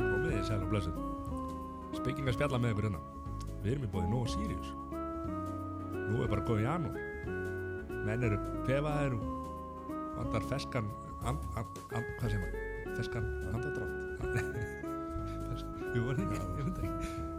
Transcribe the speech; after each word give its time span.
Komið 0.00 0.32
þið 0.32 0.44
sæl 0.48 0.60
og 0.62 0.70
blessuð. 0.72 0.96
Speking 1.98 2.26
að 2.30 2.36
spjalla 2.38 2.58
með 2.62 2.70
ykkur 2.74 2.86
hérna. 2.88 3.00
Við 3.64 3.70
erum 3.74 3.86
í 3.86 3.90
bóði 3.94 4.08
Nóa 4.10 4.26
Sirius. 4.32 4.68
Nú 5.94 6.16
er 6.24 6.28
bara 6.32 6.46
góð 6.48 6.60
janúar. 6.64 6.98
Menn 8.04 8.26
eru 8.28 8.38
pefaðir 8.66 9.12
og 9.16 9.22
vandar 10.18 10.44
feskan 10.50 10.86
and, 11.24 11.40
and, 11.56 11.70
and, 11.96 12.06
Hvað 12.20 12.28
segir 12.34 12.42
maður? 12.42 12.58
Feskan 12.98 13.24
Andadrátt 13.54 13.94
Jú, 15.94 16.00
var 16.04 16.14
það 16.18 16.24
ekki, 16.26 16.40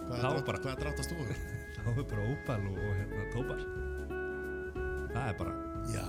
Hvað 0.10 0.26
er 0.26 0.42
drátt- 0.48 0.66
er 0.72 0.78
dráttast 0.82 1.12
þú? 1.12 1.16
Þá 1.76 1.80
er 1.92 2.08
bara 2.10 2.24
ópal 2.32 2.62
og, 2.72 2.76
og 2.82 2.92
hérna 2.98 3.24
tópar 3.36 3.60
Það 5.14 5.26
er 5.30 5.36
bara 5.44 5.54
Já, 5.94 6.08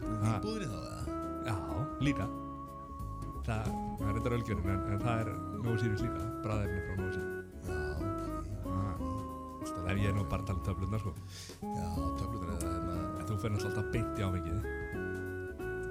þú 0.00 0.10
íbúður 0.32 0.62
í 0.64 0.66
þá 0.72 0.78
eða? 0.80 1.00
Já, 1.42 1.56
líka 2.06 2.26
Það, 3.42 3.64
það 3.98 4.08
er 4.08 4.14
þetta 4.18 4.32
ölgjörn 4.36 4.68
en, 4.70 4.82
en 4.94 5.00
það 5.02 5.16
er 5.22 5.28
Nóa 5.64 5.76
Sirius 5.80 6.02
líka 6.04 6.22
Bræðefni 6.44 6.80
frá 6.86 6.94
Já, 7.02 7.76
ok 8.02 8.10
Ef 9.82 9.96
ég 9.98 10.06
er 10.08 10.14
nú 10.16 10.22
bara 10.30 10.42
að 10.42 10.48
tala 10.48 10.58
um 10.58 10.64
töflunar 10.68 11.00
sko 11.02 11.12
Já, 11.62 11.88
töflutur 12.20 12.48
eða 12.52 12.70
hérna 12.70 12.94
En 13.18 13.26
þú 13.28 13.34
fyrir 13.42 13.54
alltaf 13.68 13.86
beint 13.94 14.14
í 14.14 14.26
áfengið 14.26 14.58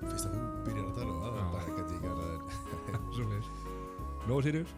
Fyrst 0.08 0.26
að 0.28 0.32
þú 0.36 0.40
byrjar 0.68 0.86
að 0.88 0.96
tala 0.98 1.12
um 1.12 1.20
það 1.22 1.32
Já. 1.36 1.46
bara 1.52 1.64
ekki 1.66 1.82
að 1.82 1.88
það 2.22 2.30
er 2.32 2.42
Svo 3.12 3.24
leiðis 3.28 3.50
Nóa 4.32 4.40
Sirius 4.48 4.72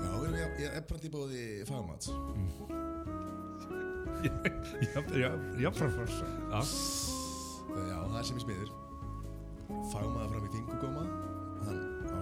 Já, 0.00 0.12
ég- 0.60 0.76
er 0.76 0.84
í 1.08 1.12
bóði 1.16 1.42
fagmats 1.68 2.06
Já, 4.20 4.32
já, 4.84 5.30
já, 5.64 5.70
Já, 6.50 6.60
Já, 7.70 7.98
það 8.04 8.18
er 8.20 8.24
sem 8.28 8.36
ég 8.36 8.44
smiður 8.44 8.70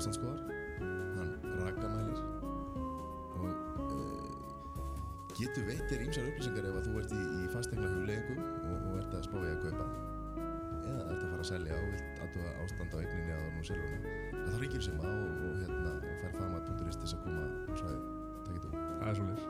Hann 0.09 0.15
ástandskoðar 0.15 0.41
Hann 1.19 1.33
rakamælir 1.61 2.21
Og 3.37 3.45
uh, 3.45 4.39
getur 5.37 5.67
veitir 5.69 6.05
ímsar 6.07 6.31
upplýsingar 6.31 6.69
ef 6.71 6.79
að 6.79 6.87
þú 6.89 6.95
ert 7.03 7.13
í, 7.13 7.19
í 7.43 7.51
fastegna 7.53 7.91
hugleggingum 7.93 8.41
og, 8.41 8.87
og 8.89 8.97
ert 9.03 9.13
að 9.19 9.27
spá 9.29 9.37
í 9.39 9.51
að 9.53 9.61
kaupa. 9.67 9.87
Eða 10.89 11.05
ert 11.05 11.21
að 11.21 11.29
fara 11.29 11.45
að 11.45 11.51
selja 11.51 11.77
og 11.77 11.93
vilt 11.93 12.25
aðtuga 12.25 12.55
ástand 12.65 12.97
á 12.97 12.99
eigninni 13.03 13.37
á 13.37 13.41
nú 13.53 13.69
selurinn 13.69 14.09
að 14.33 14.49
þá 14.49 14.59
ríkir 14.65 14.85
sem 14.89 14.99
á 14.99 15.07
og, 15.07 15.31
og, 15.45 15.55
hérna, 15.61 15.95
og 16.01 16.19
fær 16.25 16.37
fagmat.is 16.41 16.99
til 16.99 17.05
þess 17.05 17.17
að 17.19 17.25
koma 17.29 17.45
á 17.45 17.73
svæðið. 17.79 18.05
Takk 18.49 18.59
þú 18.65 18.75
það 18.75 19.09
er 19.13 19.19
svo 19.21 19.29
leiðis 19.29 19.47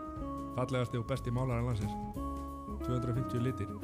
Fallegasti 0.59 1.01
og 1.01 1.11
besti 1.15 1.35
málar 1.39 1.63
en 1.63 1.71
landsins 1.71 1.97
250 2.85 3.45
litir. 3.47 3.77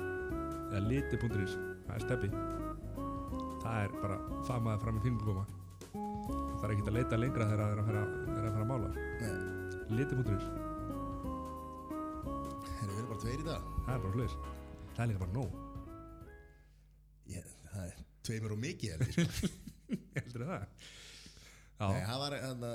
Eða 0.68 0.86
liti.is 0.90 1.58
Það 1.86 1.96
er 1.96 2.08
steppi. 2.08 2.32
Það 3.62 3.84
er 3.86 4.00
bara 4.02 4.24
famaði 4.48 4.82
fram 4.82 4.98
í 4.98 5.06
fingurkoma 5.06 5.46
Það 6.64 6.70
er 6.70 6.78
ekki 6.78 6.88
að 6.88 6.94
leita 6.96 7.16
lengra 7.18 7.44
þegar 7.44 7.60
það 7.60 7.72
er 7.74 7.80
að 7.80 7.88
fara, 7.90 8.02
að, 8.08 8.44
fara 8.54 8.62
að 8.64 8.68
mála. 8.70 8.86
Liti.is 9.92 10.44
erum 12.84 12.94
við 12.96 13.10
bara 13.10 13.18
tveir 13.20 13.42
í 13.42 13.44
dag. 13.44 13.66
Það 13.84 13.92
er 13.94 14.00
bara 14.04 14.14
hlutis 14.14 14.36
Það 14.94 15.02
er 15.04 15.10
líka 15.10 15.20
bara 15.20 15.34
nóg. 15.34 15.50
Ég, 17.34 17.50
Það 17.68 17.82
er 17.90 17.98
tveimur 18.28 18.54
og 18.54 18.62
mikið 18.62 18.94
er 18.94 19.04
sko. 19.10 19.50
Heldur 20.16 20.46
það? 20.48 20.64
Nei, 21.82 22.00
það 22.06 22.22
var 22.22 22.38
hérna 22.38 22.72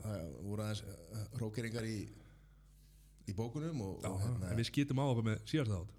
það 0.00 0.24
voru 0.46 0.64
aðeins 0.64 0.82
uh, 0.88 1.28
rókeringar 1.42 1.90
í 1.90 1.98
í 3.28 3.36
bókunum 3.36 3.84
og, 3.90 4.00
já 4.00 4.08
og 4.08 4.24
hérna, 4.24 4.54
en 4.54 4.62
við 4.62 4.70
skýtum 4.70 5.04
á 5.04 5.10
okkur 5.10 5.28
með 5.28 5.44
síðast 5.52 5.76
þátt. 5.76 5.92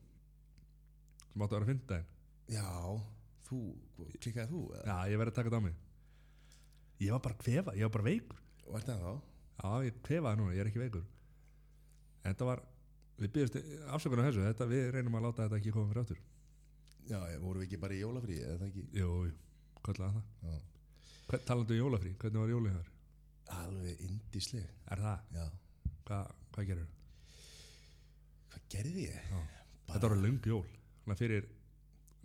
Sem 1.30 1.46
áttu 1.46 1.54
að 1.54 1.56
vera 1.59 1.62
að 1.62 1.72
finna 1.76 1.88
daginn 1.94 2.58
já, 2.58 2.68
þú, 3.52 3.64
klikkaði 4.18 4.50
þú? 4.56 4.66
Já, 4.82 4.98
ég 5.14 5.22
verði 5.22 5.36
að 5.36 5.42
taka 5.44 5.52
þetta 5.54 5.62
á 5.62 5.68
mig 5.70 5.80
Ég 7.02 7.13
var 7.16 7.21
bara 7.25 7.38
kvefa, 7.41 7.73
ég 7.77 7.88
var 7.88 7.94
bara 7.95 8.07
veikur 8.07 8.41
og 8.67 8.75
ert 8.77 8.89
það 8.89 9.05
þá? 9.05 9.13
Já, 9.61 9.71
ég 9.88 10.02
kvefaði 10.05 10.39
núna, 10.41 10.53
ég 10.55 10.63
er 10.63 10.69
ekki 10.71 10.81
veikur 10.81 11.05
En 12.22 12.34
þetta 12.34 12.50
var 12.51 12.62
Við 13.22 13.31
byrjast 13.35 13.57
afsökunar 13.94 14.28
þessu, 14.29 14.44
þetta, 14.47 14.67
við 14.69 14.88
reynum 14.95 15.17
að 15.19 15.25
láta 15.28 15.45
þetta 15.45 15.59
ekki 15.59 15.73
koma 15.75 15.90
fyrir 15.91 16.03
áttur 16.06 16.22
Já, 17.09 17.19
vorum 17.41 17.61
við 17.61 17.67
ekki 17.67 17.79
bara 17.81 17.97
í 17.97 18.01
jólafrí 18.01 18.38
eða 18.41 18.57
það 18.61 18.67
ekki? 18.69 18.85
Jú, 18.97 19.09
jú, 19.28 19.34
kallaði 19.85 20.23
það 20.41 21.45
Talandi 21.47 21.75
um 21.75 21.79
jólafrí, 21.81 22.13
hvernig 22.22 22.41
var 22.44 22.53
jólið 22.53 22.78
þar? 22.78 22.90
Alveg 23.61 24.01
indísleg 24.07 24.66
Er 24.91 25.03
það? 25.06 25.25
Já, 25.38 25.45
Hvað, 26.07 26.31
hvað 26.56 26.69
gerir 26.72 26.88
hvað 28.51 28.63
gerði 28.73 29.07
ég? 29.07 29.28
Já. 29.31 29.41
Þetta 29.91 30.07
voru 30.07 30.22
löng 30.22 30.47
jól 30.47 30.63
fyrir 31.19 31.47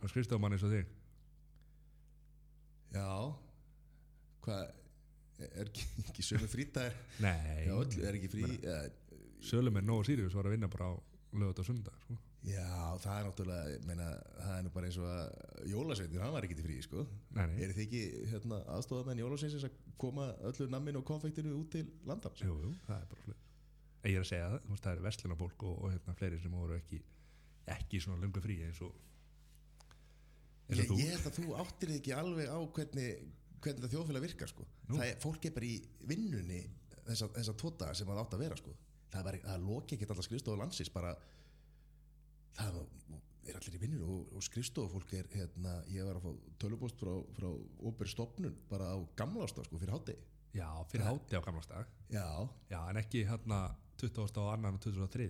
skrifstofumann 0.06 0.54
eins 0.54 0.65
og 0.66 0.72
þig 0.72 0.86
Já, 2.94 3.06
hvað 4.47 5.43
er 5.47 5.67
ekki, 5.69 5.84
ekki 6.07 6.25
sömu 6.25 6.49
frítæðir? 6.49 6.95
Nei, 7.25 7.67
öll, 7.75 7.91
er 8.07 8.17
ekki 8.17 8.31
frí? 8.33 8.47
Sölum 9.47 9.77
er 9.77 9.84
Nóa 9.84 10.05
Sirius 10.07 10.34
var 10.34 10.49
að 10.49 10.57
vinna 10.57 10.71
bara 10.73 10.89
á 10.91 10.95
lögut 11.37 11.61
og 11.61 11.67
sunda 11.69 11.93
sko. 12.01 12.17
já, 12.47 12.65
það 13.03 13.17
er 13.19 13.25
náttúrulega, 13.27 13.79
meina, 13.89 14.07
það 14.39 14.53
er 14.57 14.62
nú 14.65 14.71
bara 14.73 14.89
eins 14.89 14.97
og 15.03 15.09
að 15.11 15.67
jólasveitin, 15.73 16.21
hann 16.23 16.33
var 16.37 16.47
ekki 16.47 16.57
til 16.57 16.65
frí, 16.69 16.77
sko. 16.87 17.03
Nei, 17.37 17.43
nei, 17.51 17.57
Er 17.67 17.73
þið 17.75 17.83
ekki 17.84 18.03
hérna, 18.33 18.61
aðstofamenn 18.77 19.21
jólasveinsins 19.21 19.67
að 19.67 19.77
koma 20.01 20.29
öllu 20.47 20.69
namminu 20.73 21.03
og 21.03 21.09
konfektinu 21.11 21.53
út 21.59 21.73
til 21.75 21.89
landans? 22.09 22.41
jú, 22.47 22.55
jú, 22.63 22.71
það 22.87 23.03
er 23.03 23.11
bara 23.13 23.27
hlut 23.27 23.43
Ég 24.07 24.15
er 24.15 24.23
að 24.23 24.28
segja 24.31 24.49
það, 24.55 24.77
það 24.84 24.93
er 24.95 25.01
vestlunarfólk 25.09 25.63
og, 25.67 25.77
og 25.83 25.91
hérna 25.97 26.15
fleiri 26.15 26.39
sem 26.39 26.53
voru 26.55 26.77
ekki 26.78 27.03
ekki 27.75 27.99
svona 28.05 28.23
löngu 28.23 28.39
frí 28.45 28.61
eins 28.63 28.78
og 28.87 28.95
eins 30.71 30.84
og 30.87 30.97
Ég, 30.99 31.03
ég 31.03 31.13
held 31.17 31.27
að 31.31 31.39
þú 31.41 31.57
áttir 31.63 31.93
ekki 31.97 32.15
alveg 32.15 32.47
á 32.51 32.59
hvernig, 32.78 33.25
hvernig 33.66 33.84
það 33.84 33.94
þjóðfélag 33.97 34.27
virkar 34.27 34.53
sko. 34.53 34.66
Það 34.88 35.06
er, 35.06 35.16
fólk 35.22 35.49
er 35.49 35.54
bara 35.56 35.69
í 35.69 35.77
vinnunni 36.12 36.60
þessa, 37.06 37.31
þessa 37.38 37.56
tóta 37.60 37.93
sem 37.94 38.09
það 38.10 38.22
átt 38.22 38.37
að 38.37 38.44
vera 38.47 38.60
sko. 38.60 38.77
það, 39.10 39.19
er 39.21 39.27
bara, 39.28 39.41
það 39.47 39.66
loki 39.71 39.97
ekki 39.97 40.09
allar 40.10 40.27
skrifstofu 40.27 40.60
landsins 40.60 40.93
bara 40.93 41.12
það 42.56 42.78
er 43.47 43.59
allir 43.60 43.77
í 43.77 43.82
vinnunni 43.82 44.06
og, 44.10 44.32
og 44.34 44.43
skrifstofu 44.47 44.97
fólk 44.97 45.12
er 45.19 45.28
hérna, 45.34 45.77
ég 45.93 46.06
var 46.09 46.19
að 46.19 46.27
fá 46.27 46.56
tölubóst 46.62 46.99
frá, 46.99 47.12
frá 47.37 47.50
óper 47.87 48.10
stopnun 48.10 48.56
bara 48.71 48.91
á 48.91 48.99
gamlásta 49.19 49.65
sko, 49.66 49.78
fyrir 49.83 49.94
hátegi 49.94 50.25
Já, 50.56 50.69
fyrir 50.88 51.04
hátti 51.04 51.37
á 51.37 51.43
gamlastag 51.44 51.88
já, 52.09 52.27
Já, 52.71 52.78
en 52.88 52.97
ekki 52.97 53.27
hérna 53.28 53.77
20. 54.00 54.38
og 54.41 54.53
annan 54.53 54.78
og 54.78 54.81
23. 54.81 55.27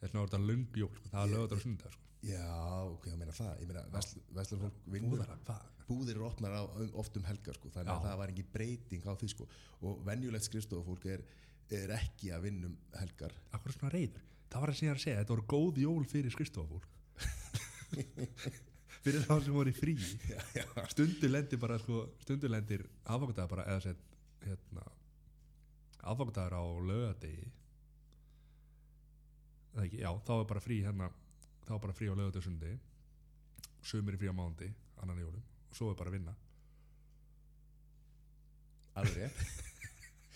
Þess 0.00 0.08
vegna 0.08 0.22
voru 0.22 0.30
þetta 0.32 0.40
löng 0.48 0.78
jól, 0.80 0.94
sko. 0.96 1.10
það 1.12 1.20
var 1.20 1.32
lögut 1.34 1.54
og 1.56 1.62
sunda 1.64 1.92
sko. 1.94 2.08
já, 2.26 2.46
ok, 2.90 3.06
ég 3.12 3.20
meina 3.20 3.36
það 3.36 3.62
ég 3.62 3.70
meina, 3.70 3.84
vestlur 4.36 4.64
fólk 4.64 4.80
vinnur? 4.96 5.22
Búðir 5.90 6.16
eru 6.16 6.26
opnar 6.30 6.56
á, 6.56 6.62
oft 7.02 7.18
um 7.18 7.26
helgar 7.28 7.58
sko, 7.58 7.70
þannig 7.74 7.92
að 7.92 8.00
Já. 8.00 8.06
það 8.06 8.18
var 8.22 8.32
engin 8.32 8.50
breyting 8.54 9.06
á 9.06 9.12
því 9.18 9.30
sko. 9.34 9.48
og 9.82 10.00
venjulegt 10.06 10.46
skrifstofufólk 10.48 11.06
er, 11.10 11.26
er 11.82 11.94
ekki 11.98 12.32
að 12.34 12.46
vinna 12.48 12.70
um 12.70 12.78
helgar. 13.00 13.34
Akkur 13.56 13.76
svona 13.76 13.94
reyður 13.94 14.26
Það 14.50 14.64
var 14.64 14.72
að 14.72 14.78
segja 14.80 14.94
að 14.96 15.02
segja, 15.04 15.18
þetta 15.20 15.34
voru 15.36 15.46
góð 15.52 15.76
jól 15.84 16.06
fyrir 16.10 16.34
skristofafólk 16.34 16.86
Fyrir 19.00 19.22
þá 19.24 19.36
sem 19.40 19.54
voru 19.54 19.70
í 19.70 19.76
frí. 19.76 19.94
Já, 20.28 20.40
já. 20.52 20.64
Stundur 20.92 21.30
lendir 21.32 21.60
bara, 21.62 21.78
sko 21.80 22.02
Stundur 22.20 22.50
lendir 22.52 22.82
aðfangandagar 23.06 23.52
bara 23.54 23.68
eða 23.72 23.84
sett, 23.86 24.02
hérna 24.44 24.84
aðfangandagar 26.00 26.56
á 26.56 26.64
lögadegi 26.90 27.48
eða 29.74 29.86
ekki, 29.86 30.00
já, 30.02 30.10
þá 30.26 30.32
er 30.36 30.46
bara 30.50 30.64
frí 30.64 30.80
hérna 30.84 31.10
þá 31.66 31.72
er 31.76 31.82
bara 31.84 31.96
frí 31.96 32.10
á 32.10 32.14
lögadegi 32.18 32.46
sundi 32.46 32.72
sumir 33.86 34.16
er 34.16 34.20
frí 34.20 34.32
á 34.32 34.36
mándi, 34.36 34.70
annan 35.00 35.20
í 35.20 35.24
jólum 35.24 35.44
og 35.70 35.78
svo 35.78 35.90
er 35.90 35.98
bara 35.98 36.12
að 36.12 36.18
vinna. 36.18 36.34
Alveg 39.00 39.22
rétt. 39.22 39.42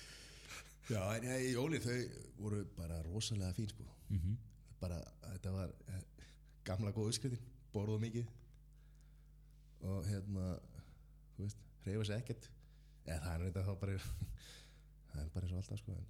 Já, 0.93 1.01
en 1.17 1.25
ja, 1.25 1.37
jólin 1.49 1.81
þau 1.81 2.01
voru 2.39 2.65
bara 2.77 3.03
rosalega 3.07 3.55
fín 3.57 3.69
sko. 3.69 3.85
mm 4.09 4.19
-hmm. 4.19 4.37
bara, 4.81 4.99
þetta 5.33 5.51
var 5.51 5.71
eh, 5.89 6.03
gamla 6.65 6.91
góð 6.91 7.07
uppskritin, 7.07 7.47
borðuð 7.73 8.01
mikið. 8.01 8.27
Og 9.81 10.07
hérna 10.07 10.59
þú 11.37 11.43
veist, 11.43 11.59
hreyfa 11.85 12.05
sér 12.05 12.17
ekkert. 12.17 12.51
Eða 13.07 13.21
það 13.21 13.35
er 13.35 13.41
reynda 13.41 13.65
þá 13.65 13.81
bara 13.81 13.99
það 15.15 15.23
er 15.23 15.33
bara 15.35 15.47
eins 15.47 15.55
og 15.55 15.61
alltaf 15.63 15.81
sko 15.83 15.97
en, 15.97 16.07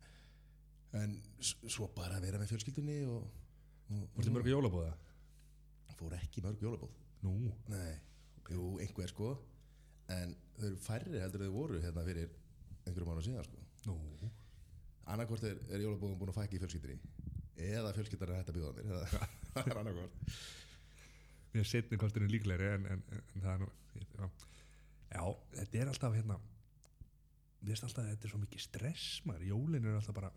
en 1.02 1.16
svo 1.42 1.88
bara 1.96 2.18
að 2.18 2.28
vera 2.28 2.40
með 2.40 2.54
fjölskyldunni 2.54 2.98
og, 3.10 3.26
og, 3.90 4.04
Vorstu 4.16 4.34
mörg 4.34 4.50
jólabóða? 4.50 4.94
fór 5.98 6.16
ekki 6.18 6.42
mörg 6.44 6.62
jólabóð 6.62 7.00
Nú, 7.24 7.34
Nei, 7.72 7.94
jú, 8.52 8.70
einhver 8.82 9.12
sko. 9.12 9.34
En 10.12 10.34
þau 10.58 10.66
eru 10.70 10.80
færri 10.84 11.20
heldur 11.22 11.46
þau 11.46 11.54
voru 11.54 11.80
hérna 11.82 12.04
fyrir 12.06 12.32
einhverjum 12.84 13.14
ára 13.14 13.24
síðan 13.24 13.46
sko. 13.48 13.62
Nú. 13.88 13.98
Annarkvort 15.12 15.44
er, 15.44 15.58
er 15.68 15.84
jólabóðum 15.84 16.18
búin 16.20 16.32
að 16.32 16.38
fækka 16.40 16.56
í 16.56 16.60
fjölskyldinni 16.62 17.32
eða 17.54 17.92
fjölskyldan 17.94 18.32
er 18.32 18.40
hægt 18.40 18.50
að 18.50 18.56
bjóða 18.58 18.72
mér 18.78 19.18
það 19.54 19.68
er 19.68 19.80
annarkvort 19.80 20.38
Mér 21.54 21.62
er 21.62 21.68
setni 21.70 21.98
kostinu 22.00 22.26
líklegri 22.30 22.70
en, 22.74 22.86
en, 22.90 23.04
en, 23.14 23.20
en 23.34 23.44
það 23.44 23.52
er 23.52 23.60
nú 23.62 23.68
já. 23.94 24.30
já, 25.12 25.24
þetta 25.60 25.82
er 25.82 25.92
alltaf 25.92 26.16
hérna 26.16 26.38
Mér 27.60 27.70
finnst 27.70 27.86
alltaf 27.86 28.02
að 28.02 28.10
þetta 28.14 28.26
er 28.26 28.32
svo 28.32 28.40
mikið 28.42 28.64
stress 28.64 29.20
maður, 29.28 29.46
jólin 29.52 29.86
er 29.86 30.00
alltaf 30.00 30.16
bara 30.16 30.32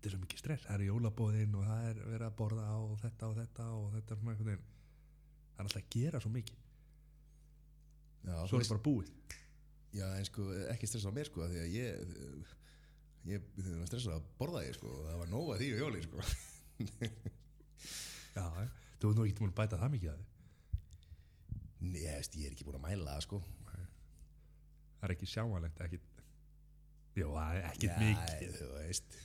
Þetta 0.00 0.08
er 0.08 0.12
svo 0.14 0.18
mikið 0.22 0.38
stress. 0.40 0.62
Það 0.64 0.76
er 0.78 0.82
jólabóðin 0.86 1.56
og 1.60 1.64
það 1.68 1.86
er 1.90 1.98
verið 2.06 2.22
að 2.24 2.36
borða 2.38 2.62
á 2.72 2.80
þetta 3.02 3.26
og 3.26 3.34
þetta 3.36 3.64
og 3.76 3.88
þetta 3.92 4.14
er 4.14 4.20
svona 4.20 4.32
einhvern 4.32 4.48
veginn 4.48 4.62
það 5.60 5.66
er 5.66 5.68
alltaf 5.68 5.82
að 5.84 5.94
gera 5.96 6.20
svo 6.24 6.30
mikið. 6.34 6.58
Já, 8.20 8.34
svo 8.48 8.58
er 8.58 8.64
það 8.64 8.72
bara 8.74 8.84
búið. 8.88 9.12
Já, 9.90 10.06
en 10.20 10.26
sko, 10.28 10.44
ekki 10.70 10.86
stressa 10.88 11.10
á 11.10 11.16
mér 11.16 11.28
sko, 11.30 11.46
því 11.50 11.60
að 11.64 11.70
ég 11.74 12.58
ég, 13.30 13.46
þegar 13.58 13.78
maður 13.80 13.88
stressa 13.90 14.16
að 14.16 14.28
borða 14.38 14.60
ég 14.64 14.76
sko, 14.78 14.92
það 15.06 15.18
var 15.20 15.30
nóga 15.32 15.56
því 15.60 15.70
og 15.74 15.80
jóli 15.82 16.02
sko. 16.06 16.26
já, 18.36 18.44
þú 19.00 19.10
er 19.10 19.16
nú 19.18 19.24
ekki 19.26 19.42
múin 19.42 19.50
að 19.52 19.58
bæta 19.60 19.80
það 19.80 19.94
mikið 19.96 20.12
að 20.12 20.20
þið 20.20 20.28
Nei, 21.80 22.00
ég, 22.04 22.30
er 22.44 22.52
ekki 22.54 22.66
búin 22.68 22.76
að 22.78 22.84
mæla 22.86 23.16
það 23.16 23.24
sko. 23.26 23.40
það 25.00 25.04
er 25.08 25.14
ekki 25.16 25.28
sjáanlegt 25.32 25.82
ekki, 25.86 26.00
já, 27.16 27.26
Já, 27.26 27.92
mikið. 28.00 28.56
þú 28.60 28.70
veist 28.78 29.18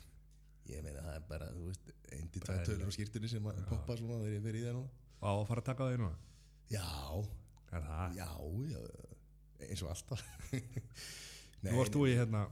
ég 0.72 0.82
meina 0.86 1.04
það 1.06 1.18
er 1.20 1.26
bara, 1.30 1.50
þú 1.54 1.66
veist 1.70 1.90
einn 2.16 2.30
til 2.34 2.42
tvær 2.46 2.64
tölur 2.66 2.90
á 2.90 2.96
skýrtunni 2.96 3.30
sem 3.32 3.50
poppa 3.70 3.98
svona 4.00 4.22
þegar 4.24 4.38
ég 4.40 4.46
fer 4.48 4.58
í 4.58 4.64
það 4.66 4.78
núna 4.80 5.05
á 5.22 5.30
að 5.32 5.48
fara 5.50 5.64
að 5.64 5.70
taka 5.70 5.90
því 5.90 6.02
núna? 6.02 6.18
Já, 6.72 6.88
er 7.72 7.88
það, 7.90 8.20
já, 8.20 8.30
já 8.72 8.82
eins 9.66 9.84
og 9.86 9.92
alltaf. 9.94 10.24
Nei, 11.64 11.72
nú 11.72 11.80
varst 11.80 11.96
þú 11.96 12.06
í 12.10 12.16
hérna 12.18 12.46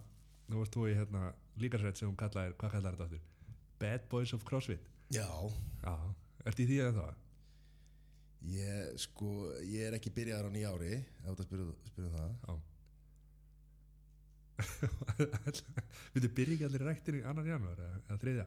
nú 0.50 0.62
varst 0.62 0.76
þú 0.76 0.88
í 0.90 0.96
hérna 0.98 1.28
líkarsveit 1.62 2.00
sem 2.00 2.10
hún 2.10 2.20
kallaði, 2.20 2.56
hvað 2.60 2.76
kallaði 2.78 2.96
þetta 2.96 3.08
aftur? 3.10 3.60
Bad 3.84 4.08
Boys 4.12 4.34
of 4.36 4.46
CrossFit. 4.48 4.88
Já, 5.14 5.28
já, 5.84 5.96
ertu 6.48 6.66
í 6.66 6.70
því 6.70 6.80
að 6.88 6.98
það 7.02 7.20
ég 8.44 8.98
sko 9.00 9.30
ég 9.64 9.88
er 9.88 9.98
ekki 9.98 10.12
byrjaðar 10.14 10.50
á 10.52 10.56
nýja 10.56 10.72
ári 10.74 10.94
ef 11.00 11.38
þú 11.38 11.46
spyrir, 11.48 11.70
spyrir 11.92 12.16
það. 12.18 12.32
Já. 12.44 12.54
Við 16.14 16.28
byrja 16.36 16.58
ekki 16.58 16.68
allir 16.68 16.86
ræktin 16.88 17.20
í 17.20 17.24
annan 17.28 17.48
janúar 17.50 17.80
eða, 17.86 18.20
þriðja? 18.22 18.46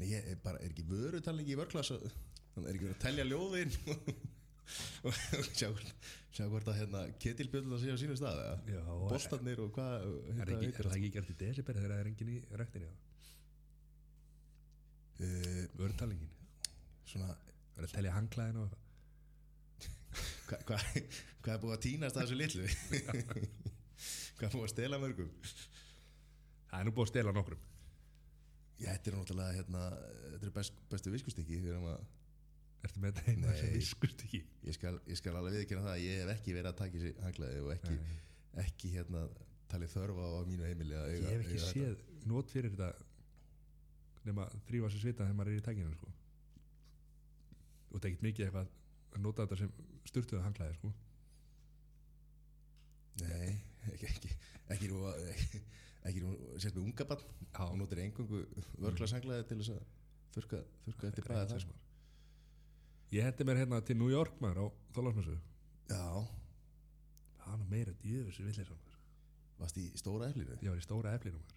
Nei, 0.00 0.08
ég 0.10 0.28
er 0.32 0.42
bara, 0.42 0.60
er 0.60 0.72
ekki 0.72 0.86
vörutalningi 0.88 1.54
í 1.54 1.60
vörklass 1.60 1.92
þannig 2.60 2.70
er 2.70 2.78
ekki 2.78 2.88
verið 2.88 2.96
að 2.96 3.04
telja 3.06 3.28
ljóðin. 3.28 3.72
Og 5.08 5.14
sjá, 5.50 5.68
sjá 6.30 6.44
hvort 6.46 6.68
að 6.70 6.76
hérna 6.78 7.00
ketilbjöldur 7.22 7.74
að 7.74 7.80
sé 7.82 7.90
á 7.90 7.98
sínu 7.98 8.16
stað 8.18 8.42
boltarnir 9.10 9.62
og 9.64 9.72
hvað 9.74 9.94
er, 10.04 10.12
hérna, 10.36 10.58
heitir 10.60 10.84
er 10.84 10.86
það 10.86 10.98
ekki 11.00 11.10
gert 11.16 11.32
í 11.32 11.36
desember 11.40 11.78
þegar 11.78 11.90
það 11.90 12.02
er 12.02 12.10
engin 12.12 12.30
í 12.30 12.36
ræktinni 12.60 12.90
uh, 15.24 15.64
vörtalingin, 15.80 16.30
svona 17.10 17.32
verður 17.74 17.88
að 17.88 17.96
telja 17.96 18.14
hangklæðin 18.14 18.62
og 18.62 18.78
hvað 20.50 20.62
hva, 20.68 20.78
hva 21.42 21.56
er 21.56 21.60
búið 21.64 21.74
að 21.74 21.82
týnast 21.88 22.16
að 22.16 22.28
þessu 22.28 22.38
litlu? 22.38 22.68
Hvað 24.40 24.46
er 24.46 24.54
búið 24.54 24.64
að 24.64 24.72
stela 24.72 24.98
mörgum? 25.00 25.28
Það 26.70 26.78
er 26.78 26.86
nú 26.86 26.92
búið 26.96 27.04
að 27.04 27.10
stela 27.10 27.32
nokkrum. 27.36 27.64
Já, 28.80 28.88
þetta 28.94 29.10
er 29.10 29.16
náttúrulega 29.18 29.56
hérna, 29.58 29.82
þetta 30.32 30.48
er 30.48 30.54
best, 30.54 30.78
bestu 30.88 31.12
viskustykki. 31.12 31.58
Fyrir 31.60 31.76
að 31.76 32.06
Ertu 32.80 33.00
með 33.02 33.12
þetta 33.18 33.32
eina 33.34 33.52
sem 33.58 33.66
Nei. 33.68 33.76
viskust 33.76 34.22
ekki 34.24 34.38
ég 34.64 34.76
skal, 34.76 34.94
ég 35.10 35.18
skal 35.20 35.34
alveg 35.36 35.56
viðkynna 35.58 35.82
það 35.84 35.94
að 35.96 36.04
ég 36.06 36.20
hef 36.22 36.30
ekki 36.34 36.54
verið 36.56 36.70
að 36.70 36.78
taka 36.80 37.00
þessi 37.02 37.24
hanglaði 37.26 37.60
og 37.64 37.72
ekki, 37.74 37.96
ekki 38.64 38.92
hérna 38.94 39.24
talið 39.70 39.92
þörfa 39.94 40.28
á 40.32 40.40
mínu 40.48 40.64
heimili 40.70 40.96
að 40.96 41.10
Ég 41.10 41.18
eiga, 41.20 41.30
hef 41.34 41.42
ekki 41.44 41.58
eiga 41.58 41.66
þetta. 41.66 41.74
séð 41.74 42.30
nót 42.32 42.54
fyrir 42.54 42.72
þetta 42.74 42.90
nema 44.30 44.46
þrýfa 44.68 44.90
sér 44.94 45.04
svita 45.04 45.26
þegar 45.26 45.36
maður 45.40 45.52
er 45.52 45.60
í 45.60 45.66
tækinu 45.68 45.92
sko. 45.98 46.08
og 47.90 47.94
það 48.00 48.04
er 48.04 48.10
ekkert 48.10 48.26
mikið 48.28 48.46
eitthvað 48.46 48.72
að 49.10 49.22
nota 49.26 49.44
þetta 49.46 49.60
sem 49.60 49.70
sturtuðu 50.10 50.42
hanglaði 50.46 50.74
sko. 50.80 50.90
Nei, 53.20 53.52
ekki, 53.92 54.08
ekki, 54.10 54.30
ekki 54.76 54.90
nú 54.92 55.00
nú, 56.24 56.34
sért 56.62 56.76
með 56.78 56.84
unga 56.86 57.06
bann 57.10 57.24
Já. 57.50 57.64
og 57.66 57.76
notir 57.80 58.00
engungu 58.04 58.40
vörklarsanglaði 58.80 59.46
til 59.50 59.58
þess 59.60 59.72
að 59.74 59.80
þurka, 60.36 60.60
þurka 60.86 61.08
eftir 61.10 61.26
bræða 61.26 61.48
þar 61.50 61.64
sko. 61.66 61.74
Ég 63.10 63.26
hendi 63.26 63.46
mér 63.46 63.64
hérna 63.64 63.80
til 63.82 63.98
New 63.98 64.10
York 64.12 64.36
maður 64.42 64.62
á 64.62 64.66
Þólasmessu 64.94 65.34
Já, 65.90 66.04
það 67.40 67.56
var 67.56 67.64
meira 67.72 67.94
djöfus 68.04 68.38
villir 68.38 68.68
saman 68.68 68.90
varst 69.60 69.80
í 69.80 69.88
stóra 69.98 70.28
eflinu? 70.30 70.56
Ég 70.62 70.70
var 70.70 70.78
í 70.78 70.84
stóra 70.84 71.14
eflinu 71.18 71.40
maður. 71.40 71.56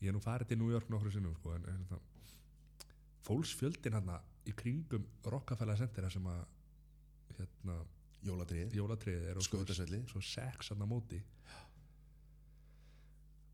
Ég 0.00 0.08
er 0.10 0.16
nú 0.16 0.22
farið 0.24 0.50
til 0.50 0.58
New 0.62 0.70
York 0.72 0.88
nokkru 0.90 1.12
sinnum 1.12 1.36
sko, 1.36 1.52
en, 1.54 1.66
en 1.68 1.82
það, 1.90 2.86
fólksfjöldin 3.26 3.98
hann 3.98 4.12
í 4.48 4.54
kringum 4.56 5.04
Rockefeller 5.28 5.76
Center 5.78 6.08
sem 6.10 6.30
að 6.32 6.40
hérna, 7.36 7.76
Jólatrið, 8.24 8.74
svo, 8.76 9.44
skautasvelli. 9.46 10.02
svo 10.08 10.20
sex 10.24 10.72
hann 10.72 10.84
á 10.84 10.88
móti. 10.88 11.20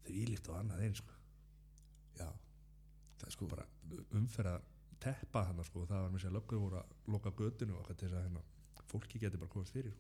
Þau 0.07 0.15
ílíkt 0.23 0.49
og 0.51 0.57
annað 0.59 0.87
einn 0.87 0.97
sko. 0.99 1.19
Já, 2.19 2.27
það 3.19 3.29
er 3.29 3.37
sko 3.37 3.51
bara 3.51 3.67
umferða 4.19 4.57
teppa 5.03 5.45
hann 5.49 5.65
sko, 5.67 5.85
það 5.89 6.07
var 6.07 6.15
með 6.15 6.25
sér 6.25 6.35
löggur 6.37 6.63
voru 6.63 6.81
að 6.81 6.95
loka 7.13 7.33
göttinu 7.39 7.77
og 7.79 7.91
þess 7.91 8.13
að 8.13 8.23
hérna, 8.23 8.45
fólki 8.91 9.21
geti 9.23 9.41
bara 9.41 9.53
komast 9.53 9.75
fyrir. 9.77 9.97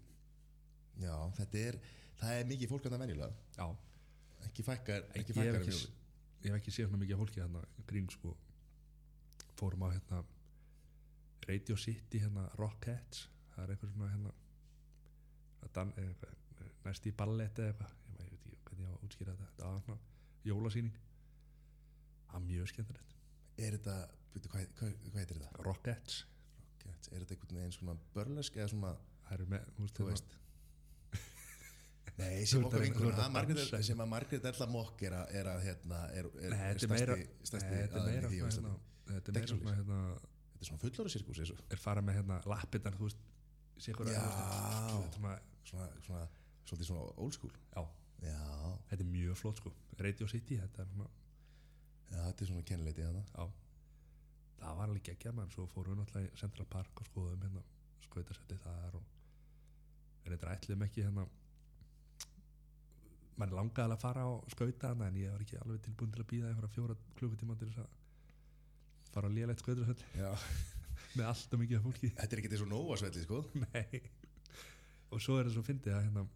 Já, 1.00 1.14
þetta 1.36 1.62
er, 1.68 1.78
það 2.20 2.40
er 2.40 2.48
mikið 2.52 2.72
fólk 2.72 2.86
að 2.86 2.96
það 2.96 3.04
venjulega. 3.04 3.34
Já, 3.58 3.66
Ekki 4.44 4.64
fækkar, 4.66 5.06
ekki 5.16 5.34
ég 5.36 5.48
hef 5.48 5.60
ekki, 5.60 5.92
ég 6.46 6.56
ekki 6.58 6.72
séð 6.74 6.90
svona 6.90 7.02
mikið 7.02 7.20
fólki 7.22 7.42
hérna 7.42 7.62
grín 7.88 8.08
sko. 8.12 8.34
Fórum 9.56 9.86
á 9.86 9.88
hérna 9.94 10.22
Radio 11.46 11.76
City 11.80 12.20
hérna 12.22 12.46
Rockettes. 12.60 13.26
Það 13.54 13.64
er 13.64 13.72
eitthvað 13.74 13.94
svona 13.94 14.10
hérna 14.12 14.34
dan, 15.76 15.92
eitthvað, 16.00 16.36
næst 16.84 17.08
í 17.08 17.14
ballett 17.16 17.62
eða 17.62 17.72
eitthvað. 17.72 17.96
Ég, 18.12 18.20
ég 18.20 18.30
veit 18.30 18.46
ekki 18.50 18.62
hvernig 18.68 18.86
ég 18.86 18.92
á 18.92 18.96
að 18.96 19.08
útskýra 19.08 19.34
þetta. 19.34 19.50
Þetta 19.52 19.72
var 19.72 19.84
svona 19.86 20.50
jólasýning. 20.50 21.00
Það 22.26 22.36
var 22.36 22.46
mjög 22.50 22.72
skemmtilegt. 22.72 23.16
Er 23.56 23.78
þetta, 23.78 23.96
veitu, 24.36 24.50
hvað, 24.52 24.66
hvað, 24.80 24.96
hvað 25.10 25.20
heitir 25.22 25.38
þetta? 25.42 25.62
Rockettes 25.66 26.18
Rocket, 26.86 27.08
Er 27.12 27.22
þetta 27.22 27.34
einhvern 27.36 27.60
veginn 27.60 27.74
svona 27.76 27.94
börlesk 28.14 28.56
eða 28.60 28.68
svona, 28.72 28.90
það 29.26 29.36
eru 29.38 29.46
með, 29.52 29.70
þú 29.76 29.84
veist, 29.86 29.96
þú 29.96 30.06
hérna- 30.06 30.16
veist. 30.16 30.36
Nei, 32.20 32.46
sem 32.48 32.64
að 32.64 32.74
að 32.76 33.32
Margrét, 33.34 33.58
dansa. 33.60 33.80
sem 33.84 34.00
að 34.00 34.08
Margrét 34.12 34.46
Erla 34.50 34.66
Mokk 34.72 35.02
er 35.08 35.16
að, 35.18 35.34
er 35.40 35.50
að 35.52 35.64
hérna, 35.66 35.98
er, 36.16 36.28
er, 36.40 36.54
Nei, 36.54 36.60
er 36.70 36.80
þetta 36.80 36.86
er 36.86 36.92
meira 36.94 37.16
nei, 37.16 37.26
þetta 37.42 37.58
er 37.58 38.06
meira 38.06 38.30
hérna, 38.32 38.72
þetta 39.10 39.32
er 39.32 39.38
meira 39.66 39.76
hérna 39.80 39.98
Þetta 40.56 40.64
er 40.64 40.68
svona 40.70 40.80
fullóra 40.80 41.10
sirkus 41.12 41.40
er 41.44 41.80
farað 41.82 42.06
með 42.08 42.16
hérna 42.16 42.38
lappirnar 42.48 42.94
þú 42.96 43.10
veist 43.10 43.90
ykkur 43.92 44.08
Já. 44.08 44.22
svona, 45.12 45.34
Svona, 45.66 45.86
svona, 46.06 46.84
svona 46.86 47.02
old 47.20 47.34
school. 47.34 47.50
Já, 47.74 47.82
Já, 48.22 48.38
þetta 48.88 49.02
er 49.02 49.08
mjög 49.10 49.36
flott 49.36 49.58
sko. 49.60 49.72
Radio 50.00 50.28
City, 50.30 50.56
þetta 50.62 50.84
er 50.84 50.88
svona 50.94 51.08
já 52.06 52.20
þetta 52.30 52.44
er 52.44 52.48
svona 52.52 52.62
kennileiti 52.70 53.02
hana 53.04 53.24
Já, 53.34 53.44
það 54.60 54.78
var 54.78 54.88
alveg 54.88 55.08
geggja 55.10 55.32
mann 55.36 55.50
svo 55.52 55.66
fórum 55.72 55.94
við 55.94 56.02
náttúrulega 56.02 56.30
í 56.30 56.40
Central 56.40 56.68
Park 56.70 57.02
og 57.02 57.10
skoðum 57.10 57.42
hérna 57.44 57.64
skautasetti 58.06 58.58
þar 58.62 58.98
og 59.00 59.10
við 60.22 60.32
reyndar 60.32 60.52
ætluðum 60.54 60.86
ekki 60.86 61.04
hérna 61.06 61.26
mann 63.36 63.52
langaði 63.52 63.84
alveg 63.84 63.98
að 63.98 64.04
fara 64.06 64.24
á 64.24 64.32
skauta 64.54 64.94
en 64.94 65.20
ég 65.20 65.34
var 65.34 65.44
ekki 65.44 65.60
alveg 65.60 65.82
tilbúin 65.84 66.14
til 66.14 66.24
að 66.24 66.30
býða 66.32 66.52
einhverja 66.52 66.74
fjóra 66.76 66.96
klukkutíma 67.18 67.58
til 67.60 67.68
þess 67.72 67.84
að 67.84 69.12
fara 69.12 69.28
á 69.28 69.36
lélegt 69.36 69.64
skautasetti 69.64 70.08
með 71.16 71.28
allt 71.30 71.54
og 71.54 71.60
mikið 71.62 71.84
fólki. 71.84 72.08
Þetta 72.16 72.34
er 72.34 72.40
ekki 72.42 72.50
eins 72.52 72.64
og 72.64 72.68
Nóa 72.68 72.96
svelli, 73.00 73.22
sko. 73.24 73.38
Nei. 73.64 74.00
Og 75.14 75.22
svo 75.22 75.38
er 75.38 75.46
það 75.46 75.54
svo 75.54 75.62
fyndið 75.64 75.94
að 75.96 76.04
hérna 76.04 76.26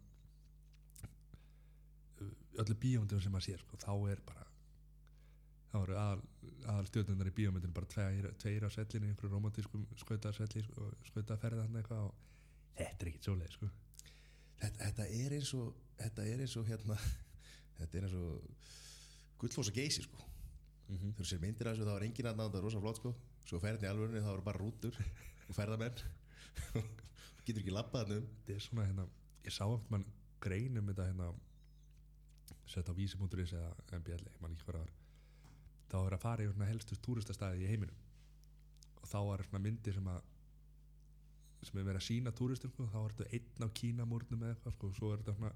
öllu 2.61 2.77
bíómyndum 2.77 3.21
sem 3.21 3.33
maður 3.33 3.47
sér 3.47 3.61
sko, 3.63 3.79
þá 3.81 3.93
er 4.11 4.21
bara 4.25 4.45
þá 5.71 5.77
eru 5.81 5.97
aðal, 5.97 6.87
stjórnundar 6.89 7.29
í 7.31 7.35
bíómyndinu 7.35 7.73
bara 7.73 7.89
tveir, 7.93 8.27
tveir 8.41 8.65
á 8.67 8.69
svellinu 8.69 9.07
í 9.07 9.13
einhverju 9.13 9.31
romantískum 9.33 9.85
skautaðsvelli 10.03 10.65
sko, 10.67 10.89
hann 11.15 11.79
eitthvað 11.79 12.09
og 12.09 12.13
þetta 12.75 13.05
er 13.05 13.11
ekkit 13.11 13.29
svoleið 13.29 13.55
sko. 13.55 13.71
þetta, 14.61 14.77
þetta 14.83 15.07
er 15.21 15.37
eins 15.39 15.53
og 15.57 15.71
Þetta 16.01 16.25
er 16.25 16.41
eins 16.41 16.55
og 16.57 16.69
hérna 16.69 16.97
Þetta 17.79 17.97
er 17.97 18.07
eins 18.07 18.17
og 18.17 18.69
Gullfoss 19.41 19.71
og 19.71 19.77
geysi, 19.77 20.03
sko. 20.05 20.17
Mm 20.87 20.97
-hmm. 20.97 21.13
Þú 21.17 21.25
sér 21.25 21.39
myndir 21.41 21.67
af 21.67 21.75
þessu 21.75 21.87
þá 21.87 21.95
er 21.95 22.05
engin 22.07 22.29
aðnáð 22.29 22.51
Það 22.51 22.57
er 22.59 22.65
rosa 22.67 22.81
flott, 22.81 22.97
sko. 22.97 23.13
Svo 23.45 23.59
ferðin 23.59 23.85
í 23.85 23.89
alvörunni 23.89 24.21
þá 24.21 24.33
eru 24.33 24.45
bara 24.45 24.61
rútur 24.61 24.97
Og 25.49 25.55
ferðamenn. 25.55 26.01
Getur 27.45 27.61
ekki 27.61 27.73
labbað 27.73 28.03
hann 28.03 28.17
um. 28.17 28.27
Þetta 28.45 28.53
er 28.53 28.65
svona 28.65 28.85
hérna 28.85 29.07
ég 29.45 29.53
sá 29.53 29.65
eftir 29.65 29.89
mann 29.89 30.05
greinum 30.41 30.87
þetta 30.89 31.07
hérna 31.09 31.33
sett 32.65 32.89
á 32.89 32.93
vísi.is 32.93 33.53
eða 33.53 33.99
MBL, 33.99 34.25
ég 34.29 34.41
man 34.41 34.53
ekki 34.53 34.65
það 34.65 34.77
var 34.77 34.91
þá 35.91 35.97
er 36.01 36.15
að 36.15 36.23
fara 36.23 36.45
í 36.45 36.69
helstu 36.69 36.97
túristastæði 37.03 37.65
í 37.65 37.71
heiminum 37.71 39.01
og 39.01 39.09
þá 39.09 39.19
er 39.35 39.47
myndir 39.59 39.97
sem 39.97 40.07
að 40.07 40.21
sem 41.61 41.77
er 41.77 41.85
verið 41.85 42.01
að 42.01 42.07
sína 42.07 42.31
túristum 42.33 42.71
sko, 42.73 42.87
þá 42.89 42.99
er 43.01 43.13
þetta 43.15 43.37
einn 43.37 43.65
á 43.65 43.75
kínamúrnum 43.77 44.45
eða 44.45 44.55
eitthvað 44.55 44.75
sko, 44.75 44.87
og 44.87 44.95
svo 44.97 45.11
er 45.11 45.21
þetta 45.21 45.35
svona 45.37 45.51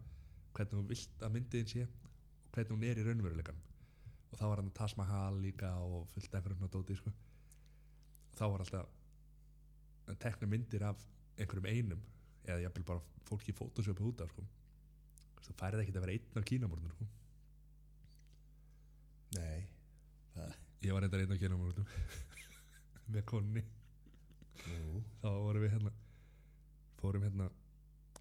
hvernig 0.55 0.77
hún 0.77 0.89
vilt 0.91 1.23
að 1.25 1.33
myndiðin 1.35 1.71
sé 1.71 1.85
og 1.87 2.51
hvernig 2.53 2.75
hún 2.75 2.85
er 2.85 3.01
í 3.01 3.05
raunveruleikan 3.07 3.63
og 4.29 4.37
þá 4.37 4.45
var 4.45 4.61
hann 4.61 4.71
Taj 4.77 4.95
Mahal 4.99 5.39
líka 5.41 5.71
og 5.81 6.05
fullt 6.13 6.37
einhverjum 6.37 6.61
svona 6.61 6.75
dóti 6.75 6.97
sko. 6.99 7.13
og 8.29 8.37
þá 8.37 8.45
var 8.53 8.65
alltaf 8.65 8.93
að 10.05 10.21
tekna 10.21 10.51
myndir 10.51 10.85
af 10.85 11.05
einhverjum 11.39 11.69
einum 11.71 12.05
eða 12.45 12.61
jafnvel 12.67 12.87
bara 12.91 13.25
fólki 13.25 13.53
í 13.53 13.57
fótosjópi 13.57 14.05
út 14.05 14.21
af 14.21 14.33
sko. 14.35 14.45
þú 15.45 15.57
færið 15.57 15.85
ekki 15.85 15.95
að 15.95 16.05
vera 16.05 16.17
einn 16.19 16.41
á 16.45 16.49
kínamúrnum 16.51 16.93
sko. 16.93 17.07
Nei 19.39 19.74
ég 20.85 20.93
var 20.93 21.05
reyndar 21.05 21.23
einn 21.23 21.35
á 21.35 21.41
kínamúrnum 21.41 21.87
með 23.13 23.27
konni 23.29 23.63
nú 24.65 25.03
þá 25.21 25.29
vorum 25.29 25.65
við 25.65 25.75
hérna 25.75 25.93
fórum 26.99 27.25
hérna 27.25 27.49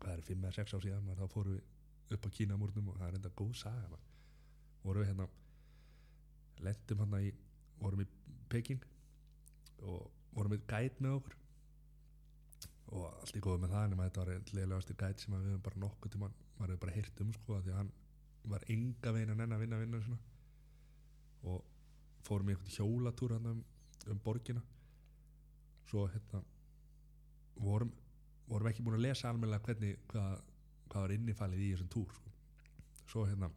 hvað 0.01 0.17
er 0.17 0.27
5 0.29 0.45
eða 0.45 0.57
6 0.59 0.77
á 0.77 0.79
síðan 0.85 1.15
þá 1.19 1.25
fórum 1.33 1.57
við 1.57 2.15
upp 2.15 2.27
á 2.29 2.35
Kínamúrnum 2.37 2.91
og 2.93 2.99
það 2.99 3.09
er 3.09 3.19
enda 3.19 3.33
góð 3.39 3.55
saga 3.59 3.89
maður. 3.89 4.11
vorum 4.85 5.03
við 5.03 5.11
hérna 5.11 5.29
lendum 6.67 7.01
hérna 7.03 7.23
í 7.25 7.31
vorum 7.81 8.05
í 8.05 8.07
Peking 8.53 8.85
og 9.83 10.11
vorum 10.37 10.55
við 10.55 10.67
gæt 10.71 11.01
með 11.01 11.19
okkur 11.19 11.39
og 12.95 13.07
allt 13.09 13.39
í 13.39 13.43
góðu 13.43 13.63
með 13.65 13.75
það 13.75 13.91
nema 13.91 14.09
þetta 14.09 14.23
var 14.23 14.33
einn 14.35 14.57
leiðlegasti 14.59 14.97
gæt 15.01 15.25
sem 15.25 15.35
að 15.35 15.45
við 15.45 15.55
höfum 15.55 15.67
bara 15.69 15.83
nokkuð 15.85 16.15
tíma 16.15 16.31
maður 16.31 16.75
hefur 16.75 16.83
bara 16.85 16.97
heyrt 16.99 17.23
um 17.25 17.33
sko 17.39 17.61
því 17.61 17.73
að 17.73 17.81
hann 17.81 17.93
var 18.53 18.67
enga 18.75 19.15
veginn 19.17 19.33
að 19.33 19.41
nenn 19.41 19.57
að 19.57 19.65
vinna 19.65 19.81
vinna 19.81 20.03
svona. 20.05 20.19
og 21.51 21.74
fórum 22.25 22.51
í 22.51 22.55
einhvern 22.55 22.75
hjólatúr 22.77 23.37
hérna 23.37 23.55
um, 23.55 23.63
um 24.13 24.21
borgina 24.25 24.63
svo 25.89 26.07
hérna 26.09 26.43
vorum, 27.57 27.93
vorum 28.49 28.69
ekki 28.71 28.85
búin 28.85 28.99
að 28.99 29.07
lesa 29.07 29.31
almennilega 29.31 29.65
hvernig 29.69 29.99
hvað, 30.11 30.39
hvað 30.91 31.07
var 31.07 31.15
innifalið 31.17 31.65
í 31.65 31.73
þessum 31.73 31.91
túr 31.95 32.15
sko. 32.17 32.33
svo 33.07 33.27
hérna 33.29 33.51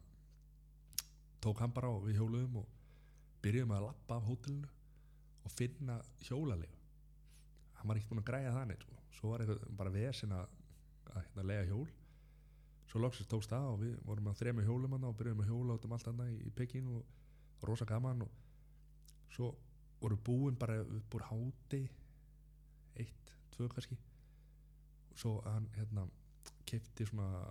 tók 1.42 1.62
hann 1.62 1.74
bara 1.74 1.90
á 1.90 1.96
við 2.04 2.20
hjóluðum 2.20 2.60
og 2.62 2.74
byrjuðum 3.42 3.76
að 3.76 3.86
lappa 3.88 4.18
af 4.18 4.28
hótelinu 4.28 4.70
og 5.44 5.54
finna 5.54 6.00
hjólalega 6.26 6.76
hann 7.78 7.88
var 7.88 8.00
ekki 8.00 8.10
búin 8.10 8.22
að 8.22 8.30
græja 8.30 8.54
það 8.56 8.68
neitt 8.70 8.84
sko. 8.86 8.98
svo 9.18 9.32
var 9.32 9.44
eitthvað 9.44 9.78
bara 9.80 9.94
vesen 9.94 10.34
að, 10.34 10.58
að 11.14 11.22
hérna, 11.22 11.48
lega 11.52 11.68
hjól 11.70 11.86
svo 12.88 13.00
loksist 13.04 13.30
tókst 13.30 13.52
það 13.52 13.70
og 13.72 13.80
við 13.82 13.96
vorum 14.04 14.30
að 14.30 14.42
þrema 14.42 14.64
hjólum 14.64 14.98
og 14.98 15.16
byrjuðum 15.16 15.42
að 15.44 15.50
hjóla 15.52 15.76
út 15.76 15.86
um 15.88 15.94
allt 15.96 16.10
annað 16.12 16.34
í, 16.34 16.38
í 16.48 16.52
Peking 16.56 16.92
og, 16.92 17.02
og 17.58 17.66
rosa 17.68 17.86
gaman 17.88 18.24
og 18.24 18.47
svo 19.32 19.52
voru 20.00 20.16
búin 20.16 20.58
bara 20.58 20.80
upp 20.82 21.14
úr 21.14 21.24
háti 21.30 21.82
eitt, 22.96 23.32
tvö 23.54 23.68
kannski. 23.68 23.98
Og 25.10 25.18
svo 25.18 25.40
hann 25.44 25.68
hérna 25.76 26.06
kefti 26.66 27.06
svona 27.06 27.48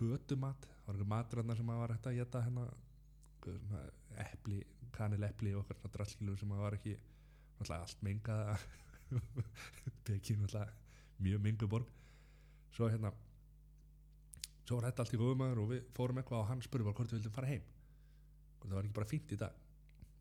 götumat. 0.00 0.66
Það 0.66 0.86
var 0.86 0.94
eitthvað 0.94 1.12
matur 1.14 1.56
sem 1.56 1.70
að 1.70 1.80
var 1.80 1.94
hægt 1.94 2.10
að 2.10 2.18
geta 2.18 2.42
hérna. 2.44 2.66
Epli, 4.20 4.60
kanil 4.92 5.24
epli 5.24 5.54
og 5.54 5.64
okkar 5.64 5.94
drallkílu 5.94 6.36
sem 6.36 6.52
var 6.52 6.76
ekki 6.76 6.96
allt 7.70 8.02
mengaða. 8.04 8.58
Peking 10.06 10.40
náttúrulega 10.40 10.72
mjög 11.20 11.42
mengu 11.42 11.68
borg. 11.68 11.88
Svo 12.72 12.88
hérna 12.88 13.12
svo 14.64 14.78
var 14.78 14.90
þetta 14.90 15.02
allt 15.02 15.14
í 15.16 15.18
góðumæður 15.18 15.62
og 15.64 15.72
við 15.72 15.86
fórum 15.96 16.20
eitthvað 16.20 16.44
og 16.44 16.48
hann 16.52 16.60
spurði 16.62 16.86
bara 16.86 16.98
hvort 17.00 17.12
við 17.12 17.18
vildum 17.18 17.34
fara 17.34 17.50
heim. 17.50 17.64
Og 18.60 18.68
það 18.68 18.76
var 18.76 18.86
ekki 18.86 18.98
bara 19.00 19.10
fínt 19.10 19.34
í 19.34 19.40
dag 19.40 19.69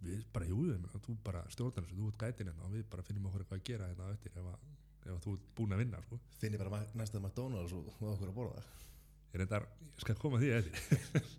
við 0.04 0.26
bara, 0.34 0.48
jú, 0.48 0.60
ég 0.70 0.78
meina, 0.80 1.02
þú 1.06 1.16
bara 1.26 1.44
stjórnar 1.52 1.86
þessu, 1.86 1.98
þú 2.00 2.10
ert 2.12 2.22
gætin 2.24 2.50
hérna 2.50 2.68
og 2.68 2.76
við 2.76 2.86
bara 2.92 3.06
finnum 3.06 3.26
okkur 3.30 3.44
eitthvað 3.44 3.60
að 3.60 3.66
gera 3.70 3.90
hérna 3.90 4.08
á 4.08 4.14
eftir 4.14 4.36
ef, 4.40 4.48
að, 4.52 4.68
ef 5.04 5.12
að 5.14 5.24
þú 5.26 5.34
ert 5.36 5.50
búin 5.58 5.76
að 5.76 5.82
vinna 5.84 6.02
sko. 6.06 6.20
Finni 6.40 6.62
bara 6.62 6.82
næsta 7.02 7.20
McDonalds 7.22 7.76
og 7.76 7.90
og 7.98 8.14
okkur 8.14 8.32
að 8.32 8.38
borða. 8.38 8.64
Ég 9.34 9.42
reyndar, 9.42 9.68
ég 9.84 10.06
skal 10.06 10.18
koma 10.22 10.40
að 10.40 10.46
því 10.46 10.52
að 10.54 10.60
eftir 10.72 11.36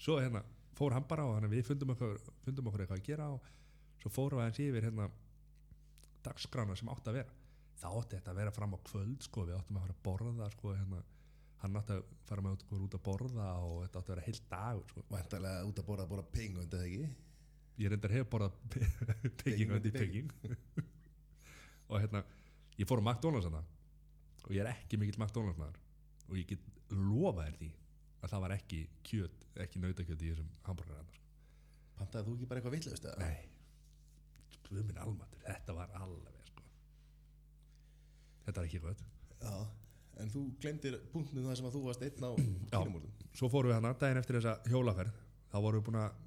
svo 0.00 0.16
hérna 0.20 0.42
fór 0.78 0.96
hann 0.96 1.08
bara 1.08 1.28
og 1.28 1.36
hann, 1.36 1.50
við 1.52 1.66
fundum 1.68 1.92
okkur, 1.94 2.16
fundum 2.46 2.70
okkur 2.70 2.86
eitthvað 2.86 3.02
að 3.02 3.10
gera 3.10 3.28
og 3.34 3.52
svo 4.00 4.12
fórum 4.14 4.40
við 4.40 4.48
hans 4.48 4.62
yfir 4.64 4.88
hérna 4.88 5.10
dagskrána 6.24 6.76
sem 6.78 6.88
átti 6.92 7.12
að 7.12 7.20
vera. 7.20 7.38
Það 7.80 7.96
átti 8.00 8.16
þetta 8.18 8.32
að 8.32 8.40
vera 8.42 8.52
fram 8.56 8.76
á 8.76 8.78
kvöld 8.88 9.24
sko, 9.24 9.44
við 9.48 9.56
áttum 9.56 9.80
að 9.80 9.84
fara 9.86 9.96
að 9.96 10.04
borða 10.08 10.48
sko, 10.54 10.72
hérna, 10.76 11.00
hann 11.60 11.80
átti 11.80 11.96
að 11.96 12.14
fara 12.28 12.44
með 12.44 12.64
út 12.76 12.96
að 12.96 13.04
borða 13.04 13.48
og 13.64 13.76
þetta 13.84 14.00
átti 14.00 14.10
að 14.10 14.14
vera 14.14 14.26
heilt 14.26 14.46
dag 14.50 14.82
sko. 14.92 15.04
Væntalega 15.12 15.66
út 15.68 15.80
að 15.80 15.88
borða 15.90 16.06
að 16.06 16.14
borða 16.14 16.32
pengund 16.34 16.76
eða 16.76 16.88
ekki 16.88 17.10
ég 17.80 17.90
reyndar 17.92 18.12
hef 18.14 18.28
borðað 18.32 18.56
peking 19.42 19.74
undir 19.76 19.94
peking 19.94 20.32
og 21.90 21.96
hérna 22.02 22.22
ég 22.80 22.88
fór 22.88 23.02
á 23.02 23.04
McDonalds 23.04 23.48
hana 23.48 23.62
og 24.46 24.52
ég 24.54 24.62
er 24.64 24.72
ekki 24.74 24.98
mikill 25.00 25.20
McDonalds 25.20 25.58
maður 25.60 25.80
og 26.30 26.38
ég 26.38 26.48
get 26.52 26.66
lofa 26.94 27.46
þér 27.46 27.56
því 27.60 27.70
að 28.20 28.32
það 28.34 28.42
var 28.44 28.54
ekki 28.56 28.78
kjöt, 29.08 29.44
ekki 29.64 29.80
nautakjöt 29.80 30.22
í 30.26 30.30
þessum 30.32 30.48
hambúrgar 30.66 30.98
hann 31.00 31.12
sko. 31.14 31.28
Pantaði 32.00 32.26
þú 32.26 32.34
ekki 32.36 32.48
bara 32.50 32.60
eitthvað 32.60 32.74
vitlaust 32.76 33.06
eða? 33.08 33.28
nei, 33.28 33.38
við 34.70 34.86
minn 34.90 35.00
almatur 35.02 35.44
þetta 35.46 35.76
var 35.78 35.94
alveg 36.00 36.50
sko. 36.50 36.66
þetta 38.46 38.58
var 38.60 38.68
ekki 38.68 38.82
gott 38.84 39.06
Já, 39.40 39.54
en 40.20 40.32
þú 40.34 40.42
glemdir 40.60 40.98
punktinu 41.14 41.46
það 41.46 41.58
sem 41.60 41.70
að 41.70 41.76
þú 41.78 41.84
varst 41.86 42.04
einn 42.04 42.28
á 42.28 42.32
Já. 42.74 42.80
svo 43.40 43.48
fórum 43.52 43.72
við 43.72 43.78
hana 43.78 43.94
daginn 44.02 44.20
eftir 44.20 44.36
þessa 44.40 44.58
hjólaferð 44.68 45.16
þá 45.50 45.56
vorum 45.64 45.80
við 45.80 45.86
búin 45.88 46.02
að 46.02 46.18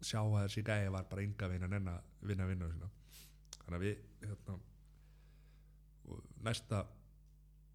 sjá 0.00 0.20
að 0.22 0.44
þessi 0.44 0.64
gæði 0.66 0.90
var 0.94 1.08
bara 1.10 1.24
enga 1.24 1.48
veginn 1.50 1.72
nenn 1.72 1.90
að 1.90 2.12
vinna 2.30 2.46
vinna 2.48 2.68
þannig 3.68 3.76
að 3.78 3.84
við 3.84 4.28
hérna, 4.28 4.54
og 6.08 6.28
næsta 6.46 6.84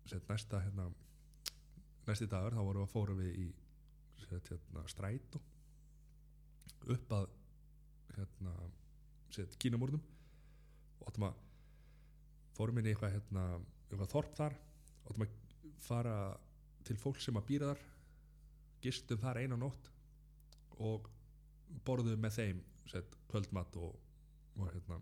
set, 0.09 0.23
næsta 0.29 0.61
hérna, 0.63 0.87
næsti 2.07 2.27
dagur 2.31 2.55
þá 2.55 2.63
vorum 2.63 2.81
við 2.81 2.87
að 2.87 2.93
fórum 2.93 3.21
við 3.21 3.39
í 3.43 3.47
set, 4.23 4.49
hérna, 4.49 4.85
strætó 4.91 5.41
upp 6.93 7.15
að 7.19 7.27
hérna, 8.17 8.55
set, 9.33 9.57
kínamúrnum 9.61 10.03
og 10.99 11.07
áttum 11.11 11.27
að 11.29 11.39
fórum 12.57 12.79
inn 12.79 12.89
í 12.89 12.93
eitthvað, 12.93 13.17
hérna, 13.17 13.45
eitthvað 13.89 14.13
þorp 14.15 14.37
þar 14.39 14.57
áttum 15.03 15.25
að 15.27 15.39
fara 15.83 16.15
til 16.87 16.97
fólk 16.99 17.21
sem 17.23 17.37
að 17.39 17.47
býra 17.51 17.73
þar 17.73 17.83
gistum 18.83 19.21
þar 19.21 19.39
eina 19.43 19.59
nótt 19.59 19.89
og 20.83 21.07
borðum 21.85 22.21
með 22.21 22.37
þeim 22.37 22.61
sett, 22.89 23.17
kvöldmatt 23.31 23.75
og, 23.81 23.97
og 24.59 24.69
hérna 24.73 24.99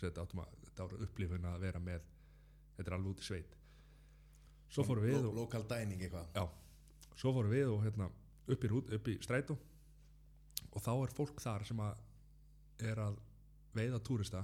sett, 0.00 0.18
áttum 0.18 0.42
að 0.44 0.56
þetta 0.64 0.88
var 0.88 1.06
upplifun 1.06 1.48
að 1.50 1.60
vera 1.66 1.82
með 1.82 2.08
þetta 2.76 2.88
er 2.88 2.96
alveg 2.96 3.12
út 3.14 3.22
í 3.22 3.28
sveit. 3.28 3.56
Svo 4.74 4.84
fórum 4.86 5.06
við 5.06 5.20
og, 5.20 5.36
Local 5.36 5.62
dining 5.70 6.02
eitthvað. 6.02 6.30
Já, 6.34 7.12
svo 7.14 7.34
fórum 7.36 7.54
við 7.54 7.70
og 7.70 7.84
hérna 7.84 8.08
upp 8.50 8.64
í, 8.64 8.70
rút, 8.72 8.90
upp 8.96 9.10
í 9.12 9.18
strætó. 9.22 9.56
Og 10.74 10.82
þá 10.82 10.92
er 10.96 11.14
fólk 11.14 11.40
þar 11.42 11.66
sem 11.68 11.80
að 11.84 12.02
er 12.82 12.98
að 12.98 13.20
veiða 13.74 14.00
túrista 14.02 14.42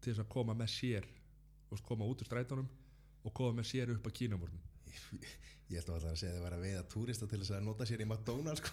til 0.00 0.12
þess 0.12 0.24
að 0.24 0.32
koma 0.32 0.56
með 0.58 0.72
sér 0.72 1.06
og 1.70 1.82
koma 1.86 2.08
út 2.08 2.22
úr 2.22 2.26
strætónum 2.26 2.66
og 3.22 3.34
koma 3.36 3.60
með 3.60 3.68
sér 3.70 3.92
upp 3.94 4.08
að 4.08 4.16
kínamúrnum 4.18 4.69
Ég 5.70 5.78
held 5.78 5.90
að 5.90 5.96
alltaf 5.96 6.10
að 6.10 6.18
segja 6.18 6.32
að 6.32 6.36
þið 6.36 6.44
var 6.44 6.56
að 6.56 6.64
veiða 6.66 6.86
túrista 6.90 7.26
til 7.30 7.40
þess 7.40 7.54
að 7.54 7.66
nota 7.66 7.86
sér 7.86 8.02
í 8.02 8.06
McDonalds 8.08 8.62
sko. 8.64 8.72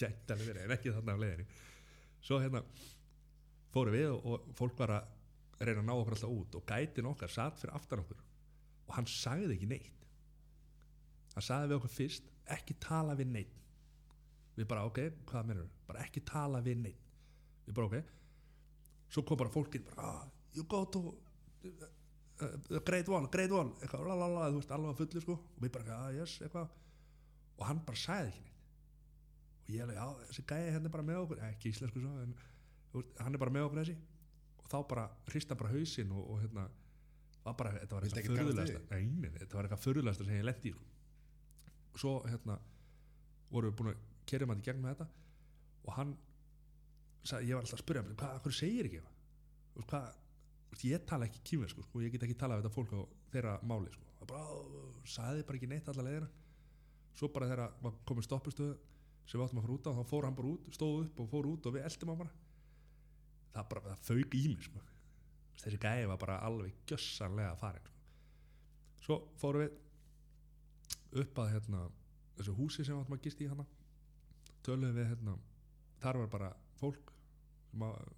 gæti 0.00 0.34
alveg 0.34 0.50
verið, 0.50 0.62
en 0.66 0.74
ekki 0.76 0.92
þarna 0.92 1.14
af 1.14 1.22
leiðinni. 1.22 1.46
Svo 2.26 2.38
hérna 2.42 2.62
fórum 3.72 3.96
við 3.96 4.12
og, 4.12 4.48
fólk 4.58 4.78
var 4.80 4.94
að 4.98 5.12
reyna 5.62 5.82
að 5.82 5.88
ná 5.88 5.94
okkur 5.94 6.16
alltaf 6.16 6.34
út 6.36 6.58
og 6.58 6.66
gætin 6.68 7.08
okkar 7.10 7.32
satt 7.32 7.60
fyrir 7.60 7.76
aftan 7.78 8.02
okkur 8.02 8.20
og 8.86 8.94
hann 8.98 9.08
sagði 9.10 9.56
ekki 9.56 9.70
neitt. 9.70 10.04
Hann 11.34 11.46
sagði 11.46 11.70
við 11.70 11.78
okkur 11.78 11.94
fyrst 11.96 12.28
ekki 12.56 12.76
tala 12.82 13.16
við 13.18 13.32
neitt 13.32 13.62
við 14.56 14.68
bara 14.68 14.86
ok, 14.88 15.00
hvað 15.28 15.48
mennur 15.50 15.72
bara 15.88 16.04
ekki 16.04 16.22
tala 16.28 16.62
við 16.64 16.82
neitt 16.84 17.66
við 17.66 17.76
bara 17.76 17.90
ok. 17.90 18.14
Svo 19.12 19.24
kom 19.24 19.40
bara 19.40 19.52
fólkið 19.52 19.88
bara 19.90 20.10
ah, 20.12 20.26
you 20.56 20.64
go 20.68 20.84
to 20.92 21.02
uh, 22.44 22.80
great 22.88 23.08
wall, 23.12 23.28
great 23.32 23.52
wall 23.52 23.70
eitthvað, 23.80 24.08
lalala, 24.10 24.50
þú 24.50 24.60
veist, 24.60 24.74
alveg 24.76 24.98
fullu 25.00 25.22
sko. 25.24 25.38
Og 25.56 25.64
við 25.64 25.72
bara, 25.76 26.00
ah, 26.00 26.10
yes, 26.16 26.36
eitthvað. 26.44 26.74
Og 27.56 27.64
hann 27.68 27.82
bara 27.86 28.00
sagði 28.00 28.32
ekki 28.32 28.44
neitt. 28.44 28.64
Og 29.66 29.70
ég 29.74 29.86
alveg, 29.86 30.00
já, 30.00 30.26
þessi 30.30 30.46
gæði 30.52 30.74
hérna 30.74 30.90
er 30.90 30.96
bara 30.96 31.06
með 31.06 31.22
okkur 31.24 31.44
ekki 31.50 31.72
íslensku 31.72 32.02
svo, 32.02 32.12
en 32.24 32.34
veist, 32.96 33.14
hann 33.22 33.38
er 33.38 33.42
bara 33.42 33.54
með 33.56 33.68
okkur 33.68 33.82
þessi. 33.82 33.96
Og 34.62 34.68
þá 34.72 34.78
bara 34.92 35.06
hrista 35.30 35.58
bara 35.58 35.72
hausinn 35.72 36.12
og, 36.14 36.28
og 36.34 36.42
hérna 36.44 36.66
var 37.46 37.56
bara, 37.58 37.72
þetta 37.78 37.96
var 37.96 38.06
eitthvað 38.06 38.24
nei, 38.90 39.30
þetta 39.38 39.58
var 39.58 39.68
eitthvað 39.68 39.82
förðulegasta 39.84 40.26
sem 40.26 40.38
ég 40.40 40.46
lendi 40.46 40.72
í 40.72 40.74
sko. 40.74 40.86
og 41.92 42.00
svo 42.02 42.14
hérna 42.26 42.56
vorum 43.52 43.70
við 43.70 43.76
búin 43.78 43.90
að 43.92 44.00
kerja 44.26 44.48
maður 44.50 44.62
í 44.64 44.66
gegn 44.66 44.82
með 44.82 44.96
þetta. 44.96 45.06
Og 45.86 45.92
hann 45.96 46.16
sagði, 47.26 47.50
ég 47.50 47.56
var 47.56 47.64
alltaf 47.64 47.78
að 47.78 47.84
spyrja 47.84 48.02
hann, 48.02 48.16
hvað, 48.20 48.40
hvað 48.44 48.56
segir 48.56 48.88
ekki 48.88 49.02
hvað, 49.90 50.18
ég 50.84 51.06
tala 51.06 51.26
ekki 51.26 51.40
kýmversku 51.50 51.82
sko, 51.82 52.00
ég 52.04 52.12
get 52.12 52.22
ekki 52.26 52.36
talað 52.38 52.60
við 52.60 52.66
þetta 52.66 52.76
fólk 52.76 52.92
á 52.92 53.00
þeirra 53.32 53.54
máli 53.62 53.92
sko. 53.92 54.04
Það 54.20 54.28
bara, 54.28 54.42
"Á, 54.42 54.56
sagði 55.04 55.46
bara 55.46 55.56
ekki 55.56 55.68
neitt 55.68 55.88
alla 55.88 56.02
leiðina 56.02 56.28
svo 57.16 57.30
bara 57.32 57.48
þegar 57.48 57.72
var 57.82 57.94
komin 58.08 58.26
stoppistöð 58.26 58.76
sem 59.26 59.40
við 59.40 59.46
áttum 59.46 59.60
að 59.60 59.66
fara 59.66 59.76
út 59.76 59.88
á, 59.88 59.92
þá 59.96 60.04
fór 60.10 60.24
hann 60.24 60.36
bara 60.36 60.52
út 60.52 60.68
stóð 60.76 60.98
upp 61.06 61.20
og 61.20 61.30
fór 61.30 61.48
út 61.50 61.66
og 61.66 61.74
við 61.76 61.86
eldum 61.88 62.12
hann 62.12 62.18
bara 62.18 62.34
það 63.56 63.68
bara, 63.72 63.80
það 63.88 64.04
fauk 64.10 64.36
í 64.36 64.42
mig 64.52 64.66
sko. 64.66 64.82
þessi 65.62 65.80
gæði 65.80 66.08
var 66.10 66.20
bara 66.20 66.38
alveg 66.46 66.74
gjössanlega 66.86 67.56
farin 67.56 67.88
sko. 67.88 67.96
svo 69.00 69.18
fórum 69.40 69.64
við 69.64 71.22
upp 71.22 71.38
að 71.40 71.52
hérna, 71.54 71.82
þessu 72.36 72.56
húsi 72.58 72.84
sem 72.84 72.94
við 72.94 73.02
áttum 73.02 73.16
að 73.16 73.24
gist 73.24 73.40
í 73.40 73.48
hana 73.48 73.66
töluðum 74.66 74.98
við 75.00 75.10
hérna, 75.14 75.36
þar 76.02 76.22
var 76.22 76.32
bara 76.36 76.52
fólk 76.76 77.12
að 77.86 78.12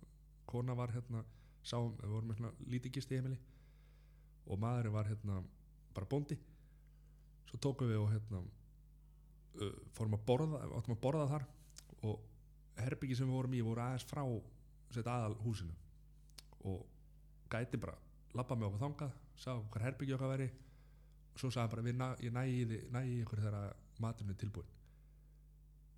kona 0.48 0.74
var 0.74 0.92
hérna 0.94 1.22
sáum, 1.68 1.94
við 2.00 2.12
vorum 2.14 2.30
með 2.30 2.40
svona 2.40 2.68
lítið 2.72 2.94
gisti 2.96 3.18
heimili 3.18 3.38
og 4.48 4.60
maðurinn 4.62 4.94
var 4.94 5.08
hérna 5.10 5.42
bara 5.96 6.08
bóndi. 6.08 6.38
Svo 7.48 7.60
tókum 7.64 7.90
við 7.90 8.00
og 8.00 8.12
hérna 8.12 8.42
uh, 8.42 9.74
fórum 9.96 10.16
að 10.16 10.24
borða, 10.28 10.62
áttum 10.78 10.96
að 10.96 11.02
borða 11.04 11.26
þar 11.32 11.46
og 12.08 12.22
herbyggi 12.78 13.18
sem 13.18 13.28
við 13.28 13.38
vorum 13.38 13.56
í 13.58 13.64
voru 13.66 13.84
aðeins 13.84 14.06
frá 14.08 14.22
sett 14.94 15.08
aðal 15.10 15.36
húsinu 15.42 15.74
og 16.68 16.86
gæti 17.52 17.80
bara 17.80 17.96
labba 18.36 18.56
með 18.56 18.70
okkur 18.70 18.84
þangað 18.84 19.18
sá 19.38 19.52
hvað 19.52 19.84
herbyggja 19.84 20.16
okkar 20.16 20.32
væri. 20.34 20.48
Og 21.34 21.42
svo 21.42 21.50
sagði 21.54 21.74
bara 21.74 21.86
við 21.86 21.98
næ, 21.98 22.08
ég 22.24 22.32
í 22.32 22.80
nægi 22.94 23.12
í 23.12 23.20
ykkur 23.22 23.44
þegar 23.44 23.76
maturinn 24.02 24.32
er 24.34 24.40
tilbúin 24.40 24.72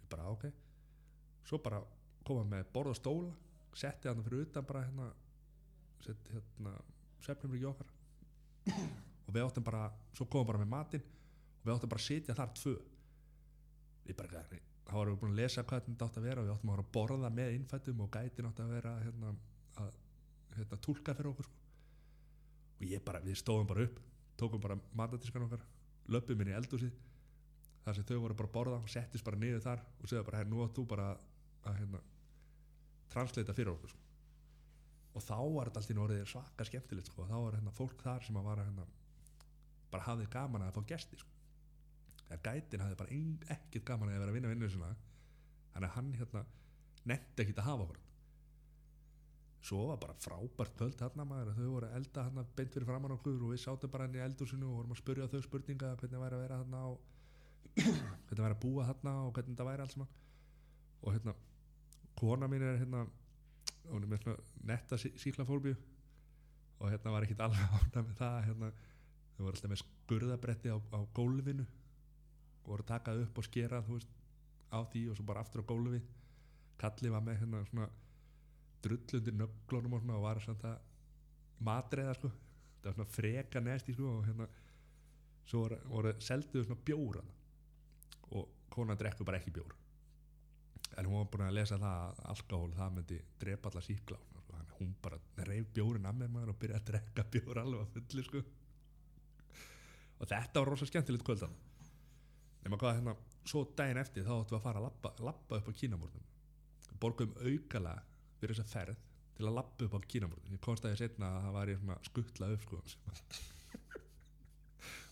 við 0.01 0.11
bara 0.11 0.29
ok. 0.35 0.51
Svo 1.47 1.61
bara 1.63 1.81
koma 2.27 2.45
með 2.45 2.67
borð 2.75 2.95
og 2.95 2.99
stóla 2.99 3.33
setti 3.77 4.11
hann 4.11 4.23
fyrir 4.27 4.49
utan 4.49 4.67
bara 4.67 4.85
hérna 4.85 5.11
setti 6.07 6.37
hérna 6.37 6.75
svefnum 7.21 7.55
ekki 7.57 7.69
okkar 7.71 7.95
og 9.27 9.35
við 9.35 9.45
áttum 9.45 9.67
bara 9.67 9.85
svo 10.17 10.27
komum 10.27 10.49
bara 10.51 10.63
með 10.63 10.73
matinn 10.73 11.05
og 11.05 11.69
við 11.69 11.75
áttum 11.75 11.93
bara 11.93 12.03
að 12.03 12.09
sitja 12.09 12.37
þar 12.39 12.53
tvö 12.57 12.75
við 14.07 14.19
bara 14.19 14.45
þá 14.91 14.97
varum 14.97 15.15
við 15.15 15.21
búin 15.23 15.35
að 15.35 15.41
lesa 15.41 15.65
hvað 15.65 15.85
þetta 15.87 16.07
átt 16.07 16.19
að 16.19 16.27
vera 16.27 16.43
og 16.43 16.47
við 16.49 16.55
áttum 16.57 16.73
að 16.73 16.81
að 16.83 16.89
borða 16.97 17.31
með 17.35 17.57
innfættum 17.57 18.01
og 18.03 18.11
gætin 18.17 18.49
átt 18.49 18.63
að 18.63 18.73
vera 18.75 18.95
hérna, 19.05 19.35
að 19.79 19.99
hérna, 20.57 20.79
túlka 20.87 21.15
fyrir 21.15 21.31
okkur 21.31 21.47
sko. 21.47 21.59
og 22.81 22.87
ég 22.91 23.05
bara, 23.07 23.21
við 23.23 23.39
stóðum 23.39 23.71
bara 23.71 23.87
upp 23.87 24.01
tókum 24.41 24.65
bara 24.65 24.79
matadískan 24.99 25.47
okkar 25.47 25.63
löpum 26.11 26.43
inn 26.43 26.51
í 26.51 26.57
eldúsið 26.59 26.97
þar 27.85 27.99
sem 27.99 28.09
þau 28.09 28.19
voru 28.25 28.39
bara 28.41 28.51
að 28.51 28.57
borða 28.57 28.81
og 28.81 28.91
settist 28.91 29.27
bara 29.27 29.39
niður 29.39 29.63
þar 29.69 29.85
og 30.01 30.11
segja 30.11 30.27
bara, 30.27 30.43
hérna, 30.43 30.57
nú 30.57 30.65
átt 30.65 30.75
þú 30.75 30.87
bara 30.91 31.11
að 31.15 31.81
hérna, 31.85 32.03
translata 33.13 33.55
fyrir 33.55 33.75
okkur 33.77 33.95
sko. 33.95 34.10
Og 35.11 35.25
þá 35.25 35.37
var 35.55 35.71
þetta 35.71 35.83
alltaf 35.83 36.03
orðið 36.05 36.25
svaka 36.31 36.67
skemmtilegt 36.69 37.11
sko. 37.11 37.27
þá 37.27 37.37
var 37.37 37.59
hérna, 37.59 37.75
fólk 37.75 38.03
þar 38.05 38.27
sem 38.27 38.41
var 38.41 38.63
hérna, 38.63 38.87
bara 39.91 40.07
hafði 40.07 40.29
gaman 40.31 40.67
að 40.67 40.77
fá 40.77 40.83
gesti 40.93 41.19
sko. 41.19 41.33
eða 42.29 42.43
gætin 42.47 42.85
hafði 42.85 43.01
bara 43.01 43.23
ekkert 43.57 43.89
gaman 43.89 44.13
að 44.13 44.23
vera 44.23 44.31
að 44.31 44.39
vinna 44.39 44.53
vinnu 44.55 44.71
þannig 45.71 45.89
að 45.89 45.97
hann 45.97 46.15
hérna 46.19 46.45
nefndi 47.09 47.45
ekkert 47.45 47.61
að 47.63 47.69
hafa 47.71 47.87
okkur 47.87 48.07
svo 49.61 49.81
var 49.91 49.99
bara 50.01 50.17
frábært 50.25 50.77
kvöld 50.79 51.03
hérna 51.05 51.27
maður 51.29 51.53
þau 51.59 51.69
voru 51.75 51.91
elda 51.97 52.25
hérna 52.27 52.45
beint 52.57 52.73
fyrir 52.75 52.89
framann 52.89 53.15
okkur 53.17 53.43
og 53.45 53.53
við 53.53 53.63
sátum 53.65 53.93
bara 53.93 54.07
hérna 54.07 54.23
í 54.23 54.25
eldúsinu 54.25 54.69
og 54.71 54.79
vorum 54.79 54.95
að 54.95 55.01
spurja 55.03 55.29
þau 55.29 55.43
spurninga 55.45 55.93
hvernig 56.01 56.17
það 56.17 56.25
væri 56.25 56.39
að 56.39 56.45
vera 56.45 56.61
hérna 56.63 56.83
og 56.89 56.97
hvernig 57.77 58.31
það 58.31 58.45
væri 58.47 58.57
að 58.57 58.63
búa 58.65 58.87
hérna 58.89 59.15
og 59.27 59.33
hvernig 59.37 59.59
það 59.59 59.71
væri 59.71 59.85
alls 59.85 59.97
saman 59.97 60.15
og 61.01 61.17
hérna 61.17 61.35
kona 62.21 62.49
mín 62.51 62.65
er 62.67 62.81
hérna 62.81 63.05
hún 63.89 64.05
er 64.05 64.13
með 64.13 64.23
svona 64.25 64.45
netta 64.71 64.99
síklafólbíu 65.01 65.75
og 66.81 66.89
hérna 66.93 67.13
var 67.15 67.27
ekkit 67.27 67.43
alveg 67.45 67.75
ána 67.81 68.05
með 68.07 68.17
það 68.21 68.39
hérna, 68.47 68.71
þau 69.35 69.43
voru 69.45 69.57
alltaf 69.57 69.73
með 69.73 69.83
skurðabretti 69.83 70.73
á, 70.73 70.77
á 70.77 71.01
gólfinu 71.17 71.67
og 71.67 72.73
voru 72.73 72.85
að 72.85 72.93
taka 72.93 73.17
upp 73.25 73.41
og 73.41 73.47
skera 73.49 73.83
þú 73.87 73.99
veist, 73.99 74.17
á 74.71 74.79
því 74.93 75.05
og 75.11 75.19
svo 75.19 75.27
bara 75.29 75.45
aftur 75.45 75.65
á 75.65 75.71
gólfi 75.71 76.01
Kalli 76.81 77.11
var 77.13 77.21
með 77.25 77.43
hérna 77.43 77.61
svona 77.69 77.89
drullundir 78.81 79.35
nöglunum 79.37 79.99
og, 79.99 80.01
svona, 80.01 80.17
og 80.17 80.25
var 80.25 80.41
samt 80.41 80.63
að 80.65 80.79
matreiða 81.67 82.15
sko. 82.17 82.31
Það 82.81 82.87
var 82.89 82.97
svona 82.97 83.15
freka 83.17 83.61
nesti 83.61 83.97
sko 83.97 84.15
og 84.15 84.23
hérna 84.25 84.47
svo 85.51 85.65
voru, 85.67 85.81
voru 85.91 86.15
selduðu 86.25 86.65
svona 86.65 86.87
bjóra 86.89 87.25
og 88.39 88.49
konan 88.73 88.97
drekku 88.97 89.27
bara 89.27 89.41
ekki 89.41 89.53
bjór 89.53 89.75
en 90.99 91.07
hún 91.07 91.21
var 91.21 91.31
búin 91.33 91.47
að 91.47 91.57
lesa 91.61 91.79
það 91.79 92.09
að 92.09 92.25
alkohól 92.35 92.73
það 92.77 92.95
myndi 92.97 93.21
drepa 93.41 93.71
alla 93.71 93.85
síkla 93.85 94.19
hún 94.81 94.95
bara 95.03 95.19
reyf 95.45 95.67
bjórin 95.75 96.09
að 96.09 96.23
mér 96.23 96.31
maður 96.33 96.55
og 96.55 96.61
byrjaði 96.61 96.81
að 96.81 96.89
drekka 96.91 97.25
bjór 97.35 97.61
alveg 97.63 97.83
að 97.83 97.93
fulli 97.97 98.23
sko. 98.27 98.41
Og 100.21 100.31
þetta 100.31 100.63
var 100.63 100.71
rosa 100.73 100.89
skemmtilegt 100.89 101.27
kvöldan 101.27 101.55
nema 102.65 102.79
hvað 102.81 102.97
hérna 102.99 103.15
svo 103.49 103.61
daginn 103.77 104.01
eftir 104.01 104.27
þá 104.27 104.33
áttum 104.35 104.55
við 104.55 104.59
að 104.59 104.67
fara 104.67 104.81
að 104.81 104.87
labba, 104.87 105.11
labba 105.25 105.61
upp 105.61 105.69
á 105.69 105.79
kínamórnum 105.81 106.27
borgum 107.01 107.33
aukala 107.41 107.95
fyrir 108.41 108.59
þessa 108.59 108.73
ferð 108.73 108.99
til 109.37 109.47
að 109.49 109.57
labba 109.57 109.87
upp 109.87 109.95
á 109.97 110.01
kínamórnum 110.15 110.57
ég 110.57 110.65
komst 110.65 110.85
að 110.85 110.93
ég 110.95 111.01
setna 111.01 111.27
að 111.37 111.47
það 111.47 111.57
var 111.57 111.67
svona 111.79 111.97
skuttla 112.09 112.51
upp 112.57 112.63
sko. 112.67 112.77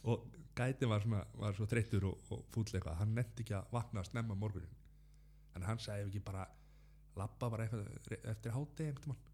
Og 0.08 0.16
gætin 0.56 0.92
var, 0.92 1.00
svona, 1.04 1.22
var 1.40 1.52
svo 1.56 1.64
þreyttur 1.68 2.04
og, 2.08 2.16
og 2.32 2.44
fúll 2.54 2.68
eitthvað. 2.68 2.98
Hann 3.00 3.16
nefndi 3.16 3.44
ekki 3.44 3.56
að 3.58 3.72
vakna 3.74 4.04
að 4.04 4.10
snemma 4.12 4.34
morgunin 4.38 4.76
en 5.58 5.66
hann 5.66 5.82
sagði 5.82 6.08
ekki 6.08 6.22
bara 6.24 6.44
labba 7.18 7.50
bara 7.50 7.66
eftir 7.66 8.54
einhvern 8.54 9.10
mann 9.12 9.24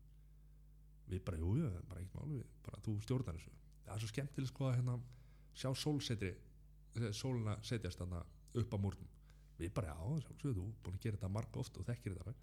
við 1.04 1.20
bara, 1.24 1.37
jú, 1.37 1.50
jú, 1.60 1.68
bara 1.88 2.00
ekkert 2.00 2.16
máli 2.16 2.38
við, 2.38 2.46
bara 2.64 2.80
þú 2.84 2.94
stjórnar 3.04 3.37
þessu. 3.37 3.50
Það 3.84 3.94
er 3.94 4.00
svo 4.00 4.08
skemmtileg 4.08 4.48
sko 4.48 4.68
að 4.70 4.76
hérna, 4.78 4.94
sjá 5.54 5.68
sólsetri 5.76 6.30
sóluna 7.12 7.58
setjast 7.66 8.00
þarna 8.00 8.22
upp 8.60 8.72
á 8.72 8.78
múrnum 8.80 9.10
við 9.58 9.72
bara, 9.74 9.92
já, 9.92 10.22
sjálfsögðu, 10.24 10.54
þú 10.62 10.84
búin 10.84 10.96
að 10.96 11.04
gera 11.04 11.18
þetta 11.18 11.30
marga 11.34 11.60
oft 11.60 11.76
og 11.78 11.87
þekkir 11.87 12.16
þetta 12.16 12.34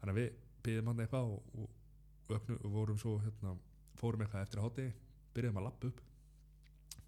þannig 0.00 0.12
að 0.12 0.20
við 0.20 0.28
byggðum 0.66 0.90
hann 0.90 1.02
eitthvað 1.04 1.32
og, 1.34 1.54
og, 1.62 2.36
öknu, 2.36 2.58
og 2.60 2.74
vorum 2.76 3.00
svo 3.00 3.16
hérna, 3.24 3.54
fórum 3.98 4.24
eitthvað 4.24 4.44
eftir 4.46 4.62
hátegi 4.62 4.92
byrjuðum 5.34 5.60
að 5.60 5.66
lappa 5.66 5.90
upp. 5.90 6.00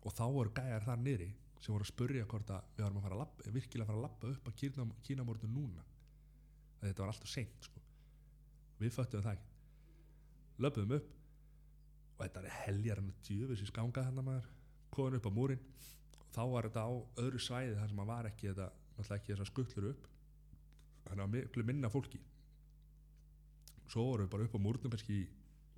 Og 0.02 0.14
þá 0.16 0.24
voru 0.34 0.54
gæjar 0.56 0.86
þar 0.86 1.02
niðri 1.02 1.28
sem 1.62 1.70
voru 1.70 1.86
að 1.86 1.92
spurja 1.92 2.26
hvort 2.26 2.50
að 2.50 2.70
við 2.76 2.84
varum 2.84 2.98
að 2.98 3.04
fara 3.06 3.16
að 3.16 3.22
lappa, 3.22 3.50
virkilega 3.54 3.84
að 3.84 3.90
fara 3.90 4.00
að 4.00 4.06
lappa 4.06 4.30
upp 4.32 4.48
að 4.50 4.56
kínam, 4.58 4.92
kínamórnu 5.06 5.50
núna. 5.50 5.84
Að 6.80 6.88
þetta 6.88 7.04
var 7.04 7.12
alltaf 7.12 7.30
seint 7.30 7.68
sko. 7.68 7.82
við 8.82 8.94
föttum 8.96 9.22
það 9.22 9.36
ekki 9.36 9.50
löpum 10.58 10.94
upp 10.96 11.10
og 12.16 12.24
þetta 12.24 12.40
er 12.42 12.56
heljar 12.64 12.98
hann 12.98 13.12
að 13.12 13.28
djöfis 13.28 13.62
í 13.62 13.68
skanga 13.70 14.02
hann 14.08 14.18
að 14.18 14.26
maður. 14.26 14.48
Komin 14.92 15.18
upp 15.18 15.28
á 15.30 15.32
múrin 15.32 15.62
og 16.18 16.26
þá 16.34 16.42
var 16.50 16.68
þetta 16.68 16.82
á 16.82 16.92
öðru 17.22 17.40
svæði 17.40 17.76
þar 17.78 17.92
sem 17.92 18.02
að 18.02 18.10
var 18.10 18.28
ekki 18.28 18.48
þetta, 18.50 18.66
náttúrulega 18.96 19.20
ekki 19.20 19.32
þessar 19.32 19.50
skuttlur 19.52 19.88
upp. 19.92 20.08
Þannig 21.06 21.46
að 21.46 21.68
minna 21.70 21.90
fólki. 21.92 22.20
Svo 23.86 24.08
vorum 24.08 24.26
við 24.26 24.34
bara 24.34 24.48
upp 24.48 24.58
á 24.58 24.64
múrnum 24.66 24.92
kannski 24.92 25.20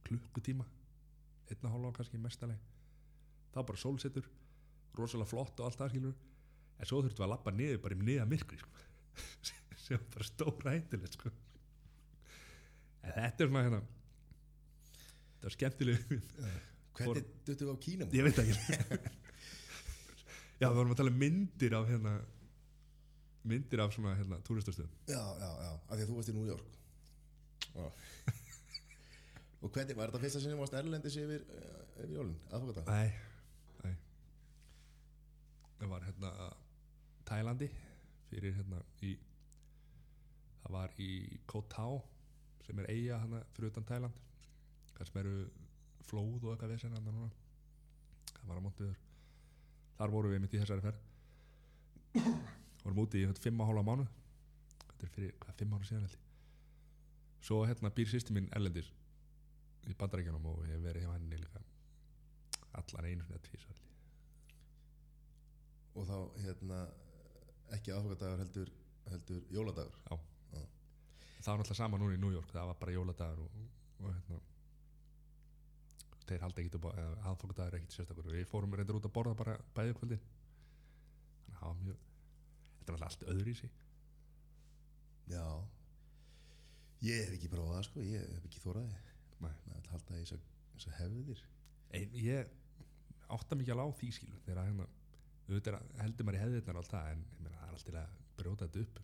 klukkutíma. 0.08 0.64
Einna 1.52 1.72
hálfa 1.74 1.98
kannski 2.00 2.20
mestaleg 2.20 2.72
þá 3.54 3.60
bara 3.62 3.78
sólsetur 3.78 4.26
rosalega 4.98 5.30
flott 5.30 5.56
og 5.60 5.64
allt 5.68 5.80
það 5.80 5.90
skilur 5.94 6.14
en 6.74 6.86
svo 6.90 6.98
þurftum 7.02 7.20
við 7.22 7.26
að 7.26 7.32
lappa 7.34 7.50
niður 7.54 7.80
bara 7.84 7.96
í 7.96 7.98
niða 8.08 8.24
myrkri 8.30 8.56
sko. 8.60 8.70
sem 9.84 10.00
bara 10.14 10.24
stóra 10.28 10.68
hættilegt 10.74 11.14
sko. 11.18 11.28
en 13.04 13.12
þetta 13.18 13.40
er 13.44 13.48
svona 13.50 13.64
hérna 13.66 13.80
þetta 15.34 15.44
var 15.48 15.54
skemmtileg 15.58 15.98
Hvernig 16.94 17.26
duttum 17.42 17.66
við 17.66 17.74
á 17.74 17.76
Kínam? 17.82 18.06
ég 18.14 18.22
veit 18.22 18.38
ekki 18.38 18.54
já 20.62 20.66
við 20.68 20.76
vorum 20.78 20.92
að 20.94 20.98
tala 21.00 21.10
um 21.10 21.16
myndir 21.18 21.74
af 21.74 21.88
hérna 21.90 22.12
myndir 23.44 23.80
af 23.82 23.90
svona 23.96 24.12
hérna 24.16 24.38
túristastöðum 24.46 24.92
Já, 25.10 25.18
já, 25.42 25.50
já, 25.66 25.72
af 25.74 25.92
því 25.98 26.02
að 26.04 26.08
þú 26.12 26.16
varst 26.20 26.30
í 26.30 26.36
New 26.38 26.46
York 26.48 26.70
Já. 27.74 27.86
Og 29.64 29.72
hvernig, 29.72 29.96
var 29.96 30.10
þetta 30.12 30.20
fyrsta 30.22 30.40
sinni 30.44 30.56
varst 30.58 30.74
Erlendis 30.78 31.14
yfir, 31.18 31.42
eh, 31.56 31.78
yfir 32.04 32.14
jólinn, 32.18 32.36
aðfokata? 32.52 32.82
nei, 32.86 33.08
var 35.80 36.04
hérna 36.06 36.30
Tælandi 37.24 37.68
fyrir 38.30 38.54
hérna 38.56 38.80
í 39.02 39.14
það 40.62 40.76
var 40.76 40.94
í 41.00 41.10
Koh 41.46 41.64
Tao 41.70 42.00
sem 42.64 42.78
er 42.80 42.90
eiga 42.90 43.20
hérna 43.22 43.42
fyrir 43.54 43.72
utan 43.72 43.86
Tæland 43.88 44.20
þar 44.94 45.10
sem 45.10 45.20
eru 45.20 45.34
flóð 46.04 46.44
og 46.44 46.52
eitthvað 46.52 46.74
vesen 46.74 46.94
hann 46.94 47.08
núna. 47.08 47.30
Það 48.34 48.50
var 48.50 48.60
á 48.60 48.64
montiður 48.64 48.98
þar 49.98 50.14
vorum 50.14 50.34
við 50.34 50.44
mitt 50.44 50.54
í 50.54 50.60
þessari 50.62 50.84
ferð. 50.84 51.00
Vorum 52.84 53.00
úti 53.04 53.22
í 53.22 53.28
þetta 53.28 53.44
fimm 53.44 53.62
og 53.64 53.70
hálfa 53.70 53.86
mánu 53.88 54.06
þetta 54.90 55.06
er 55.06 55.14
fyrir, 55.16 55.34
hvað, 55.40 55.56
fimm 55.60 55.74
ára 55.74 55.88
síðan 55.88 56.04
held 56.06 56.18
ég. 56.18 56.26
Svo 57.44 57.62
hérna 57.68 57.92
býr 57.94 58.10
sýsti 58.10 58.36
mín 58.36 58.50
Erlendis 58.56 58.90
í 59.88 59.96
bandarækjunum 60.00 60.46
og 60.52 60.62
ég 60.68 60.76
hef 60.76 60.84
verið 60.84 61.06
hjá 61.06 61.14
henni 61.16 61.40
líka 61.40 61.64
allan 62.78 63.08
einu 63.10 63.26
svona 63.26 63.42
tvísar 63.44 63.80
Og 65.94 66.08
þá, 66.08 66.16
hérna, 66.44 66.80
ekki 67.76 67.92
aðfokadagur 67.94 68.42
heldur, 68.42 68.72
heldur 69.10 69.44
jóladagur. 69.54 70.00
Já. 70.08 70.16
það 71.44 71.52
var 71.52 71.60
náttúrulega 71.60 71.76
sama 71.82 72.00
núna 72.00 72.16
í 72.16 72.20
New 72.22 72.32
York 72.32 72.50
það 72.54 72.70
var 72.70 72.78
bara 72.80 72.92
jóladagur 72.94 73.42
og, 73.44 73.64
og 74.00 74.06
hérna 74.08 74.38
þeir 76.24 76.40
haldi 76.46 76.62
ekkit 76.62 76.78
upp 76.78 76.86
á 76.88 76.92
aðfokadagur 77.30 77.78
ekkit 77.78 77.98
sérstakur. 77.98 78.32
Við 78.32 78.48
fórum 78.48 78.72
reyndir 78.74 78.96
út 78.96 79.06
að 79.06 79.12
borða 79.18 79.36
bara 79.36 79.58
bæði 79.76 79.96
kvöldin. 79.98 80.26
Þannig 81.44 81.54
að 81.54 81.60
það 81.60 81.68
var 81.68 81.80
mjög 81.84 82.02
þetta 82.84 82.92
er 82.92 82.96
alltaf 82.98 83.10
allt 83.10 83.28
öðru 83.32 83.52
í 83.52 83.58
sig 83.58 83.70
Já. 85.32 85.46
Ég 87.04 87.22
hef 87.24 87.32
ekki 87.36 87.50
prófað 87.52 87.78
það, 87.78 87.86
sko, 87.88 88.02
ég 88.04 88.26
hef 88.34 88.48
ekki 88.48 88.60
þóraði 88.60 88.98
Nei. 89.44 89.54
Með 89.64 89.78
að 89.78 89.88
halda 89.92 90.18
í 90.18 90.24
þessar 90.24 90.98
hefðir. 90.98 91.40
Ég 92.20 92.52
átta 93.34 93.56
mikið 93.58 93.74
alveg 93.74 93.92
á 93.92 93.98
því 93.98 94.10
skilu 94.16 94.40
þegar 94.44 94.60
að 94.62 94.68
hérna 94.70 94.86
heldur 95.48 96.26
maður 96.26 96.38
í 96.38 96.42
hefðirnar 96.42 96.78
og 96.78 96.84
allt 96.84 96.92
það 96.94 97.10
en 97.14 97.24
meina, 97.44 97.58
það 97.58 97.66
er 97.66 97.78
alltaf 97.78 97.98
að 98.00 98.20
brjóta 98.38 98.68
þetta 98.68 98.84
upp. 98.84 99.00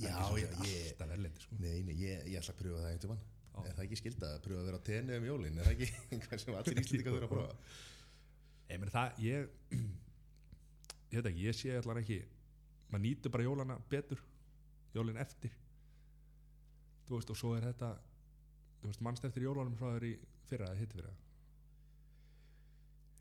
Já, 0.00 0.16
já, 0.36 0.48
ég 0.68 1.04
erlendi 1.04 1.44
sko. 1.44 1.58
Nei, 1.60 1.78
nei, 1.86 1.94
ég, 2.00 2.26
ég 2.28 2.40
ætla 2.40 2.54
að 2.54 2.60
pröfa 2.60 2.82
það 2.82 2.90
einhvern 2.90 3.04
tímann. 3.06 3.22
Er 3.60 3.76
það 3.76 3.86
ekki 3.86 3.98
skilda 4.00 4.28
að 4.34 4.42
pröfa 4.44 4.60
að 4.60 4.68
vera 4.68 4.80
á 4.80 4.86
tenni 4.88 5.16
um 5.16 5.26
jólin? 5.26 5.56
Er 5.58 5.68
það 5.68 5.74
ekki 5.76 5.88
eitthvað 6.16 6.42
sem 6.42 6.58
allir 6.60 6.82
íslendingar 6.82 7.16
þurfa 7.16 7.28
að 7.28 7.32
prófa? 7.34 7.78
Ég 8.70 8.82
meina 8.82 8.94
það 8.94 9.24
ég 9.24 9.48
ég 11.10 11.16
veit 11.16 11.30
ekki, 11.32 11.46
ég 11.48 11.58
sé 11.58 11.72
allar 11.80 12.00
ekki 12.00 12.20
maður 12.90 13.04
nýtur 13.06 13.34
bara 13.34 13.46
jólana 13.48 13.78
betur 13.90 14.22
jólin 14.94 15.20
eftir. 15.22 15.56
Þú 17.08 17.18
veist 17.18 17.32
og 17.34 17.40
svo 17.40 17.56
er 17.56 17.66
þetta 17.70 17.90
þú 18.80 18.92
veist 18.92 19.02
mannst 19.04 19.26
eftir 19.28 19.44
jólunum 19.44 19.76
frá 19.78 19.90
þér 19.96 20.06
í 20.08 20.14
fyrra 20.48 20.70
eða 20.70 20.80
hitt 20.80 20.94
fyrra? 20.96 21.12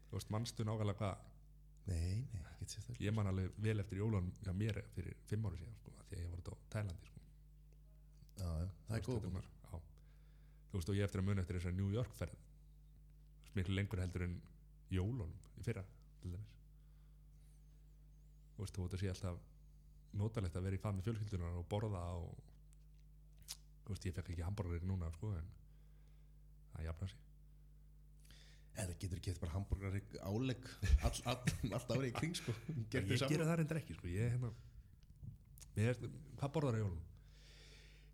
Þú 0.10 0.18
veist, 0.18 0.32
manstu 0.34 0.66
nákvæmlega 0.66 1.00
hvað 1.02 1.26
Nei, 1.90 2.20
nei, 2.34 2.42
ekkert 2.54 2.76
sérstaklega 2.76 3.08
ég 3.08 3.16
man 3.18 3.30
alveg 3.32 3.56
vel 3.66 3.84
eftir 3.84 4.02
jólunum 4.02 4.30
hjá 4.44 4.52
mér 4.56 4.82
fyrir 4.96 5.16
fimm 5.30 5.48
ári 5.50 5.62
síðan 5.62 5.80
sko, 5.80 5.96
því 6.10 6.18
að 6.18 6.24
ég 6.24 6.34
var 6.34 6.42
þetta 6.42 6.54
á 6.54 6.58
Tælandi 6.76 7.10
sko. 7.10 7.24
Já, 8.40 8.50
já, 8.64 8.68
það 8.88 8.98
er 9.00 9.08
góð 9.08 9.30
já. 9.30 9.80
þú 10.70 10.78
veist 10.78 10.94
og 10.94 11.00
ég 11.00 11.10
eftir 11.10 11.24
að 11.24 11.28
muna 11.30 11.44
eftir 11.44 11.60
þessar 11.60 11.76
New 11.80 11.90
York 11.96 12.14
ferð. 12.20 12.46
Miklu 13.58 13.76
lengur 13.76 14.04
heldur 14.04 14.28
en 14.28 14.38
jólunum 14.94 15.34
í 15.58 15.66
fyrra 15.66 15.84
þú 18.60 18.66
veist 18.66 18.76
þú 18.76 18.84
veist 18.84 18.98
að 18.98 19.02
sé 19.04 19.10
alltaf 19.14 19.38
notalegt 20.20 20.58
að 20.58 20.66
vera 20.68 20.76
í 20.78 20.84
fami 20.84 21.06
fjölskyldunar 21.06 21.60
og 21.62 21.68
borða 21.72 22.02
og 22.20 22.30
þú 23.86 23.94
veist 23.94 24.08
ég 24.10 24.16
fekk 24.18 24.34
ekki 24.34 24.46
hambúrgari 24.46 24.90
núna 24.90 25.12
sko 25.16 25.32
en 25.38 25.48
það 26.74 26.88
jafna 26.90 27.08
sig 27.08 27.29
Eða 28.80 28.96
getur 29.02 29.20
ekki 29.20 29.34
bara 29.42 29.54
hambúrgar 29.56 29.98
álegg 30.30 30.68
all, 31.08 31.22
all, 31.32 31.54
allt 31.78 31.94
árið 31.96 32.10
í 32.10 32.16
kring 32.18 32.38
sko. 32.38 32.56
Ég 32.96 33.10
gera 33.12 33.48
það 33.50 33.56
reyndar 33.62 33.80
ekki 33.82 33.98
sko. 33.98 34.10
Ég 34.12 34.34
hérna 34.36 34.52
mér, 35.76 36.00
hvað 36.40 36.54
borðar 36.56 36.80
jólunum? 36.82 37.06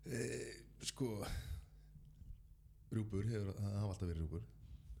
Eh, 0.06 0.62
Sko 0.86 1.08
Rjúpur, 2.94 3.24
hefur, 3.26 3.56
það 3.56 3.72
hafa 3.80 3.88
alltaf 3.94 4.06
verið 4.06 4.20
rjúpur. 4.22 4.44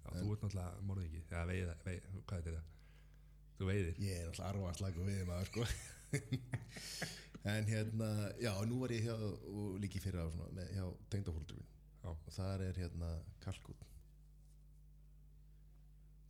Já, 0.06 0.08
þú 0.16 0.32
ert 0.32 0.42
náttúrulega 0.46 0.86
morðingi. 0.88 1.20
Eða 1.28 1.44
veið, 1.50 1.68
veið, 1.84 2.08
hvað 2.26 2.38
er 2.40 2.46
þetta? 2.48 2.64
Þú 3.56 3.68
veiðir? 3.70 4.00
Ég 4.02 4.18
er 4.22 4.30
alltaf 4.32 4.48
arvaslag 4.48 4.98
og 4.98 5.06
við 5.06 5.22
maður 5.30 5.52
sko. 5.52 5.68
En 7.46 7.68
hérna, 7.70 8.08
já, 8.42 8.50
nú 8.66 8.80
var 8.80 8.90
ég 8.90 9.04
hjá 9.06 9.14
og 9.14 9.76
líki 9.78 10.00
fyrir 10.02 10.18
á 10.18 10.26
svona, 10.34 10.50
með, 10.56 10.72
hjá 10.74 10.86
Já. 12.06 12.10
og 12.10 12.32
þar 12.34 12.62
er 12.62 12.78
hérna 12.78 13.08
kalkút 13.42 13.84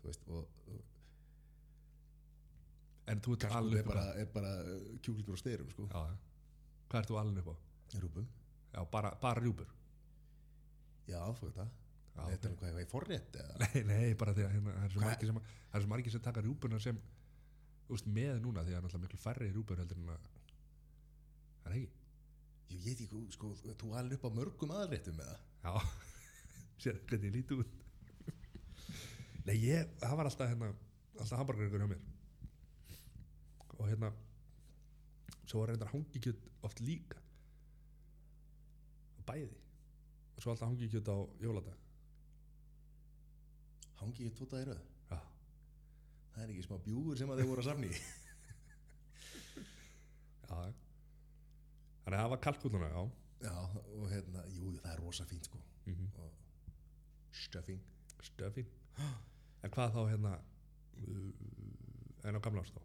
Þú 0.07 0.12
veist, 0.12 0.29
og, 0.31 0.42
og 0.71 0.83
En 3.11 3.21
þú 3.23 3.35
ert 3.37 3.45
alveg 3.55 3.81
er 3.81 3.87
bara, 3.87 4.05
er 4.19 4.29
bara 4.35 4.53
kjúklingur 5.03 5.35
og 5.35 5.40
styrum 5.40 5.69
sko. 5.71 5.87
Hvað 5.90 7.01
ert 7.01 7.11
þú 7.11 7.19
alveg 7.21 7.42
upp 7.42 7.51
á? 7.55 7.57
Rjúpum, 7.97 8.27
Já, 8.75 8.81
bara, 8.90 9.12
bara 9.23 9.42
rjúpur? 9.42 9.69
Já, 11.07 11.21
þú 11.38 11.47
veit 11.47 11.59
það. 11.61 11.69
Já, 12.16 12.23
Þetta 12.33 12.49
er 12.49 12.57
hvað 12.59 12.69
ég 12.69 12.77
var 12.77 12.83
í 12.83 12.88
forrétt 12.90 13.37
eða? 13.40 13.57
Nei, 13.62 13.83
nei, 13.90 14.14
bara 14.19 14.35
því 14.35 14.47
að 14.47 14.55
hérna, 14.57 14.75
það 14.77 14.87
er 14.87 14.92
svo 14.95 15.03
margir 15.05 15.31
sem, 15.31 15.40
það 15.71 15.79
er 15.79 15.85
svo 15.85 15.92
margir 15.92 16.14
sem 16.14 16.25
taka 16.27 16.45
rjúpuna 16.47 16.81
sem 16.83 17.01
veist, 17.90 18.11
með 18.19 18.35
núna 18.42 18.64
því 18.64 18.73
að 18.73 18.75
það 18.75 18.79
er 18.79 18.87
náttúrulega 18.87 19.05
miklu 19.05 19.23
færri 19.23 19.51
rjúpur 19.53 19.83
heldur 19.83 20.01
en 20.01 20.12
að 20.14 20.29
það 21.62 21.71
er 21.71 21.79
ekki 21.79 21.90
Ég 22.77 22.81
veit 22.83 23.03
ekki, 23.05 23.21
sko, 23.37 23.53
þú 23.83 23.92
alveg 24.01 24.16
upp 24.19 24.27
á 24.27 24.37
mörgum 24.40 24.73
aðréttum 24.81 25.19
með 25.21 25.29
það 25.31 25.40
Já, 25.66 25.75
sér 26.87 27.03
hvernig 27.07 27.29
ég 27.31 27.37
líti 27.37 27.61
út 27.61 27.77
Nei, 29.47 29.57
ég, 29.63 29.91
það 30.03 30.17
var 30.19 30.29
alltaf 30.31 30.51
hérna 30.51 30.73
alltaf 31.21 31.39
hamburger 31.39 31.71
hjá 31.71 31.89
mér. 31.91 32.03
Og 33.77 33.85
hérna 33.91 34.11
svo 35.47 35.61
var 35.63 35.69
reyndar 35.71 35.93
hangikjöt 35.93 36.41
oft 36.67 36.83
líka. 36.83 37.19
Bæði. 39.27 39.57
Og 40.37 40.43
svo 40.43 40.53
alltaf 40.53 40.69
hangikjöt 40.71 41.09
á 41.11 41.17
jóladag. 41.43 41.77
Hangi 44.01 44.27
ég 44.27 44.35
tóta 44.37 44.61
í 44.61 44.67
röð? 44.69 44.83
Já, 45.11 45.21
Það 46.35 46.43
er 46.43 46.51
ekki 46.53 46.65
smá 46.67 46.77
bjúur 46.85 47.17
sem 47.17 47.31
að 47.33 47.39
þeir 47.41 47.49
voru 47.49 47.63
að 47.63 47.69
safni 47.71 47.91
já. 47.97 48.01
Þannig 52.05 52.19
að 52.19 52.21
það 52.21 52.33
var 52.35 52.43
kalkúluna, 52.45 52.91
já. 52.93 53.01
Já, 53.47 53.55
og 53.97 54.05
hérna, 54.13 54.43
jú, 54.53 54.75
það 54.83 54.93
er 54.93 55.01
rosa 55.03 55.25
fínt 55.29 55.49
sko. 55.49 55.59
Mm 55.87 56.07
og 56.21 56.31
stuffing. 57.37 57.81
Stöfin 58.25 58.69
En 59.66 59.72
hvað 59.74 59.94
þá 59.96 60.02
hérna 60.12 60.33
uh, 60.38 61.31
en 62.26 62.38
á 62.38 62.40
gamla 62.42 62.62
ást 62.62 62.76
þá 62.76 62.83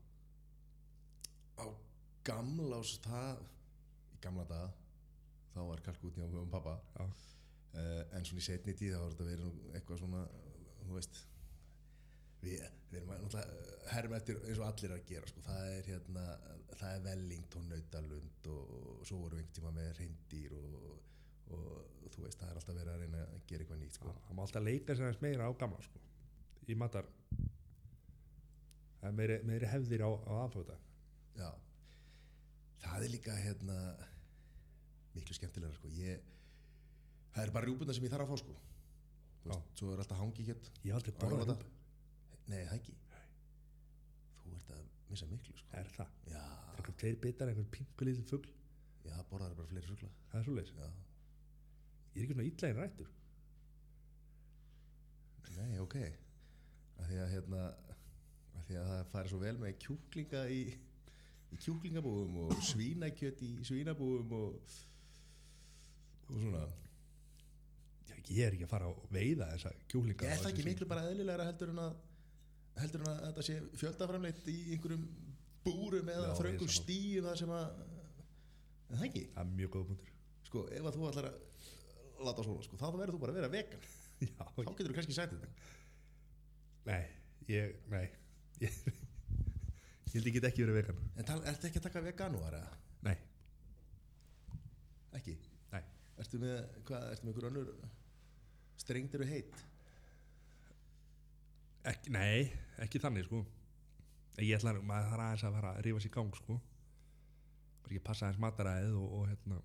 á 1.61 1.65
gamlás 2.25 2.93
það 3.03 3.41
í 4.15 4.21
gamla 4.23 4.45
daga 4.49 4.71
þá 5.51 5.59
var 5.67 5.83
kalkútni 5.85 6.25
á 6.25 6.29
um 6.41 6.49
pappa 6.49 6.77
Já, 6.95 7.03
uh, 7.05 8.01
en 8.17 8.25
svona 8.25 8.41
í 8.41 8.47
setni 8.47 8.75
tíð 8.77 8.95
þá 8.95 9.03
var 9.03 9.13
þetta 9.13 9.29
verið 9.29 9.59
eitthvað 9.77 10.01
svona 10.01 10.23
þú 10.81 10.97
veist 10.97 11.21
við, 12.41 12.65
við 12.89 12.99
erum 12.99 13.13
að 13.13 13.23
náttúrulega 13.25 13.93
herma 13.93 14.19
eftir 14.19 14.41
eins 14.41 14.61
og 14.61 14.67
allir 14.67 14.95
að 14.95 15.07
gera 15.11 15.29
sko. 15.29 15.45
það 15.45 15.71
er 15.75 15.89
hérna 15.91 16.27
það 16.71 16.91
er 16.91 17.05
Wellington 17.07 17.71
nautalund 17.71 18.51
og, 18.55 18.75
og 18.81 19.07
svo 19.09 19.23
voru 19.23 19.37
einhvern 19.37 19.57
tíma 19.57 19.73
með 19.75 19.91
reyndýr 19.99 20.55
og, 20.57 20.77
og 21.57 22.13
þú 22.15 22.25
veist 22.25 22.41
það 22.41 22.53
er 22.53 22.61
alltaf 22.61 22.79
verið 22.79 22.93
að 22.95 23.03
reyna 23.05 23.25
að 23.27 23.43
gera 23.49 23.65
eitthvað 23.65 23.83
nýtt 23.83 23.99
sko. 23.99 24.15
það 24.27 24.37
má 24.37 24.43
alltaf 24.47 24.65
leika 24.65 24.95
sér 24.95 25.09
aðeins 25.09 25.25
meira 25.25 25.49
á 25.49 25.51
gamla 25.61 25.85
sko. 25.85 26.05
Í 26.71 26.77
matar. 26.79 27.07
Það 29.01 29.07
er 29.10 29.17
meiri, 29.17 29.38
meiri 29.49 29.69
hefðir 29.71 30.03
á, 30.05 30.10
á 30.10 30.34
aðfóta. 30.45 30.77
Já. 31.38 31.49
Það 32.81 33.05
er 33.05 33.13
líka 33.13 33.36
hérna 33.38 33.77
miklu 35.15 35.38
skemmtilega 35.38 35.73
sko. 35.77 35.91
Ég, 35.97 36.23
það 37.34 37.43
er 37.45 37.53
bara 37.55 37.69
rjúbuna 37.69 37.95
sem 37.95 38.05
ég 38.05 38.13
þarf 38.13 38.27
að 38.27 38.34
fá 38.34 38.43
sko. 38.43 38.57
Þú 39.41 39.51
veist, 39.51 39.69
svo 39.79 39.91
er 39.93 40.03
alltaf 40.03 40.21
hangi 40.21 40.47
hér. 40.47 40.65
Ég 40.86 40.97
aldrei 40.97 41.15
borðað 41.17 41.53
rjúpu 41.53 41.77
Nei, 42.51 42.63
það 42.67 42.75
ekki. 42.77 42.97
Þú 44.41 44.55
ert 44.57 44.73
að 44.75 44.81
missa 45.12 45.29
miklu 45.29 45.55
sko. 45.57 45.69
Er 45.79 45.93
það, 45.95 46.17
Já, 46.31 46.41
það 46.75 46.81
er 46.81 46.97
tveir 47.03 47.21
bitar 47.25 47.51
einhver 47.51 47.69
pingu 47.73 48.07
lítil 48.07 48.25
fugl, 48.27 48.51
já, 49.05 49.15
borðar 49.29 49.55
bara 49.57 49.69
fleiri 49.71 49.88
sugla 49.88 50.10
það 50.31 50.39
er 50.39 50.47
svo 50.47 50.55
leis 50.57 50.73
Já, 50.75 50.89
ég 52.15 52.17
er 52.17 52.25
ekki 52.25 52.36
svona 52.36 52.71
einn 52.71 52.81
rættur. 52.81 53.13
Nei, 55.57 55.79
ok 55.84 55.95
að 57.01 57.09
Því 57.11 57.19
að 57.23 57.33
hérna 57.35 57.63
að 57.67 57.89
Því 58.67 58.77
að 58.79 58.91
það 58.91 59.09
færi 59.11 59.31
svo 59.31 59.39
vel 59.41 59.57
með 59.59 59.73
kjúklinga 59.83 60.41
í, 60.53 60.61
í 61.51 61.57
kjúklingabúum 61.59 62.37
og 62.45 62.53
svínakjöt 62.63 63.41
í 63.43 63.49
svínabúum 63.67 64.35
og 64.37 64.77
og 66.31 66.37
svona. 66.39 66.61
Já, 68.07 68.15
ég 68.31 68.45
er 68.45 68.55
ekki 68.55 68.67
að 68.67 68.71
fara 68.71 68.87
að 68.87 69.01
veiða 69.11 69.49
þessa 69.51 69.73
kjúlinga 69.91 70.29
Er 70.29 70.39
það 70.39 70.53
ekki 70.53 70.67
miklu 70.69 70.87
bara 70.87 71.09
eðlilegra 71.09 71.47
heldur 71.49 71.73
en 71.73 71.81
að 71.83 71.97
heldur 72.79 73.03
en 73.03 73.11
að 73.11 73.19
þetta 73.25 73.45
sé 73.49 73.57
fjöldaframleitt 73.81 74.47
í 74.47 74.57
einhverjum 74.75 75.03
búrum 75.65 76.11
eða 76.13 76.29
ég 76.29 76.39
þröngum 76.39 76.71
stíum 76.71 77.27
það 77.27 77.41
sem 77.41 77.51
að 77.57 77.81
en 78.91 78.95
það 78.95 79.07
ekki, 79.09 79.25
það 79.33 79.43
er 79.43 79.51
mjög 79.59 79.73
góð 79.75 79.89
punktur. 79.91 80.15
Sko, 80.47 80.63
ef 80.77 80.87
að 80.87 80.97
þú 80.97 81.09
ætlar 81.09 81.27
að 81.29 82.25
láta 82.27 82.45
svona, 82.47 82.63
sko, 82.65 82.79
þá 82.79 82.87
verður 82.95 83.13
þú 83.15 83.21
bara 83.25 83.35
að 83.35 83.39
vera 83.41 83.51
vegan. 83.51 83.85
Já, 84.21 84.33
þá 84.39 84.59
getur 84.71 84.89
þú 84.91 84.97
kannski 84.97 85.17
sagt 85.17 85.35
þetta 85.35 85.69
nei, 86.87 87.01
ég, 87.49 87.75
nei. 87.91 88.05
Ég, 88.61 88.77
ég 90.11 90.17
held 90.17 90.29
get 90.35 90.47
ekki 90.51 90.65
verið 90.65 90.79
vegan. 90.81 91.01
En 91.17 91.27
tal, 91.27 91.39
ertu 91.49 91.69
ekki 91.69 91.81
að 91.81 91.87
taka 91.89 92.03
veganúar 92.05 92.57
eða? 92.59 92.77
nei, 93.01 93.15
ekki, 95.17 95.35
nei. 95.73 95.81
Ertu 96.21 96.39
með 96.41 96.57
hvað, 96.87 97.07
ertu 97.15 97.25
með 97.27 97.33
einhver 97.33 97.49
önnur 97.49 97.71
strengdir 98.81 99.25
og 99.25 99.31
heitt 99.31 99.67
Ekki, 101.89 102.11
nei, 102.13 102.45
ekki 102.83 102.99
þannig 103.01 103.25
sko. 103.25 103.39
Ég 104.37 104.53
ætla 104.59 104.75
að 104.75 104.83
maður 104.85 105.07
þarf 105.09 105.23
aðeins 105.23 105.45
að 105.47 105.55
fara 105.57 105.71
að 105.73 105.79
rífa 105.87 106.01
sér 106.03 106.13
gang 106.13 106.35
sko. 106.37 106.57
Bara 107.81 107.95
ekki 107.95 108.03
passa 108.05 108.27
aðeins 108.27 108.43
mataræðið 108.43 108.99
og, 109.01 109.15
og 109.17 109.23
hérna 109.31 109.57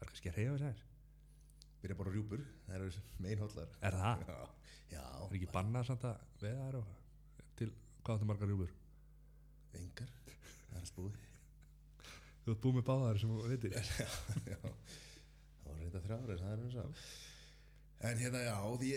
Það 0.00 0.02
er 0.06 0.10
kannski 0.10 0.30
að 0.32 0.38
reyfa 0.40 0.56
sér 0.56 0.66
aðeins 0.66 0.89
byrja 1.82 1.96
bara 2.00 2.12
rjúpur, 2.14 2.42
það 2.66 2.76
eru 2.78 3.04
meinhóllar 3.24 3.68
Er 3.88 3.96
það? 4.00 4.24
já, 4.26 4.38
já, 4.94 5.04
Er 5.28 5.36
ekki 5.38 5.50
bannað 5.54 5.86
samt 5.90 6.04
að 6.10 6.24
veða 6.42 6.66
þær 6.68 6.78
og 6.80 6.92
til 7.60 7.70
hvað 8.04 8.14
áttu 8.16 8.28
margar 8.30 8.50
rjúfur? 8.50 8.72
engar. 9.80 10.08
Það 10.70 10.76
er 10.76 10.80
allt 10.80 10.94
búið. 10.96 11.18
Þú 12.44 12.52
ert 12.54 12.62
búið 12.64 12.76
með 12.80 12.86
báðar 12.88 13.18
sem 13.20 13.30
þú 13.30 13.48
veitir. 13.50 13.74
Já, 13.80 14.06
já. 14.50 14.56
það 14.60 15.68
var 15.68 15.80
reynda 15.84 16.00
þrjára 16.06 16.36
það 16.40 16.52
er 16.54 16.62
eins 16.64 16.78
og 16.80 17.02
en 18.10 18.16
hérna 18.22 18.40
já 18.46 18.54
því, 18.80 18.90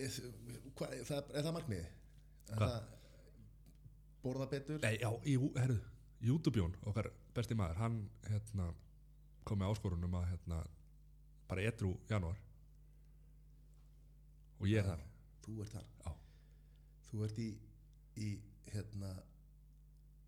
hvað, 0.79 0.93
það, 1.09 1.31
er 1.35 1.43
það 1.43 1.55
markmiði 1.57 1.83
Er 1.83 2.57
Hvað? 2.57 2.69
það 2.69 2.83
borða 4.23 4.47
betur? 4.53 4.79
Nei, 4.85 4.95
já, 5.01 5.09
í, 5.27 5.33
herru, 5.59 5.75
YouTube-jón 6.23 6.77
okkar 6.87 7.09
besti 7.35 7.57
maður, 7.59 7.79
hann 7.83 7.97
hérna 8.29 8.69
kom 9.43 9.59
með 9.59 9.73
áskorunum 9.75 10.15
að 10.21 10.29
hérna 10.31 10.61
bara 11.49 11.65
etru 11.67 11.91
janúar 12.09 12.39
og 14.63 14.69
ég 14.71 14.79
er 14.79 14.87
þar. 14.87 15.05
Þú 15.43 15.53
ert 15.63 15.75
þar. 15.75 15.87
Já, 15.99 16.11
þú 17.09 17.23
ert 17.27 17.39
í, 17.43 17.47
í 18.23 18.29
hérna 18.71 19.11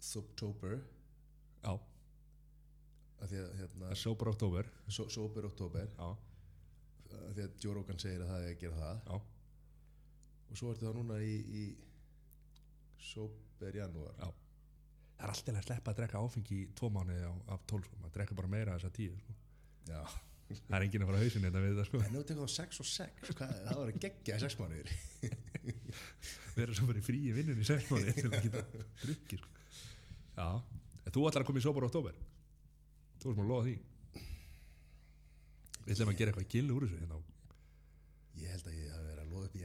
Subtober 0.05 0.75
já, 1.63 1.71
að 3.23 3.31
því 3.31 3.39
að 3.41 3.53
hérna 3.61 3.91
er 3.93 3.97
sober 3.97 4.29
oktober 4.29 4.67
so, 4.91 5.07
Sober 5.09 5.47
Oktober 5.47 5.87
því 5.95 7.45
að 7.45 7.65
Rogan 7.77 8.01
segir 8.01 8.21
að 8.25 8.33
það 8.33 8.43
er 8.43 8.51
að 8.51 8.59
gera 8.65 8.81
það. 8.81 8.99
Já, 9.07 9.15
og 10.45 10.59
svo 10.59 10.73
ertu 10.73 10.87
það 10.89 10.99
núna 10.99 11.21
í, 11.23 11.35
í 11.39 11.63
Sober 13.05 13.79
Janúar. 13.79 14.19
Já. 14.19 14.29
Það 15.15 15.25
er 15.25 15.31
alltaf 15.31 15.57
að 15.57 15.67
sleppa 15.69 15.93
að 15.93 15.99
drekka 16.01 16.21
áfengi 16.21 16.59
í 16.59 16.69
tvo 16.75 16.91
mánuði 16.91 17.23
á, 17.23 17.33
af 17.55 17.67
tólf, 17.71 17.87
sko. 17.87 18.01
maður 18.03 18.17
drekka 18.19 18.37
bara 18.41 18.51
meira 18.51 18.75
þess 18.75 18.91
að 18.91 18.97
tíu 18.99 19.19
sko. 19.23 19.35
já 19.87 20.01
Það 20.45 20.75
er 20.77 20.83
enginn 20.85 21.01
að 21.03 21.09
fara 21.09 21.17
á 21.17 21.23
hausin 21.25 21.45
þetta 21.47 21.61
við 21.63 21.71
það 21.79 21.87
sko. 21.89 21.99
en 22.05 22.15
þú 22.15 22.21
tekur 22.29 22.45
þá 22.45 22.53
6 22.55 22.81
og 22.83 22.87
6 22.91 23.31
hvað, 23.39 23.53
það 23.65 23.79
var 23.79 23.89
að 23.91 23.99
gegja 24.03 24.35
6 24.43 24.57
mánuðir. 24.59 24.91
Vera 26.55 26.75
svo 26.77 26.85
bara 26.91 27.01
í 27.01 27.05
fríi 27.05 27.31
vinnun 27.35 27.61
í 27.63 27.65
sex 27.67 27.87
mánuði 27.89 28.13
til 28.19 28.29
að 28.29 28.45
geta 28.45 28.61
drukkið 29.01 29.41
sko. 29.41 29.49
já, 30.37 30.49
en 31.01 31.15
þú 31.15 31.23
ætlar 31.29 31.41
að 31.45 31.49
koma 31.49 31.61
í 31.61 31.65
sópar 31.65 31.85
á 31.85 31.89
oktober 31.89 32.19
þú 33.23 33.31
erum 33.31 33.41
að 33.45 33.49
lofa 33.51 33.65
því. 33.65 33.75
Við 35.85 35.93
ætlum 35.95 36.11
að 36.13 36.19
gera 36.21 36.31
eitthvað 36.35 36.51
gill 36.53 36.69
úr 36.75 36.85
þessu 36.85 37.01
hérna 37.01 37.21
Ég 38.35 38.51
held 38.51 38.65
að 38.69 38.77
ég 38.77 38.93
hafi 38.93 39.05
verið 39.09 39.23
að 39.23 39.31
loða 39.33 39.45
upp 39.49 39.55
í 39.55 39.63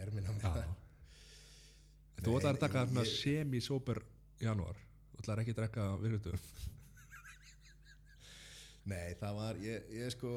En 2.21 2.25
þú 2.27 2.33
ætlar 2.37 2.57
að 2.57 2.61
taka 2.61 2.81
ég- 3.01 3.12
semi-sóper 3.16 3.99
janúar. 4.40 4.77
Þú 5.14 5.23
ætlar 5.23 5.40
ekki 5.45 5.55
að 5.55 5.61
drekka 5.61 5.87
virðutu 6.03 6.35
Nei, 8.90 9.14
það 9.21 9.35
var, 9.37 9.59
ég, 9.61 9.87
ég 9.93 10.12
sko 10.14 10.31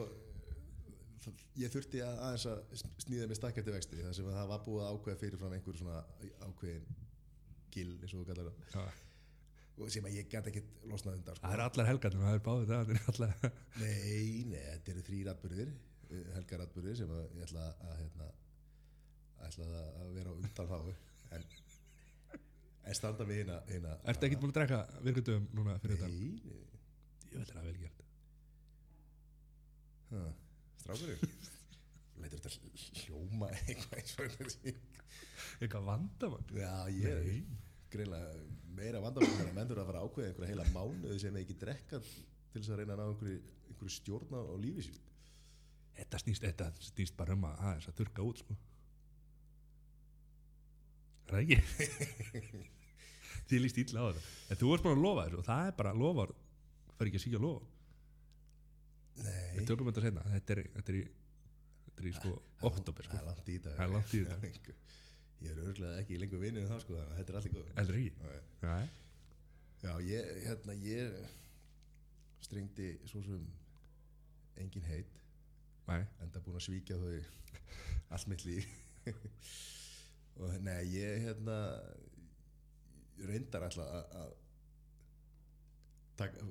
ég 1.61 1.71
þurfti 1.73 2.01
að 2.03 2.19
aðeins 2.27 2.45
að 2.49 2.83
snýða 3.05 3.29
mig 3.29 3.39
stakk 3.39 3.61
eftir 3.61 3.75
vexti 3.75 4.01
þar 4.01 4.17
sem 4.17 4.27
að 4.29 4.37
það 4.39 4.51
var 4.51 4.61
búið 4.67 4.83
að 4.83 4.97
ákveða 4.97 5.21
fyrirfram 5.21 5.55
einhver 5.57 5.79
svona 5.79 6.03
ákveðin 6.47 6.99
gill 7.73 7.95
eins 7.97 8.13
og 8.13 8.19
þú 8.19 8.27
kallar 8.29 8.49
það. 8.49 8.69
Það 8.73 9.01
og 9.73 9.89
sem 9.89 10.05
að 10.05 10.17
ég 10.19 10.27
gæti 10.29 10.51
ekkert 10.51 10.83
losnað 10.89 11.15
undan 11.17 11.37
sko. 11.37 11.49
er 11.49 11.63
allar 11.63 11.87
helgarnir 11.89 12.27
það 12.27 12.35
er 12.37 12.43
báðið 12.45 12.67
það 12.71 12.83
það 12.89 12.93
er 12.93 13.07
allar 13.13 13.31
Nei, 13.81 14.43
nei, 14.51 14.59
þetta 14.67 14.93
eru 14.93 15.05
þrý 15.07 15.21
ratburðir 15.29 15.71
helgar 16.35 16.61
ratburðir 16.61 16.99
sem 16.99 17.13
að 17.15 17.23
ég 17.39 17.47
ætla 17.47 17.63
að 17.71 17.95
hérna, 18.03 18.27
ætla 19.47 19.69
að 19.71 19.79
að 20.03 20.11
vera 20.19 20.29
á 20.29 20.35
undan 20.35 20.69
þá 20.69 20.77
en, 21.33 21.47
en 22.91 22.99
standa 22.99 23.27
við 23.31 23.41
hérna, 23.41 23.57
hérna 23.71 23.95
Ertu 24.13 24.29
ekkert 24.29 24.43
búin 24.43 24.53
að 24.53 24.59
drekka 24.59 25.01
virkutum 25.09 25.49
núna 25.57 25.79
fyrir 25.81 26.03
þetta? 26.03 26.13
Nei, 26.13 26.37
nei, 26.45 26.73
Ég 27.33 27.41
veit 27.41 27.49
það 27.49 27.63
vel 27.65 27.77
gert. 27.81 28.01
Ha, 30.13 30.23
strákurinn? 30.83 31.37
Lætur 32.23 32.43
þetta 32.43 33.03
hljóma 33.03 33.49
eitthvað 33.57 33.99
eins 33.99 34.17
og 34.17 34.25
einhver 34.27 34.51
Eitthvað 35.63 35.87
vandamann 35.87 36.53
Já, 36.55 36.73
ég 36.93 37.41
greinlega 37.93 38.35
meira 38.73 39.01
vandamál 39.03 39.33
þegar 39.37 39.55
menn 39.55 39.69
þurfa 39.69 39.83
að 39.83 39.89
fara 39.89 40.03
að 40.03 40.07
ákveða 40.07 40.29
einhverja 40.29 40.51
heila 40.53 40.69
mánuði 40.73 41.17
sem 41.21 41.41
ekki 41.41 41.57
drekka 41.61 41.99
til 42.03 42.61
þess 42.61 42.71
að 42.73 42.79
reyna 42.79 42.95
að 42.95 43.01
ná 43.01 43.09
einhverju, 43.09 43.41
einhverju 43.69 43.95
stjórna 43.97 44.41
á 44.41 44.55
lífi 44.61 44.85
sín 44.87 45.01
Þetta 45.93 46.19
snýst, 46.21 46.45
þetta 46.45 46.69
snýst 46.81 47.17
bara 47.17 47.35
um 47.37 47.43
að 47.45 47.59
aðeins 47.67 47.89
að 47.89 47.97
þurka 47.99 48.23
út 48.25 48.39
sko. 48.41 48.55
Er 51.27 51.35
það 51.35 51.43
ekki? 51.43 52.63
Því 53.49 53.59
líst 53.61 53.79
illa 53.83 54.01
á 54.01 54.09
þetta. 54.09 54.23
En 54.49 54.59
þú 54.61 54.71
ert 54.73 54.87
bara 54.87 54.97
að 54.97 55.03
lofa 55.03 55.25
þessu 55.27 55.39
og 55.43 55.47
það 55.49 55.67
er 55.67 55.77
bara 55.77 55.93
lofar 55.99 56.33
fer 56.97 57.09
ekki 57.09 57.19
að 57.19 57.25
síkja 57.27 57.41
að 57.41 57.45
lofa 57.45 57.72
Við 59.19 59.67
tökum 59.69 59.89
þetta 59.91 60.03
senna 60.07 60.23
Þetta 60.33 60.55
er, 60.55 60.61
þetta 60.77 60.93
er 60.93 60.97
í 60.97 61.03
Þetta 61.83 62.01
er 62.03 62.07
í 62.09 62.13
sko 62.17 62.31
oktober 62.69 63.05
það 63.05 63.11
sko. 63.11 63.19
er 63.21 63.27
langt 63.29 63.49
í 63.49 63.57
þetta 63.59 63.75
Það 63.77 63.85
er 63.85 63.93
langt 63.93 64.13
í 64.13 64.21
þetta. 64.23 64.75
Ég 65.43 65.51
er 65.51 65.59
örglega 65.67 66.01
ekki 66.01 66.17
lengur 66.21 66.41
vinnið 66.41 66.69
það 66.71 66.81
sko 66.85 66.95
þannig 66.97 67.11
að 67.13 67.17
þetta 67.19 67.33
er 67.33 67.39
allir 67.39 67.53
góð 67.53 67.71
Heldur 67.77 67.97
ekki? 67.99 68.11
Nei. 68.63 68.85
Já, 69.83 69.91
ég, 70.07 70.29
hérna, 70.47 70.75
ég 70.79 71.17
strengdi 72.45 72.87
svo 73.11 73.19
sem 73.25 73.41
engin 74.63 74.85
heit. 74.87 75.17
Nei. 75.89 75.99
Enda 76.23 76.39
búin 76.45 76.55
að 76.55 76.63
svíkja 76.69 76.95
þau 77.01 77.17
allt 78.15 78.29
mitt 78.31 78.45
líf. 78.47 78.69
Og 80.39 80.55
nei, 80.63 80.79
ég 80.95 81.25
hérna 81.25 81.57
reyndar 83.27 83.67
alltaf 83.67 83.91
að- 83.91 84.39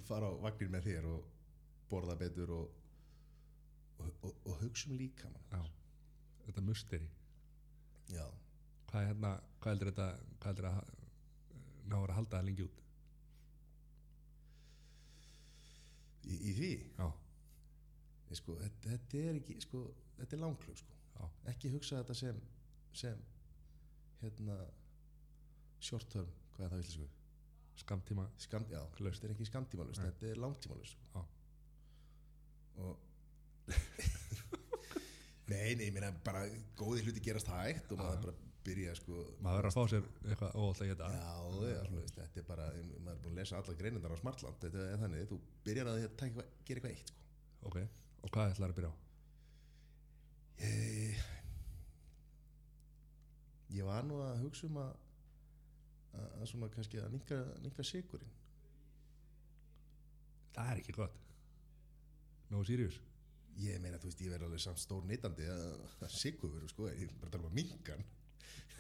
fara 0.07 0.29
á 0.29 0.33
vagnir 0.45 0.71
með 0.75 0.91
þér 0.91 1.09
og 1.15 1.32
borða 1.93 2.17
betur 2.21 2.53
og, 2.57 2.77
og, 3.99 4.13
og, 4.29 4.37
og 4.49 4.61
hugsa 4.63 4.91
um 4.91 4.99
líka 4.99 5.31
Já. 5.53 5.63
Þetta 6.47 6.65
musteri. 6.67 7.09
Já, 8.11 8.25
Hvað 8.91 9.03
er 9.03 9.11
hérna 9.13 9.33
Hvað 9.61 9.75
heldur 9.75 9.91
þetta 9.93 10.07
Hvað 10.43 10.49
heldur 10.51 10.69
að 10.71 10.95
ná 11.93 11.99
að 11.99 12.15
halda 12.17 12.39
það 12.39 12.47
lengi 12.49 12.65
út? 12.67 12.81
Í, 16.23 16.35
í 16.35 16.55
því? 16.57 16.73
Já. 16.99 17.09
Ég, 18.31 18.39
sko, 18.41 18.57
þetta, 18.63 18.83
þetta 18.89 19.23
er 19.29 19.41
ekki 19.41 19.57
sko, 19.61 19.81
þetta 20.19 20.37
er 20.37 20.43
langklug 20.45 20.79
sko. 20.79 20.99
Já. 21.17 21.25
Ekki 21.53 21.73
hugsa 21.75 21.99
þetta 22.01 22.17
sem 22.17 22.39
sem 22.93 23.21
hérna 24.23 24.57
short 25.83 26.09
term, 26.13 26.31
hvað 26.55 26.67
er 26.67 26.73
það 26.73 26.83
vilja 26.83 26.95
sko? 26.95 27.09
Skamtíma 27.83 28.27
Skam, 28.39 28.67
já, 28.71 28.81
þetta 28.99 29.27
er 29.27 29.33
ekki 29.35 29.47
skamtímalust 29.49 30.03
Nei. 30.03 30.11
þetta 30.11 30.29
er 30.29 30.41
langtímalust 30.43 31.07
Já 31.15 31.23
og 32.81 33.73
nei, 35.53 35.75
nei, 35.77 35.87
ég 35.89 35.93
meina 35.95 36.11
bara 36.25 36.47
góði 36.79 37.05
hluti 37.07 37.23
gerast 37.25 37.51
hægt 37.53 37.93
og 37.93 38.01
maður 38.01 38.27
bara 38.27 38.51
byrja 38.63 38.95
sko. 38.95 39.21
Maður 39.43 39.59
verður 39.59 39.71
að 39.71 39.77
fá 39.77 39.93
sér 39.93 40.05
eitthvað 40.31 40.59
óhald 40.63 40.83
að 40.85 40.91
geta. 40.93 41.09
Já, 41.13 41.31
já, 41.67 41.79
þú 41.89 41.97
veist, 41.99 42.19
þetta 42.19 42.43
er 42.43 42.47
bara 42.49 42.67
maður 42.73 43.15
er 43.15 43.23
búin 43.25 43.33
að 43.33 43.41
lesa 43.41 43.59
alla 43.59 43.79
greinindar 43.81 44.15
á 44.15 44.23
Smartland 44.23 44.61
þetta 44.63 44.85
er 44.87 45.01
þannig, 45.03 45.25
þú 45.33 45.39
byrjar 45.67 45.91
að 45.93 46.03
eitthvað, 46.03 46.53
gera 46.69 46.83
eitthvað 46.83 46.95
eitt 46.95 47.13
sko. 47.13 47.25
Ok 47.71 47.81
Og 48.23 48.31
hvað 48.31 48.53
ætlar 48.53 48.71
að 48.71 48.79
byrja 48.79 48.93
á? 48.93 48.97
ég, 50.63 51.23
ég 53.79 53.89
var 53.89 54.07
nú 54.07 54.21
að 54.23 54.45
hugsa 54.45 54.69
um 54.69 54.79
að 54.83 54.93
að, 56.19 56.47
svona 56.51 56.71
kannski 56.73 57.01
að 57.03 57.17
ninka 57.17 57.87
sigurinn 57.87 58.39
Það 60.53 60.71
er 60.73 60.83
ekki 60.83 60.97
gott 60.97 61.22
Nógu 62.53 62.69
Sirius 62.69 63.01
ég 63.61 63.81
meina, 63.83 63.99
þú 64.01 64.09
veist, 64.09 64.23
ég 64.25 64.33
verð 64.33 64.47
alveg 64.47 64.63
samt 64.63 64.81
stór 64.81 65.05
neytandi 65.09 65.47
að, 65.51 65.81
að 66.05 66.13
sigur, 66.15 66.55
sko, 66.71 66.89
ég 66.91 67.05
er 67.07 67.17
bara 67.21 67.29
að 67.29 67.35
tala 67.35 67.45
um 67.45 67.51
að 67.51 67.59
minkan. 67.59 68.05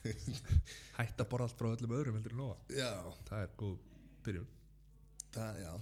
Hætt 0.98 1.20
að 1.22 1.28
borða 1.30 1.48
allt 1.48 1.58
frá 1.60 1.68
öllum 1.70 1.94
öðrum 1.94 2.16
heldur 2.18 2.32
en 2.34 2.40
nóga 2.40 2.56
já, 2.74 2.88
Það 3.28 3.44
er 3.44 3.52
góð 3.60 3.76
byrjun. 4.26 4.48
Það, 5.32 5.60
já. 5.62 5.72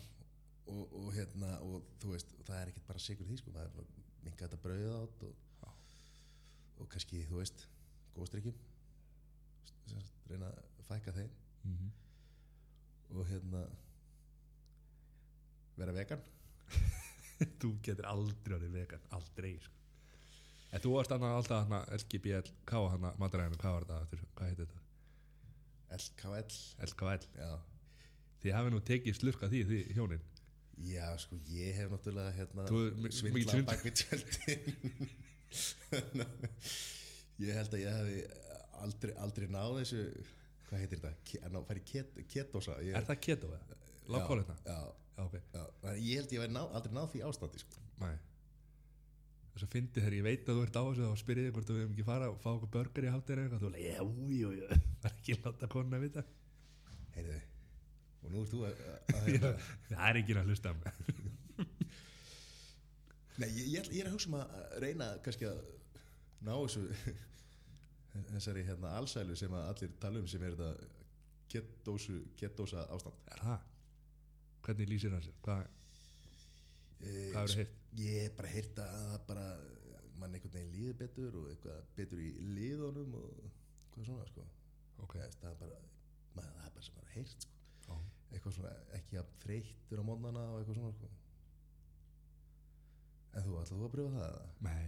Og, 0.70 0.96
og 1.00 1.06
hérna, 1.16 1.52
og 1.66 1.86
þú 2.02 2.12
veist 2.14 2.34
það 2.44 2.56
er 2.58 2.72
ekkert 2.72 2.90
bara 2.90 3.02
sigur 3.02 3.28
því, 3.28 3.38
sko 3.40 3.54
maður 3.54 3.80
er 3.82 3.94
minka 4.26 4.44
þetta 4.44 4.60
brauðið 4.64 4.96
átt 4.98 5.24
og, 5.28 5.70
og 6.80 6.90
kannski, 6.92 7.24
þú 7.30 7.40
veist 7.40 7.64
góðstrykkjum 8.16 8.66
reyna 10.30 10.50
að 10.50 10.84
fækka 10.86 11.16
þeim. 11.16 11.30
Mm 11.64 11.76
-hmm. 11.76 11.90
og 13.18 13.26
hérna 13.26 13.64
vera 15.76 15.92
vegan 15.92 16.22
Þú 17.60 17.70
getur 17.86 18.06
aldrei 18.10 18.56
orðið 18.58 18.74
vegan 18.78 19.04
Aldrei 19.16 19.52
sko. 19.64 19.76
En 20.70 20.82
þú 20.84 20.92
varst 20.94 21.12
annað 21.14 21.36
alltaf 21.40 21.64
hana 21.66 21.80
LGBL 21.96 22.50
Hvað 22.68 22.84
var 22.86 22.92
hana 22.96 23.10
mataræðinu 23.18 23.58
Hvað 23.62 23.72
var 23.76 23.86
þetta? 23.90 24.20
Hvað 24.38 24.50
heit 24.50 24.60
þetta? 24.64 24.78
LKL 26.00 26.50
LKL 26.90 27.22
Þið 28.40 28.54
hafi 28.56 28.70
nú 28.72 28.78
tekið 28.90 29.16
slurka 29.18 29.48
því 29.52 29.60
því 29.70 29.80
hjónin 29.96 30.22
já, 30.80 31.04
sko, 31.20 31.36
ég 31.52 31.74
hef 31.76 31.90
náttúrulega 31.92 32.30
hérna 32.32 32.62
svindlað 33.12 33.50
svindl- 33.50 33.66
bak 33.68 33.82
við 33.84 33.94
tjöldin 34.00 35.10
ég 37.44 37.56
held 37.58 37.74
að 37.76 37.82
ég 37.82 37.98
hefði 37.98 38.20
aldrei, 38.84 39.12
aldrei 39.20 39.48
náð 39.52 39.74
þessu 39.82 40.04
hvað 40.70 40.80
heitir 40.84 41.02
þetta, 41.02 41.50
ná- 41.52 41.64
fara 41.68 41.82
í 41.82 41.84
ket, 41.90 42.16
ketosa 42.32 42.78
ég, 42.80 42.94
Er 42.96 43.04
það 43.10 43.20
keto 43.26 43.50
eða? 43.52 43.78
Lágkólefna? 44.14 44.56
já, 44.64 44.78
Já, 45.16 45.22
ok. 45.26 45.36
Já, 45.54 45.62
þannig 45.82 46.08
ég 46.08 46.20
held 46.20 46.34
ég 46.36 46.44
hef 46.44 46.52
ná, 46.54 46.62
aldrei 46.78 46.96
náð 46.96 47.08
því 47.14 47.22
ástandi 47.28 47.62
sko. 47.62 47.84
Nei. 48.00 48.16
Þess 49.50 49.66
að 49.66 49.72
fyndi 49.74 49.98
þegar 50.00 50.16
ég 50.16 50.26
veit 50.26 50.48
að 50.48 50.58
þú 50.60 50.66
ert 50.66 50.78
á 50.78 50.82
þessu 50.86 51.06
þá 51.10 51.22
spyrir 51.24 51.48
ég 51.48 51.54
hvort 51.56 51.70
við 51.72 51.80
hefum 51.82 51.94
ekki 51.96 52.06
fara 52.06 52.30
og 52.30 52.38
fá 52.40 52.50
okkur 52.52 52.72
burger 52.76 53.06
í 53.08 53.14
háttir 53.14 53.42
eitthvað. 53.42 53.64
Þú 53.64 53.72
leið, 53.74 53.88
jú, 53.90 54.28
jú, 54.38 54.52
jú. 54.60 54.68
Það 55.02 55.08
er 55.10 55.16
ekki 55.16 55.38
láta 55.44 55.70
konuna 55.74 55.98
að 56.00 56.06
vita. 56.06 56.26
Heyrðu 57.16 57.40
og 58.20 58.32
nú 58.32 58.42
ert 58.44 58.52
þú 58.52 58.60
að, 58.68 58.80
að, 59.14 59.26
hérna- 59.26 59.52
það 59.88 60.06
er 60.10 60.18
ekki 60.20 60.36
að 60.36 60.50
hlusta 60.50 60.74
Nei, 63.40 63.48
ég, 63.56 63.66
ég, 63.72 63.86
ég 63.94 64.02
er 64.02 64.08
að 64.10 64.14
hugsa 64.18 64.28
um 64.28 64.36
að 64.36 64.48
reyna 64.84 65.06
kannski 65.24 65.46
að 65.48 65.60
ná 66.44 66.52
þessu 66.58 66.82
þessari 68.34 68.64
hérna 68.66 68.90
allsælu 68.98 69.36
sem 69.38 69.54
að 69.56 69.68
allir 69.70 69.94
tala 70.02 70.20
um 70.20 70.28
sem 70.28 70.44
er 70.44 70.56
þetta 70.58 70.70
ketósa 72.40 72.84
ástand. 72.92 73.16
Er 73.32 73.40
það? 73.46 73.64
Hvernig 74.64 74.88
lýsir 74.90 75.12
það 75.14 75.22
sér? 75.28 75.36
Hvað, 75.44 75.68
Eh, 77.00 77.30
hvað 77.32 77.44
eru 77.48 77.54
heilt? 77.56 77.76
Ég 77.96 78.16
hef 78.26 78.34
bara 78.36 78.48
heyrt 78.52 78.78
að 78.82 78.90
það 79.00 79.22
bara 79.30 79.44
mann 80.20 80.34
einhvern 80.36 80.52
veginn 80.52 80.74
líður 80.74 80.96
betur 81.00 81.36
og 81.40 81.46
eitthvað 81.48 81.86
betur 81.96 82.20
í 82.20 82.26
liðunum 82.58 83.14
og 83.16 83.46
hvað 83.94 84.04
svona 84.10 84.26
sko 84.28 84.44
Ok, 85.00 85.14
Eða, 85.16 85.30
það 85.40 85.50
er 85.50 85.56
bara, 85.62 85.78
maður, 86.36 86.50
það 86.58 86.66
er 86.66 86.74
bara 86.74 86.84
sem 86.84 86.94
maður 86.98 87.14
heyrt 87.14 87.46
sko 87.46 87.54
já, 87.88 87.96
eitthvað 88.36 88.54
svona 88.58 88.72
ekki 88.98 89.18
að 89.22 89.30
þreyttur 89.46 90.02
á 90.04 90.08
mótnana 90.10 90.42
og 90.50 90.58
eitthvað 90.60 90.76
svona 90.82 90.92
sko 90.98 91.10
En 93.32 93.46
þú, 93.46 93.56
ætlaðu 93.62 93.86
að 93.88 93.94
pröfa 93.94 94.20
það? 94.20 94.28
eða? 94.28 94.44
nei, 94.68 94.86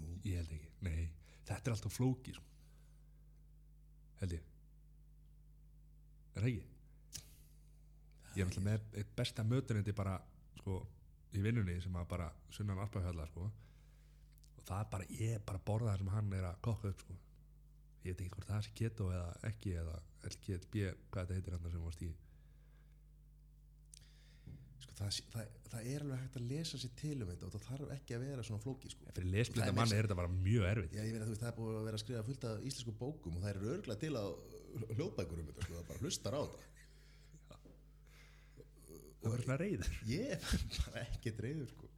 Nú, 0.00 0.12
ég 0.28 0.36
held 0.42 0.52
ekki 0.58 0.70
Nei, 0.84 1.08
þetta 1.48 1.70
er 1.70 1.74
alltaf 1.78 1.96
flóki 1.96 2.32
sko. 2.36 2.44
Held 4.20 4.36
ég 4.36 4.44
Er 6.36 6.44
það 6.44 6.50
ekki? 6.52 6.68
Ég 8.36 8.44
er 8.44 8.46
alltaf 8.46 8.62
með 8.62 8.84
eitt 9.00 9.10
besta 9.18 9.44
mötunendi 9.46 9.94
bara 9.96 10.14
sko, 10.60 10.78
í 11.34 11.42
vinnunni 11.42 11.80
sem 11.82 11.96
að 11.98 12.06
bara 12.12 12.30
sunnan 12.54 12.78
alpahjalla 12.84 13.26
sko. 13.30 13.50
og 14.56 14.64
það 14.68 14.80
er 14.84 14.88
bara, 14.92 15.10
ég 15.18 15.34
er 15.34 15.44
bara 15.46 15.58
að 15.58 15.66
borða 15.66 15.92
það 15.92 16.02
sem 16.02 16.14
hann 16.14 16.32
er 16.38 16.48
að 16.50 16.58
kokka 16.66 16.92
upp 16.92 17.04
sko. 17.04 17.18
ég 18.04 18.12
veit 18.12 18.20
ekki 18.24 18.34
hvort 18.36 18.50
það 18.50 18.66
sé 18.66 18.74
keto 18.80 19.12
eða 19.12 19.30
ekki 19.50 19.76
eða 19.82 20.00
LGLB, 20.30 20.82
hvað 21.10 21.22
þetta 21.22 21.38
heitir 21.38 21.56
hann 21.56 21.72
sem 21.74 21.86
varst 21.88 22.04
í 22.06 22.10
sko, 24.80 24.94
það, 25.00 25.20
það, 25.34 25.52
það 25.72 25.90
er 25.94 26.06
alveg 26.06 26.22
hægt 26.22 26.40
að 26.40 26.48
lesa 26.54 26.80
sér 26.80 26.94
til 27.02 27.16
um 27.18 27.28
þetta 27.32 27.48
og 27.48 27.54
það 27.56 27.66
þarf 27.68 27.94
ekki 27.96 28.16
að 28.16 28.26
vera 28.28 28.46
svona 28.46 28.64
flóki 28.64 28.92
sko. 28.94 29.10
En 29.10 29.18
fyrir 29.18 29.66
er 29.66 29.76
manni 29.76 29.98
er 29.98 30.06
þetta 30.06 30.20
bara 30.22 30.34
mjög 30.36 30.68
erfitt 30.70 30.96
Já, 30.96 31.02
ég 31.02 31.14
veit 31.16 31.22
að 31.24 31.28
þú 31.28 31.34
veist, 31.34 31.44
það 31.44 31.52
er 31.52 31.58
búið 31.58 31.78
að 31.80 31.88
vera 31.90 31.98
að 31.98 32.04
skrifa 32.04 32.26
fullt 32.30 32.48
af 32.50 32.66
íslensku 32.70 32.96
bókum 33.00 33.36
og 33.36 33.44
það 33.44 33.54
eru 33.54 33.72
örglega 33.74 34.04
til 34.04 34.12
að 34.20 34.30
hljóðbækur 34.94 35.42
um 35.42 35.50
þetta, 35.50 35.66
sko, 35.66 35.78
það 35.80 35.88
bara 35.90 36.04
hlustar 36.04 36.36
á 36.38 36.40
þetta. 36.44 36.68
Það 39.20 39.30
verður 39.30 39.46
svona 39.46 39.60
reyður 39.60 39.94
Ég 40.10 40.34
er 40.36 40.66
bara 40.76 41.06
ekki 41.06 41.34
dreifur, 41.36 41.72
sko. 41.74 41.90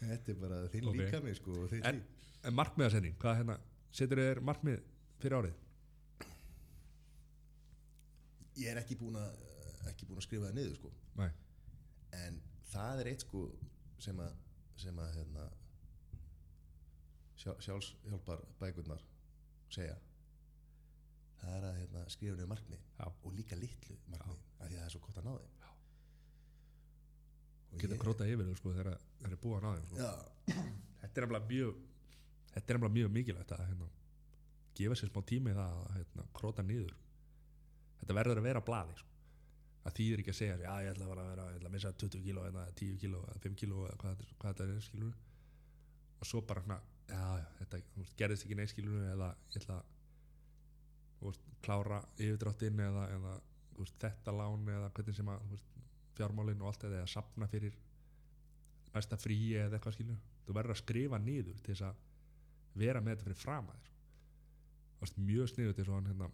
Þetta 0.00 0.32
er 0.32 0.38
bara 0.40 0.60
þinn 0.72 0.86
Ok. 0.86 0.94
okay. 0.94 1.04
líka 1.04 1.24
mig, 1.24 1.40
sko, 1.40 1.56
þinn 1.72 1.90
en, 1.90 2.04
en 2.48 2.56
markmiðasetning, 2.56 3.18
hvað 3.20 3.42
hérna 3.42 3.58
setur 3.94 4.22
þér 4.22 4.42
markmið 4.50 4.80
fyrir 5.20 5.40
árið 5.40 5.58
Ég 8.60 8.72
er 8.72 8.80
ekki 8.80 8.96
búin 8.98 9.16
að, 9.16 9.38
ekki 9.88 10.06
búin 10.08 10.20
að 10.20 10.26
skrifa 10.26 10.48
það 10.48 10.56
niður, 10.58 10.74
sko. 10.76 10.90
Nei. 11.16 11.30
En 12.18 12.40
það 12.68 13.02
er 13.02 13.10
eitt, 13.12 13.24
sko, 13.24 13.44
sem 14.02 14.20
að, 14.20 14.34
sem 14.82 15.00
að, 15.00 15.14
hérna, 15.16 15.46
sjá, 17.40 17.54
sjálfshjálpar 17.64 18.44
bækurnar 18.60 19.06
segja. 19.72 19.96
Það 21.40 21.56
er 21.56 21.68
að, 21.70 21.78
hérna, 21.78 22.04
skrifa 22.12 22.36
niður 22.36 22.52
markmið 22.52 22.84
Já. 22.98 23.06
og 23.08 23.32
líka 23.38 23.56
litlu 23.56 23.96
markmið, 24.12 24.44
af 24.58 24.66
því 24.66 24.74
að 24.74 24.76
það 24.76 24.86
er 24.88 24.94
svo 24.96 25.02
gott 25.06 25.22
að 25.22 25.28
ná 25.28 25.32
þeim. 25.38 25.59
Geta 27.78 27.94
ég- 27.94 28.00
króta 28.02 28.26
yfir 28.26 28.44
þau 28.48 28.56
sko 28.58 28.72
þegar 28.74 28.98
það 29.20 29.30
er 29.32 29.36
búið 29.44 29.56
að 29.56 29.62
ná 29.62 29.70
þeim 29.76 29.86
sko. 29.86 29.96
Þetta 31.00 31.20
er 31.20 31.26
nefnilega 31.26 31.46
mjög 31.50 31.74
þetta 32.50 32.66
er 32.74 32.78
nefnilega 32.78 32.96
mjög 32.98 33.10
mikilvægt 33.14 33.52
að 33.54 33.62
hérna, 33.68 33.88
gefa 34.80 34.94
sér 34.98 35.10
smá 35.12 35.20
tími 35.30 35.52
það 35.54 35.76
að 35.84 35.94
hérna, 35.98 36.24
króta 36.34 36.62
niður 36.66 36.94
þetta 38.00 38.16
verður 38.18 38.40
að 38.40 38.46
vera 38.48 38.60
á 38.60 38.68
blaði 38.68 38.96
sko. 38.98 39.06
það 39.84 39.94
þýðir 39.96 40.20
ekki 40.22 40.32
að 40.34 40.38
segja 40.40 40.56
já 40.60 40.72
ég 40.84 40.90
ætla 40.92 41.04
að 41.04 41.10
vera, 41.12 41.24
vera 41.30 41.44
ég 41.50 41.56
ætla 41.60 41.68
að 41.70 41.74
missa 41.76 41.92
20 42.02 42.22
kíló 42.26 42.42
eða 42.50 42.64
10 42.80 42.98
kíló 43.00 43.20
eða 43.28 43.38
5 43.44 43.54
kíló 43.60 43.84
eða 43.86 43.96
hvað, 44.02 44.24
hvað 44.40 44.50
þetta 44.58 44.66
er 44.76 44.82
skilur 44.88 45.14
og 46.20 46.26
svo 46.28 46.40
bara 46.50 46.62
svona 46.66 46.80
já, 47.08 47.46
þetta 47.60 47.80
gerðist 48.20 48.44
ekki 48.44 48.58
neitt 48.58 48.72
skilur 48.74 49.06
eða 49.14 49.30
ég 49.54 49.62
ætla 49.62 49.78
að 51.20 51.40
klára 51.64 52.00
yfirdráttinn 52.18 52.80
eða, 52.80 53.06
eða 53.16 53.32
þetta 54.00 54.32
lán 54.36 54.68
eða 54.68 54.90
hvernig 54.96 55.16
sem 55.16 55.28
að 55.32 55.56
þú 56.20 56.26
veist, 56.26 56.28
fjármálin 56.28 56.62
og 56.62 56.70
allt 56.70 56.84
eða 56.84 57.02
að 57.04 57.12
sapna 57.14 57.48
fyrir 57.48 57.76
næsta 58.94 59.16
fríi 59.20 59.56
eða 59.56 59.78
eitthvað 59.78 59.96
skilur. 59.96 60.20
Þú 60.46 60.56
verður 60.56 60.74
að 60.74 60.82
skrifa 60.82 61.18
niður 61.18 61.60
til 61.64 61.74
þess 61.74 61.86
að 61.88 61.94
vera 62.80 63.00
með 63.00 63.16
þetta 63.16 63.28
fyrir 63.28 63.40
fram 63.40 63.70
að 63.70 63.80
þér 63.80 63.90
það 65.00 65.06
var 65.08 65.24
mjög 65.30 65.50
sniðut 65.50 65.78
eins 65.80 65.88
og 65.88 65.96
hann 65.96 66.10
hérna 66.10 66.28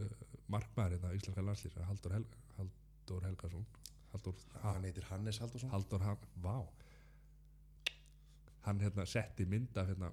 uh, 0.00 0.24
markmaður 0.48 0.96
hérna 0.96 1.12
íslenska 1.18 1.44
landslýs 1.44 1.76
Haldur, 1.84 2.14
Helga, 2.16 2.38
Haldur 2.56 3.26
Helgason. 3.26 3.66
Haldur, 4.12 4.34
ha, 4.62 4.72
hann 4.74 4.86
heitir 4.88 5.06
Hannes 5.10 5.38
Haldursson 5.38 5.70
Haldur 5.70 6.02
hann, 6.02 6.24
vá. 6.42 6.56
Hann 8.64 8.80
hérna 8.80 9.06
setti 9.06 9.46
mynd 9.46 9.76
af 9.76 9.90
hérna 9.90 10.10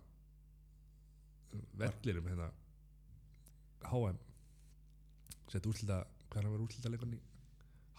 vellirum 1.80 2.28
hérna 2.28 2.52
HM 3.88 4.20
setti 5.48 5.70
úrslita, 5.70 6.04
er 6.36 6.43
að 6.43 6.54
vera 6.54 6.65
úrslita 6.65 6.91
leikunni 6.91 7.20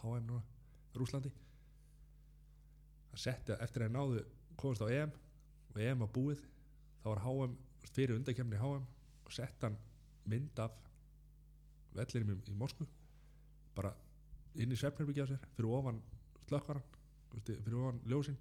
HM 0.03 0.27
núna, 0.29 0.43
Rúslandi 1.01 1.33
hann 3.09 3.23
setti 3.23 3.57
eftir 3.59 3.87
að 3.87 3.95
náðu 3.97 4.23
komast 4.59 4.85
á 4.85 4.89
EM 4.91 5.15
og 5.73 5.81
EM 5.83 6.05
var 6.05 6.13
búið 6.15 6.45
þá 7.03 7.09
var 7.13 7.25
HM 7.25 7.57
fyrir 7.89 8.19
undakemni 8.19 8.61
HM 8.61 8.85
og 9.25 9.35
sett 9.35 9.65
hann 9.67 9.79
mynd 10.29 10.61
af 10.63 10.77
vellirum 11.97 12.35
í, 12.35 12.39
í 12.53 12.57
Moskvu 12.59 12.87
bara 13.77 13.95
inn 14.59 14.73
í 14.73 14.79
svefnherbyggja 14.79 15.27
á 15.27 15.31
sér 15.31 15.51
fyrir 15.57 15.75
ofan 15.79 16.01
slökkvaran 16.49 16.85
fyrir 17.45 17.79
ofan 17.79 18.01
ljósin 18.09 18.39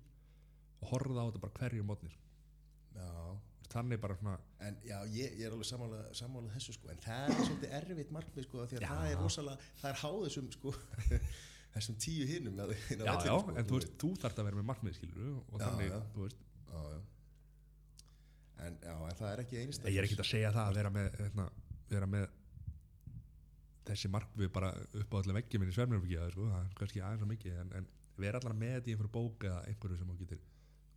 og 0.81 0.91
horfða 0.93 1.23
á 1.23 1.27
þetta 1.27 1.43
bara 1.43 1.59
hverju 1.61 1.85
mótni 1.85 2.11
já, 2.11 3.07
þannig 3.71 4.01
bara 4.01 4.17
svona 4.19 4.37
en 4.63 4.79
já, 4.85 4.97
ég, 5.13 5.35
ég 5.37 5.45
er 5.47 5.53
alveg 5.53 5.69
sammála, 5.69 6.01
sammála 6.17 6.53
þessu 6.55 6.75
sko, 6.77 6.89
en 6.93 7.01
það 7.03 7.29
er 7.33 7.43
svolítið 7.43 7.75
erfitt 7.79 8.13
markmið 8.15 8.47
sko, 8.47 8.65
því 8.65 8.79
að 8.79 8.85
Já. 8.85 8.89
það 8.89 9.11
er 9.11 9.21
rosalega, 9.21 9.69
það 9.81 9.89
er 9.91 9.99
háð 10.03 10.17
þessum 10.25 10.49
sko, 10.55 10.73
þessum 11.77 11.99
tíu 12.01 12.25
hinnum 12.29 12.57
já, 12.57 13.13
já, 13.25 13.35
en 13.35 13.69
þú 13.69 13.79
veist, 13.79 13.93
þú 14.01 14.09
þarft 14.23 14.41
að 14.41 14.49
vera 14.49 14.59
með 14.59 14.67
markmið 14.71 14.97
skilur 14.97 15.29
og 15.37 15.61
Já, 15.61 15.63
þannig, 15.65 15.93
já. 15.93 15.99
þú 16.15 16.25
veist. 16.25 16.43
En, 18.57 18.77
en 18.81 19.17
það 19.19 19.29
er 19.31 19.43
ekki 19.43 19.61
einst 19.61 19.85
ég 19.85 19.99
er 20.01 20.07
ekkert 20.07 20.23
að 20.25 20.31
segja 20.31 20.51
það 20.55 20.71
að 20.71 20.79
vera 20.79 20.91
með 20.93 21.09
hérna, 21.21 21.47
vera 21.91 22.09
með 22.09 22.27
þessi 23.87 24.11
markmið 24.11 24.51
bara 24.53 24.71
upp 24.75 25.13
á 25.13 25.17
allir 25.21 25.37
veggjum 25.37 25.63
minni 25.63 25.75
svefnherbyggja 25.75 26.29
sko, 26.33 26.47
það 26.51 26.63
er 26.63 26.77
kannski 26.79 27.03
aðeins 27.03 27.25
og 27.25 27.31
mikið 27.31 27.59
en, 27.61 27.73
en 27.79 27.89
vera 28.17 28.41
allar 28.41 28.55
með 28.57 28.73
þetta 28.77 28.89
í 28.89 28.95
einhverju 28.95 29.13
bók 29.13 29.45
eða 29.47 29.59
einhverju 29.69 29.99
sem 29.99 30.09
þú 30.11 30.17
getur 30.23 30.41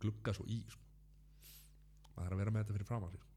glugga 0.01 0.33
svo 0.35 0.47
í 0.49 0.57
sko. 0.73 0.87
maður 2.15 2.25
þarf 2.25 2.35
að 2.35 2.41
vera 2.41 2.55
með 2.55 2.65
þetta 2.65 2.77
fyrir 2.77 2.89
fram 2.89 3.05
að 3.05 3.13
sig 3.13 3.23
sko. 3.23 3.35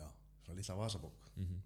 já, 0.00 0.08
svona 0.44 0.58
lilla 0.58 0.78
vasabók 0.80 1.30
mm 1.34 1.46
-hmm. 1.46 1.62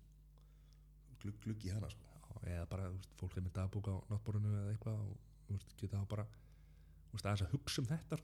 glugg, 1.22 1.40
glugg 1.46 1.64
í 1.64 1.72
hana 1.74 1.90
sko. 1.90 2.07
Eða 2.46 2.66
bara, 2.70 2.90
veist, 2.94 3.10
fólk 3.18 3.36
er 3.36 3.44
með 3.46 3.54
dagbúk 3.58 3.88
á 3.90 3.94
náttborinu 4.12 4.52
eða 4.54 4.72
eitthvað 4.74 5.00
og 5.04 5.16
veist, 5.50 5.74
geta 5.80 5.98
þá 6.02 6.06
bara 6.12 6.26
aðeins 7.18 7.42
að 7.46 7.52
hugsa 7.56 7.82
um 7.82 7.88
þetta. 7.90 8.18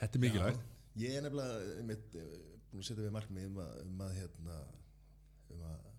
Þetta 0.00 0.18
er 0.18 0.22
mikilvægt. 0.24 0.60
Já, 0.60 1.00
ég 1.04 1.16
er 1.16 1.24
nefnilega 1.26 1.74
einmitt, 1.80 2.14
eh, 2.20 2.36
búin 2.70 2.82
að 2.82 2.88
setja 2.88 3.04
við 3.06 3.14
markmið 3.16 3.48
um 3.50 3.58
að, 3.64 3.74
um 3.86 4.04
að, 4.06 4.14
hérna, 4.18 4.58
um 5.54 5.66
að 5.70 5.90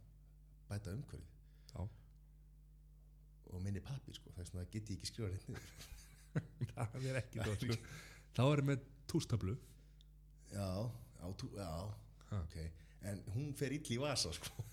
bæta 0.72 0.96
umhverfið. 0.98 1.28
Og 3.52 3.60
minni 3.60 3.82
pappi 3.84 4.14
sko, 4.16 4.32
þess 4.38 4.54
vegna 4.54 4.70
get 4.72 4.90
ég 4.94 4.96
ekki 4.96 5.10
skrifa 5.10 5.28
hérna 5.34 5.60
það 6.94 7.08
er 7.10 7.18
ekki 7.20 7.42
það 7.42 7.58
sko. 7.66 7.76
Þá 8.38 8.42
erum 8.46 8.70
með 8.72 8.86
tústöflu 9.12 9.56
já, 10.54 10.68
á, 11.20 11.26
tú, 11.36 11.50
já, 11.58 11.68
Ha. 12.32 12.38
ok. 12.46 12.54
En 13.12 13.20
hún 13.34 13.50
fer 13.60 13.74
ill 13.76 13.84
í 13.92 13.98
vasa 14.00 14.32
sko 14.32 14.64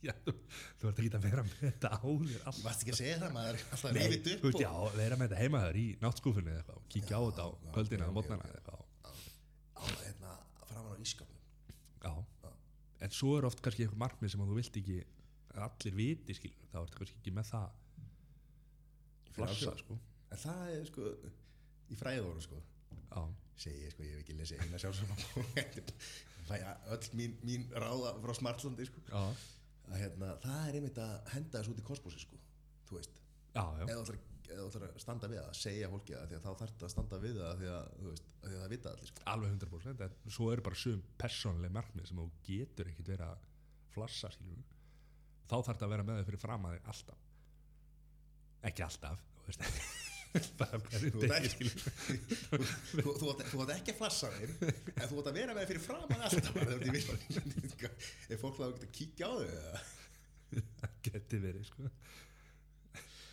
Já, 0.06 0.12
þú, 0.24 0.32
þú 0.80 0.88
ert 0.90 1.00
ekki 1.02 1.10
að 1.18 1.24
vera 1.26 1.42
með 1.44 1.56
þetta 1.60 1.90
á 1.92 2.00
þér 2.00 2.44
alltaf 2.48 2.60
varst 2.64 2.84
ekki 2.84 2.92
að 2.94 2.98
segja 3.00 3.16
það, 3.20 3.32
maður. 3.34 3.58
Alltaf 3.76 3.92
Nei, 3.92 3.98
reyfið 4.00 4.22
þú 4.24 4.36
upp 4.36 4.46
veist, 4.46 4.62
já, 4.64 4.70
vera 4.96 5.18
með 5.20 5.26
þetta 5.28 5.40
heima 5.42 5.60
þér 5.66 5.78
í 5.80 5.84
náttskúfunni 6.00 6.52
eða 6.54 6.60
eitthvað 6.62 6.78
og 6.80 6.86
kíkja 6.94 7.20
á 7.20 7.22
þetta 7.26 7.44
á 7.44 7.48
ok, 7.50 7.80
eða 7.98 8.08
mótnana 8.16 8.48
eða 8.48 8.60
eitthvað. 8.60 8.86
Á, 9.76 9.82
hérna, 9.90 10.32
framan 10.70 10.96
á 10.96 11.04
ískapnum 11.04 11.40
Já, 12.00 12.14
en 13.04 13.14
svo 13.18 13.34
er 13.36 13.48
oft 13.50 13.60
kannski 13.64 13.84
eitthvað 13.84 14.02
markmið 14.06 14.34
sem 14.34 14.46
þú 14.46 14.56
vilt 14.56 14.80
ekki 14.80 14.98
allir 15.66 15.98
viti 16.00 16.38
skilur, 16.38 16.66
þá 16.72 16.80
ertu 16.80 17.02
kannski 17.02 17.20
ekki 17.20 17.36
með 17.36 17.50
það. 17.50 17.78
Flassa 19.36 19.76
sko. 19.82 20.00
En 20.30 20.40
það 20.40 20.74
er 20.78 20.88
sko 20.88 21.12
í 21.90 22.00
fræðóru 22.00 22.44
sko. 22.44 22.64
Já, 23.10 23.22
segi 23.60 23.84
ég 23.84 23.94
sko, 23.94 24.06
ég 24.06 24.16
hef 24.16 24.24
ekki 24.24 24.38
lesið 24.38 24.64
eina 24.64 24.80
sjálfsama 24.80 25.16
fæ 26.50 26.56
öll 26.94 27.08
mín, 27.18 27.36
mín 27.46 27.66
ráða 27.74 28.14
frá 28.22 28.34
Smartlandi 28.38 28.86
sko 28.88 29.02
að 29.90 30.02
hérna, 30.04 30.32
það 30.44 30.66
er 30.66 30.78
einmitt 30.78 31.00
að 31.02 31.14
henda 31.34 31.60
þessu 31.60 31.74
út 31.74 31.80
í 31.80 31.86
kosmosi 31.86 32.22
sko, 32.22 32.40
þú 32.88 32.98
veist 32.98 33.20
já, 33.54 33.62
já. 33.62 33.84
eða 33.86 34.02
þú 34.04 34.66
ætlar, 34.66 34.90
að 34.90 35.02
standa 35.04 35.30
við 35.30 35.40
það 35.40 35.58
segja 35.60 35.90
fólki 35.92 36.16
því 36.16 36.38
að 36.38 36.44
þá 36.44 36.50
þarf 36.60 36.74
það 36.74 36.86
að 36.88 36.92
standa 36.94 37.20
við 37.22 37.40
það 37.40 37.60
því 37.60 37.70
að, 37.76 37.90
veist, 38.06 38.28
að 38.40 38.48
því 38.48 38.56
að 38.56 38.64
það 38.64 38.74
vita 38.74 38.92
allir 38.92 39.10
sko. 39.10 39.24
alveg 39.32 39.54
100% 39.54 40.04
en 40.06 40.36
svo 40.36 40.50
eru 40.54 40.66
bara 40.66 40.80
sum 40.82 41.02
persónlega 41.22 41.76
markmið 41.78 42.10
sem 42.10 42.20
þú 42.20 42.28
getur 42.48 42.90
ekkit 42.92 43.12
verið 43.14 43.26
að 43.28 43.48
flassa 43.94 44.30
skilur 44.34 44.66
þá 45.50 45.56
þarf 45.56 45.70
það 45.70 45.86
að 45.86 45.94
vera 45.94 46.08
með 46.08 46.20
þau 46.20 46.28
fyrir 46.30 46.44
fram 46.44 46.66
að 46.66 46.76
þig 46.76 46.90
alltaf 46.94 47.26
ekki 48.70 48.86
alltaf 48.86 49.26
þú 49.40 49.50
veist 49.50 49.66
bara 50.60 50.78
hverju 50.86 51.22
degi. 51.24 51.70
þú, 52.92 53.30
átt, 53.32 53.72
ekki 53.74 53.94
að 53.94 53.98
flassa 53.98 54.30
þeim 54.36 54.52
en 54.62 55.08
þú 55.10 55.22
átt 55.22 55.30
að 55.32 55.38
vera 55.40 55.56
með 55.56 55.72
þeir 55.72 55.80
fyrir 55.86 56.18
alltaf 56.20 56.52
þegar 56.58 56.84
þið 56.84 56.92
vil 56.96 57.90
er 58.36 58.42
fólk 58.44 58.60
að 58.68 58.86
kíkja 58.94 59.26
á 59.26 59.32
þau 59.40 59.98
það 60.50 60.94
geti 61.06 61.40
verið 61.40 61.66
sko. 61.68 61.88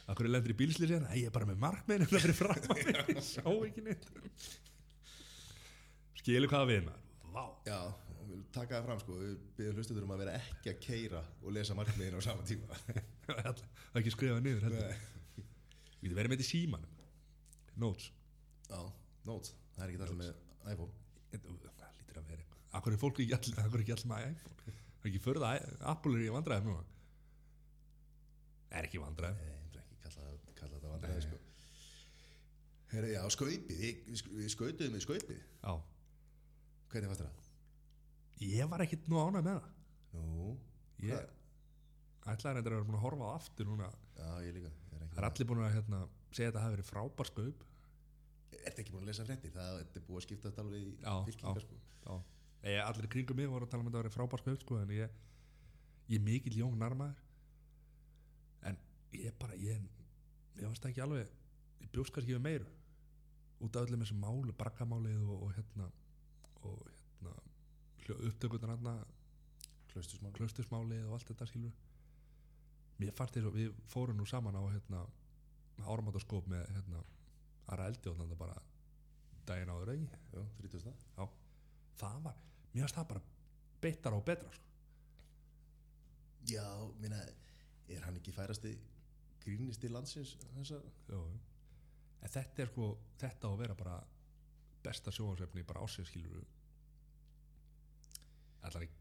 Akkur 0.07 0.27
er 0.27 0.31
lendur 0.31 0.53
í 0.53 0.57
bílslýsi 0.57 0.95
hérna, 0.95 1.15
ég 1.19 1.27
er 1.27 1.35
bara 1.35 1.47
með 1.49 1.59
markmiðin 1.63 2.07
þetta 2.07 2.21
fyrir 2.23 2.37
fram 2.37 2.53
að 2.71 2.83
ég 3.11 3.23
sá 3.25 3.43
ekki 3.43 3.83
neitt. 3.83 4.05
Skilu 6.21 6.49
hvaða 6.51 6.69
við 6.71 6.85
maður 6.87 7.03
Vá, 7.37 7.43
já, 7.67 7.79
við 8.29 8.45
taka 8.55 8.77
það 8.77 8.87
fram 8.87 9.01
sko. 9.03 9.17
Við 9.19 9.33
byrjum 9.59 9.81
hlustuður 9.81 10.07
um 10.07 10.13
að 10.15 10.23
vera 10.23 10.37
ekki 10.39 10.71
að 10.71 10.79
keira 10.87 11.21
og 11.43 11.53
lesa 11.53 11.77
markmiðin 11.77 12.17
á 12.17 12.21
sama 12.25 12.47
tíma. 12.47 12.79
Það 13.27 13.51
er 13.51 14.01
ekki 14.01 14.15
skrifað 14.15 14.41
niður 14.45 14.67
heldur. 14.69 14.87
Nei. 14.87 15.16
Við 15.97 16.09
getum 16.09 16.19
verið 16.19 16.31
með 16.31 16.37
þetta 16.41 16.47
í 16.47 16.51
símanum. 16.51 16.93
Notes. 17.83 18.09
Já, 18.67 18.81
notes, 19.29 19.53
það 19.75 19.83
er 19.85 19.93
ekki 19.93 20.03
allir 20.05 20.19
með 20.21 20.31
iPhone. 20.73 20.93
Það 21.31 21.97
lítur 21.97 22.21
að 22.21 22.29
vera. 22.31 22.45
Akkur 22.77 22.93
er 22.95 23.01
fólk 23.01 23.21
ekki 23.23 23.37
allir 23.37 23.57
með 24.11 24.29
iPhone? 24.29 24.55
Það 24.67 25.05
er 25.05 25.09
ekki 25.11 25.21
förða, 25.23 25.51
Apple 25.93 26.17
er 26.17 26.25
í 26.25 26.31
vandræðum 26.35 26.71
núna. 26.71 26.85
Er 28.77 28.87
ekki 28.89 28.99
vandræðum? 29.01 29.37
Nei, 29.37 29.67
það 29.71 29.77
er 29.77 29.83
ekki 29.85 29.99
kalla, 30.03 30.31
kalla 30.59 30.73
þetta 30.77 30.93
vandræði 30.93 31.25
sko. 31.27 31.39
Herri, 32.91 33.13
já, 33.13 33.21
skaupið, 33.35 33.79
við, 33.83 34.23
við 34.37 34.51
skautuðum 34.53 34.97
við 34.97 35.05
skaupið. 35.05 35.41
Já, 35.63 35.73
Hvernig 36.87 37.11
fannst 37.11 37.23
það? 37.25 37.43
ég 38.47 38.69
var 38.71 38.83
ekkit 38.85 39.07
nú 39.11 39.17
ánæg 39.19 39.43
með 39.47 39.57
það. 39.57 39.71
Nú, 40.17 40.51
ég 41.03 41.31
ætlaði 42.33 42.57
reyndar 42.57 42.73
að 42.73 42.77
vera 42.77 42.87
búin 42.87 42.97
að 42.99 43.05
horfa 43.05 43.27
á 43.27 43.31
aftur 43.37 43.67
núna. 43.69 43.89
Já, 44.17 44.29
ég 44.45 44.55
líka 44.57 44.71
ég 44.71 44.99
er, 44.99 45.09
það 45.13 45.21
er 45.21 45.27
allir 45.29 45.49
búin 45.49 45.63
að 45.63 45.75
hérna, 45.77 45.99
segja 46.31 46.47
að 46.47 46.51
þetta 46.51 46.63
hafi 46.63 46.75
verið 46.77 46.89
frábær 46.91 47.31
skaup 47.31 47.65
Ertu 48.67 48.83
ekki 48.83 48.93
búin 48.93 49.05
að 49.05 49.11
lesa 49.11 49.25
fréttir? 49.27 49.53
Það 49.53 49.77
þetta 49.81 49.99
er 49.99 50.05
búið 50.07 50.19
að 50.19 50.25
skipta 50.25 50.49
þetta 50.49 50.63
alveg 50.63 50.83
í 50.83 50.93
fylkingar 51.27 51.63
sko. 51.63 52.17
Allir 52.83 53.09
kringum 53.13 53.39
mig 53.39 53.49
voru 53.51 53.67
að 53.67 53.73
tala 53.73 53.83
um 53.83 53.87
að 53.87 53.91
þetta 53.91 54.03
verið 54.03 54.15
frábær 54.15 54.43
skaup 54.43 54.63
sko, 54.63 54.79
en 54.81 54.93
ég, 54.95 55.17
ég 56.07 56.19
er 56.19 56.25
mikill 56.25 56.57
jóng 56.57 56.77
narmaður. 56.79 57.21
En 58.67 58.79
ég 59.15 59.35
bara 59.39 59.59
ég, 59.61 59.83
ég 60.57 60.65
varst 60.65 60.87
ekki 60.89 61.03
alveg 61.03 61.31
ég 61.83 61.91
bjóst 61.93 62.15
kannski 62.15 62.35
við 62.35 62.43
meiru. 62.43 62.71
Út 63.63 63.77
af 63.77 63.87
öllum 63.87 64.03
þessum 64.03 64.19
málu, 64.21 64.55
brakkamálið 64.57 65.21
og, 65.27 65.47
og 65.47 65.53
hérna 65.57 65.91
og 66.67 66.81
hérna 66.87 67.35
upptökunar 68.27 68.75
hérna 68.75 68.97
Klaustusmál 69.91 70.33
klaustusmálið 70.35 71.07
og 71.07 71.15
allt 71.17 71.31
þetta 71.31 71.47
skilur 71.49 71.86
mér 72.97 73.13
fannst 73.17 73.37
þess 73.37 73.49
að 73.49 73.59
við 73.59 73.79
fórum 73.91 74.17
nú 74.17 74.25
saman 74.29 74.57
á 74.57 74.63
hérna 74.65 75.03
áramátaskóp 75.85 76.47
með 76.49 76.65
hérna 76.75 77.03
aðra 77.67 77.89
eldi 77.91 78.11
og 78.11 78.19
þannig 78.21 78.39
bara 78.39 78.57
daginn 79.47 79.71
áður 79.73 79.93
ekki 79.93 80.07
Já, 80.33 80.43
30 80.61 80.85
það 80.85 81.03
já, 81.17 81.27
það 82.01 82.21
var, 82.27 82.39
mér 82.73 82.85
fannst 82.85 82.99
það 82.99 83.09
bara 83.11 83.25
beitara 83.81 84.17
og 84.17 84.25
betra 84.27 84.53
sko. 84.55 84.65
Já, 86.47 86.65
minna, 87.01 87.19
er 87.91 88.05
hann 88.07 88.17
ekki 88.19 88.33
færasti 88.35 88.73
grínisti 89.43 89.89
landsins 89.91 90.35
þessar? 90.55 90.85
já, 91.07 91.17
já. 91.17 91.39
en 92.21 92.33
þetta 92.33 92.63
er 92.63 92.71
sko 92.71 92.91
þetta 93.21 93.47
á 93.47 93.51
að 93.51 93.59
vera 93.63 93.77
bara 93.79 93.97
besta 94.83 95.11
sjóhansvefni 95.11 95.65
bara 95.67 95.83
ásins 95.83 96.09
skilur 96.11 96.45
allar 98.67 98.87
ekki, 98.87 98.96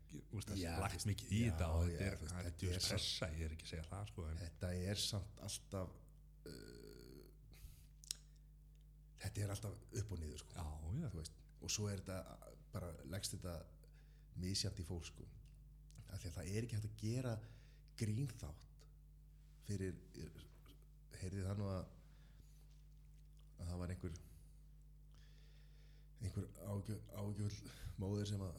lagt 0.81 1.07
mikið 1.09 1.33
í 1.33 1.41
já, 1.43 1.51
þetta 1.51 1.69
og 1.77 1.87
þetta 1.87 2.05
er, 2.07 2.13
er 2.13 2.19
þetta 2.47 2.53
djús 2.63 2.75
er 2.77 2.81
samt- 2.81 2.93
pressa, 2.97 3.29
ég 3.37 3.45
er 3.49 3.55
ekki 3.57 3.67
að 3.67 3.73
segja 3.73 3.87
það 3.91 4.11
sko, 4.13 4.27
Þetta 4.43 4.73
er 4.91 5.01
samt 5.03 5.41
alltaf 5.49 5.95
uh, 6.51 7.23
Þetta 9.25 9.43
er 9.47 9.55
alltaf 9.57 9.75
upp 10.03 10.13
og 10.13 10.21
niður 10.23 10.39
sko. 10.45 10.53
já, 10.57 10.67
já, 11.01 11.09
veist, 11.17 11.41
og 11.63 11.73
svo 11.73 11.89
er 11.91 12.03
þetta 12.05 12.19
bara 12.77 12.91
leggst 13.13 13.35
þetta 13.37 13.57
misjandi 14.43 14.85
fólk 14.85 15.07
sko. 15.09 15.27
það 16.07 16.41
er 16.45 16.63
ekki 16.67 16.77
hægt 16.77 16.89
að 16.91 17.01
gera 17.03 17.35
grínþátt 18.01 18.67
fyrir 19.67 19.97
heyrði 21.21 21.43
það 21.47 21.59
nú 21.61 21.67
að 21.73 21.85
að 23.57 23.69
það 23.71 23.79
var 23.81 23.93
einhver 23.95 24.19
einhver 26.21 26.47
ágjöld 26.71 27.61
móðir 28.01 28.29
sem 28.31 28.43
að 28.45 28.59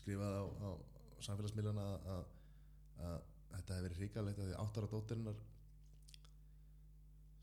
skrifaði 0.00 0.40
á, 0.40 0.44
á 0.66 0.70
samfélagsmiðlana 1.26 1.86
að, 2.16 2.26
þetta 3.50 3.76
hefði 3.76 3.86
verið 3.86 4.00
hrikalegt 4.00 4.40
að 4.40 4.50
því 4.50 4.58
áttara 4.64 4.90
dóttirinnar 4.90 5.40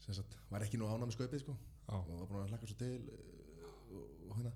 sem 0.07 0.15
sagt 0.15 0.37
var 0.51 0.63
ekki 0.63 0.79
nú 0.79 0.87
ánæmi 0.87 1.11
skaupið 1.11 1.43
sko. 1.43 1.53
Já, 1.87 1.95
og 1.97 2.13
var 2.21 2.29
búin 2.29 2.43
að 2.45 2.53
hlaka 2.53 2.69
svo 2.69 2.77
til 2.79 3.09
uh, 3.11 3.71
og, 3.91 4.05
og 4.29 4.37
hérna. 4.37 4.53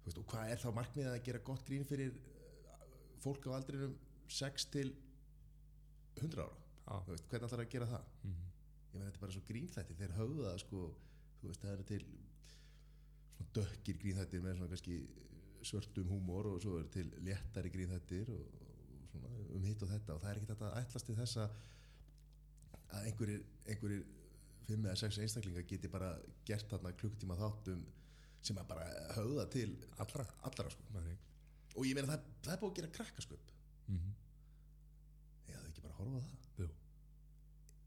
Þú 0.00 0.08
veist, 0.08 0.20
og 0.22 0.28
hvað 0.32 0.52
er 0.52 0.62
þá 0.62 0.68
markmiðið 0.74 1.12
að 1.12 1.24
gera 1.28 1.42
gott 1.46 1.64
grín 1.66 1.86
fyrir 1.86 2.14
uh, 2.16 2.80
fólk 3.22 3.46
á 3.46 3.56
aldrinum 3.58 3.94
6 4.38 4.68
til 4.74 4.88
100 6.18 6.42
ára? 6.42 7.02
Veist, 7.06 7.28
hvernig 7.30 7.48
ætlar 7.48 7.62
að 7.62 7.72
gera 7.76 7.90
það? 7.92 8.10
Mhm, 8.26 8.50
ég 8.90 8.96
meina 8.96 9.08
þetta 9.10 9.20
er 9.20 9.24
bara 9.26 9.36
svo 9.36 9.44
grínþættir. 9.50 10.00
Þeir 10.02 10.16
höfðu 10.18 10.48
það 10.48 10.58
sko 10.64 10.82
þú 11.40 11.52
veist 11.52 11.62
það 11.62 11.76
er 11.76 11.86
til 11.92 12.02
dökkir 13.56 14.00
grínþættir 14.02 14.42
með 14.44 14.58
svona 14.58 14.72
kannski 14.74 14.98
svörtum 15.66 16.10
húmor 16.10 16.50
og 16.52 16.60
svo 16.62 16.78
er 16.80 16.90
til 16.94 17.08
léttari 17.26 17.72
grínþættir 17.74 18.30
og, 18.32 18.44
og 18.96 19.08
svona 19.12 19.32
um 19.56 19.64
hitt 19.66 19.82
og 19.82 19.90
þetta. 19.90 20.14
Og 20.14 20.22
það 20.22 20.30
er 20.30 20.42
ekkert 20.42 20.66
að 20.68 20.78
ætlast 20.82 21.10
til 21.10 21.18
þess 21.18 21.40
að 21.42 21.56
einhverjir, 23.04 23.42
einhverjir 23.66 24.04
fimm 24.66 24.86
eða 24.86 24.98
sex 24.98 25.18
einstaklingar 25.22 25.66
geti 25.68 25.90
bara 25.90 26.10
gert 26.46 26.70
þarna 26.70 26.94
klukktíma 26.98 27.36
þáttum 27.38 27.82
sem 28.46 28.58
að 28.60 28.68
bara 28.70 28.86
höfða 29.16 29.46
til 29.52 29.74
Allra. 30.02 30.26
allra 30.46 30.70
sko. 30.70 31.02
og 31.76 31.86
ég 31.86 31.94
meina 31.96 32.14
það, 32.14 32.26
það 32.44 32.54
er 32.54 32.60
búið 32.62 32.72
að 32.72 32.78
gera 32.80 32.94
krakkasköp 32.98 33.52
mhm, 33.92 34.14
eða 35.52 35.62
ekki 35.68 35.84
bara 35.84 35.98
horfa 36.00 36.22
á 36.22 36.24
það? 36.26 36.48
Jú, 36.62 36.68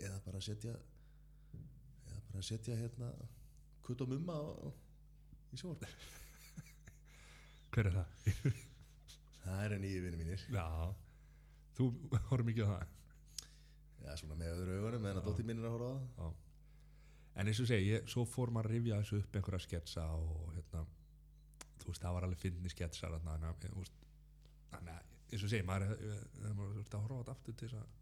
eða 0.08 0.22
bara 0.28 0.42
setja 0.48 0.76
eða 2.10 2.22
bara 2.32 2.46
setja 2.52 2.80
hérna 2.80 3.12
kutt 3.88 4.06
og 4.06 4.12
mumma 4.14 4.40
í 5.54 5.60
sjór 5.60 5.80
hver 7.74 7.90
er 7.92 7.98
það? 8.00 8.60
það 9.46 9.64
er 9.66 9.76
nýju 9.84 10.04
vinni 10.06 10.20
mínir 10.24 10.46
já, 10.54 10.66
þú 11.78 11.90
horfum 12.30 12.50
mikið 12.50 12.66
á 12.66 12.72
það 12.74 12.86
já, 14.06 14.14
svona 14.22 14.38
með 14.40 14.54
öðru 14.56 14.78
augunum 14.80 15.04
meðan 15.06 15.22
að 15.22 15.28
dóttir 15.30 15.48
mín 15.50 15.62
er 15.64 15.68
að 15.70 15.76
horfa 15.78 15.90
á 15.90 15.98
það 16.00 16.30
Já. 16.30 16.46
En 17.40 17.48
eins 17.48 17.60
og 17.64 17.68
segi, 17.70 17.92
ég, 17.94 18.08
svo 18.10 18.24
fór 18.28 18.50
maður 18.52 18.68
að 18.72 18.74
rifja 18.76 18.96
þessu 19.00 19.18
upp 19.22 19.36
einhverja 19.40 19.64
sketsa 19.64 20.04
og 20.18 20.50
hérna, 20.58 20.82
þú 21.80 21.92
veist, 21.92 22.02
það 22.04 22.16
var 22.18 22.26
alveg 22.28 22.42
fyndni 22.42 22.72
sketsar 22.74 23.14
þannig 23.16 23.46
að, 23.48 23.68
þú 23.70 23.84
veist, 23.84 24.02
þannig 24.74 24.96
að, 24.96 25.14
eins 25.30 25.46
og 25.46 25.52
segi, 25.54 25.66
maður 25.70 25.94
er 25.94 26.58
maður 26.58 26.82
er 26.82 26.98
að 26.98 27.06
horfa 27.06 27.36
aftur 27.36 27.56
til 27.62 27.70
þess 27.70 27.78
að, 27.80 27.94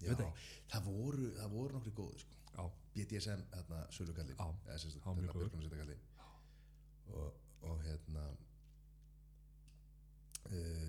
já, 0.00 0.08
Veit 0.08 0.24
ekki. 0.24 0.48
það 0.72 0.88
voru, 0.88 1.28
það 1.36 1.54
voru 1.54 1.76
nokkri 1.78 1.92
góði 2.00 2.22
sko. 2.24 2.40
já, 2.56 2.64
BDSM, 2.96 3.44
hérna, 3.54 3.82
sölugalli 3.94 4.34
Já, 4.38 4.48
eða 4.66 4.78
sem 4.82 4.94
sagt, 4.96 5.04
já, 5.04 5.14
mjög 5.20 5.36
góður. 5.36 6.02
og, 7.12 7.47
og 7.62 7.80
hérna 7.84 8.24
uh, 10.50 10.88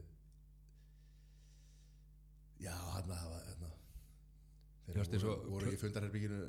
já, 2.59 2.75
hérna 2.95 3.15
það 3.15 3.29
var 3.33 3.43
hérna 3.49 3.71
þeir 4.89 5.23
voru, 5.23 5.31
og- 5.33 5.49
voru 5.53 5.73
í 5.73 5.79
fundarherbygginu 5.81 6.39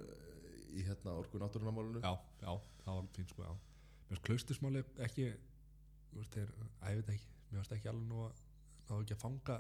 í 0.80 0.84
hérna 0.86 1.16
orku 1.18 1.38
náttúrunamálunu 1.42 2.00
já, 2.04 2.12
já, 2.44 2.52
það 2.84 2.94
var 3.00 3.08
fínt 3.16 3.32
sko, 3.34 3.42
já. 3.48 3.52
Mér 4.10 4.16
finnst 4.16 4.26
klaustusmáli 4.26 4.82
ekki, 5.06 5.26
þeir, 6.34 6.48
að 6.82 6.94
ég 6.94 7.00
veit 7.00 7.10
ekki, 7.14 7.28
mér 7.50 7.60
finnst 7.60 7.74
ekki 7.76 7.90
alveg 7.90 8.08
nú 8.10 8.22
að, 8.26 8.40
náðu 8.88 9.04
ekki 9.04 9.16
að 9.16 9.22
fanga, 9.24 9.56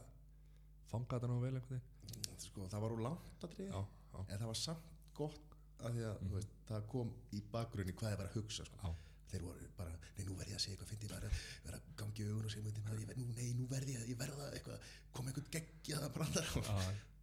fanga 0.90 1.18
þetta 1.18 1.30
nú 1.30 1.38
vel 1.42 1.52
einhvern 1.54 1.80
veginn. 1.80 2.38
sko, 2.42 2.66
það 2.72 2.80
var 2.86 2.94
úr 2.96 3.04
langt 3.06 3.44
að 3.46 3.58
já, 3.66 3.80
en 4.24 4.38
það 4.40 4.46
var 4.50 4.58
samt 4.58 4.88
gott 5.14 5.56
að 5.80 5.94
því 5.96 6.02
að 6.10 6.18
þú 6.24 6.32
veist, 6.34 6.56
það 6.68 6.88
kom 6.94 7.12
í 7.32 7.42
bakgrunni 7.52 7.92
hvað 7.94 8.10
það 8.10 8.18
var 8.22 8.30
að 8.30 8.38
hugsa 8.40 8.66
sko. 8.66 8.80
já, 8.82 8.90
þeir 9.30 9.44
voru 9.46 9.68
bara, 9.78 9.92
nei 10.16 10.24
nú 10.26 10.36
verð 10.38 10.52
ég 10.52 10.58
að 10.58 10.64
segja 10.64 10.76
eitthvað 10.76 10.90
fyndi 10.92 11.10
bara 11.10 11.30
vera 11.66 11.78
að 11.78 11.92
gangi 12.00 12.26
augun 12.26 12.48
og 12.48 12.54
segja 12.54 12.66
myndi 12.66 12.82
maður, 12.86 13.14
nú, 13.20 13.28
nei 13.36 13.52
nú 13.58 13.68
verð 13.70 13.92
ég, 13.94 14.02
ég 14.10 14.18
verða 14.20 14.50
eitthvað 14.56 14.90
kom 15.16 15.30
einhvern 15.30 15.52
geggja 15.54 16.02
það 16.02 16.12
brandar 16.16 16.50
já. 16.56 16.74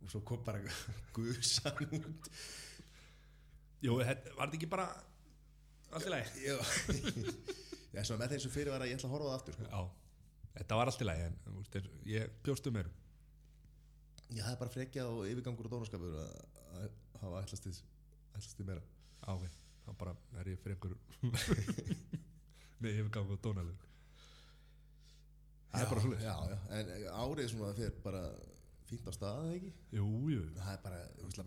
og 0.01 0.13
svo 0.13 0.23
kom 0.31 0.43
bara 0.47 0.63
gusan 1.17 1.83
út 1.87 2.31
Jú, 3.85 3.99
þetta, 4.01 4.31
var 4.33 4.47
þetta 4.49 4.57
ekki 4.57 4.69
bara 4.71 4.87
allt 5.93 6.07
í 6.07 6.13
lagi? 6.13 6.45
já, 6.47 6.55
já 7.95 8.01
svona 8.03 8.23
með 8.23 8.33
þeim 8.33 8.43
sem 8.47 8.53
fyrir 8.55 8.73
var 8.73 8.85
að 8.85 8.91
ég 8.91 8.97
ætla 8.97 9.09
að 9.11 9.13
horfa 9.13 9.27
það 9.29 9.37
aftur 9.37 9.57
sko. 9.57 9.67
Já, 9.69 9.81
þetta 10.57 10.79
var 10.79 10.91
allt 10.91 11.03
í 11.03 11.07
lagi 11.07 11.27
en 11.27 11.37
veist, 11.59 11.75
þeir, 11.75 11.91
ég 12.13 12.39
bjóst 12.47 12.71
um 12.71 12.77
mér 12.79 12.89
já, 14.31 14.41
það 14.41 14.53
er 14.55 14.59
bara 14.63 14.73
frekja 14.73 15.05
og 15.11 15.21
yfirgangur 15.29 15.69
og 15.69 15.75
dónaskapur 15.75 16.17
að, 16.23 16.33
að 16.81 16.89
hafa 17.21 17.43
ætlast 17.45 17.67
til 17.67 17.75
ætlast 18.33 18.57
til 18.59 18.67
meira 18.67 18.83
á 19.23 19.31
ok, 19.35 19.45
þá 19.87 19.91
bara 20.01 20.13
er 20.41 20.51
ég 20.51 20.59
fyrir 20.63 20.75
einhver 20.75 20.93
með 22.83 22.99
yfirgang 22.99 23.31
og 23.33 23.41
dónalegu 23.45 23.87
það 25.71 25.81
er 25.81 25.89
bara 25.91 26.01
Já, 26.01 26.05
svolítið 26.05 26.27
já, 26.27 26.35
já, 26.51 26.57
en 26.77 26.91
árið 27.23 27.49
svona 27.53 27.73
fyrir 27.77 27.97
bara 28.03 28.21
fínt 28.87 29.07
á 29.07 29.11
stað 29.15 29.41
eða 29.43 29.55
ekki? 29.57 29.71
Jú, 29.97 30.07
jú, 30.31 30.43
það 30.57 30.69
er 30.73 30.83
bara, 30.85 30.99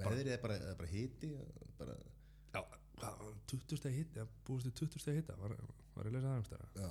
veðrið 0.03 0.33
er 0.35 0.43
bara, 0.43 0.59
bara 0.81 0.91
hiti 0.91 1.31
bara, 1.79 1.95
já, 2.55 2.61
hvað, 3.01 3.23
20 3.55 3.81
steg 3.81 3.97
hitt 3.97 4.19
já, 4.21 4.27
búist 4.49 4.69
til 4.69 4.75
20 4.91 5.05
steg 5.05 5.21
hitta 5.21 5.37
var, 5.41 5.55
var 5.97 6.11
ég 6.11 6.13
að 6.13 6.19
lesa 6.19 6.29
það 6.29 6.37
einhverstara 6.41 6.85
já. 6.85 6.91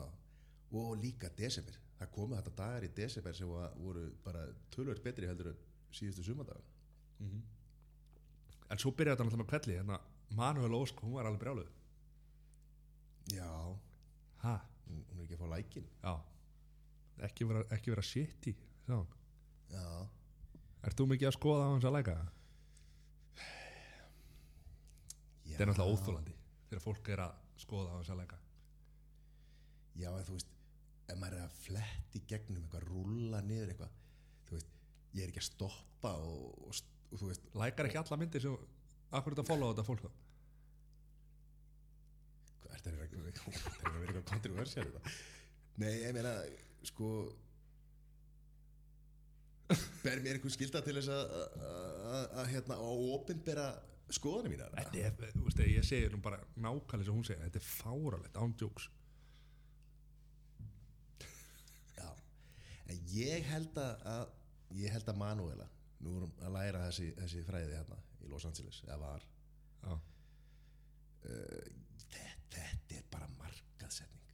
Og 0.80 0.90
líka 1.02 1.30
desember, 1.38 1.78
það 1.98 2.12
komu 2.14 2.38
þetta 2.38 2.56
dagar 2.58 2.86
í 2.86 2.90
desember 2.98 3.38
sem 3.38 3.50
voru 3.50 4.04
bara 4.26 4.44
tölvöld 4.74 5.02
betri 5.06 5.30
heldur 5.30 5.52
en 5.54 5.62
síðustu 5.98 6.26
sumandagar 6.28 6.66
en 8.70 8.78
svo 8.82 8.92
byrjaði 8.94 9.18
þetta 9.18 9.26
náttúrulega 9.26 9.44
með 9.44 9.50
kvelli 9.54 9.78
hérna, 9.80 9.98
Manuel 10.38 10.76
Ósk, 10.78 11.00
hún 11.04 11.16
var 11.18 11.26
alveg 11.30 11.42
brjáluð. 11.42 11.70
Já, 13.34 13.50
ha, 14.44 14.56
hún 14.88 15.04
er 15.20 15.24
ekki 15.26 15.38
að 15.38 15.42
fá 15.44 15.48
lækin. 15.54 15.88
Já. 16.04 16.14
Ekki 17.28 17.48
vera, 17.50 17.64
ekki 17.76 17.92
vera 17.92 18.04
shitty 18.06 18.54
sá 18.88 18.94
hún 18.96 19.08
já, 19.74 19.82
Ert 20.88 20.96
þú 20.96 21.06
mikið 21.12 21.28
að 21.28 21.36
skoða 21.36 21.66
á 21.68 21.72
hans 21.74 21.86
að 21.90 21.96
læka? 21.98 22.14
já. 22.16 22.30
Þetta 25.50 25.64
er 25.66 25.70
náttúrulega 25.74 25.98
óþólandi 25.98 26.36
þegar 26.70 26.84
fólk 26.86 27.10
er 27.12 27.24
að 27.26 27.34
skoða 27.60 27.92
á 27.92 27.96
hans 27.98 28.12
að 28.14 28.22
læka. 28.22 28.40
Já, 30.00 30.10
en 30.16 30.26
þú 30.30 30.38
veist, 30.38 30.52
ef 31.10 31.20
maður 31.20 31.38
er 31.42 31.44
að 31.50 31.58
fletti 31.66 32.22
gegnum 32.30 32.64
eitthvað, 32.64 32.88
rúlla 32.88 33.42
niður 33.44 33.74
eitthvað 33.74 33.96
þú 34.48 34.56
veist, 34.56 34.70
ég 35.18 35.24
er 35.26 35.34
ekki 35.34 35.44
að 35.44 35.50
stoppa 35.50 36.14
og, 36.24 36.70
og, 36.70 36.82
og 37.12 37.20
þú 37.20 37.32
veist 37.34 37.50
Lækar 37.60 37.90
ekki 37.90 38.00
alla 38.00 38.20
myndir 38.22 38.46
sem 38.46 38.56
Akkur 39.10 39.34
er 39.34 39.36
þetta 39.36 39.46
að 39.46 39.52
followa 39.52 39.74
þetta 39.74 39.88
fólk 39.88 40.02
þá? 40.06 40.10
Er 42.70 42.74
þetta 42.78 42.92
vera 42.94 43.06
eitthvað 43.30 44.26
kontroversiál 44.30 44.88
þetta? 44.90 45.14
Nei, 45.80 45.94
ég 46.04 46.14
meina 46.16 46.34
sko 46.88 47.10
ber 50.04 50.22
mér 50.24 50.38
einhver 50.38 50.54
skilda 50.54 50.82
til 50.86 50.98
þess 50.98 51.12
að 51.14 52.52
hérna 52.54 52.78
að 52.80 53.04
opinbera 53.16 53.68
skoðanir 54.14 54.56
mínar 54.56 54.74
Þetta 54.78 55.02
er, 55.28 55.34
þú 55.36 55.46
veist, 55.46 55.62
ég 55.70 55.86
segir 55.86 56.14
nú 56.14 56.22
bara 56.24 56.40
nákvæmlega 56.58 57.08
sem 57.10 57.18
hún 57.18 57.28
segir, 57.28 57.44
þetta 57.46 57.62
er 57.62 57.68
fáralegt 57.68 58.40
ándjóks 58.42 58.88
Já, 61.98 62.10
en 62.90 63.04
ég 63.14 63.50
held 63.52 63.78
að 63.84 64.34
ég 64.78 64.94
held 64.94 65.10
að 65.10 65.22
Manuela 65.22 65.68
nú 66.00 66.16
erum 66.18 66.34
að 66.46 66.56
læra 66.56 66.86
þessi, 66.88 67.12
þessi 67.18 67.46
fræði 67.46 67.76
hérna 67.76 68.00
í 68.26 68.30
Los 68.32 68.46
Angeles, 68.50 68.82
eða 68.86 68.98
var. 69.04 69.26
Já, 69.84 69.94
þetta, 71.24 72.26
þetta 72.54 72.98
er 73.00 73.06
bara 73.12 73.28
markaðsetning 73.40 74.34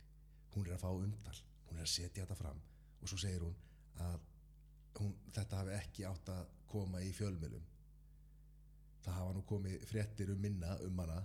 hún 0.56 0.68
er 0.70 0.76
að 0.78 0.84
fá 0.86 0.90
umtal 0.94 1.38
hún 1.70 1.80
er 1.80 1.86
að 1.86 1.92
setja 1.92 2.24
þetta 2.24 2.38
fram 2.40 2.60
og 3.02 3.10
svo 3.12 3.18
segir 3.22 3.44
hún 3.46 3.56
að 4.06 4.20
hún, 5.00 5.14
þetta 5.36 5.60
hafi 5.62 5.74
ekki 5.80 6.06
átt 6.08 6.30
að 6.32 6.46
koma 6.72 7.02
í 7.04 7.10
fjölmiðlum. 7.16 7.64
Það 9.06 9.18
hafa 9.20 9.34
nú 9.36 9.42
komið 9.48 9.84
fréttir 9.88 10.32
um 10.34 10.40
minna 10.42 10.74
um 10.84 10.98
hana. 11.04 11.18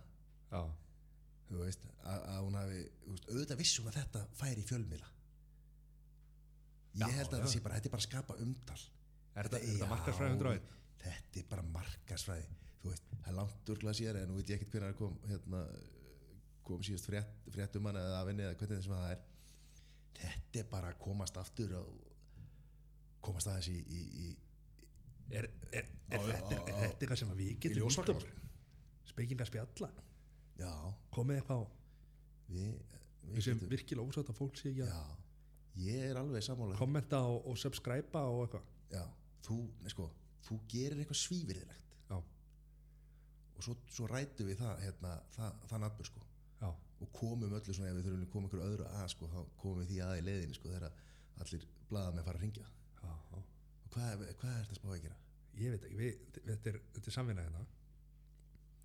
Þú 1.49 1.61
veist, 1.65 1.87
að, 2.03 2.25
að 2.35 2.41
hún 2.45 2.59
hafi 2.59 2.81
veist, 3.07 3.29
auðvitað 3.31 3.61
vissi 3.63 3.81
hún 3.81 3.91
að 3.91 3.97
þetta 4.01 4.23
færi 4.39 4.63
í 4.63 4.67
fjölmiðla. 4.69 5.09
Ég 7.01 7.01
Já, 7.01 7.07
held 7.17 7.31
að 7.31 7.33
já. 7.33 7.39
þetta 7.39 7.53
sé 7.55 7.63
bara, 7.65 7.79
þetta 7.79 7.89
er 7.91 7.95
bara 7.95 8.03
að 8.05 8.09
skapa 8.09 8.37
umtal. 8.45 8.79
Er 9.39 9.49
þetta- 9.49 9.63
þetta 9.71 9.91
markaðsfræði 9.95 10.37
101? 10.37 10.69
Þetta 11.01 11.41
er 11.41 11.49
bara 11.51 11.67
markarsfræði 11.75 12.61
þú 12.81 12.93
veist, 12.93 13.09
það 13.13 13.31
er 13.31 13.37
langt 13.37 13.73
urglað 13.75 13.97
sér 13.99 14.19
en 14.21 14.31
nú 14.31 14.39
veit 14.39 14.51
ég 14.51 14.61
ekkert 14.61 14.77
hvernig 14.77 14.99
kom 14.99 15.17
hérna, 15.29 15.63
kom 16.67 16.85
síðast 16.87 17.09
frétt, 17.09 17.33
frétt 17.53 17.77
um 17.77 17.89
hana 17.91 18.05
eða 18.07 18.21
af 18.21 18.31
henni 18.31 18.47
eða 18.47 18.59
hvernig 18.61 18.81
þessum 18.81 18.95
það 18.97 19.11
er. 19.15 19.25
Þetta 20.21 20.61
er 20.63 20.71
bara 20.71 20.93
að 20.93 21.01
komast 21.05 21.41
aftur 21.41 21.75
og 21.81 21.91
komast 23.25 23.51
aðeins 23.51 23.73
í, 23.73 23.81
í, 23.81 24.05
í 24.27 24.31
Er, 25.31 25.47
er, 25.71 25.85
er, 26.11 26.17
Á, 26.19 26.27
þetta, 26.27 26.57
á, 26.59 26.63
á, 26.67 26.79
er 26.83 26.95
þetta 26.99 27.17
sem 27.21 27.29
að 27.31 27.37
við 27.39 27.51
getum 27.63 27.85
út 27.87 27.93
af 28.01 28.09
ljósvakar 28.09 28.25
spekinga 29.07 29.45
spjalla? 29.47 29.91
Já, 30.59 30.73
komið 31.15 31.39
eitthvað 31.39 31.61
á? 31.63 31.67
Við, 32.51 32.73
við 33.29 33.45
sem 33.47 33.61
virkilega 33.71 34.11
ósátt 34.11 34.33
að 34.33 34.41
fólk 34.41 34.59
sé 34.59 34.73
ekki 34.73 34.89
að 34.89 35.85
ég 35.85 36.09
er 36.09 36.19
alveg 36.19 36.43
sammála. 36.43 36.81
Kommenta 36.81 37.21
og, 37.31 37.47
og 37.47 37.61
subscriba 37.63 38.25
og 38.27 38.43
eitthvað. 38.49 38.67
Já, 38.91 39.05
þú, 39.47 39.61
nei 39.85 39.95
sko 39.95 40.09
þú 40.47 40.59
gerir 40.73 41.03
eitthvað 41.03 41.21
svífirðilegt 41.21 41.95
já, 42.11 42.17
og 42.19 43.65
svo, 43.67 43.77
svo 43.93 44.09
rætu 44.11 44.47
við 44.49 44.61
það 44.63 44.85
hérna, 44.87 45.15
það 45.37 45.79
nafnur 45.85 46.11
sko. 46.11 46.27
Og 47.01 47.09
komum 47.17 47.55
öllu 47.57 47.73
svona 47.73 47.89
ef 47.89 47.95
við 47.97 48.07
þurfum 48.11 48.25
að 48.27 48.33
koma 48.35 48.49
ykkur 48.51 48.63
öðru 48.67 48.87
að 48.93 49.07
sko, 49.09 49.29
þá 49.33 49.39
komum 49.63 49.79
við 49.81 49.87
því 49.89 50.01
að 50.05 50.19
í 50.19 50.25
leiðinni 50.27 50.57
sko 50.59 50.69
þegar 50.69 50.99
allir 51.41 51.63
blaða 51.89 52.11
með 52.13 52.27
fara 52.27 52.37
að 52.37 52.45
ringja 52.45 52.65
já, 52.67 53.13
já. 53.31 53.39
og 53.39 53.95
hvað, 53.95 54.25
hvað 54.43 54.51
er 54.51 54.67
þetta 54.67 54.77
spá 54.77 54.91
að 54.91 54.99
gera? 55.07 55.17
ég 55.59 55.75
veit 55.75 55.85
ekki, 55.87 55.99
við, 55.99 56.19
þetta 56.47 56.73
er, 56.73 56.79
er 57.01 57.15
samvinna 57.15 57.45
hérna. 57.47 57.63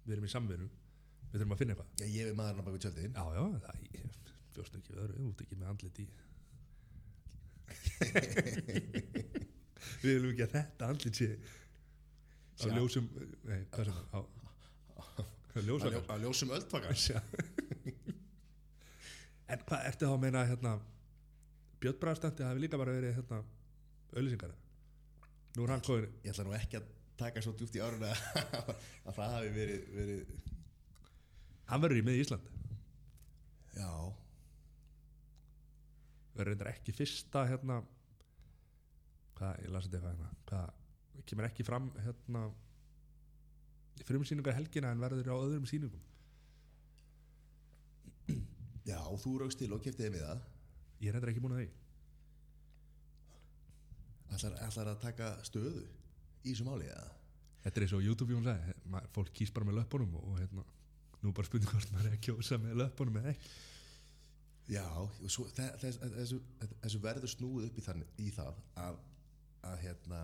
Við 0.06 0.16
erum 0.16 0.28
í 0.28 0.32
samvinnu. 0.32 0.68
Við 1.26 1.36
þurfum 1.36 1.56
að 1.56 1.62
finna 1.62 1.76
eitthvað. 1.76 1.92
Já, 2.00 2.06
ég 2.14 2.30
er 2.30 2.38
maðurinn 2.40 2.64
á 2.64 2.68
baka 2.70 2.82
tjöldin. 2.86 3.16
Já, 3.16 3.24
já, 3.36 3.44
það 3.66 3.76
ég 3.96 4.06
fjóst 4.56 4.78
ekki 4.80 4.94
við 4.94 5.02
öðru, 5.04 5.16
þú 5.20 5.30
ert 5.34 5.44
ekki 5.46 5.60
með 5.60 5.72
andlit 5.74 5.98
í 6.00 6.08
við 10.06 10.18
viljum 10.20 10.34
ekki 10.34 10.46
að 10.46 10.56
þetta 10.56 10.90
andlit 10.94 11.20
sé 11.20 11.30
á 12.56 12.66
ljósum 12.72 13.08
nei, 13.44 13.62
hvað 13.72 13.82
er 13.84 13.92
á, 14.16 14.20
á 14.20 15.60
ljósum 15.66 15.98
að 16.12 16.24
ljósum 16.26 16.54
öldvakar. 16.56 17.00
Já. 17.10 17.20
En 19.46 19.62
hvað 19.68 19.88
ertu 19.90 20.08
þá 20.08 20.14
að 20.16 20.22
meina 20.24 20.44
hérna 20.50 20.76
Björn 21.82 22.00
Bragstandi 22.02 22.46
hafi 22.48 22.64
líka 22.64 22.80
bara 22.82 22.96
verið 22.96 23.18
hérna 23.20 23.42
auðlýsingar 24.16 24.56
Nú 25.56 25.66
er 25.66 25.74
hann 25.76 25.86
koður 25.86 26.08
ég 26.24 26.32
ætla 26.32 26.48
nú 26.48 26.56
ekki 26.58 26.80
að 26.80 26.88
taka 27.20 27.44
svo 27.44 27.54
djúpt 27.56 27.78
í 27.78 27.84
áruna 27.84 28.12
að 29.08 29.14
það 29.16 29.36
hafi 29.38 29.52
verið, 29.56 29.90
verið 29.96 30.54
Hann 31.70 31.84
verður 31.84 32.02
í 32.02 32.06
miði 32.08 32.24
Ísland 32.26 32.50
já, 33.76 33.92
Verður 36.36 36.52
reyndar 36.52 36.72
ekki 36.74 36.96
fyrsta 36.96 37.46
hérna 37.52 37.80
Hvað, 39.36 39.62
ég 39.66 39.72
lasi 39.74 39.90
þetta 39.92 40.00
eitthvað 40.00 40.14
hérna. 40.16 40.30
Hvað, 40.50 41.26
kemur 41.30 41.48
ekki 41.50 41.66
fram 41.68 41.90
hérna 42.06 42.44
frumsýningar 44.06 44.56
helgina 44.58 44.92
en 44.92 45.02
verður 45.04 45.32
á 45.32 45.36
öðrum 45.40 45.68
sýningum? 45.70 46.04
Já, 48.86 49.00
þú 49.24 49.32
raukst 49.42 49.58
til 49.62 49.72
og 49.74 49.82
keftiði 49.82 50.12
með 50.14 50.26
það. 50.28 50.42
Ég 51.02 51.10
er 51.10 51.16
reyndar 51.18 51.32
ekki 51.34 51.42
búin 51.44 51.56
að 51.58 51.64
því. 51.64 51.70
Ætlar, 54.36 54.56
ætlar 54.68 54.90
að 54.92 55.00
taka 55.04 55.30
stöðu 55.48 55.84
í 56.46 56.52
þessu 56.52 56.66
máli 56.68 56.90
eða? 56.92 57.08
Þetta 57.66 57.80
er 57.82 57.86
eins 57.88 57.96
og 57.98 58.04
YouTube 58.06 58.36
sagði 58.46 58.76
ma- 58.94 59.02
Fólk 59.16 59.32
kýs 59.34 59.52
bara 59.54 59.66
með 59.66 59.80
löpunum 59.80 60.16
og, 60.20 60.36
hérna 60.40 60.66
Nú 61.24 61.32
bara 61.34 61.48
spurning 61.48 61.72
hvort 61.72 61.90
maður 61.94 62.12
er 62.12 62.18
að 62.20 62.24
kjósa 62.28 62.58
með 62.62 62.76
löpunum 62.84 63.16
eða 63.18 63.32
ekki. 63.34 63.50
Já, 64.76 64.84
svo, 65.30 65.46
þess, 65.58 65.98
þessu, 66.02 66.38
þessu 66.84 67.00
verður 67.02 67.32
snúið 67.32 67.66
upp 67.70 67.80
í, 67.80 67.84
þann, 67.86 68.04
í 68.22 68.28
það 68.34 68.60
að, 68.82 69.00
að 69.66 69.80
hérna 69.84 70.22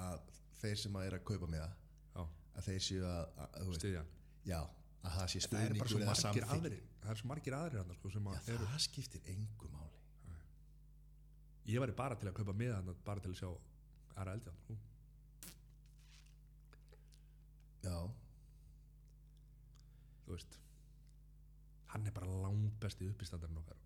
að 0.00 0.30
þeir 0.60 0.78
sem 0.80 0.96
að 0.98 1.08
er 1.08 1.18
að 1.18 1.26
kaupa 1.30 1.50
með 1.50 1.64
það 1.66 1.80
að 2.54 2.68
þeir 2.68 2.82
séu 2.86 3.04
að, 3.08 3.38
að 3.44 3.70
stiðja 3.78 4.02
já, 4.46 4.58
að 5.02 5.16
það 5.16 5.30
sé 5.32 5.40
það 5.40 5.46
stuðningur 5.48 5.94
eða 6.00 6.56
aðrir. 6.56 6.82
Það 7.04 7.12
er 7.12 7.20
svo 7.20 7.30
margir 7.30 7.56
aðrir 7.58 7.82
hann 7.82 7.94
sko, 7.98 8.10
sem 8.14 8.28
já, 8.28 8.34
að 8.40 8.50
eru, 8.54 8.68
það 8.72 8.82
skiptir 8.86 9.30
engu 9.34 9.70
máli. 9.74 10.02
Ég 11.64 11.80
væri 11.80 11.96
bara 11.96 12.18
til 12.20 12.28
að 12.28 12.36
kaupa 12.38 12.56
með 12.56 12.74
hann 12.76 12.90
bara 13.06 13.24
til 13.24 13.32
að 13.32 13.38
sjá 13.40 13.48
aðra 14.14 14.36
eldjátt 14.38 14.66
sko. 14.66 14.76
já, 17.84 17.96
þú 20.24 20.32
veist 20.32 20.54
hann 21.92 22.06
er 22.08 22.14
bara 22.16 22.38
langbesti 22.46 23.08
uppistandarinn 23.10 23.60
okkar. 23.60 23.82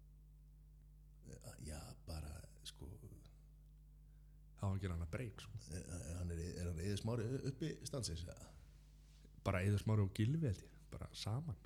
Já, 1.67 1.81
bara 2.07 2.31
sko, 2.69 2.87
þá 4.59 4.65
hann 4.67 4.81
gera 4.83 4.97
hann 4.97 5.07
að 5.07 5.13
breyk 5.15 5.43
sko. 5.45 5.61
er 5.79 6.17
hann 6.19 6.33
er, 6.35 6.43
er 6.61 6.71
hann 6.71 6.81
eða 6.83 7.01
smári 7.01 7.27
uppi 7.51 7.71
stansins 7.89 8.25
ja. 8.27 8.37
bara 9.47 9.63
eður 9.67 9.83
smári 9.85 10.05
og 10.05 10.15
gilvi 10.17 10.47
held 10.49 10.63
ég 10.65 10.75
bara 10.93 11.09
saman. 11.13 11.59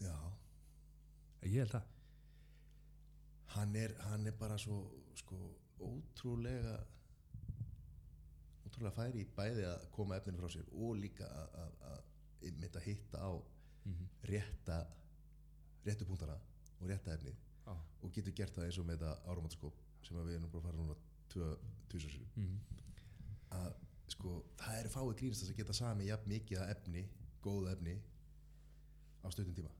Já, 0.00 0.14
ég 1.50 1.60
held 1.64 1.74
það. 1.74 1.90
Hann 3.54 3.76
er, 3.78 3.94
hann 4.08 4.26
er 4.26 4.36
bara 4.38 4.58
svo 4.58 4.80
sko, 5.18 5.38
ótrúlega 5.82 6.78
ótrúlega 8.64 8.94
færi 8.96 9.22
í 9.22 9.30
bæði 9.36 9.66
að 9.68 9.88
koma 9.94 10.18
efninu 10.18 10.40
frá 10.40 10.50
sér 10.50 10.70
og 10.74 10.96
líka 10.98 11.28
að, 11.28 11.58
að, 11.62 11.74
að 12.74 12.80
hitta 12.84 13.20
á 13.22 13.30
rétta 14.24 14.78
réttu 15.84 16.06
punktana 16.08 16.36
og 16.80 16.88
rétta 16.88 17.14
efnið 17.14 17.36
Já. 17.66 17.74
og 18.02 18.12
getur 18.12 18.32
gert 18.36 18.54
það 18.56 18.64
eins 18.66 18.78
og 18.78 18.86
með 18.86 18.98
þetta 18.98 19.12
áramátskóp 19.32 19.74
sem 20.04 20.16
við 20.16 20.34
erum 20.36 20.50
bara 20.50 20.62
að 20.62 20.66
fara 20.68 20.76
núna 20.76 20.96
tvisar 21.88 22.18
Mhm. 22.36 22.58
að 23.50 23.74
sko 24.08 24.44
það 24.58 24.80
eru 24.80 24.88
fáið 24.88 25.14
grínast 25.20 25.42
að 25.50 25.56
geta 25.56 25.72
sami 25.72 26.04
jafn 26.06 26.28
mikið 26.28 26.58
að 26.60 26.70
efni, 26.76 27.08
góða 27.42 27.72
efni 27.72 27.94
á 29.24 29.28
stöðum 29.30 29.54
tíma 29.54 29.70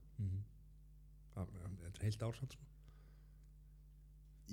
Það- 1.35 1.49
þetta 1.83 1.99
er 1.99 2.03
heilt 2.05 2.23
ár 2.23 2.35
samt 2.39 2.53
sko. 2.53 2.63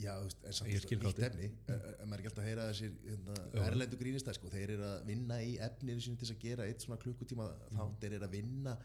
Já, 0.01 0.13
en 0.23 0.53
samt 0.53 0.69
gáttið. 0.87 1.25
efni 1.27 1.47
en 1.67 2.07
maður 2.09 2.13
er 2.13 2.21
ekki 2.21 2.29
alltaf 2.31 2.43
að 2.43 2.47
heyra 2.47 2.67
þessir 2.71 2.93
hérna, 3.05 3.35
erlendu 3.67 3.97
grínistæð 3.99 4.33
sko, 4.37 4.49
þeir 4.49 4.69
eru 4.77 4.83
að 4.87 5.05
vinna 5.05 5.35
í 5.43 5.57
efninu 5.59 5.99
sínu 6.01 6.17
til 6.17 6.25
þess 6.27 6.35
að 6.35 6.39
gera 6.45 6.63
eitt 6.65 6.81
svona 6.85 6.97
klukkutíma 7.01 7.47
Mhm. 7.51 7.77
þátt, 7.77 7.99
þeir 7.99 8.13
eru 8.13 8.25
að 8.27 8.31
vinna 8.31 8.77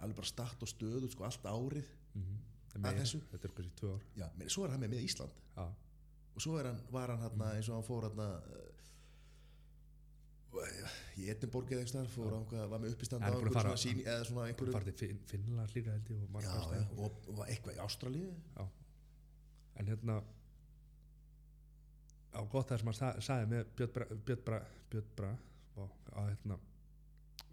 alveg 0.00 0.16
bara 0.16 0.26
start 0.26 0.62
og 0.62 0.68
stöðu 0.68 1.10
sko, 1.10 1.24
allt 1.24 1.42
árið 1.42 1.84
En 2.14 2.22
Að 2.22 2.53
meira, 2.82 2.98
þessu? 3.04 3.20
þetta 3.30 3.44
er 3.48 3.52
kannski 3.56 3.74
tvö 3.80 3.90
ár 3.94 4.02
Já, 4.16 4.26
menn, 4.38 4.48
svo 4.50 4.64
er 4.64 4.70
hann 4.74 4.80
með 4.84 4.90
með 4.94 5.04
Ísland 5.08 5.32
Já. 5.56 5.66
og 6.34 6.40
svo 6.42 6.58
hann, 6.70 6.80
var 6.90 7.08
hann 7.14 7.22
hérna 7.24 7.44
Mhm. 7.46 7.56
eins 7.56 7.68
og 7.68 7.74
hann 7.74 7.88
fór 7.88 8.02
hérna 8.08 8.28
uh, 10.54 10.90
í 11.18 11.28
Edinborg 11.30 11.66
eða 11.70 11.80
einhvers 11.82 11.92
þar 11.96 12.08
fór 12.14 12.32
hann, 12.36 12.70
var 12.70 12.78
með 12.82 12.92
uppistand 12.94 13.22
á 13.22 13.24
Hann 13.26 13.34
Finn- 15.00 15.24
Finnland 15.26 15.74
líka 15.74 15.90
held 15.94 16.08
ég 16.10 16.22
og 16.22 16.28
var 17.38 17.46
eitthvað 17.48 17.74
í 17.76 17.82
Ástralíu. 17.84 18.30
En 19.76 19.86
hérna 19.90 20.22
á 22.34 22.40
gott 22.50 22.68
það 22.70 22.78
sem 22.78 22.86
hann 22.86 22.94
sa- 22.94 23.20
sagði 23.20 23.46
með 23.50 23.64
Björn 23.76 23.92
Bra, 23.92 24.04
Björn 24.26 24.44
Bra, 24.44 24.60
Björn 24.90 25.10
Bra 25.16 25.32
á, 25.78 25.82
að 26.14 26.28
hérna 26.30 26.58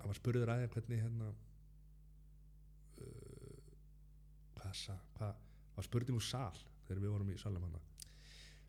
að 0.02 0.06
var 0.08 0.16
spurður 0.18 0.50
aðeins 0.54 0.74
hvernig 0.76 1.02
hérna 1.02 1.28
uh, 3.02 4.61
hvað 4.72 4.82
sa, 4.82 4.98
hvað 5.20 5.48
var 5.76 5.88
spurning 5.88 6.18
úr 6.18 6.26
sal 6.26 6.66
þegar 6.88 7.04
við 7.04 7.16
vorum 7.16 7.32
í 7.32 7.40
salum 7.42 7.68
hann 7.68 7.80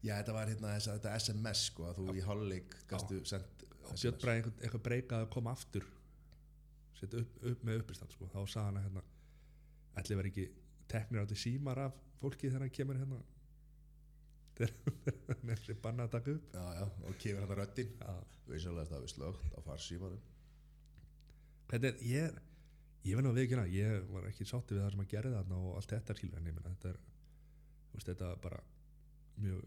Já, 0.03 0.16
þetta 0.18 0.32
var 0.34 0.48
hérna 0.50 0.70
þessa, 0.74 0.94
þetta 0.98 1.18
SMS 1.22 1.61
sko, 1.68 1.84
að 1.86 1.98
þú 2.00 2.14
í 2.18 2.22
hálfleik 2.26 2.78
gastu 2.90 3.20
sendt 3.28 3.66
Björn 3.92 4.16
Bra 4.22 4.32
eitthvað, 4.34 4.57
eitthvað 4.62 4.82
breykað 4.88 5.26
að 5.26 5.34
koma 5.34 5.53
aftur 5.55 5.86
setja 6.98 7.22
upp, 7.22 7.38
upp 7.50 7.62
með 7.66 7.82
uppistand 7.82 8.14
sko. 8.14 8.28
þá 8.30 8.40
sagði 8.42 8.64
hann 8.66 8.80
að 8.80 8.86
hérna 8.88 9.05
ætli 10.00 10.18
verið 10.18 10.32
ekki 10.32 10.46
teknir 10.92 11.22
átti 11.22 11.38
símar 11.38 11.80
af 11.86 11.96
fólki 12.20 12.50
þegar 12.50 12.66
hann 12.66 12.74
kemur 12.78 13.00
hérna. 13.00 13.22
Þegar 14.59 15.38
hann 15.40 15.50
er 15.55 15.61
sér 15.64 15.78
banna 15.80 16.05
að 16.05 16.11
taka 16.12 16.32
upp. 16.36 16.48
Já, 16.53 16.64
já, 16.76 16.84
og 17.09 17.14
kemur 17.22 17.40
hann 17.42 17.55
að 17.55 17.61
röddin 17.62 17.94
Já. 17.96 18.11
Vissulega 18.50 18.90
það 18.90 19.05
við 19.07 19.12
slögt 19.14 19.55
á 19.57 19.61
farsímanum. 19.64 20.26
Þetta 21.70 21.88
er, 21.88 22.03
ég 22.05 22.40
ég 23.03 23.16
verð 23.16 23.26
nú 23.26 23.32
að 23.32 23.40
viðkynna, 23.40 23.66
ég 23.72 24.11
var 24.12 24.26
ekki 24.28 24.46
sátti 24.46 24.76
við 24.76 24.84
það 24.84 24.92
sem 24.94 25.05
að 25.05 25.12
gera 25.12 25.34
þarna 25.36 25.59
og 25.59 25.78
allt 25.78 25.94
þetta 25.94 26.16
skilur 26.18 26.38
en 26.38 26.50
ég 26.50 26.57
menna 26.57 26.74
þetta 26.74 26.92
er, 26.92 27.00
veist, 27.94 28.11
þetta 28.11 28.28
er 28.30 28.42
bara 28.44 28.61
mjög, 29.42 29.64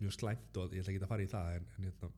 mjög 0.00 0.16
slæmt 0.18 0.60
og 0.60 0.74
ég 0.74 0.84
ætla 0.84 0.94
ekki 0.94 1.04
að 1.04 1.12
fara 1.14 1.24
í 1.24 1.30
það 1.32 1.52
en, 1.58 1.70
en 1.76 1.88
hérna, 1.88 2.10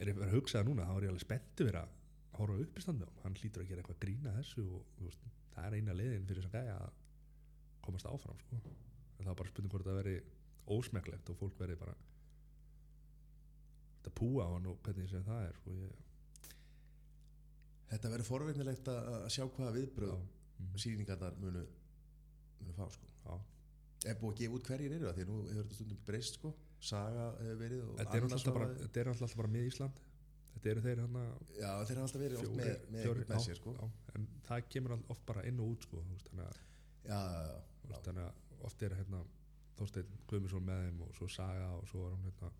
er 0.00 0.12
ég 0.12 0.20
að 0.20 0.36
hugsa 0.36 0.60
það 0.60 0.70
núna 0.70 0.86
þá 0.88 0.92
er 0.94 1.06
ég 1.06 1.12
alveg 1.14 1.24
spenntu 1.24 1.66
verið 1.66 1.80
að 1.82 1.96
horfa 2.38 2.64
upp 2.64 2.78
í 2.78 2.84
standu 2.84 3.08
hann 3.24 3.38
hlýtur 3.40 3.64
að 3.64 3.70
gera 3.70 3.82
eitthvað 3.82 4.02
grína 4.04 4.34
þessu 4.38 4.64
og 4.66 5.00
veist, 5.04 5.24
það 5.54 5.66
er 5.66 5.76
eina 5.78 5.96
leiðin 5.96 6.28
fyrir 6.28 6.46
að 6.46 6.54
gæja 6.56 6.76
að 6.76 7.00
komast 7.84 8.08
áfram 8.08 8.38
sko. 8.44 8.60
en 8.60 9.24
það 9.24 9.32
er 9.32 9.40
bara 9.40 9.52
spurning 9.52 9.74
hvort 9.74 9.88
það 9.88 10.00
veri 10.00 10.14
ósmekklegt 10.70 11.32
og 11.32 11.40
fólk 11.40 11.58
veri 11.60 11.76
bara 11.80 11.96
þetta 13.98 14.14
púa 14.16 14.46
hann 14.54 14.70
og 14.70 14.78
hvernig 14.84 15.10
sem 15.10 15.26
það 15.26 15.48
er 15.48 15.58
sko. 15.58 15.74
ég, 15.80 16.06
Þetta 17.90 18.12
verður 18.14 18.28
forveitnilegt 18.28 18.90
að 18.92 19.08
að 19.16 19.28
sjá 19.34 19.44
hvaða 19.46 19.76
viðbröð 19.76 20.12
mm, 20.16 20.74
sýningarnar 20.84 21.38
munu, 21.42 21.62
munu 22.60 22.76
fá 22.76 22.84
sko. 22.94 23.08
já. 23.24 23.32
Er 24.10 24.16
búið 24.20 24.32
að 24.32 24.38
gefa 24.40 24.56
út 24.56 24.68
hverjir 24.70 24.94
eru 24.96 25.08
það 25.08 25.16
því 25.16 25.24
að 25.24 25.30
nú 25.30 25.38
hefur 25.40 25.64
þetta 25.64 25.78
stundum 25.80 26.04
breyst 26.06 26.38
sko. 26.38 26.52
Saga 26.80 27.26
hefur 27.40 27.58
verið 27.60 27.82
Þetta 27.98 28.16
er 28.16 28.24
annars 28.24 28.46
alltaf 28.46 29.36
bara, 29.36 29.48
er 29.50 29.52
með 29.52 29.66
Ísland 29.68 29.98
Þetta 30.54 30.70
eru 30.70 30.84
þeir 30.86 31.02
hann 31.02 31.18
Já, 31.20 31.72
þeir 31.84 31.98
hafa 31.98 32.06
alltaf 32.06 32.22
verið 32.22 32.40
oft 32.40 32.54
með, 32.56 32.70
með, 32.94 33.02
fjórir, 33.04 33.26
með 33.28 33.36
já, 33.36 33.44
sér 33.46 33.58
sko. 33.60 33.74
já, 33.76 34.14
En 34.16 34.24
það 34.46 34.64
kemur 34.74 34.94
oft 34.96 35.26
bara 35.28 35.44
inn 35.50 35.60
og 35.60 35.74
út 35.74 35.86
sko, 35.86 36.00
veist, 36.08 36.32
að, 36.32 36.62
Já, 37.04 37.18
já, 37.20 37.52
veist, 37.90 38.08
að 38.14 38.64
oft 38.70 38.86
er 38.86 38.96
hérna 38.96 39.20
Þorsteinn 39.80 40.16
Guðmundsson 40.28 40.66
með 40.66 40.82
þeim 40.86 41.04
og 41.04 41.14
svo 41.16 41.28
Saga 41.32 41.68
og 41.76 41.86
svo 41.88 42.06
er 42.06 42.16
hún 42.16 42.26
hérna 42.28 42.50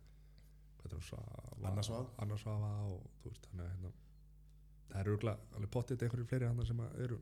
hvað 0.81 0.93
er 0.93 0.97
hún 0.99 1.09
Svafa 1.09 1.43
Anna 1.71 1.85
Svava. 1.85 2.13
Anna 2.25 2.39
Svafa 2.41 2.71
og 2.93 3.09
þú 3.21 3.33
veist 3.33 3.49
þannig 3.51 3.67
að 3.67 3.75
hérna 3.75 3.93
það 4.91 5.01
eru 5.01 5.19
alveg 5.31 5.71
pottið 5.75 6.05
einhverju 6.07 6.29
fleiri 6.31 6.49
hann 6.49 6.67
sem 6.67 6.81
eru 7.05 7.21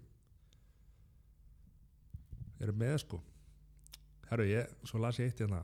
eru 2.59 2.75
með 2.75 2.97
sko. 3.05 3.21
Herru 4.29 4.49
ég, 4.49 4.73
svo 4.89 4.99
las 5.01 5.21
ég 5.21 5.31
eitt 5.31 5.45
hérna. 5.45 5.63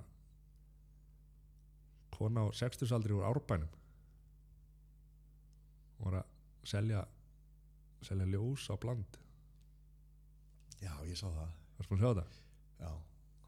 Kona 2.14 2.46
á 2.46 2.48
60 2.55 2.94
aldri 2.94 3.16
úr 3.16 3.26
árbænum. 3.26 3.72
Var 6.05 6.20
að 6.20 6.30
selja 6.68 7.02
selja 8.05 8.28
ljós 8.28 8.68
á 8.70 8.78
bland. 8.78 9.18
Já, 10.78 10.92
ég 11.09 11.18
sá 11.18 11.26
það. 11.26 11.52
Varst 11.78 11.90
búin 11.90 12.00
að 12.00 12.05
sjá 12.05 12.14
þetta? 12.14 12.44
Já, 12.78 12.90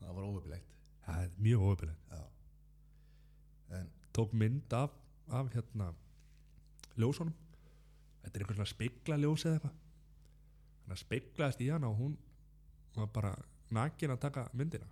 það 0.01 0.19
var 0.19 0.27
óöfilegt 0.31 0.75
Það 1.07 1.23
er 1.23 1.35
mjög 1.47 1.65
óöfilegt 1.67 2.15
En, 3.77 3.91
tók 4.15 4.35
mynd 4.39 4.73
af, 4.79 4.95
af 5.35 5.51
hérna 5.55 5.91
ljósunum 6.97 7.35
þetta 8.27 8.39
er 8.41 8.45
einhvern 8.45 8.59
svona 8.61 8.73
spegla 8.73 9.19
ljós 9.23 9.47
eða 9.47 9.59
eitthvað. 9.59 9.79
Þannig 10.83 10.97
að 10.97 11.03
speglaðist 11.03 11.63
í 11.65 11.71
hana 11.73 11.91
og 11.91 12.01
hún 12.03 12.17
var 12.97 13.09
bara 13.15 13.33
nakin 13.77 14.15
að 14.15 14.23
taka 14.27 14.47
myndina. 14.57 14.87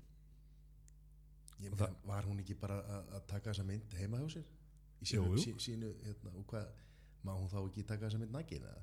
Ég 1.62 1.70
meina, 1.70 1.88
var 2.08 2.26
hún 2.28 2.40
ekki 2.42 2.56
bara 2.58 2.80
að, 2.82 3.12
taka 3.30 3.52
þessa 3.52 3.66
mynd 3.68 3.94
heima 3.98 4.18
hjá 4.22 4.32
sér? 4.34 4.48
Í 5.04 5.06
Jú, 5.06 5.12
sínu, 5.12 5.36
jú. 5.36 5.44
sí, 5.44 5.54
sínu 5.62 5.92
hérna, 6.02 6.32
og 6.34 6.48
hvað, 6.50 6.66
má 7.24 7.32
hún 7.36 7.50
þá 7.52 7.60
ekki 7.62 7.86
taka 7.86 8.08
þessa 8.08 8.20
mynd 8.22 8.34
nakin 8.34 8.66
eða? 8.66 8.82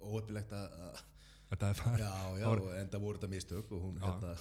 Óöfilegt 0.00 0.52
að, 0.56 1.00
þetta 1.50 1.70
er 1.70 1.80
bara 1.80 1.98
Já, 2.04 2.12
já, 2.40 2.44
Það 2.44 2.62
og 2.66 2.76
enda 2.82 3.00
voru 3.02 3.20
þetta 3.20 3.32
mistök 3.34 3.72
og 3.76 3.84
hún, 3.86 3.98
hérna, 4.04 4.34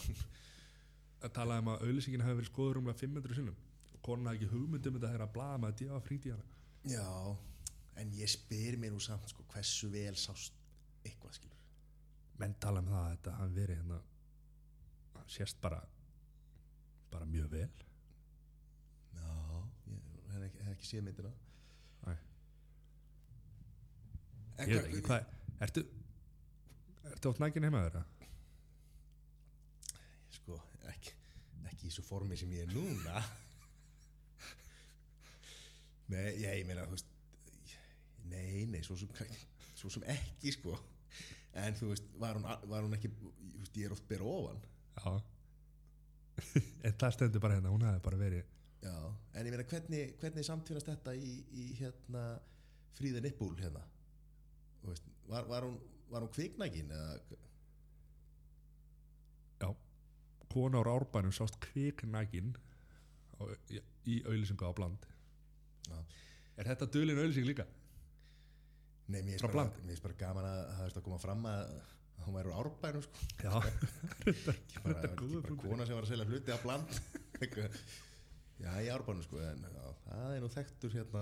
að 1.19 1.33
tala 1.35 1.59
um 1.63 1.71
að 1.73 1.85
auðlýsingin 1.87 2.23
hefði 2.23 2.39
verið 2.41 2.51
skoður 2.51 2.81
um 2.81 2.91
500 3.03 3.39
sinnum. 3.39 3.57
Og 3.93 4.01
konan 4.05 4.29
hafði 4.29 4.41
ekki 4.43 4.53
hugmyndum 4.53 4.99
þetta 4.99 5.13
að 5.25 5.33
blaða 5.35 5.61
með 5.63 5.71
að 5.71 5.79
í 6.29 6.35
hana. 6.35 6.45
Já, 6.87 7.07
en 7.99 8.13
ég 8.15 8.31
spyr 8.31 8.77
mér 8.79 8.93
nú 8.95 9.01
samt 9.03 9.29
sko, 9.31 9.43
hversu 9.53 9.89
vel 9.91 10.15
sást 10.19 10.55
eitthvað 11.03 11.35
skilur 11.37 11.59
menn 12.39 12.55
tala 12.63 12.79
um 12.83 12.89
það 12.91 13.03
að 13.03 13.13
þetta 13.15 13.35
hafi 13.39 13.55
verið 13.57 13.79
hérna 13.81 13.99
hann 15.17 15.31
sést 15.35 15.59
bara 15.63 15.79
bara 17.11 17.27
mjög 17.29 17.49
vel 17.51 17.69
Já, 19.19 19.29
ég 19.89 20.31
hef 20.33 20.45
ekki, 20.47 20.65
ekki 20.73 20.89
séð 20.89 21.05
myndina 21.07 21.31
Æ. 22.07 22.13
En 24.59 24.69
ég 24.69 24.75
veit 24.77 24.87
ekki 24.91 25.03
hvað 25.09 25.33
ertu 25.67 25.83
ertu 27.09 27.33
átt 27.33 27.43
nægin 27.43 27.67
heima 27.67 27.83
þeirra? 27.87 28.05
Sko, 30.39 30.59
ekki, 30.93 31.15
ekki 31.71 31.89
í 31.89 31.93
svo 31.95 32.05
formi 32.07 32.37
sem 32.39 32.51
ég 32.55 32.67
er 32.67 32.73
núna 32.75 33.23
Nei, 36.13 36.27
ég 36.45 36.67
meina, 36.69 36.85
þú 36.87 36.95
veist 36.95 37.08
Nei, 38.29 38.65
nei, 38.69 38.83
svo 38.85 38.97
sem, 38.99 39.09
svo 39.79 39.91
sem 39.93 40.05
ekki 40.15 40.53
sko. 40.55 40.77
En 41.59 41.75
þú 41.77 41.91
veist, 41.91 42.07
var 42.21 42.37
hún, 42.37 42.45
var 42.69 42.85
hún 42.85 42.95
ekki 42.97 43.11
þú 43.15 43.33
veist, 43.33 43.75
Ég 43.79 43.89
er 43.89 43.93
oft 43.95 44.07
bera 44.09 44.25
ofan. 44.29 44.63
Já. 44.99 45.11
En 46.87 46.95
það 46.95 47.13
stendur 47.15 47.43
bara 47.43 47.57
hérna, 47.57 47.73
hún 47.73 47.83
hefði 47.83 48.01
bara 48.05 48.19
verið 48.19 48.45
Já, 48.79 48.95
en 49.35 49.47
ég 49.47 49.51
meina, 49.51 49.65
hvernig, 49.67 50.13
hvernig 50.21 50.45
samtvinnast 50.47 50.87
þetta 50.87 51.11
í, 51.19 51.31
í 51.51 51.65
hérna 51.75 52.21
Fríða 52.95 53.19
Nippúl 53.25 53.57
hérna? 53.59 53.81
Veist, 54.85 55.09
var, 55.27 55.49
var 55.51 55.67
hún 55.67 55.75
hún 56.15 56.31
kviknækin 56.31 56.93
eða 56.95 57.17
Já. 59.59 59.75
Kona 60.49 60.79
úr 60.79 60.87
árbænum 60.87 61.35
sást 61.35 61.59
kviknægin 61.59 62.55
á, 63.35 63.43
í, 64.07 64.23
auðlýsingu 64.23 64.63
á 64.65 64.71
bland. 64.73 65.03
Já. 65.89 65.99
Er 66.55 66.71
þetta 66.71 66.87
dölin 66.95 67.19
auðlýsing 67.19 67.51
líka? 67.51 67.67
Nei, 69.09 69.21
mér 69.25 69.39
er 69.41 69.47
bara, 69.49 69.63
finnst 69.79 70.03
bara 70.05 70.17
gaman 70.19 70.45
að 70.45 70.59
það 70.75 70.83
veist 70.85 70.99
að 70.99 71.05
koma 71.07 71.19
fram 71.23 71.45
að, 71.49 71.71
hún 72.25 72.35
væri 72.37 72.51
úr 72.51 72.57
árbænum 72.61 73.05
sko. 73.05 73.27
Já 73.41 73.53
ekki 74.29 74.83
bara, 74.83 74.99
Þetta 74.99 74.99
er 74.99 75.13
ekki 75.13 75.41
bara 75.41 75.57
kona 75.63 75.87
sem 75.89 75.97
var 75.97 76.05
að 76.05 76.11
selja 76.11 76.27
hluti 76.29 76.53
af 76.53 76.65
bland. 76.67 76.99
Já, 78.59 78.73
í 78.83 78.89
árbænum 78.91 79.23
sko 79.23 79.39
en 79.39 79.61
já, 79.63 79.83
það 80.03 80.33
er 80.35 80.41
nú 80.43 80.49
þekktur 80.51 80.91
hérna 80.97 81.21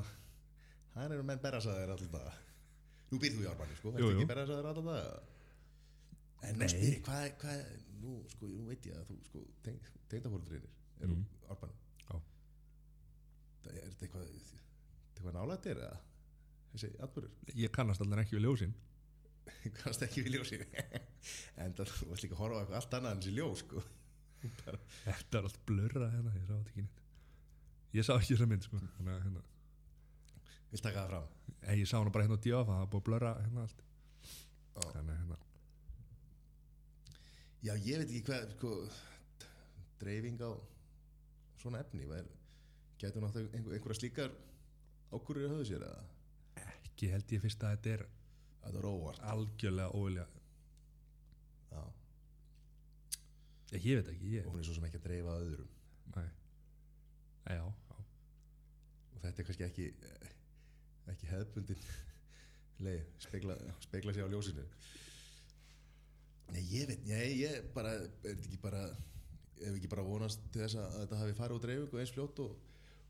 það 0.96 1.12
eru 1.14 1.26
menn 1.30 1.42
berrasaðir 1.44 1.92
alltaf 1.94 2.40
Nú 3.12 3.20
býrð 3.22 3.36
þú 3.38 3.44
í 3.46 3.50
árbænum 3.52 3.78
sko, 3.78 3.92
ertu 3.94 4.08
jú. 4.08 4.14
ekki 4.16 4.30
berrasaðir 4.32 4.70
alltaf 4.72 4.88
En 6.48 6.58
nú 6.58 6.64
Nei. 6.64 6.72
spyr, 6.74 6.96
hvað, 7.06 7.28
hvað, 7.44 7.62
nú 8.02 8.16
sko, 8.34 8.50
nú 8.50 8.66
veit 8.72 8.90
ég 8.90 8.98
að 8.98 9.12
þú 9.12 9.18
sko, 9.30 9.44
tengdafóldrinir 10.10 10.66
eru 10.66 10.74
Mm. 10.98 11.14
mm. 11.14 11.26
árbænum 11.54 11.78
Já. 12.08 12.16
Er 13.70 13.76
þetta 13.92 14.06
eitthvað, 14.08 14.28
þetta 14.34 15.20
eitthvað 15.20 15.36
nálættir 15.38 15.78
eða 15.86 15.98
þessi 16.78 17.02
atbyrður 17.04 17.58
Ég 17.60 17.74
kannast 17.76 18.04
allir 18.06 18.22
ekki 18.24 18.38
við 18.38 18.46
ljósin. 18.46 18.76
Kannast 19.80 20.06
ekki 20.08 20.24
við 20.26 20.38
ljósi 20.38 20.60
en 21.64 21.76
það 21.78 21.94
varst 22.12 22.26
líka 22.26 22.38
að 22.38 22.42
horfa 22.44 22.58
á 22.58 22.62
eitthvað 22.62 22.80
allt 22.82 22.98
annað 23.00 23.16
en 23.16 23.22
þessi 23.24 23.36
ljós 23.38 23.64
sko. 23.66 23.84
Þetta 25.08 25.40
er 25.40 25.50
allt 25.50 25.60
blurra 25.68 26.10
hérna, 26.14 26.34
ég 26.38 26.46
sá 26.46 26.54
þetta 26.54 26.72
ekki 26.72 26.86
neitt. 26.86 27.04
Ég 27.98 28.06
sá 28.06 28.14
ekki 28.18 28.34
þessa 28.36 28.50
mynd 28.52 28.68
sko. 28.68 28.80
Að 28.86 29.12
hérna. 29.26 29.44
Vil 30.72 30.84
taka 30.84 31.04
það 31.04 31.12
fram? 31.14 31.28
Ei, 31.64 31.76
Ég 31.82 31.90
sá 31.90 31.98
hana 31.98 32.14
bara 32.14 32.28
hérna 32.28 32.38
á 32.38 32.44
djáfa, 32.46 32.74
það 32.78 32.86
er 32.86 32.90
búið 32.94 33.02
að 33.02 33.08
blurra 33.10 33.34
hérna 33.42 33.66
allt. 33.66 33.84
Já. 34.78 34.90
Þannig 34.94 35.22
hérna. 35.22 35.38
Já 37.66 37.74
ég 37.74 38.02
veit 38.04 38.12
ekki 38.12 38.26
hvað 38.28 38.52
sko, 38.54 38.72
dreifing 39.98 40.44
á 40.46 40.52
svona 41.58 41.82
efni 41.82 42.06
væri, 42.06 42.36
getur 43.02 43.24
náttúrulega 43.24 43.58
einhver, 43.58 43.74
einhverja 43.80 43.98
slíkar 43.98 44.36
ákvörður 45.10 45.48
í 45.48 45.50
höfðu 45.56 45.66
sér 45.72 45.86
eða 45.88 46.04
Ekki 46.98 47.12
held 47.14 47.32
ég 47.36 47.42
fyrst 47.44 47.62
að 47.62 47.76
þetta 47.76 47.90
er 47.94 48.04
það 48.64 48.78
er 48.80 48.86
óvart. 48.90 49.20
algjörlega 49.22 49.92
óvilja. 49.94 50.24
Já. 51.70 51.82
Ég, 53.76 53.84
ég 53.86 54.00
veit 54.00 54.10
ekki, 54.16 54.32
ég 54.34 54.48
og 54.48 54.56
hún 54.56 54.64
er 54.64 54.66
svo 54.66 54.78
sem 54.80 54.88
ekki 54.88 54.98
að 54.98 55.06
dreifa 55.06 55.36
að 55.36 55.44
öðrum. 55.46 55.76
Nei. 56.16 56.26
Já, 57.46 57.60
já. 57.60 58.00
Og 59.14 59.22
þetta 59.22 59.44
er 59.44 59.48
kannski 59.52 59.68
ekki 59.68 59.86
ekki 61.14 61.30
hefðbundin 61.30 61.86
leið, 62.88 63.06
spegla, 63.28 63.60
spegla 63.86 64.18
sér 64.18 64.26
á 64.26 64.34
ljósinu. 64.34 64.66
Nei, 66.50 66.64
ég 66.72 66.90
veit, 66.90 67.06
nei, 67.06 67.28
ég 67.44 67.70
bara 67.78 67.94
er 67.94 68.10
þetta 68.24 68.42
ekki 68.42 68.64
bara 68.66 68.82
ef 68.90 69.70
ekki 69.76 69.94
bara 69.94 70.10
vonast 70.10 70.50
til 70.50 70.66
þess 70.66 70.82
að 70.82 70.98
þetta 71.04 71.22
hafi 71.22 71.38
farið 71.38 71.60
úr 71.60 71.68
dreifingu 71.68 72.02
eins 72.02 72.18
fljótt 72.18 72.42
og, 72.42 72.58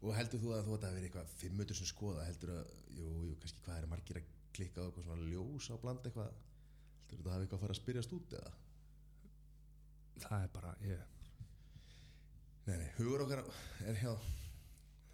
og 0.02 0.14
heldur 0.14 0.42
þú 0.44 0.54
að 0.54 0.66
þú 0.68 0.74
þetta 0.76 0.90
hafi 0.90 1.00
verið 1.00 1.10
eitthvað 1.10 1.36
500 1.42 1.80
sem 1.80 1.90
skoða, 1.90 2.26
heldur 2.28 2.54
að 2.54 2.72
jú, 2.98 3.12
jú, 3.28 3.36
kannski 3.42 3.64
hvað 3.66 3.80
er 3.82 3.92
margir 3.92 4.20
að 4.22 4.32
klikka 4.58 4.82
á 4.82 4.86
eitthvað 4.88 5.08
svona 5.08 5.30
ljós 5.32 5.70
á 5.74 5.76
bland 5.82 6.08
eitthvað? 6.08 6.34
Heldur 7.08 7.24
þetta 7.24 7.36
hafi 7.36 7.48
eitthvað 7.48 7.60
að 7.60 7.66
fara 7.66 7.76
að 7.76 7.82
spyrjast 7.82 8.18
út 8.18 8.36
eða? 8.38 8.56
Það 10.18 10.44
er 10.44 10.52
bara, 10.54 10.74
ég 10.86 11.06
Nei, 12.68 12.76
nei, 12.82 12.88
hugur 12.98 13.22
okkar 13.24 13.46
er 13.88 13.96
hjá 13.96 14.12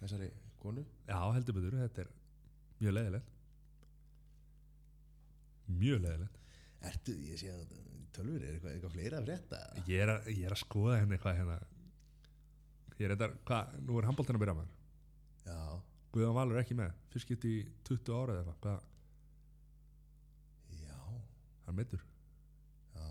þessari 0.00 0.26
konu. 0.58 0.82
Já, 1.06 1.18
heldur 1.36 1.54
betur, 1.54 1.76
þetta 1.84 2.02
er 2.02 2.08
mjög 2.80 2.96
leiðilegt. 2.96 3.28
Mjög 5.78 6.00
leiðilegt. 6.02 6.40
Ertu, 6.90 7.14
ég 7.28 7.38
sé 7.38 7.52
að 7.54 7.62
tölvur 8.16 8.42
er 8.42 8.56
eitthvað, 8.56 8.72
eitthvað 8.74 8.96
fleira 8.96 9.20
að 9.20 9.28
frétta. 9.28 9.60
Ég 9.86 10.02
er 10.02 10.12
að, 10.16 10.26
ég 10.34 10.48
er 10.48 10.56
að 10.56 10.60
skoða 10.64 10.98
henni 10.98 11.20
hvað 11.22 11.38
hérna 11.40 11.60
Ég 13.00 13.10
þetta, 13.10 13.28
hvað, 13.48 13.76
nú 13.88 13.98
er 13.98 14.06
handbóltan 14.08 14.38
að 14.38 14.44
byrja 14.44 14.56
maður? 14.58 14.74
Já, 15.44 15.60
Guðan 16.14 16.36
Valur 16.36 16.60
ekki 16.60 16.76
með, 16.78 16.92
fyrst 17.10 17.26
skipt 17.26 17.46
í 17.50 17.54
20 17.88 18.12
ára 18.14 18.36
eða 18.42 18.54
hvað, 18.62 18.84
já, 20.84 21.00
hann 21.66 21.78
meittur 21.80 22.04
já. 22.94 23.08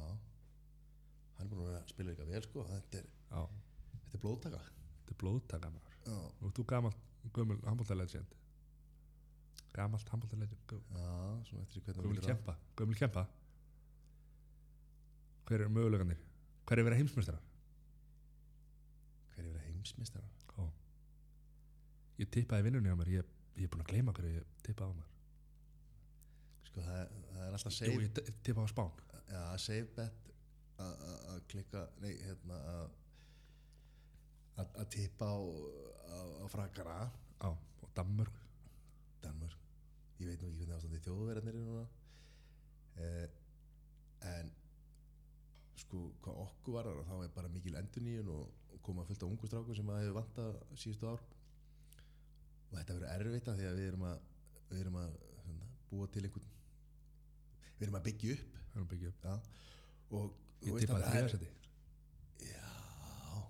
Hann 1.39 1.49
er 1.49 1.51
búin 1.51 1.75
að 1.75 1.91
spila 1.91 2.13
eitthvað 2.13 2.31
vel 2.31 2.45
sko. 2.47 2.63
Þetta 2.71 3.01
er, 3.01 3.11
Já, 3.33 3.41
þetta 3.97 4.17
er 4.19 4.23
blóðtaka. 4.23 4.63
Þetta 5.01 5.15
er 5.15 5.19
blóðtaka 5.25 5.73
maður. 5.73 5.99
Já, 6.07 6.17
ert 6.47 6.57
þú 6.61 6.67
gamalt, 6.71 7.05
gömul 7.35 7.59
handbóltalegend 7.67 8.39
Gamalt 9.73 10.09
handbóltalegend 10.13 10.69
já, 10.69 11.13
svona 11.47 11.63
eftir 11.65 11.81
hvernig 11.81 12.03
Gömul 12.05 12.21
kempa, 12.21 12.53
gömul 12.77 12.97
kempa. 12.99 13.23
Hver 15.47 15.63
eru 15.65 15.73
möguleganir? 15.73 16.19
Hver 16.67 16.79
er 16.79 16.87
verið 16.87 17.01
heimsmeistarar? 17.01 17.41
Er 19.83 19.87
heimsmistara? 19.89 20.27
Ó. 20.63 20.67
Ég 22.21 22.29
tippaði 22.31 22.63
vinnunni 22.69 22.91
á 22.93 22.95
mér 22.95 23.09
Ég, 23.11 23.31
ég 23.59 23.65
er 23.67 23.71
búin 23.73 23.83
að 23.83 23.89
gleyma 23.91 24.13
hverju 24.15 24.37
ég 24.39 24.45
tippaði 24.63 24.93
á 24.93 24.97
mér. 24.99 25.09
Sko 26.69 26.83
það, 26.85 27.01
það 27.33 27.41
er 27.47 27.57
alltaf 27.57 27.73
Jú, 27.73 27.77
save 27.79 28.05
ég 28.05 28.13
ti- 28.15 28.35
tippaði 28.47 28.63
á 28.63 28.71
Spán. 28.71 28.93
Já, 29.33 29.41
save 29.59 29.89
bet 29.97 30.29
að- 30.79 31.43
klikka, 31.51 31.81
nei, 32.01 32.13
hérna 32.23 32.61
að 34.57 34.87
tippa 34.93 35.25
á, 35.27 35.37
á, 36.07 36.17
á 36.43 36.45
frakara. 36.53 36.97
Já, 37.41 37.49
og 37.83 37.89
Danmörk. 37.97 38.39
Danmörk. 39.23 39.59
Ég 40.19 40.27
veit 40.29 40.41
nú 40.41 40.47
ekki 40.47 40.63
hvernig 40.63 40.77
ástandi 40.77 41.03
þjóðverðarnir 41.03 41.53
eru 41.57 41.63
núna. 41.67 41.85
Eh, 42.95 43.27
en 44.31 44.51
sko 45.81 45.99
hvað 46.23 46.39
okkur 46.45 46.75
var 46.77 46.89
þá 47.07 47.13
er 47.25 47.31
bara 47.35 47.49
mikil 47.53 47.75
enduníun 47.79 48.27
og, 48.33 48.43
og 48.75 48.81
koma 48.85 49.05
fullt 49.07 49.23
af 49.23 49.29
ungu 49.31 49.47
stráku 49.49 49.75
sem 49.77 49.89
að 49.89 50.01
hefur 50.03 50.17
vantað 50.19 50.57
síðustu 50.77 51.09
ár. 51.09 51.23
Og 52.69 52.77
þetta 52.77 52.97
verður 52.97 53.27
erfitt 53.27 53.49
af 53.51 53.57
því 53.59 53.67
að 53.69 53.79
við 53.79 53.87
erum 53.91 54.05
að 54.09 54.17
við 54.69 54.79
erum 54.83 54.97
að 55.03 55.15
svona, 55.43 55.67
búa 55.91 56.07
til 56.13 56.23
einhvern 56.27 56.49
við 57.77 57.85
erum 57.87 57.99
að 57.99 58.05
byggja 58.09 58.35
upp. 58.37 58.57
Að 58.73 58.87
byggja 58.93 59.11
upp. 59.13 59.27
Já, 59.27 59.35
og 60.17 60.39
Ég 60.63 60.79
tippaði 60.79 61.03
að 61.03 61.03
það 61.03 61.17
er- 61.19 61.29
þriðasetti 61.29 61.49
já. 62.53 62.67
Og 63.37 63.45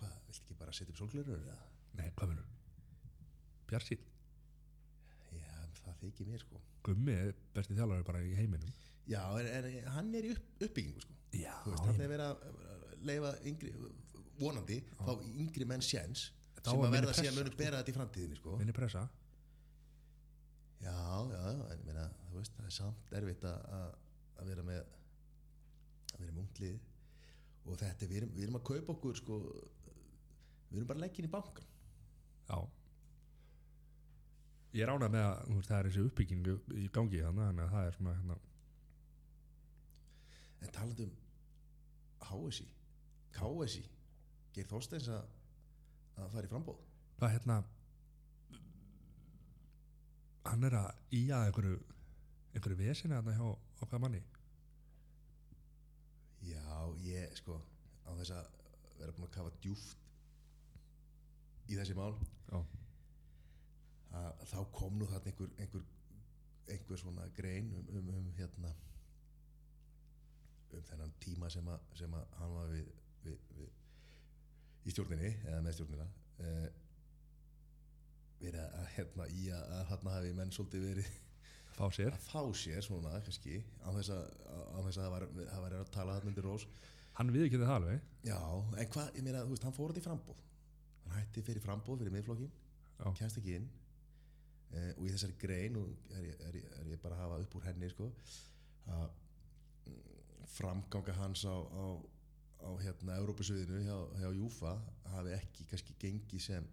hvað, 0.00 0.14
viltu 0.28 0.42
ekki 0.46 0.58
bara 0.62 0.72
setja 0.78 0.92
upp 0.94 1.00
sólglurur 1.02 1.42
eða? 1.42 1.58
Nei, 2.00 2.08
hvað 2.16 2.30
minnur? 2.32 2.52
Bjarsíl 3.70 3.98
það 5.86 6.00
þykir 6.04 6.30
mér 6.32 6.42
sko. 6.44 6.60
Gummi 6.86 7.14
er 7.16 7.32
besti 7.56 7.76
þjálfari 7.78 8.06
bara 8.08 8.22
í 8.26 8.32
heiminum. 8.38 8.72
Já, 9.10 9.20
en, 9.40 9.48
en 9.70 9.90
hann 9.96 10.08
er 10.18 10.26
í 10.26 10.32
upp, 10.34 10.46
uppbyggingu 10.66 11.02
sko. 11.04 11.14
Já, 11.36 11.54
veist, 11.66 11.84
hann 11.86 12.00
er 12.02 12.10
verið 12.10 12.26
að 12.30 13.04
leifa 13.10 13.30
yngri, 13.50 13.70
vonandi, 14.40 14.80
fá 14.98 15.12
yngri 15.44 15.66
menn 15.68 15.84
sjens 15.84 16.30
Þetta 16.56 16.70
á 16.70 16.72
sem 16.72 16.80
að 16.80 16.86
að 16.88 16.94
verða 16.96 17.12
síðan 17.14 17.26
pressa, 17.36 17.44
munu 17.44 17.58
bera 17.60 17.80
þetta 17.82 17.92
í 17.92 17.96
framtíðinni 17.98 18.38
sko. 18.40 18.56
Minni 18.60 18.74
pressa. 18.76 19.02
Já, 20.82 20.96
já, 21.32 21.42
en 21.52 21.78
ég 21.80 21.86
meina, 21.88 22.04
veist, 22.34 22.52
það 22.58 22.68
er 22.70 22.74
samt 22.76 23.14
erfitt 23.20 23.46
að, 23.48 23.62
að- 23.78 23.94
að 24.42 24.50
vera 24.50 24.64
með 24.66 24.82
að 26.16 26.20
vera 26.20 26.32
með 26.36 26.42
unglið 26.42 26.76
og 27.66 27.78
þetta, 27.80 28.08
við 28.10 28.18
erum, 28.20 28.34
við 28.36 28.44
erum 28.46 28.58
að 28.60 28.66
kaupa 28.68 28.92
okkur 28.96 29.16
sko, 29.18 29.38
við 30.70 30.76
erum 30.80 30.88
bara 30.90 31.00
að 31.00 31.04
leggja 31.06 31.22
inn 31.22 31.28
í 31.30 31.32
bankan 31.32 31.70
Já 32.50 32.58
Ég 34.76 34.84
er 34.84 34.92
ánað 34.92 35.14
með 35.14 35.24
að 35.24 35.36
veist, 35.54 35.68
það 35.70 35.78
er 35.78 35.86
þessi 35.88 36.04
uppbygging 36.04 36.48
í 36.76 36.88
gangi 36.92 37.22
þannig 37.24 37.62
að 37.64 37.70
það 37.72 37.86
er 37.86 37.96
svona 37.96 38.16
hérna, 38.18 38.36
en 40.60 40.74
talandi 40.74 41.06
um 41.06 41.14
HSI 42.26 42.66
KSI, 43.36 43.82
Geir 44.56 44.68
Þorsteins 44.68 45.08
að 45.12 45.24
að 46.16 46.30
fara 46.32 46.48
í 46.48 46.50
frambóð 46.50 46.78
hvað 47.18 47.34
hérna 47.34 47.56
hann 50.46 50.64
er 50.68 50.76
að 50.78 51.16
í 51.16 51.22
að 51.34 51.50
einhverju 51.50 51.78
einhverju 52.56 52.78
vesina 52.80 53.18
þarna 53.18 53.36
hjá 53.36 53.84
okkar 53.84 54.02
manni? 54.02 54.22
Já, 56.46 56.64
ég 57.04 57.36
sko 57.40 57.58
á 58.06 58.10
þess 58.16 58.32
að 58.38 58.48
vera 59.00 59.14
búin 59.16 59.28
að 59.28 59.34
kafa 59.36 59.54
djúft 59.60 60.04
í 61.66 61.76
þessi 61.76 61.96
mál 61.98 62.14
Já, 62.48 62.60
að 64.14 64.44
þá 64.50 64.58
kom 64.76 64.98
nú 64.98 65.08
þarna 65.10 65.32
einhver 65.32 65.50
einhver, 65.62 65.84
einhver 66.74 67.00
svona 67.00 67.26
grein 67.36 67.72
um, 67.78 67.90
um, 67.98 68.08
um 68.14 68.30
hérna 68.38 68.72
um 70.76 70.86
þennan 70.90 71.12
tíma 71.22 71.50
sem 71.50 71.68
að, 71.72 71.84
sem 71.96 72.14
að 72.14 72.32
hann 72.40 72.54
var 72.54 72.72
við, 72.72 72.88
við, 73.24 73.44
við 73.58 74.86
í 74.86 74.94
stjórninni 74.94 75.30
eða 75.46 75.60
með 75.64 75.78
stjórnina 75.78 76.08
eh, 76.46 76.66
verið 78.40 78.64
að, 78.64 78.88
hérna 78.96 79.28
í 79.32 79.46
að, 79.54 79.70
að 79.78 79.86
hérna 79.92 80.16
hafi 80.16 80.34
menn 80.36 80.52
svolítið 80.54 80.88
verið 80.90 81.14
fá 81.76 81.86
sér. 81.92 82.18
fá 82.26 82.42
sér 82.56 82.84
svona 82.84 83.14
kannski 83.24 83.62
á 83.82 83.88
þess 83.96 84.12
að, 84.14 84.26
á 84.46 84.78
þess 84.86 84.98
að 84.98 85.00
það 85.00 85.14
var, 85.14 85.28
það 85.38 85.64
var 85.64 85.78
að 85.78 85.94
tala 85.96 86.18
þarna 86.18 86.32
undir 86.32 86.46
rós. 86.46 86.66
Hann 87.16 87.32
við 87.32 87.46
ekki 87.46 87.60
það 87.62 87.72
alveg. 87.78 88.08
Já, 88.28 88.36
en 88.36 88.90
hvað, 88.92 89.14
ég 89.16 89.24
meina, 89.24 89.44
þú 89.46 89.54
veist, 89.54 89.64
hann 89.64 89.76
fór 89.76 89.92
þetta 89.94 90.02
í 90.02 90.06
frambóð 90.06 90.42
hann 91.06 91.20
hætti 91.20 91.44
fyrir 91.46 91.64
frambóð 91.64 92.02
fyrir 92.02 92.14
miðflokkin 92.14 92.52
kemst 93.18 93.40
ekki 93.40 93.58
inn 93.60 93.66
eh, 94.72 94.92
og 94.96 95.06
í 95.06 95.12
þessari 95.14 95.36
grein 95.40 95.78
og 95.80 95.92
er, 96.16 96.28
er, 96.48 96.58
er 96.80 96.90
ég 96.92 97.00
bara 97.02 97.16
að 97.18 97.22
hafa 97.24 97.40
upp 97.44 97.56
úr 97.58 97.66
henni 97.68 97.90
sko, 97.92 98.10
að 98.96 99.06
mm, 99.86 100.44
framganga 100.56 101.16
hans 101.20 101.44
á, 101.46 101.54
á, 101.54 101.84
á 102.66 102.70
hérna 102.82 103.18
Európusviðinu 103.22 103.84
hjá, 103.86 103.96
hjá 104.22 104.28
Júfa 104.36 104.76
hafi 105.14 105.34
ekki 105.36 105.68
kannski 105.70 105.96
gengið 106.02 106.46
sem 106.50 106.68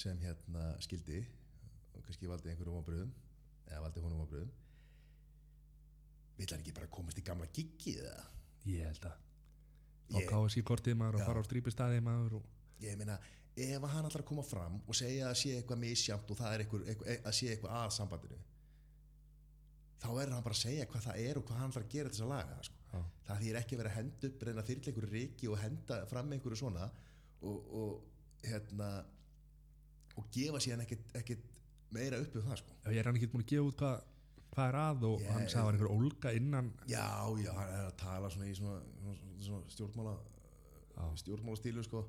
sem 0.00 0.18
hérna 0.22 0.68
skildi 0.84 1.24
og 1.96 2.04
kannski 2.06 2.28
valdi 2.30 2.52
einhverjum 2.52 2.78
ábröðum 2.78 3.14
eða 3.66 3.80
valdi 3.86 4.02
honum 4.04 4.22
ábröðum 4.22 4.52
vill 6.40 6.48
hann 6.54 6.62
ekki 6.62 6.74
bara 6.76 6.88
komast 6.92 7.18
í 7.20 7.24
gamla 7.26 7.48
giggið 7.52 8.04
eða? 8.04 8.22
Ég 8.70 8.86
held 8.86 9.04
að. 9.10 9.18
Á 10.10 10.18
Ég- 10.18 10.30
KSI 10.30 10.62
kortið 10.66 10.96
maður 10.98 11.20
og 11.20 11.26
fara 11.28 11.42
á 11.42 11.48
strípistæði 11.48 12.00
maður 12.04 12.38
og 12.40 12.46
ég 12.82 12.96
meina, 12.98 13.18
ef 13.66 13.84
hann 13.94 14.06
ætlar 14.08 14.22
að 14.24 14.28
koma 14.30 14.44
fram 14.46 14.80
og 14.86 14.96
segja 14.98 15.28
að 15.30 15.38
sé 15.42 15.52
eitthvað 15.58 15.80
misjamt 15.84 16.30
og 16.34 16.38
það 16.40 16.54
er 16.56 16.64
eitthvað, 16.64 16.86
eitthvað, 16.92 17.20
að 17.30 17.36
sé 17.40 17.48
eitthvað 17.54 17.76
að 17.80 17.94
sambandinu 17.96 18.38
þá 20.00 20.08
verður 20.16 20.34
hann 20.36 20.44
bara 20.46 20.56
að 20.56 20.62
segja 20.64 20.86
hvað 20.90 21.06
það 21.06 21.22
er 21.28 21.40
og 21.40 21.46
hvað 21.48 21.60
hann 21.60 21.72
ætlar 21.74 21.86
að 21.86 21.94
gera 21.94 22.12
þess 22.12 22.24
að 22.24 22.30
laga 22.32 22.54
það, 22.56 22.68
sko. 22.70 22.76
Já. 22.90 23.00
það 23.28 23.42
þýr 23.44 23.58
ekki 23.60 23.74
að 23.76 23.80
vera 23.82 23.90
að 23.92 23.98
henda 24.00 24.28
upp 24.30 24.44
reyna 24.48 24.64
þyrla 24.68 24.90
einhverju 24.90 25.10
riki 25.14 25.50
og 25.52 25.58
henda 25.60 25.98
fram 26.10 26.32
einhverju 26.36 26.60
svona 26.60 26.86
og, 27.40 27.74
og 27.80 28.46
hérna 28.48 28.88
og 30.20 30.30
gefa 30.34 30.62
síðan 30.64 30.84
ekkit, 30.86 31.04
ekkit 31.20 31.44
meira 31.94 32.18
upp 32.22 32.34
um 32.40 32.46
það 32.48 32.58
sko. 32.62 32.78
Já, 32.84 32.88
ég 32.94 33.02
er 33.02 33.10
hann 33.10 33.18
ekki 33.20 33.28
búin 33.34 33.44
að 33.44 33.52
gefa 33.52 33.68
út 33.68 33.78
hvað 33.84 34.00
hvað 34.50 34.68
er 34.72 34.76
að 34.80 35.04
og 35.06 35.20
Ég- 35.22 35.28
hann 35.30 35.44
sagði 35.46 35.60
að 35.60 35.66
var 35.68 35.76
einhver 35.76 35.92
ólga 35.94 36.32
innan 36.34 36.72
já, 36.90 37.04
já, 37.44 37.52
hann 37.54 37.74
er 37.76 37.84
að 37.86 37.96
tala 38.00 38.30
svona 38.34 38.48
í 38.50 38.54
svona, 38.58 38.80
svona, 39.04 39.36
svona 39.46 39.74
stjórnmála 39.76 40.14
Já. 40.96 41.04
stjórnmála 41.22 41.60
stílu 41.60 41.84
sko 41.86 42.00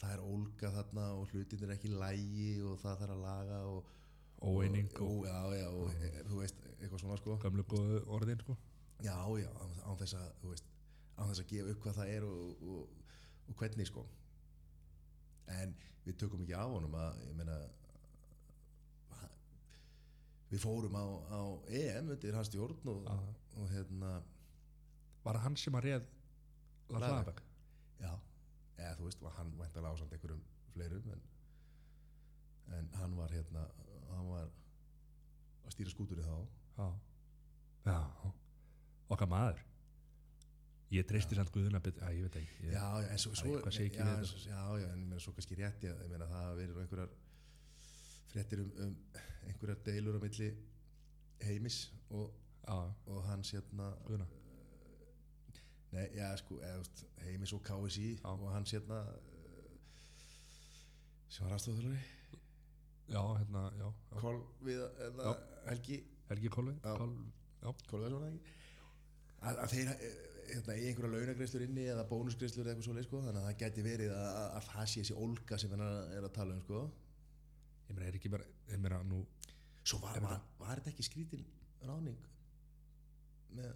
það 0.00 0.14
er 0.14 0.22
ólga 0.24 0.70
þarna 0.76 1.04
og 1.18 1.32
hlutin 1.32 1.64
er 1.66 1.74
ekki 1.76 1.92
lægi 1.92 2.48
og 2.66 2.78
það 2.82 3.02
þarf 3.02 3.14
að 3.16 3.22
laga 3.24 3.60
og 3.70 3.92
óeining 4.44 4.90
og, 5.00 5.06
og 5.08 5.28
já, 5.28 5.38
já, 5.60 5.68
og 5.70 5.94
e, 5.94 6.10
þú 6.28 6.40
veist, 6.40 6.66
eitthvað 6.80 7.04
svona 7.04 7.20
sko. 7.20 7.36
Gamlu 7.44 7.64
góðu 7.70 8.02
orðin 8.16 8.42
sko. 8.42 8.56
já, 9.04 9.16
já, 9.40 9.48
án, 9.60 9.96
þess 10.00 10.18
að 10.18 10.26
þú 10.42 10.52
veist, 10.52 10.74
án 11.14 11.30
þess 11.30 11.44
að 11.44 11.48
gefa 11.52 11.72
upp 11.74 11.86
hvað 11.86 11.98
það 12.00 12.12
er 12.16 12.26
og, 12.28 12.66
og, 12.74 13.08
og 13.48 13.56
hvernig 13.62 13.90
sko. 13.90 14.04
En 15.54 15.74
við 16.04 16.20
tökum 16.20 16.44
ekki 16.44 16.58
á 16.58 16.64
honum 16.66 16.98
að, 16.98 17.24
ég 17.28 17.38
meina 17.38 17.58
við 20.54 20.62
fórum 20.62 20.94
á, 20.94 21.04
á 21.34 21.40
EM 21.72 22.12
undir 22.14 22.36
hans 22.36 22.50
stjórn 22.50 22.90
og, 22.92 23.08
og 23.58 23.70
hérna 23.72 24.18
var 25.24 25.38
það 25.38 25.44
hann 25.46 25.56
sem 25.58 25.78
að 25.78 25.88
Lagerbäck. 25.88 27.00
Lagerbäck 27.00 27.42
já, 28.02 28.12
eða 28.78 28.94
þú 28.98 29.08
veist, 29.08 29.24
hann 29.38 29.52
væntalega 29.58 29.94
ásand 29.94 30.12
einhverjum 30.16 30.42
fleirum 30.74 31.10
en, 31.14 31.22
en 32.78 32.88
hann 33.00 33.16
var 33.18 33.34
hérna 33.34 33.66
hann 34.14 34.30
var 34.30 34.48
að 35.64 35.74
stýra 35.74 35.92
skútunni 35.92 36.24
þá. 36.24 36.34
Já, 36.78 36.88
já. 37.86 38.32
Okkar 39.14 39.30
maður. 39.30 39.62
Ég 40.94 41.06
treysti 41.08 41.34
samt 41.36 41.50
Guðuna 41.54 41.80
bet, 41.82 41.96
að, 42.04 42.12
ég 42.18 42.26
veit 42.28 42.36
ekki 42.38 42.66
ég, 42.68 42.74
já, 42.76 42.84
en 43.10 43.18
svo, 43.18 43.32
er 43.32 43.38
svo 43.40 43.54
já, 43.96 44.04
en 44.20 44.26
svo- 44.28 44.42
já, 44.46 44.60
en 44.92 45.00
ég 45.00 45.08
meina 45.08 45.22
svo 45.22 45.32
kannski 45.34 45.56
rétt 45.58 45.86
ég, 45.88 46.02
ég 46.04 46.10
meina 46.12 46.28
það 46.30 46.60
nú 46.70 46.82
einhverjar 46.84 47.14
fréttir 48.30 48.62
um, 48.62 48.70
um 48.84 48.94
einhverjar 49.48 49.80
deilur 49.88 50.18
á 50.18 50.20
milli 50.22 50.50
heimis 51.48 51.78
og, 52.10 52.30
og 53.10 53.24
hans 53.26 53.50
hérna 53.56 53.88
Guðuna 54.06 54.28
nei, 55.94 56.08
já, 56.16 56.26
sko, 56.40 56.58
heimis 57.24 57.54
og 57.56 57.62
KSI 57.66 58.08
Já. 58.16 58.26
og 58.32 58.50
hans 58.52 58.74
hérna 58.74 59.00
eh, 59.14 59.78
sem 61.28 61.46
var 61.46 61.56
aðstofþjálfari 61.56 62.02
já, 63.14 63.22
hérna, 63.38 63.64
já, 63.78 63.88
já. 63.88 64.20
Kol 64.20 64.42
við, 64.64 64.82
Já. 65.18 65.32
Helgi 65.70 66.02
Helgi. 66.28 66.50
Kolbeins 66.52 66.84
var 66.84 68.22
það 68.22 68.28
ekki 68.30 68.54
að, 69.44 69.58
að 69.58 69.74
þeir 69.74 69.92
eh, 69.94 70.18
hérna, 70.50 70.76
í 70.76 70.86
einhverja 70.88 71.12
launagreislur 71.14 71.64
inni 71.66 71.86
eða 71.92 72.06
bónusgreislur 72.10 72.64
eða 72.64 72.74
eitthvað 72.74 72.88
svoleið 72.88 73.08
sko 73.08 73.22
þannig 73.24 73.40
að 73.42 73.48
það 73.48 73.58
gæti 73.62 73.86
verið 73.86 74.14
að, 74.16 74.28
að, 74.40 74.50
að 74.58 74.68
það 74.70 74.90
sé 74.92 75.02
þessi 75.04 75.18
ólga 75.26 75.60
sem 75.60 75.74
hann 75.74 75.86
er 75.86 76.28
að 76.28 76.36
tala 76.38 76.56
um 76.56 76.62
sko 76.64 76.82
ég 77.84 77.96
meina, 77.96 78.08
er 78.08 78.18
ekki 78.18 78.32
bara, 78.32 78.48
ég 78.72 78.80
meina, 78.80 79.00
nú 79.08 79.22
svo 79.84 80.00
var, 80.00 80.20
var, 80.24 80.44
var 80.60 80.80
þetta 80.80 80.94
ekki 80.94 81.06
skrítin 81.06 81.44
ráning 81.84 82.20
með 83.54 83.72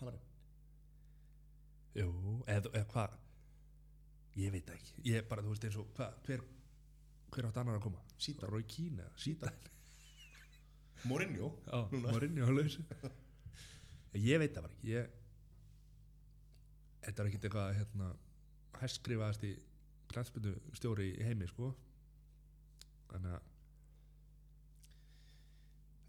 hamarinn 0.00 0.31
Jú, 1.98 2.08
eða, 2.48 2.72
eða 2.72 2.88
hvað? 2.94 3.18
Ég 4.40 4.52
veit 4.54 4.64
það 4.68 4.78
ekki. 4.78 4.94
Ég 5.10 5.26
bara, 5.28 5.44
þú 5.44 5.52
veist 5.52 5.66
eins 5.68 5.78
og, 5.80 5.88
hvað, 5.98 6.18
hver 6.26 6.44
Hver 7.32 7.48
átt 7.48 7.58
annar 7.62 7.78
að 7.78 7.86
koma? 7.86 8.00
Síta. 8.20 8.48
Rói 8.50 8.64
Kína, 8.68 9.06
Núna. 11.92 12.12
Morinni 12.12 12.44
á 12.44 12.50
lausu 12.52 12.84
Ég 14.20 14.40
veit 14.42 14.52
það 14.52 14.66
bara 14.66 14.74
ekki. 14.76 14.90
Ég 14.92 15.14
Þetta 17.02 17.22
er 17.22 17.30
ekkit 17.30 17.46
eitthvað, 17.48 17.72
hérna 17.78 18.10
Hæstskrifaðast 18.82 19.46
í 19.48 19.54
glansbyndu 20.12 20.52
stjóri 20.76 21.08
í 21.16 21.24
heimi, 21.24 21.48
sko. 21.48 21.72
Þannig 23.10 23.36
að 23.38 23.50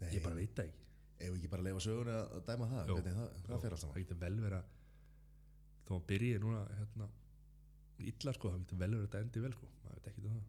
Nei, 0.02 0.08
ég 0.18 0.24
bara 0.24 0.36
veit 0.36 0.52
það 0.52 0.68
ekki. 0.68 0.86
Ef 1.14 1.30
við 1.30 1.36
ekki 1.38 1.50
bara 1.54 1.64
leifa 1.64 1.82
söguna 1.82 2.16
að 2.20 2.40
dæma 2.50 2.68
það? 2.68 2.80
Jó. 2.84 2.94
hvernig 2.98 3.16
það, 3.16 3.28
það 3.48 3.54
alltaf 3.54 3.94
Það 3.94 4.02
getur 4.02 4.20
vel 4.20 4.34
vera 4.44 4.60
Þó 5.84 5.94
að 5.98 6.06
byrja 6.10 6.42
núna, 6.42 6.64
hérna 6.80 7.08
Illa, 8.04 8.32
sko, 8.34 8.50
það 8.50 8.62
getur 8.64 8.80
vel 8.80 8.90
vera 8.90 9.06
þetta 9.06 9.22
endi 9.22 9.42
vel, 9.44 9.54
sko 9.54 9.68
Maður 9.84 9.98
veit 9.98 10.06
ekki 10.10 10.22
um 10.24 10.32
það. 10.34 10.46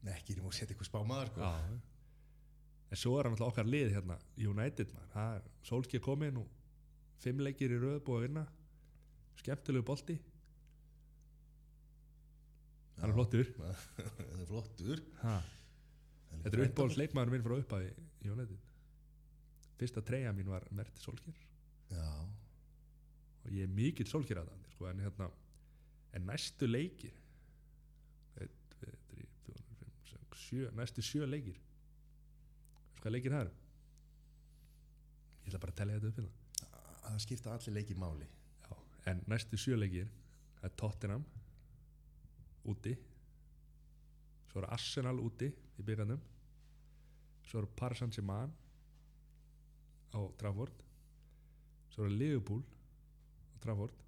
Nei, 0.00 0.12
ekki 0.16 0.36
nú 0.38 0.46
að 0.48 0.54
setja 0.56 0.72
eitthvað 0.72 0.88
spámaður 0.88 1.32
sko. 1.34 1.48
Já 1.50 1.80
En 2.90 2.98
svo 2.98 3.12
er 3.18 3.28
hann 3.28 3.36
alltaf 3.36 3.52
okkar 3.52 3.68
lið 3.70 3.92
hérna 3.94 4.16
United 4.34 4.90
maður, 4.96 5.10
það 5.12 5.36
er 5.36 5.44
Solskjaer 5.68 6.02
kominn 6.02 6.40
og 6.40 6.48
fimm 7.22 7.42
leikir 7.44 7.70
í 7.70 7.78
röð 7.78 8.00
búið 8.06 8.16
að 8.18 8.24
vinna. 8.26 8.42
Skemmtilegu 9.38 9.86
bolti. 9.86 10.16
Hann 13.00 13.12
er 13.12 13.16
flottur. 13.16 13.52
Það 13.60 14.40
er 14.42 14.48
flottur. 14.50 15.02
Ha. 15.22 15.36
Þetta 16.32 16.50
er 16.50 16.64
uppáhalds 16.66 16.98
leikmaður 17.00 17.32
minn 17.32 17.44
frá 17.46 17.54
upphæði 17.56 17.92
í 18.20 18.32
United. 18.34 18.66
Fyrsta 19.80 20.02
treyja 20.04 20.34
mín 20.36 20.50
var 20.50 20.66
Merti 20.76 21.00
Solskjaer. 21.00 21.38
Já, 21.94 22.10
og 23.44 23.54
ég 23.54 23.64
er 23.64 23.72
mikill 23.74 24.08
það 24.10 24.50
sko, 24.74 24.86
en 24.90 25.00
hérna 25.00 25.30
en 26.16 26.26
næstu 26.26 26.66
leikir 26.66 27.14
1, 28.36 28.50
2, 28.80 28.92
3, 29.10 29.26
4, 29.46 29.64
5, 29.80 29.92
6, 30.12 30.40
7 30.46 30.70
næstu 30.76 31.02
sjö 31.02 31.26
leikir 31.26 31.58
Veistu 32.90 33.02
hvað 33.02 33.14
leikir 33.14 33.32
það 33.32 33.44
eru? 33.46 33.52
Ég 35.40 35.50
ætla 35.50 35.60
bara 35.62 35.72
að 35.72 35.78
tellja 35.78 36.00
þetta 36.00 36.10
upp 36.10 36.18
hérna. 36.18 36.32
Að 37.00 37.06
það 37.06 37.22
skipta 37.24 37.52
allir 37.54 37.74
leiki 37.78 37.94
máli. 37.96 38.26
Já, 38.66 38.74
en 39.10 39.22
næstu 39.32 39.56
sjö 39.56 39.78
leikir 39.78 40.10
það 40.58 40.66
er 40.68 40.74
Tottenham 40.82 41.24
úti. 42.68 42.92
Svo 44.50 44.60
er 44.60 44.68
Arsenal 44.74 45.16
úti 45.22 45.48
í 45.48 45.86
byggarnum 45.86 46.20
svo 47.50 47.62
er 47.64 47.70
Paris 47.76 47.98
Saint-Germain 47.98 48.52
á 50.14 50.20
Trafford. 50.38 50.84
Svo 51.90 52.04
er 52.06 52.14
Liverpool 52.14 52.62
Trafford. 53.62 54.04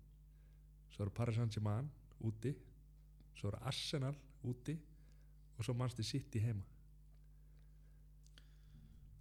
Svo 0.92 1.06
er 1.06 1.12
Paris 1.16 1.38
Saint-Germain 1.38 1.88
úti. 2.26 2.54
Svo 3.38 3.52
er 3.52 3.58
Arsenal 3.70 4.16
úti. 4.48 4.76
Og 5.58 5.64
svo 5.64 5.74
mannstu 5.76 6.04
City 6.06 6.40
heima. 6.42 6.64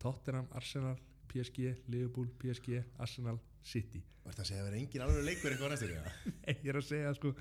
Tottenham, 0.01 0.47
Arsenal 0.57 0.97
PSG, 1.29 1.75
Liverpool, 1.88 2.27
PSG, 2.39 2.82
Arsenal 2.99 3.38
City. 3.63 4.01
Var 4.23 4.34
þetta 4.34 4.43
að 4.43 4.49
segja 4.49 4.63
að 4.63 4.71
vera 4.71 4.79
engin 4.82 5.03
alveg 5.05 5.27
leikur 5.27 5.53
eitthvað 5.53 5.75
næstur 5.75 5.93
ég 6.49 6.65
er 6.71 6.79
að 6.79 6.88
segja 6.88 7.13
sko 7.17 7.32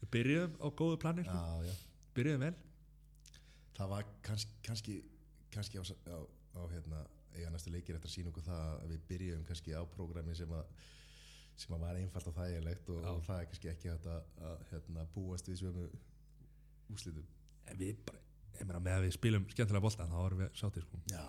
við 0.00 0.10
byrjuðum 0.16 0.58
á 0.58 0.66
góðu 0.80 0.98
plani 1.00 1.24
sko. 1.26 1.38
já 1.68 1.76
byrjuðum 2.16 2.44
vel. 2.46 2.54
Það 3.78 3.92
var 3.94 4.08
kannski, 4.26 4.56
kannski, 4.66 4.96
kannski 5.54 5.80
á, 5.80 5.84
á, 5.86 6.18
á 6.58 6.62
hérna, 6.72 7.02
eiga 7.36 7.52
næstu 7.54 7.72
leikir 7.72 7.96
eftir 7.96 8.10
að 8.10 8.16
sína 8.16 8.32
okkur 8.32 8.46
það 8.48 8.72
að 8.72 8.94
við 8.94 9.04
byrjum 9.12 9.44
kannski 9.48 9.76
á 9.76 9.82
prógrami 9.94 10.34
sem 10.36 10.52
að 10.52 10.88
sem 11.60 11.76
að 11.76 11.84
var 11.84 12.00
einfalt 12.00 12.30
og 12.30 12.36
þægilegt 12.38 12.90
og, 12.94 13.04
og 13.12 13.22
það 13.26 13.42
er 13.42 13.48
kannski 13.50 13.70
ekki 13.72 13.92
hægt 13.92 14.08
að, 14.08 14.26
að 14.48 14.66
hérna, 14.70 15.06
búast 15.14 15.50
við 15.50 15.60
svömu 15.60 15.86
úslitum 16.94 17.26
en 17.70 17.80
við 17.80 18.02
bara, 18.08 18.22
meina 18.60 18.82
með 18.82 18.98
að 18.98 19.06
við 19.06 19.16
spilum 19.16 19.48
skemmtilega 19.52 19.84
bolta 19.84 20.08
þá 20.10 20.18
erum 20.24 20.42
við 20.42 20.50
sátir 20.60 20.86
sko. 20.86 21.00
Já. 21.10 21.24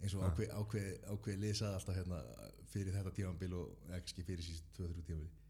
Eins 0.00 0.14
og 0.16 0.24
ákveð, 0.24 0.52
ákveð, 0.56 0.90
ákveð 1.12 1.42
lisað 1.42 1.76
alltaf 1.76 1.98
hérna 1.98 2.20
fyrir 2.70 2.94
þetta 2.96 3.12
tímanbíl 3.18 3.52
og 3.58 3.74
eða 3.88 3.98
kannski 4.00 4.24
fyrir 4.24 4.46
síst 4.46 4.70
2-3 4.78 5.04
tímanbíl 5.10 5.40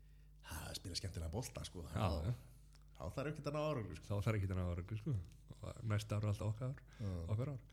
það 0.51 0.79
spila 0.81 0.99
skemmtilega 0.99 1.33
bolta 1.33 1.65
sko. 1.67 1.85
Já, 1.95 2.33
þá 2.97 3.05
þarf 3.17 3.31
ekki 3.33 3.45
að 3.45 3.59
ná 3.59 3.61
sko. 4.01 4.07
þá 4.09 4.15
þarf 4.17 4.39
ekki 4.39 4.51
þennan 4.51 4.73
ára 4.73 5.01
sko. 5.03 5.17
Og 5.61 5.85
næsta 5.91 6.17
ára 6.17 6.27
er 6.27 6.33
alltaf 6.33 6.49
okkar 6.55 6.73
okkar 7.35 7.53
ár. 7.53 7.69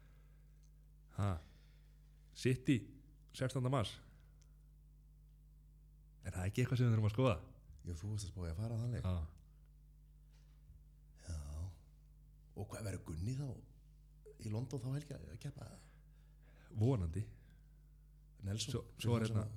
Ha. 1.17 1.31
City 2.37 2.77
16. 3.33 3.71
mars 3.73 3.95
er 6.27 6.35
það 6.35 6.47
ekki 6.49 6.63
eitthvað 6.63 6.79
sem 6.81 6.87
við 6.87 6.93
þurfum 6.95 7.09
að 7.09 7.15
skoða? 7.15 7.35
Jú, 7.87 7.93
þú 8.01 8.11
veist 8.13 8.27
að 8.27 8.31
spáði 8.33 8.51
að 8.53 8.59
fara 8.61 8.77
þannig. 8.83 9.03
Já, 9.07 9.15
Já. 11.27 11.37
Og 12.57 12.67
hvað 12.71 12.87
verður 12.87 13.03
Gunni 13.07 13.33
þá 13.37 13.47
í 14.47 14.51
London 14.53 14.81
þá 14.83 14.87
helgi 14.95 15.15
að 15.17 15.37
keppa? 15.43 15.67
Vonandi. 16.77 17.23
Nelson 18.47 18.71
Svo- 18.73 18.85
svo 19.01 19.11
var 19.15 19.21
hérna- 19.25 19.47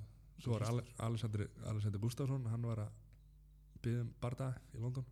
svo 0.41 0.51
var 0.55 0.63
Ale- 0.67 0.85
Alexander, 1.07 1.47
Alexander 1.65 1.99
Gustafsson 1.99 2.45
hann 2.49 2.61
var 2.65 2.77
að 2.85 2.91
byggja 3.81 4.01
um 4.01 4.13
barda 4.21 4.47
í 4.73 4.79
London. 4.81 5.05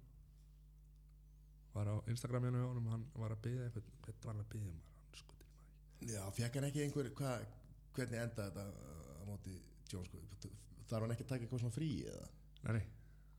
Var 1.73 1.85
á 1.87 1.95
Instagraminu 2.07 2.63
honum 2.67 2.87
hann 2.89 3.05
var 3.15 3.31
að 3.35 3.41
byggja 3.41 3.69
hvað 3.71 4.13
var 4.25 4.33
hann 4.33 4.43
að 4.45 4.49
byggja 4.49 4.69
um? 4.69 4.81
Maður? 5.19 6.13
Já, 6.13 6.31
fekk 6.31 6.53
hann 6.55 6.63
ekki 6.69 6.83
einhver 6.83 7.09
hva, 7.13 7.45
hvernig 7.93 8.19
enda 8.23 8.49
þetta 8.49 8.63
á 9.19 9.23
móti 9.27 9.61
Jones 9.91 10.07
sko? 10.09 10.49
Þarf 10.89 11.05
hann 11.05 11.13
ekki 11.13 11.25
að 11.25 11.31
taka 11.33 11.45
eitthvað 11.45 11.61
svona 11.63 11.75
frí 11.75 11.89
eða? 12.09 12.27
Nei, 12.73 12.83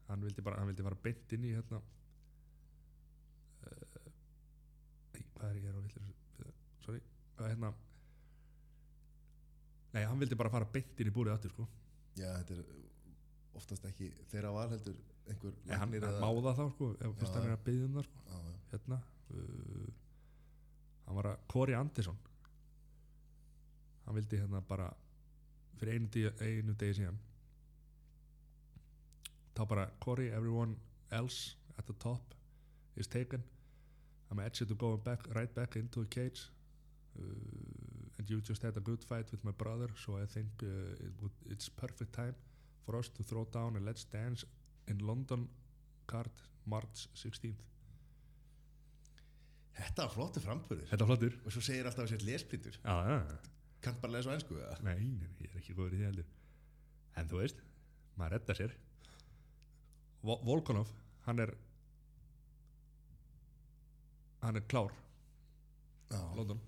hann 0.08 0.22
vildi 0.26 0.44
bara, 0.46 0.60
hann 0.62 0.70
vildi 0.70 0.84
bara 0.86 0.98
beint 1.04 1.32
inn 1.36 1.44
í 1.48 1.52
hérna 1.56 1.80
uh, 3.66 4.10
Nei, 5.14 5.22
hvað 5.34 5.48
er 5.50 5.56
ég 5.60 5.68
er 5.70 5.76
á 5.76 5.82
villir 5.84 6.04
Sorry, 6.84 7.00
hvað 7.36 7.46
er 7.48 7.54
hérna 7.56 7.72
Nei, 9.94 10.04
hann 10.06 10.20
vildi 10.22 10.38
bara 10.38 10.52
fara 10.54 10.68
beint 10.70 11.00
inn 11.02 11.10
í 11.10 11.14
búrið 11.14 11.34
aftur 11.36 11.54
sko 11.56 11.66
Já, 12.18 12.30
þetta 12.40 12.56
er 12.58 12.62
oftast 13.58 13.84
ekki 13.90 14.10
þeirra 14.30 14.52
val 14.54 14.68
heldur 14.70 14.96
einhver 15.30 15.54
Nei, 15.66 15.74
hann, 15.76 15.90
læknir 15.90 16.06
hann 16.06 16.22
máða 16.22 16.54
þá 16.58 16.64
sko 16.74 16.90
fyrst 17.18 17.34
hann 17.36 17.48
er 17.48 17.56
að 17.56 17.64
byggja 17.66 17.88
um 17.88 17.96
það 17.98 18.06
sko 18.08 18.18
Já, 18.30 18.36
já. 18.46 18.54
hérna 18.74 18.98
uh, 19.34 19.88
hann 21.08 21.18
var 21.18 21.30
að 21.32 21.42
Corey 21.50 21.76
Anderson 21.78 22.18
hann 24.06 24.16
vildi 24.16 24.38
hérna 24.40 24.62
bara 24.70 24.88
fyrir 25.80 25.98
einu, 25.98 26.30
einu 26.46 26.76
degi 26.78 27.00
síðan 27.00 27.18
þá 29.56 29.66
bara 29.68 29.88
Corey, 30.00 30.30
everyone 30.30 30.76
else 31.12 31.56
at 31.78 31.86
the 31.86 31.94
top 31.94 32.34
is 32.96 33.06
taken. 33.06 33.42
I'm 34.30 34.38
edged 34.38 34.68
to 34.68 34.74
go 34.74 34.96
back, 34.96 35.20
right 35.34 35.52
back 35.54 35.76
into 35.76 36.00
the 36.00 36.06
cage 36.06 36.42
uh, 37.18 37.22
and 38.18 38.30
you 38.30 38.40
just 38.40 38.62
had 38.62 38.76
a 38.76 38.80
good 38.80 39.02
fight 39.02 39.30
with 39.32 39.42
my 39.44 39.50
brother 39.50 39.88
so 40.04 40.16
I 40.22 40.26
think 40.26 40.46
uh, 40.62 41.06
it 41.06 41.12
would, 41.20 41.32
it's 41.50 41.68
perfect 41.68 42.12
time 42.12 42.34
for 42.86 42.96
us 42.96 43.08
to 43.08 43.22
throw 43.24 43.44
down 43.52 43.76
and 43.76 43.84
let's 43.84 44.04
dance 44.04 44.44
in 44.86 44.98
London 44.98 45.48
card 46.06 46.30
March 46.66 47.08
16th 47.16 47.66
Þetta 49.80 50.04
var 50.04 50.12
flottu 50.12 50.40
framburður. 50.44 50.86
Þetta 50.90 51.04
er 51.04 51.08
flottur. 51.08 51.36
Og 51.46 51.54
svo 51.54 51.60
segir 51.64 51.86
alltaf 51.88 52.04
að 52.04 52.10
sér 52.12 52.24
lesprindur 52.26 52.74
Já, 52.82 52.94
já, 53.06 53.36
Kannt 53.80 54.00
bara 54.02 54.12
lesa 54.12 54.28
á 54.28 54.34
ennsku 54.36 54.58
eða? 54.58 54.76
nei, 54.84 54.98
ég 55.40 55.46
er 55.54 55.60
ekki 55.62 55.76
góður 55.78 55.94
í 55.96 56.00
því 56.02 56.08
heldur. 56.10 56.26
En 57.16 57.30
þú 57.30 57.38
veist, 57.40 57.62
maður 58.20 58.34
reddar 58.36 58.58
sér 58.58 58.74
Volkanov, 60.22 60.90
hann 61.26 61.42
er 61.44 61.54
hann 64.40 64.56
er 64.56 64.64
klár 64.68 64.92
London 66.36 66.60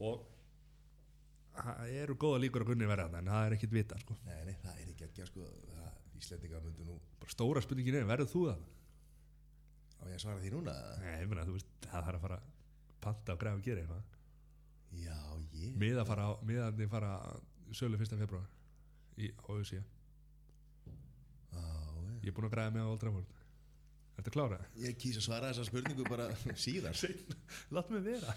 og 0.00 0.26
það 1.60 1.94
eru 2.00 2.16
góða 2.20 2.40
líkur 2.40 2.64
að 2.64 2.72
gunni 2.72 2.88
verða 2.88 3.08
þarna, 3.08 3.20
en 3.20 3.32
það 3.32 3.46
er 3.46 3.56
ekkit 3.56 3.74
vita 3.74 3.98
sko. 4.00 4.16
nei, 4.24 4.38
nei, 4.48 4.54
það 4.62 4.78
er 4.78 4.92
ekki 4.94 5.08
ekki 5.08 5.26
sko, 5.28 5.48
það, 5.74 5.96
Íslendinga 6.20 6.60
myndu 6.64 6.84
nú 6.84 6.96
bara 7.20 7.32
stóra 7.32 7.62
spurningin 7.64 7.98
er, 8.00 8.06
verður 8.08 8.30
þú 8.32 8.44
það? 8.48 8.62
á 10.00 10.02
ég 10.08 10.16
að 10.16 10.22
svara 10.24 10.40
því 10.40 10.54
núna? 10.54 10.76
Nei, 11.02 11.44
þú 11.48 11.56
veist, 11.58 11.70
það 11.84 12.06
þarf 12.08 12.18
að 12.18 12.24
fara 12.24 12.40
að 12.40 12.48
panta 13.04 13.36
og 13.36 13.42
græfa 13.42 13.60
að 13.60 13.66
gera 13.68 13.84
eitthvað 13.84 14.18
Já, 15.00 15.18
ég 15.54 15.76
miða 15.78 16.04
fara, 16.08 16.26
miðarnir 16.46 16.90
fara 16.90 17.12
sölu 17.76 18.00
1. 18.00 18.16
februar 18.24 18.48
í 19.20 19.30
Já, 19.30 19.82
ég, 22.22 22.30
er 22.30 22.36
búin 22.36 22.48
að 22.48 22.54
græða 22.56 22.74
með 22.76 22.86
á 22.86 22.90
Old 22.92 23.02
Trafford. 23.04 23.36
Þetta 24.20 24.32
klára? 24.34 24.58
ég 24.82 24.96
kýs 25.00 25.18
að 25.20 25.26
svara 25.26 25.50
þessa 25.52 25.66
spurningu 25.70 26.04
bara 26.08 26.26
síðar. 26.66 26.98
Látt 27.72 27.92
mig 27.94 28.02
vera. 28.04 28.34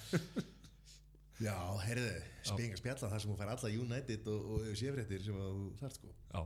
Já, 1.44 1.56
herðu, 1.84 2.12
spekinga 2.48 2.78
spjalla 2.80 3.10
þar 3.12 3.24
sem 3.24 3.32
hún 3.34 3.40
fær 3.40 3.52
alla 3.56 3.72
United 3.84 4.28
og, 4.32 4.52
og 4.54 4.68
séfréttir 4.80 5.24
sem 5.26 5.40
þú 5.40 5.66
þarft 5.82 6.00
sko. 6.00 6.14
Já, 6.32 6.44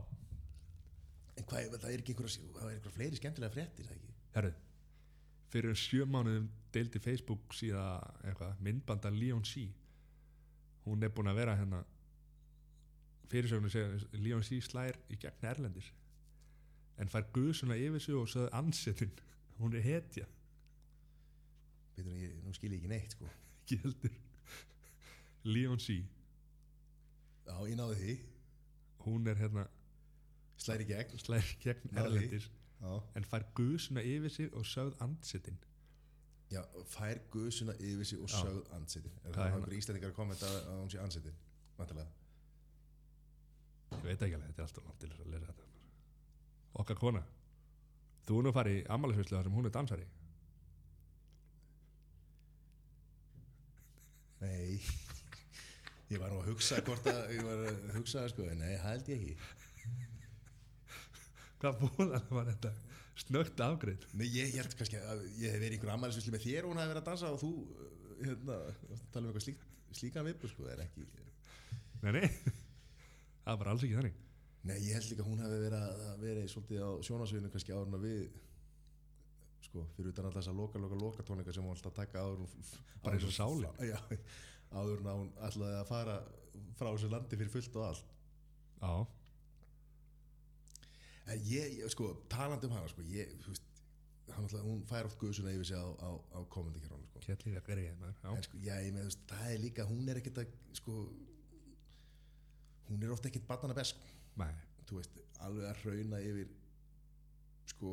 En 1.38 1.46
hvað, 1.46 1.76
það 1.78 1.92
er 1.92 2.00
ekki 2.02 2.14
einhverja, 2.16 2.70
er 2.72 2.94
fleiri 2.96 3.18
skemmtilega 3.20 3.54
fréttir, 3.54 3.86
það 3.86 4.00
ekki? 4.00 4.14
herru 4.34 4.48
fyrir 5.52 5.76
sjö 5.78 6.04
mánuðum 6.10 6.48
deildi 6.74 6.98
Facebook 7.00 7.54
síðan 7.56 8.02
eitthvað, 8.26 8.58
myndbanda 8.66 9.12
Leon 9.14 9.44
C 9.46 9.68
hún 10.84 11.06
er 11.06 11.12
búin 11.14 11.30
að 11.30 11.38
vera 11.38 11.54
hérna 11.60 11.78
fyrirsögnu 13.30 13.70
segja 13.72 14.18
Leon 14.18 14.42
C 14.44 14.58
slær 14.64 14.98
í 15.14 15.16
gegn 15.22 15.46
Erlendis 15.52 15.88
en 16.98 17.10
fær 17.12 17.26
guðsuna 17.34 17.76
yfir 17.78 18.02
sig 18.02 18.16
og 18.18 18.28
sögðu 18.30 18.50
ansettin 18.58 19.12
hún 19.58 19.74
er 19.74 19.84
hetja. 19.84 20.26
Veitum, 21.96 22.14
ég, 22.18 22.34
nú 22.44 22.54
skil 22.54 22.72
ég 22.72 22.78
ekki 22.80 22.90
neitt 22.92 23.14
sko. 23.16 23.30
Ekki 23.62 23.80
heldur. 23.84 24.18
Leon 25.48 25.80
C. 25.82 25.98
Já, 27.48 27.54
ég 27.66 27.78
náði 27.78 27.96
því, 28.02 28.18
hún 29.06 29.26
er 29.30 29.40
hérna 29.40 29.64
slæri 30.60 30.86
gegn. 30.88 31.18
Slær 31.22 31.42
í 31.46 31.56
gegn. 31.64 31.94
Erlendis. 31.98 32.50
En 33.18 33.26
fær 33.26 33.46
guðsuna 33.58 34.04
yfir 34.06 34.30
sig 34.30 34.52
og 34.54 34.66
sögð 34.66 35.00
ansettin 35.02 35.58
já 36.52 36.62
fær 36.88 37.18
guðsuna 37.32 37.74
yfir 37.76 38.06
sig 38.08 38.20
og 38.24 38.30
sögð 38.32 38.70
ansettin 38.76 39.12
Er 39.24 39.34
það 39.34 39.42
hérna? 39.42 39.56
einhverja 39.58 39.80
íslendingar 39.82 40.12
að 40.12 40.16
kommenta 40.16 40.48
að 40.48 40.78
hún 40.78 40.92
sé 40.92 41.00
ansettin? 41.02 41.34
Vantilega 41.76 42.08
ég 43.98 44.04
veit 44.06 44.22
ekki 44.22 44.38
alveg, 44.38 44.48
þetta 44.48 44.62
er 44.62 44.68
alltaf 44.68 44.86
langt 44.86 45.02
til 45.02 45.10
að 45.12 45.32
lesa 45.34 45.50
þetta 45.50 45.67
okkar 46.74 46.98
kona. 47.00 47.22
Þú 48.28 48.42
nú 48.44 48.52
ammælisveislu 48.52 49.36
þar 49.36 49.48
sem 49.48 49.56
hún 49.56 49.66
er 49.66 49.74
dansari. 49.74 50.08
Nei. 54.42 54.80
Ég 56.12 56.20
var 56.20 56.32
nú 56.32 56.40
að 56.40 56.52
hugsa 56.52 56.80
hvort 56.84 57.06
að 57.10 57.32
Ég 57.36 57.44
var 57.44 57.64
að 57.68 57.96
hugsa 57.96 58.28
sko. 58.32 58.44
Nei, 58.56 58.74
held 58.84 59.08
ég 59.08 59.22
ekki. 59.22 59.56
Hvað 61.58 61.80
búlan 61.82 62.28
var 62.30 62.52
þetta? 62.52 62.70
Snögt 63.18 63.60
afgreið 63.64 64.04
Nei, 64.14 64.28
ég 64.30 64.52
held 64.54 64.76
kannski 64.78 65.00
að 65.00 65.24
ég 65.40 65.50
hef 65.50 65.58
verið 65.58 65.74
einhver 65.78 65.90
ammælisvisli 65.96 66.34
með 66.34 66.44
þér 66.44 66.66
og 66.66 66.70
hún 66.70 66.78
hafi 66.78 66.92
verið 66.92 67.00
að 67.02 67.08
dansa 67.08 67.32
og 67.34 67.40
þú 67.42 67.50
hérna, 68.22 68.58
tala 69.12 69.24
um 69.24 69.30
eitthvað 69.32 69.44
slík, 69.46 69.64
slíkan 69.98 70.28
vipu 70.28 70.50
sko, 70.50 70.66
það 70.66 70.74
er 70.76 70.84
ekki 70.84 71.06
nei, 72.04 72.12
nei, 72.14 72.54
það 73.44 73.60
var 73.62 73.70
alls 73.72 73.84
ekki 73.86 73.98
þannig 73.98 74.20
Nei, 74.66 74.76
ég 74.82 74.96
held 74.98 75.10
líka 75.12 75.22
að 75.22 75.30
hún 75.30 75.42
hafi 75.44 75.58
verið 75.62 75.78
að 75.78 76.04
að 76.08 76.22
verið 76.24 76.48
svolítið 76.52 76.82
á 76.82 76.90
sjónasviðinu 77.06 77.50
kannski 77.54 77.74
áður 77.74 77.88
en 77.88 77.98
að 77.98 78.06
við 78.08 78.22
sko, 79.68 79.84
fyrir 79.96 80.10
utan 80.12 80.28
alltaf 80.28 80.42
þess 80.42 80.52
að 80.52 80.60
loka, 80.62 80.82
loka, 80.82 80.98
loka 80.98 81.26
tónleika 81.26 81.54
sem 81.54 81.64
hún 81.64 81.76
alltaf 81.76 81.94
taka 81.94 82.24
hún 82.26 82.48
Bara 83.04 83.18
eins 83.18 83.28
og 83.28 83.36
sálin. 83.36 83.68
Já, 83.86 83.98
áður 84.74 85.02
en 85.02 85.10
að 85.12 85.20
hún 85.20 85.30
ætlaði 85.48 85.78
að 85.78 85.88
fara 85.92 86.18
frá 86.78 86.90
þessu 86.90 87.12
landi 87.12 87.38
fyrir 87.38 87.54
fullt 87.54 87.78
og 87.78 87.86
allt 87.88 88.12
já, 88.82 88.92
En 91.28 91.40
ég, 91.44 91.74
ég 91.82 91.90
sko, 91.92 92.12
talandi 92.32 92.68
um 92.68 92.74
hana 92.76 92.88
sko, 92.88 93.04
ég, 93.12 93.32
þú 93.42 93.52
veist 93.52 93.64
alltaf, 94.38 94.62
hún 94.64 94.84
fær 94.88 95.08
oft 95.08 95.18
guðsuna 95.20 95.52
yfir 95.52 95.68
sig 95.70 95.76
á, 95.80 95.84
á, 96.00 96.10
á 96.16 96.38
komandi 96.52 96.80
kjörunum 96.80 97.08
sko. 97.10 97.22
sko, 98.46 98.60
það 99.28 99.50
er 99.52 99.60
líka 99.60 99.86
hún 99.88 100.08
er 100.08 100.20
ekkert 100.22 100.40
að, 100.44 100.54
sko 100.78 100.94
hún 102.88 103.04
er 103.04 103.12
ofta 103.12 103.28
ekkert 103.28 103.48
barnana 103.50 103.76
best. 103.76 104.00
Nei, 104.38 104.52
þú 104.88 104.98
veist, 105.00 105.18
alveg 105.44 105.68
að 105.68 105.80
hrauna 105.84 106.20
yfir 106.24 106.50
sko, 107.68 107.92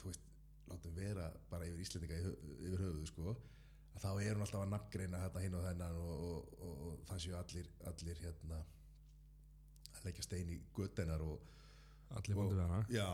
þú 0.00 0.10
veist 0.10 0.24
látum 0.70 0.96
vera 0.98 1.26
bara 1.50 1.66
yfir 1.68 1.82
Íslendinga 1.84 2.18
í 2.20 2.24
hö- 2.26 2.38
yfir 2.66 2.82
höfuðu, 2.84 3.06
sko 3.10 3.34
að 3.96 4.02
þá 4.02 4.08
er 4.26 4.34
hún 4.36 4.44
alltaf 4.44 4.62
að 4.64 4.72
nafngreina 4.74 5.20
þetta 5.24 5.42
hinn 5.44 5.54
og 5.56 5.62
þennan 5.64 5.98
og, 6.02 6.24
og, 6.28 6.56
og, 6.66 6.80
og 6.90 7.04
það 7.08 7.20
séu 7.24 7.36
allir 7.38 7.68
allir 7.90 8.18
hérna 8.24 8.58
að 9.96 10.02
leggja 10.08 10.26
stein 10.26 10.50
í 10.52 10.58
göttenar 10.76 11.22
og 11.24 11.46
allir 12.18 12.36
vondur 12.36 12.58
við 12.58 12.66
hana. 12.66 12.82
Já, 12.92 13.08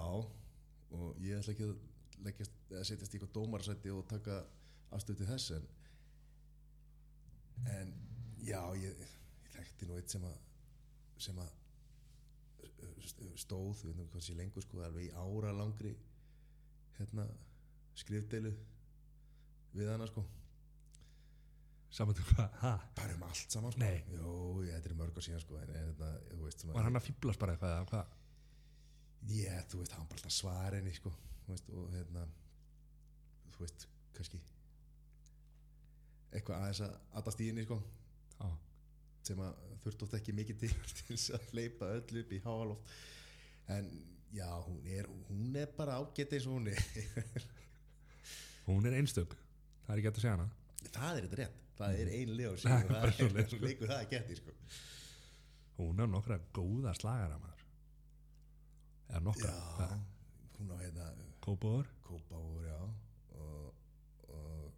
og 0.98 1.20
ég 1.22 1.38
ætla 1.38 1.54
ekki 1.54 1.68
að 1.68 2.24
leggjast, 2.26 2.58
að 2.72 2.82
setjast 2.88 3.14
í 3.14 3.18
eitthvað 3.20 3.36
dómarsætti 3.38 3.92
og 3.94 4.02
taka 4.10 4.40
afstöð 4.92 5.22
til 5.22 5.28
þess 5.30 5.54
en 5.56 5.68
en 7.72 7.92
já, 8.42 8.60
ég, 8.82 8.98
ég 8.98 9.52
þekkti 9.54 9.88
nú 9.88 9.96
eitt 10.00 10.10
sem 10.12 10.24
að 10.26 10.38
sem 11.22 11.38
að 11.38 11.52
stóð, 13.40 13.82
við 13.84 13.96
veitum 13.96 14.12
hvað 14.12 14.26
sé 14.26 14.36
lengur 14.38 14.64
sko, 14.64 14.82
alveg 14.86 15.08
í 15.08 15.14
ára 15.16 15.52
langri 15.56 15.96
hérna 16.98 17.26
skrifdeilu 17.98 18.52
við 19.76 19.90
hana 19.92 20.08
sko. 20.08 20.24
Saman 21.92 22.16
til 22.16 22.24
hvað, 22.30 22.54
ha, 22.62 22.72
bara 22.96 23.14
um 23.18 23.24
allt 23.26 23.52
saman 23.52 23.74
sko. 23.74 23.82
Nei. 23.82 24.00
Jó, 24.16 24.32
þetta 24.64 24.88
er 24.88 24.96
mörg 24.96 25.18
á 25.18 25.22
síðan 25.24 25.44
sko 25.44 25.58
en, 25.60 25.72
en 25.76 25.90
þetta, 25.92 26.10
þú 26.32 26.46
veist, 26.46 26.66
var 26.72 26.88
hann 26.88 27.00
að 27.00 27.08
fýblast 27.10 27.42
bara 27.42 27.56
eitthvað 27.56 27.74
eða 27.76 27.88
hvað, 27.90 28.18
Já, 29.30 29.54
þú 29.70 29.82
veist, 29.82 29.92
hann 29.94 30.08
bara 30.10 30.18
alltaf 30.18 30.34
svara 30.34 30.78
henni 30.80 30.92
sko, 30.96 31.12
veist, 31.46 31.68
og 31.70 31.92
hérna 31.94 32.24
þú 33.54 33.62
veist, 33.62 33.84
kannski 34.16 34.40
eitthvað 36.32 36.58
aðeins 36.58 36.80
að 36.88 36.96
aðast 37.20 37.42
í 37.44 37.50
henni 37.52 37.66
sko, 37.66 37.78
já, 38.40 38.48
sem 39.26 39.40
að 39.42 39.58
þurft 39.82 40.04
oft 40.06 40.16
ekki 40.18 40.34
mikið 40.36 40.60
til 40.62 40.70
til 40.98 41.08
þess 41.10 41.32
að 41.38 41.48
hleypa 41.52 41.90
öll 41.98 42.20
upp 42.22 42.32
í 42.36 42.40
háaloft. 42.44 42.94
En 43.72 43.90
já, 44.34 44.48
hún 44.66 44.80
er 44.98 45.08
hún 45.28 45.56
er 45.62 45.68
bara 45.76 45.98
ágætt 46.02 46.32
eins 46.38 46.46
og 46.48 46.58
hún 46.58 46.70
er. 46.72 46.82
Hún 48.62 48.84
er 48.86 48.94
einstök. 48.94 49.32
Það 49.82 49.92
er 49.92 49.98
ekki 49.98 50.06
hægt 50.06 50.18
að 50.20 50.22
segja 50.22 50.34
hana. 50.36 50.44
Það 50.94 51.16
er 51.16 51.24
þetta 51.24 51.38
rétt, 51.40 51.56
það 51.80 51.96
er 51.98 52.10
ein 52.14 52.30
lið 52.38 52.48
og 52.52 52.60
Það 52.62 52.76
er 52.76 52.90
bara 52.92 53.10
það 53.16 53.38
er 53.42 53.48
sko. 53.50 53.70
það 53.80 53.94
að 53.96 54.04
geti 54.12 54.36
sko. 54.38 54.54
Hún 55.80 56.02
er 56.04 56.10
nokkra 56.12 56.36
góða 56.54 56.92
slagara 56.94 57.40
maður. 57.42 57.64
Eða 59.08 59.22
nokkra, 59.26 59.50
já, 59.82 59.88
hún 60.60 60.70
á 60.72 60.76
hérna 60.78 61.08
kópóður 61.42 61.88
Kópáur, 62.06 62.62
já 62.64 62.78
og, 63.42 63.74
og 64.30 64.70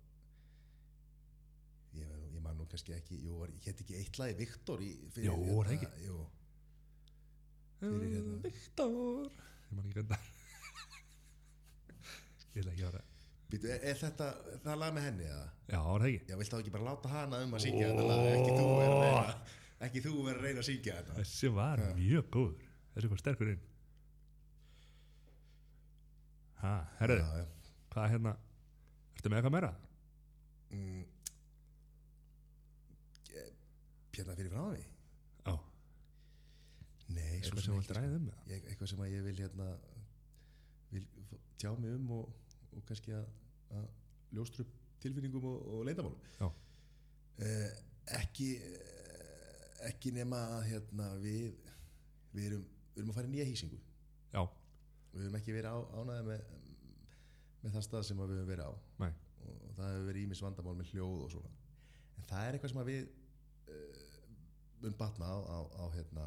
ég, 1.99 2.09
veit 2.09 2.33
nú- 2.65 2.71
kannski 2.73 2.93
ekki 2.97 3.15
jú, 3.25 3.33
var, 3.43 3.49
ég 3.55 3.63
hétt 3.71 3.81
ekki 3.85 3.95
eitt 4.01 4.17
lagi 4.21 4.35
Viktor 4.41 4.79
í, 4.85 4.87
fyrir, 5.15 5.29
Jú, 5.31 5.35
var 5.59 5.65
það 5.71 5.77
ekki? 5.79 5.89
jú, 6.09 6.19
Fyrir 7.85 8.11
hérna- 8.15 8.41
Viktor. 8.45 9.25
Ég 9.65 9.73
man 9.77 9.85
ekki 9.91 9.99
hvernig 10.01 10.23
ég 12.55 12.59
vil 12.63 12.71
ekki 12.73 12.85
ára 12.91 13.03
Býtu, 13.53 13.67
er, 13.71 13.81
er 13.93 13.97
þetta 14.01 14.27
það 14.65 14.77
lag 14.81 14.91
með 14.97 15.05
henni 15.09 15.27
eða? 15.29 15.47
já, 15.69 15.79
var 15.85 16.01
það 16.03 16.09
ekki? 16.11 16.23
Já, 16.33 16.37
vilt 16.41 16.53
þá 16.55 16.59
ekki 16.63 16.73
bara 16.75 16.89
láta 16.89 17.09
hana 17.13 17.37
um 17.45 17.53
að 17.59 17.63
syngja 17.67 17.87
þetta 17.93 18.05
lag? 18.09 18.19
Ekki 18.33 18.53
þú 18.57 18.65
verður 18.81 18.95
að 18.95 19.05
reyna 19.05 19.35
ekki 19.85 19.99
þú 20.07 20.13
verður 20.25 20.41
að 20.41 20.45
reyna 20.49 20.61
að 20.63 20.69
syngja 20.71 20.93
þetta. 20.97 21.13
Þessi 21.21 21.49
var 21.55 21.79
mjög 21.99 22.25
góður. 22.33 22.65
Þessi 22.95 23.09
kom 23.13 23.21
sterkur 23.21 23.49
inn. 23.53 23.63
Já, 26.65 26.73
já. 27.05 27.45
hvað 27.93 28.07
hérna? 28.15 28.33
Ertu 29.19 29.29
með 29.33 29.37
eitthvað 29.41 29.55
meira? 29.59 29.71
Mm, 30.73 31.03
eh, 33.35 33.51
Pjarnar 34.15 34.39
fyrir 34.39 34.55
frá 34.55 34.65
mig. 34.71 34.87
Já, 35.45 35.55
Nei, 37.15 37.27
eitthvað 37.37 37.67
sem 37.67 37.83
sem 37.85 38.17
um 38.17 38.31
það 38.31 38.53
ég, 38.53 38.69
eitthvað 38.71 38.91
sem 38.93 39.03
að 39.05 39.13
ég 39.13 39.27
vil 39.27 39.37
hérna 39.43 39.67
vil 40.95 41.05
tjá 41.61 41.75
mig 41.77 41.93
um 41.99 42.15
og, 42.17 42.55
og 42.73 42.87
kannski 42.89 43.13
að, 43.17 43.27
að 43.77 43.89
ljóstra 44.39 44.65
upp 44.65 44.79
tilfinningum 45.05 45.45
og, 45.51 45.67
og 45.75 45.85
leindamálum 45.85 46.31
já, 46.39 46.47
eh, 47.45 47.75
ekki 48.17 48.49
eh, 48.57 48.85
ekki 49.91 50.15
nema 50.17 50.41
að 50.57 50.67
hérna 50.71 51.11
við 51.21 51.65
við 52.35 52.49
erum, 52.51 52.65
við 52.95 53.03
erum 53.03 53.13
að 53.13 53.19
fara 53.19 53.31
í 53.31 53.33
nýja 53.35 53.49
hýsingu. 53.49 53.81
Já, 54.35 54.41
við 55.13 55.27
höfum 55.27 55.39
ekki 55.39 55.55
verið 55.55 55.77
á, 55.77 55.79
ánæði 56.01 56.25
með, 56.29 56.47
með 57.63 57.77
það 57.77 57.87
stað 57.89 58.07
sem 58.09 58.23
við 58.23 58.33
höfum 58.35 58.51
verið 58.51 58.71
á. 58.71 58.73
Nei, 59.05 59.11
og 59.45 59.77
það 59.77 59.93
hefur 59.93 60.09
verið 60.09 60.27
ímis 60.27 60.43
vandamál 60.45 60.77
með 60.79 60.91
hljóð 60.93 61.21
og 61.27 61.35
svona. 61.35 61.53
En 62.19 62.29
það 62.31 62.49
er 62.49 62.59
eitthvað 62.59 62.75
sem 62.75 62.89
við 62.89 63.05
uh, 63.05 64.04
mun 64.85 64.97
batna 65.01 65.27
á, 65.33 65.37
á, 65.41 65.59
á 65.81 65.85
hérna 65.97 66.25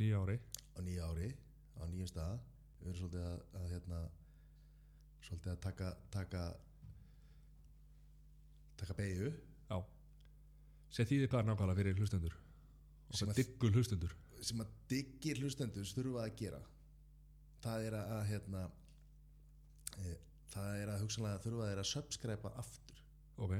nýja 0.00 0.20
ári. 0.24 0.38
á 0.76 0.78
nýja 0.80 1.08
ári 1.12 1.28
á 1.78 1.82
nýjum 1.92 2.08
stað. 2.10 2.38
Við 2.80 2.88
erum 2.88 2.98
svolítið 3.00 3.24
að, 3.28 3.40
að 3.60 3.66
hérna 3.72 3.98
svolítið 5.22 5.52
að 5.52 5.60
taka 5.66 5.88
taka 6.10 6.44
taka 8.80 8.94
beigju 8.98 9.28
já. 9.70 9.78
Set 10.92 11.08
því 11.08 11.18
þið 11.22 11.30
hvað 11.32 11.40
er 11.42 11.48
nákvæmlega 11.50 11.78
fyrir 11.80 12.00
hlustendur? 12.00 12.34
Og 13.12 13.16
Sem 13.18 13.28
að- 13.28 13.38
diggul 13.40 13.72
hlustendur? 13.76 14.14
sem 14.42 14.58
að 14.64 14.70
diggir 14.90 15.38
hlustendur 15.38 15.84
þurfa 15.86 16.22
að 16.26 16.36
gera. 16.40 16.60
Það 17.62 17.84
er 17.86 17.94
að, 17.94 18.08
að 18.16 18.24
hérna 18.32 18.62
e, 20.02 20.14
það 20.50 20.78
er 20.82 20.88
að 20.90 21.02
hugsanlega 21.04 21.42
þurfa 21.44 21.68
þeir 21.68 21.78
að 21.84 21.90
subscribe 21.92 22.52
aftur. 22.58 23.02
Ok, 23.38 23.52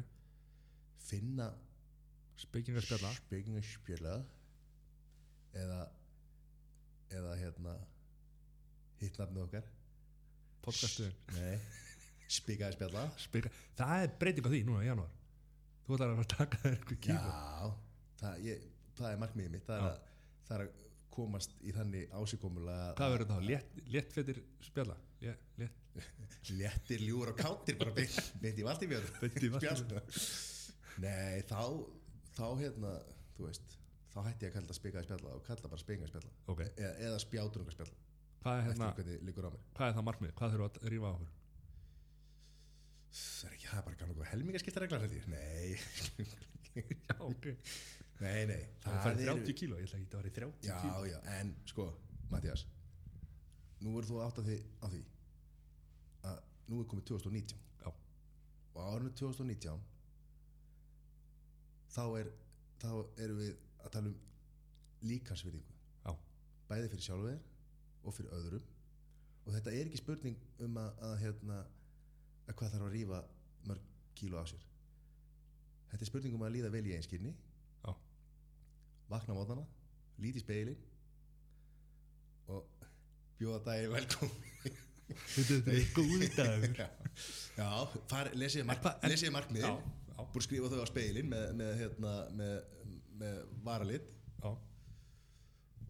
finna 0.98 1.46
spekingar 2.40 2.86
spjalla 2.86 3.12
spekingarspjöla 3.18 4.16
eða 5.62 5.80
eða 7.12 7.36
hérna 7.36 7.76
hitt 9.02 9.18
nafnið 9.20 9.46
okkar. 9.46 9.70
Podcastuðin 10.62 11.16
nei. 11.36 11.56
Spikaði 12.32 12.78
spjalla 12.78 13.06
Spika. 13.20 13.50
það 13.76 14.04
er 14.06 14.12
breyting 14.20 14.46
á 14.46 14.50
því 14.52 14.60
núna 14.68 14.84
í 14.84 14.88
janúar. 14.88 15.16
Þú 15.82 15.96
ætlar 15.96 16.12
að 16.14 16.28
taka 16.30 16.60
þér 16.62 16.76
eitthvað 16.78 17.02
kíma 17.08 17.32
já 17.32 17.72
það, 18.22 18.46
ég, 18.46 18.68
það 18.98 19.08
er 19.10 19.20
markmiðið 19.22 19.54
mitt. 19.56 19.66
Það 19.66 19.78
er, 19.78 19.88
að, 19.88 20.30
það 20.48 20.56
er 20.56 20.64
að 20.64 20.78
komast 21.12 21.56
í 21.60 21.72
þannig 21.76 22.12
ásikomulega 22.16 22.92
Hvað 22.96 23.14
verður 23.14 23.30
þá? 23.32 23.48
Létt, 23.50 23.80
léttfettir 23.92 24.38
spjalla? 24.64 24.96
Létt, 25.22 25.48
létt, 25.60 26.06
léttir, 26.60 27.04
ljúur 27.04 27.32
og 27.34 27.40
kátir 27.42 27.76
bara 27.80 27.92
beint 27.96 28.62
í 28.62 28.64
Valdimar. 28.64 29.10
nei, 31.02 31.42
þá 31.50 31.60
þá 32.36 32.46
hérna, 32.60 32.92
þú 33.36 33.46
veist 33.48 33.76
þá 34.12 34.18
hætti 34.26 34.46
ég 34.46 34.50
að 34.52 34.56
kalla 34.56 34.70
það 34.70 34.78
spikaði 34.78 35.08
spjalla 35.08 35.36
og 35.36 35.44
kalla 35.46 35.70
bara 35.72 35.82
spinga 35.82 36.08
spjalla 36.10 36.32
ok. 36.52 36.64
eða, 36.70 36.94
eða 37.08 37.20
spjáturunga 37.26 37.76
spjalla 37.76 38.00
Hvað 38.42 38.58
er, 38.58 38.64
hérna, 38.66 38.86
hvað 39.76 39.84
er 39.86 39.92
það 39.94 40.04
markmið? 40.08 40.32
Hvað 40.34 40.54
þurfum 40.54 40.66
að 40.66 40.90
rífa 40.90 41.10
á 41.10 41.12
okkur? 41.14 41.28
það 43.12 43.48
er 43.48 43.54
ekki, 43.54 43.68
það 43.68 43.78
er 43.78 43.84
bara 43.86 43.98
kannu 44.00 44.26
helmingaskipta 44.32 44.82
reglar 44.82 45.02
held 45.04 45.16
ég 45.18 45.26
nei, 45.30 45.76
Já, 47.08 47.16
ok. 47.20 47.48
nei, 48.24 48.40
nei 48.48 48.62
Það 48.82 49.00
farið 49.04 49.26
30 49.28 49.58
kíló, 49.60 49.78
ég 49.78 49.86
ætla 49.86 50.00
ekki 50.00 50.08
að 50.08 50.14
það 50.14 50.22
var 50.22 50.28
í 50.30 50.34
30 50.38 50.68
já, 50.70 50.76
kíló. 50.80 51.02
já, 51.10 51.18
en 51.36 51.52
sko, 51.68 51.86
Mattias 52.32 52.64
nú 53.82 53.94
er 54.00 54.08
þú 54.08 54.20
átt 54.24 54.40
að 54.40 54.48
því 54.48 54.58
að 54.88 54.96
nú 56.72 56.80
er 56.80 56.88
komið 56.88 57.08
2019 57.10 57.58
Já. 57.82 57.90
og 57.92 58.82
árinu 58.86 59.12
2019 59.18 59.80
þá 61.92 62.02
er 62.20 62.30
þá 62.82 62.90
erum 63.22 63.40
við 63.40 63.52
að 63.82 63.94
tala 63.94 64.10
um 64.10 64.18
líkansvirðingu 65.10 65.76
Já. 66.06 66.12
bæði 66.70 66.90
fyrir 66.92 67.06
sjálfu 67.06 67.30
þér 67.30 67.40
og 68.02 68.16
fyrir 68.16 68.34
öðrum. 68.38 68.66
Og 69.42 69.54
þetta 69.56 69.74
er 69.74 69.88
ekki 69.88 70.00
spurning 70.00 70.38
um 70.62 70.78
að, 70.78 70.90
að 71.08 71.14
hérna 71.22 71.58
að 72.46 72.56
hvað 72.58 72.74
þarf 72.74 72.86
að 72.86 72.94
rífa 72.96 73.20
mörg 73.68 73.88
kíló 74.18 74.42
á 74.42 74.46
sér. 74.50 74.64
Þetta 75.92 76.06
er 76.06 76.10
spurning 76.10 76.36
um 76.38 76.46
að 76.46 76.54
líða 76.56 76.72
vel 76.74 76.84
í 76.88 76.94
einskynni 76.96 77.34
Já. 77.34 77.92
vakna 79.10 79.34
á 79.34 79.38
mótana 79.38 79.66
líti 80.22 80.40
í 80.40 80.44
speilin 80.44 80.78
og 82.52 82.86
bjóða 83.38 83.62
daginn 83.66 83.94
velkom 83.96 84.32
Þetta 85.12 85.74
er 85.74 85.88
góð 85.92 86.22
dagur. 86.36 86.76
já, 86.78 86.86
já 87.58 87.68
far, 88.08 88.30
lesiði 88.38 89.32
að 90.40 90.46
skrifa 90.46 90.70
þau 90.72 90.80
á 90.82 90.86
speilin 90.88 91.28
með, 91.30 91.46
með, 91.60 91.72
hérna, 91.80 92.12
með, 92.38 92.54
með 93.20 93.40
varalit 93.66 94.12
já. 94.42 94.50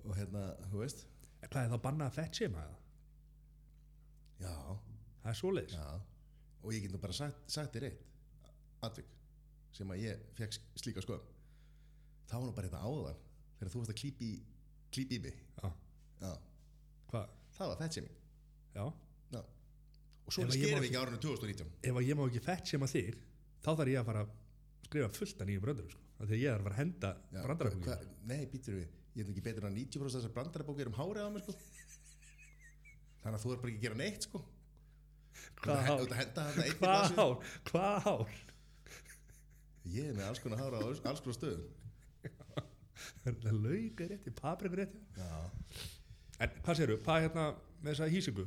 og 0.02 0.14
hérna, 0.18 0.46
þú 0.72 0.80
veist 0.82 1.04
er 1.42 1.50
það 1.52 1.76
að 1.76 1.82
banna 1.86 2.08
að 2.10 2.16
fett 2.20 2.38
séma 2.42 2.62
það? 2.62 2.78
já, 4.46 4.54
Það 5.22 5.30
er 5.34 5.38
svoleiðis. 5.38 5.76
já 5.78 5.90
og 6.62 6.70
ég 6.76 6.84
get 6.84 6.92
nú 6.94 6.98
bara 7.02 7.14
sagt, 7.16 7.38
sagt 7.50 7.74
þér 7.74 7.88
eitt 7.88 8.50
atvik 8.86 9.08
sem 9.74 9.90
að 9.90 10.02
ég 10.04 10.20
fekk 10.38 10.58
slíka 10.78 11.02
skoðum 11.02 11.26
það 12.30 12.36
var 12.38 12.46
nú 12.48 12.54
bara 12.56 12.68
þetta 12.70 12.82
áðan 12.86 13.22
þegar 13.58 13.72
þú 13.72 13.80
varst 13.82 13.94
að 13.94 13.98
klípi 14.02 14.28
klípi 14.94 15.18
í 15.18 15.22
mig 15.24 15.38
Já. 15.62 15.70
já, 16.22 16.32
Hvað? 17.10 17.32
það 17.56 17.72
var 17.72 17.80
þetta 17.82 17.96
sem 17.98 18.06
Já. 18.76 18.84
já. 19.34 19.40
og 19.42 20.32
svo 20.36 20.44
að 20.46 20.54
skerum 20.56 20.84
við 20.84 20.88
ekki 20.90 21.00
árinu 21.02 21.20
2019 21.26 21.72
Ef 21.90 21.98
að 21.98 22.06
ég 22.08 22.18
má 22.18 22.24
ekki 22.28 22.42
fett 22.46 22.70
séma 22.72 22.88
þig, 22.90 23.18
þá 23.62 23.70
þarf 23.78 23.92
ég 23.92 24.00
að 24.02 24.08
fara 24.10 24.24
að 24.26 24.32
skrifa 24.88 25.08
fullt 25.18 25.42
af 25.44 25.48
nýjum 25.48 25.64
bröndurum, 25.66 25.92
sko. 25.94 26.00
Því 26.22 26.34
að 26.36 26.42
ég 26.42 26.50
er 26.52 26.58
að 26.60 26.66
fara 26.66 26.74
að 26.76 26.80
henda 26.82 27.10
hva- 27.86 28.16
Nei, 28.30 28.40
býtur 28.52 28.76
við, 28.78 28.88
ég 29.16 29.24
er 29.26 29.30
ekki 29.32 29.44
betur 29.48 29.66
en 29.68 29.74
90% 29.76 30.16
þessar 30.18 30.34
brandarabókir 30.36 30.90
um 30.92 30.98
hárið 30.98 31.26
á 31.26 31.30
mér 31.34 31.42
sko. 31.46 31.54
Þannig 33.22 33.38
að 33.38 33.44
þú 33.44 33.52
er 33.54 33.60
bara 33.62 33.72
ekki 33.72 33.80
að 33.80 33.86
gera 33.86 33.98
neitt 34.02 34.26
sko. 34.28 34.42
Hvað 35.62 35.82
hár? 35.86 36.00
að 36.02 36.10
Hvað 36.78 37.16
hár? 37.18 37.36
Hvað 37.70 37.98
hár? 38.06 38.34
Ég 39.92 40.08
er 40.10 40.14
með 40.18 40.26
alls 40.28 40.42
konar 40.42 40.60
hára 40.62 40.78
á 40.78 40.82
alls- 40.86 41.02
konar 41.02 41.38
stöðum 41.38 41.78
Það 43.22 43.46
er 43.50 43.56
lauka 43.58 44.06
rétti, 44.10 44.30
paprikur 44.38 44.78
rétti. 44.82 45.00
Já 45.18 45.30
En 46.42 46.50
hvað 46.62 46.76
segirðu, 46.78 46.98
hvað 47.02 47.16
er 47.18 47.24
hérna 47.26 47.44
með 47.82 47.88
þessa 47.92 48.08
hýsingu? 48.12 48.44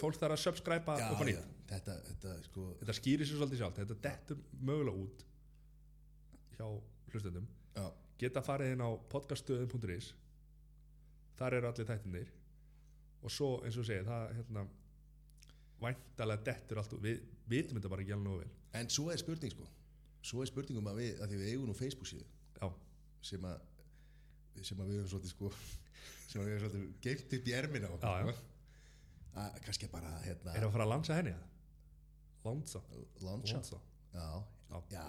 Fólk 0.00 0.18
þarf 0.20 0.34
að 0.34 0.40
subscriba 0.42 0.96
Já, 1.00 1.08
já, 1.30 1.40
þetta, 1.70 1.96
þetta 2.08 2.34
sko 2.48 2.64
Þetta 2.80 2.96
skýrir 2.98 3.28
sér 3.28 3.40
svolítið 3.40 3.60
sjálft, 3.62 3.80
þetta 3.82 3.96
dettur 4.08 4.40
mögulega 4.60 5.04
út 5.04 5.24
hjá 6.54 6.66
hlustendum. 7.12 7.46
Já, 7.74 7.86
Geta 8.22 8.42
farið 8.46 8.74
inn 8.74 8.84
á 8.84 8.90
podcaststöðum.is 9.12 10.12
Þar 11.38 11.58
eru 11.58 11.70
allir 11.70 11.88
þættinir 11.88 12.32
og 13.24 13.32
svo 13.32 13.48
eins 13.64 13.78
og 13.78 13.82
þú 13.82 13.86
segir, 13.88 14.04
það 14.04 14.34
hérna 14.36 14.62
væntalega 15.80 16.44
dettur 16.46 16.80
allt 16.82 16.92
út. 16.94 17.02
Við 17.04 17.22
vitum 17.50 17.78
þetta 17.78 17.90
bara 17.92 18.04
ekki 18.04 18.14
alveg 18.16 18.42
vel. 18.44 18.50
en 18.80 18.90
svo 18.92 19.08
er 19.12 19.20
spurning 19.20 19.52
sko 19.54 19.66
Svo 20.24 20.40
er 20.40 20.48
spurning 20.48 20.78
um 20.80 20.86
að 20.88 21.00
við, 21.02 21.18
að 21.24 21.32
við 21.34 21.48
eigum 21.52 21.68
nú 21.68 21.76
Facebook 21.76 22.08
síðu 22.08 22.26
sem 23.24 23.44
að 23.48 23.60
sem 24.62 24.80
að 24.80 24.90
við 24.90 24.98
höfum 25.00 25.10
svolítið 25.14 25.32
sko 25.32 25.50
sem 26.30 26.40
að 26.40 26.46
við 26.46 26.52
höfum 26.54 26.64
svolítið 26.64 26.90
geimt 27.06 27.36
upp 27.38 27.48
í 27.48 27.54
ermina 27.58 27.88
á 27.90 27.96
Já, 27.96 28.12
já. 28.28 28.34
Að 29.42 29.58
kannski 29.66 29.88
bara 29.92 30.10
hérna 30.24 30.54
erum 30.58 30.68
að 30.70 30.76
fara 30.76 30.84
að 30.86 30.92
lansa 30.94 31.16
henni 31.18 31.32
það? 31.34 31.50
Lansa. 32.44 32.80
Lansa. 33.24 33.80
já, 34.14 34.26
Já. 34.70 34.80
já, 34.92 35.04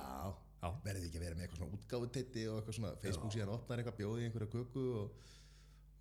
Já. 0.62 0.70
verðið 0.86 1.08
ekki 1.10 1.20
að 1.20 1.26
vera 1.26 1.36
með 1.38 1.44
eitthvað 1.46 1.60
svona 1.62 1.78
útgáfutetti 1.78 2.46
og 2.50 2.58
eitthvað 2.60 2.78
svona 2.80 2.92
Facebook 3.04 3.34
síðan 3.36 3.52
opnar 3.56 3.82
eitthvað 3.82 3.98
bjóði 4.00 4.26
einhverja 4.30 4.52
köku 4.56 4.86
og, 5.02 5.32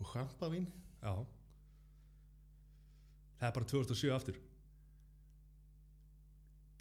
og 0.00 0.12
champavín 0.14 0.68
Já. 1.02 1.14
Það 3.40 3.48
er 3.50 3.56
bara 3.58 3.68
2007 3.74 4.12
aftur. 4.14 4.38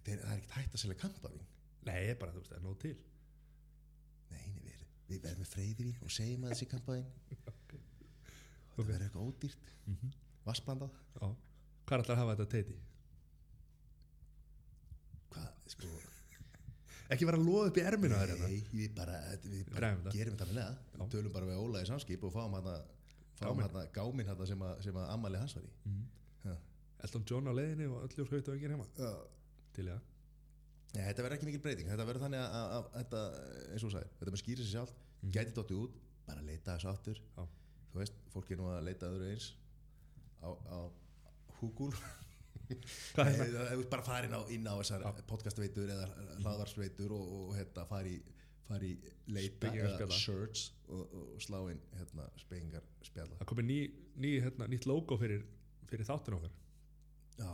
það 0.04 0.14
er, 0.14 0.22
það 0.24 0.32
er 0.32 0.38
ekkert 0.38 0.56
hægt 0.60 0.78
að 0.78 0.84
selja 0.84 1.00
champavín 1.02 1.50
Nei, 1.84 2.14
bara 2.16 2.32
þú 2.32 2.40
veist, 2.40 2.52
það 2.54 2.60
er 2.60 2.64
nóg 2.64 2.78
til. 2.80 2.94
nei, 4.32 4.44
við, 4.64 4.84
við 5.10 5.24
verðum 5.26 5.42
með 5.44 5.50
freyðivín 5.52 5.98
og 6.08 6.14
segjum 6.16 6.46
að 6.48 6.54
þessi 6.54 6.70
champavín 6.72 7.10
Ok. 7.54 7.74
það 8.78 8.88
verður 8.92 9.08
eitthvað 9.10 9.28
ódýrt 9.32 9.74
mm 9.88 9.98
Mhm. 9.98 10.14
Vassblandað. 10.48 10.90
Hvað 11.20 11.94
er 11.94 12.02
alltaf 12.02 12.16
að 12.16 12.22
hafa 12.24 12.36
þetta 12.36 12.50
teiti? 12.56 12.76
hvað, 15.34 15.48
sko, 15.74 15.92
Ekki 17.14 17.28
vera 17.28 17.38
að 17.38 17.46
loða 17.46 17.70
upp 17.70 17.78
í 17.78 17.84
erminu 17.86 18.16
að 18.18 18.32
þetta. 18.32 18.48
nei, 18.48 18.60
við 18.74 18.94
bara, 18.98 19.18
við 19.44 19.66
bara 19.74 19.90
gerum 20.14 20.38
þetta 20.38 20.48
með 20.50 20.78
það 20.96 21.10
tölum 21.14 21.34
bara 21.36 21.46
við 21.50 21.60
Óla 21.62 21.82
í 21.84 21.90
samskip 21.90 22.24
og 22.24 22.32
fáum 22.34 22.56
hann 22.58 22.70
fáum 23.38 23.60
hann 23.62 23.90
gáminn 23.94 24.28
hann 24.30 24.46
sem, 24.48 24.62
að- 24.64 24.82
sem 24.86 24.96
að 24.96 25.10
ammali 25.14 25.38
hans 25.42 25.56
var 25.56 25.64
í 25.68 25.72
Mm. 25.86 26.58
Elton 27.04 27.26
John 27.28 27.48
á 27.48 27.54
leiðinni 27.54 27.86
og 27.92 28.06
öllu 28.08 28.26
skaut 28.26 28.48
og 28.48 28.54
enginn 28.56 28.72
heima. 28.72 28.86
Já. 28.98 29.12
Til 29.74 29.86
ég. 29.90 30.00
Nei, 30.94 31.02
þetta 31.04 31.24
verður 31.26 31.36
ekki 31.36 31.46
mikil 31.50 31.60
breyting, 31.62 31.88
þetta 31.90 32.06
verður 32.08 32.24
þannig 32.24 32.40
að, 32.40 32.54
að, 32.54 32.72
að 32.74 32.94
þetta, 33.04 33.22
eins 33.74 33.84
og 33.84 33.90
þú 33.90 33.94
sagðir, 33.94 34.12
þetta 34.20 34.32
með 34.32 34.42
skýra 34.44 34.64
sér 34.64 34.72
sjálft 34.72 34.96
Mhm. 35.24 35.32
gæti 35.36 35.54
dottið 35.58 35.82
út, 35.84 35.94
bara 36.26 36.42
leita 36.42 36.78
þessu 36.78 36.90
áttur 36.94 37.18
Já. 37.20 37.44
þú 37.92 38.00
veist, 38.00 38.14
fólk 38.34 38.52
er 38.52 38.58
nú 38.58 38.70
að 38.72 38.84
leita 38.88 39.06
öðru 39.12 39.30
eins 39.34 39.54
á, 40.44 40.50
á 40.52 40.80
það? 43.16 43.72
Er 43.72 43.82
bara 43.92 44.06
farin 44.06 44.36
á, 44.36 44.42
inn 44.54 44.68
á 44.68 44.74
þessar 44.82 45.06
podcastveitur 45.30 45.92
eða 45.94 46.08
hlaðvarsveitur 46.42 47.14
og, 47.16 47.34
og 47.38 47.56
hérna, 47.58 47.86
fari, 47.90 48.18
fari 48.68 48.94
leita 49.32 49.72
eða 49.72 50.10
search 50.16 50.72
og, 50.90 51.16
og 51.20 51.42
slá 51.44 51.60
inn 51.72 51.82
hérna, 52.00 52.28
spekingar 52.44 52.86
spjalla. 53.06 53.40
Það 53.42 53.52
komið 53.54 53.70
ný, 53.70 53.80
ný, 54.26 54.32
hérna, 54.44 54.70
nýtt 54.72 54.88
logo 54.90 55.20
fyrir, 55.22 55.46
fyrir 55.92 56.08
þáttun 56.10 56.40
okkar. 56.40 56.56
Já. 57.40 57.52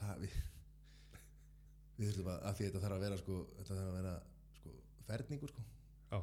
Það 0.00 0.26
við 0.26 0.42
við 1.98 2.10
þurfum 2.10 2.30
að, 2.32 2.40
að 2.48 2.56
því 2.58 2.66
þetta 2.68 2.82
þarf 2.84 2.96
að 2.96 3.04
vera 3.04 3.18
sko, 3.20 3.36
þetta 3.58 3.76
þarf 3.76 3.90
að 3.90 3.98
vera 3.98 4.14
sko, 4.58 4.72
ferningur 5.08 5.52
sko. 5.52 5.64
Já. 6.10 6.18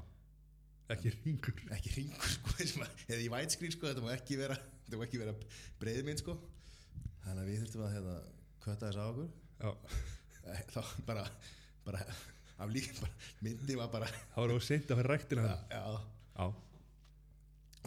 Ekki 0.92 1.12
ringur. 1.16 1.60
ekki 1.76 1.92
ringur 1.96 2.32
sko 2.36 2.56
sem 2.72 2.84
að, 2.86 3.04
eða 3.08 3.22
í 3.26 3.30
vætskrín 3.34 3.74
sko 3.76 3.88
þetta 3.90 4.04
má 4.06 4.12
ekki 4.16 4.38
vera, 4.40 4.58
þetta 4.86 5.00
má 5.00 5.06
ekki 5.08 5.22
vera 5.22 5.36
breiðmynd 5.82 6.24
sko 6.24 6.36
þannig 7.24 7.44
að 7.44 7.50
við 7.52 7.62
þurfum 7.64 7.86
að 7.88 7.94
hérna, 7.96 8.16
kvötta 8.66 8.90
þess 8.90 9.02
á 9.02 9.06
okkur 9.12 9.30
Já. 9.62 9.72
Eh, 10.52 10.62
þá 10.74 10.82
bara, 11.06 11.24
bara 11.86 12.02
af 12.62 12.72
líka 12.74 12.96
bara, 13.04 13.14
myndi 13.46 13.78
var 13.78 13.92
bara 13.94 14.10
Það 14.10 14.42
var 14.44 14.54
of 14.58 14.66
seint 14.66 14.90
að 14.92 15.02
fyrir 15.02 15.12
ræktina 15.16 15.46
já, 15.46 15.54
það. 15.54 15.76
já. 15.76 16.02
Já. 16.42 16.48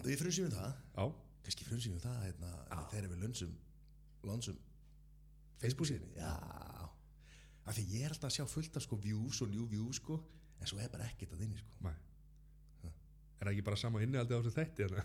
við 0.07 0.21
frumsýfum 0.23 0.55
það 0.55 0.71
Já. 0.95 1.05
kannski 1.49 1.69
frumsýfum 1.69 2.03
það 2.07 2.23
hérna, 2.29 2.53
þegar 2.93 3.11
við 3.15 3.25
lönsum 3.27 3.53
lönsum 4.25 4.57
Facebook 5.61 5.91
síðan 5.91 6.15
já 6.17 6.31
af 7.65 7.73
því 7.79 7.85
ég 7.95 8.03
er 8.07 8.13
alltaf 8.15 8.29
að 8.31 8.35
sjá 8.39 8.45
fullt 8.55 8.75
af 8.79 8.85
sko 8.85 8.97
views 9.01 9.39
og 9.45 9.51
new 9.53 9.65
views 9.71 9.99
sko 10.01 10.19
en 10.61 10.69
svo 10.69 10.79
er 10.85 10.91
bara 10.93 11.07
ekkert 11.11 11.33
að 11.37 11.45
inni 11.47 11.61
sko 11.61 11.87
Nei. 11.89 11.95
Er 13.45 13.51
það 13.51 13.57
ekki 13.59 13.65
bara 13.67 13.77
sama 13.77 14.01
inni 14.01 14.17
aldrei 14.17 14.39
á 14.39 14.41
þessu 14.41 14.57
þætti? 14.57 14.87
Hérna? 14.89 15.03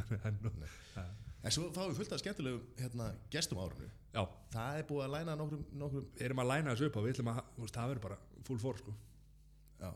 en 1.44 1.52
svo 1.54 1.68
fáum 1.76 1.92
við 1.92 2.00
fullt 2.00 2.16
af 2.16 2.22
skemmtilegum 2.24 2.64
hérna, 2.80 3.10
gestum 3.32 3.60
árunu 3.62 3.90
Já. 4.16 4.24
það 4.54 4.80
er 4.80 4.88
búið 4.90 5.06
að 5.06 5.14
læna 5.14 5.36
nokkrum, 5.40 5.64
nokkrum 5.80 6.06
Við 6.16 6.26
erum 6.28 6.42
að 6.44 6.50
læna 6.50 6.74
þessu 6.74 6.90
upp 6.90 6.98
og 7.00 7.06
við 7.06 7.14
ætlum 7.14 7.32
að, 7.34 7.42
það 7.76 7.92
verður 7.92 8.04
bara 8.08 8.18
full 8.48 8.60
for, 8.64 8.82
sko. 8.82 8.96
já 9.84 9.92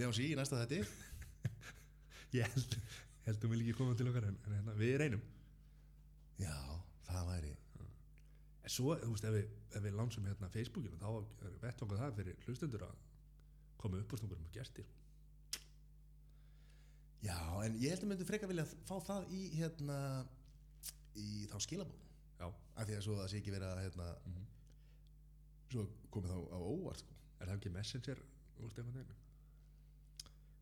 Leon 0.00 0.16
sí 0.16 0.30
í 0.32 0.36
næsta 0.38 0.60
þetti 0.62 0.80
Ég 2.40 2.50
held, 2.56 2.76
ég 2.80 3.30
held 3.30 3.46
um 3.46 3.54
við 3.54 3.62
líki 3.62 3.76
koma 3.78 3.96
til 3.98 4.08
okkar 4.10 4.28
en, 4.30 4.38
en 4.46 4.58
hérna, 4.58 4.76
við 4.80 4.96
reynum. 5.04 5.24
já, 6.40 6.56
það 7.10 7.32
væri 7.34 7.56
Svo, 8.70 8.94
þú 9.02 9.10
veist, 9.14 9.24
ef 9.26 9.34
við, 9.34 9.46
ef 9.74 9.82
við 9.82 9.94
lansum 9.98 10.26
hérna 10.28 10.48
Facebookinu, 10.54 10.98
þá 11.00 11.08
er 11.48 11.54
vettvangað 11.64 12.02
það 12.04 12.18
fyrir 12.20 12.44
hlustendur 12.46 12.84
að 12.86 12.98
koma 13.80 13.98
upp 14.02 14.12
á 14.14 14.16
snúkur 14.20 14.38
um 14.38 14.50
gestir. 14.54 14.86
Já, 17.24 17.36
en 17.66 17.74
ég 17.82 17.92
held 17.92 18.04
að 18.06 18.10
myndi 18.12 18.26
frekar 18.28 18.48
vilja 18.48 18.64
fá 18.88 18.94
það 19.04 19.26
í 19.36 19.40
hérna 19.58 19.96
í 21.20 21.46
þá 21.50 21.56
skilabóð 21.66 22.06
Já. 22.40 22.46
af 22.48 22.86
því 22.88 22.94
að 22.96 23.02
svo 23.04 23.16
það 23.18 23.26
sé 23.32 23.40
ekki 23.42 23.52
verið 23.52 23.72
að 23.74 23.82
hérna, 23.84 24.06
Mhm. 24.30 24.46
svo 25.70 25.84
komið 26.14 26.30
þá 26.32 26.38
á 26.56 26.58
óvart 26.60 27.02
sko. 27.02 27.16
Er 27.40 27.46
það 27.50 27.56
ekki 27.58 27.72
Messenger 27.74 28.22
úr 28.60 28.70
Stefán 28.72 28.94
Tegnu? 28.96 29.14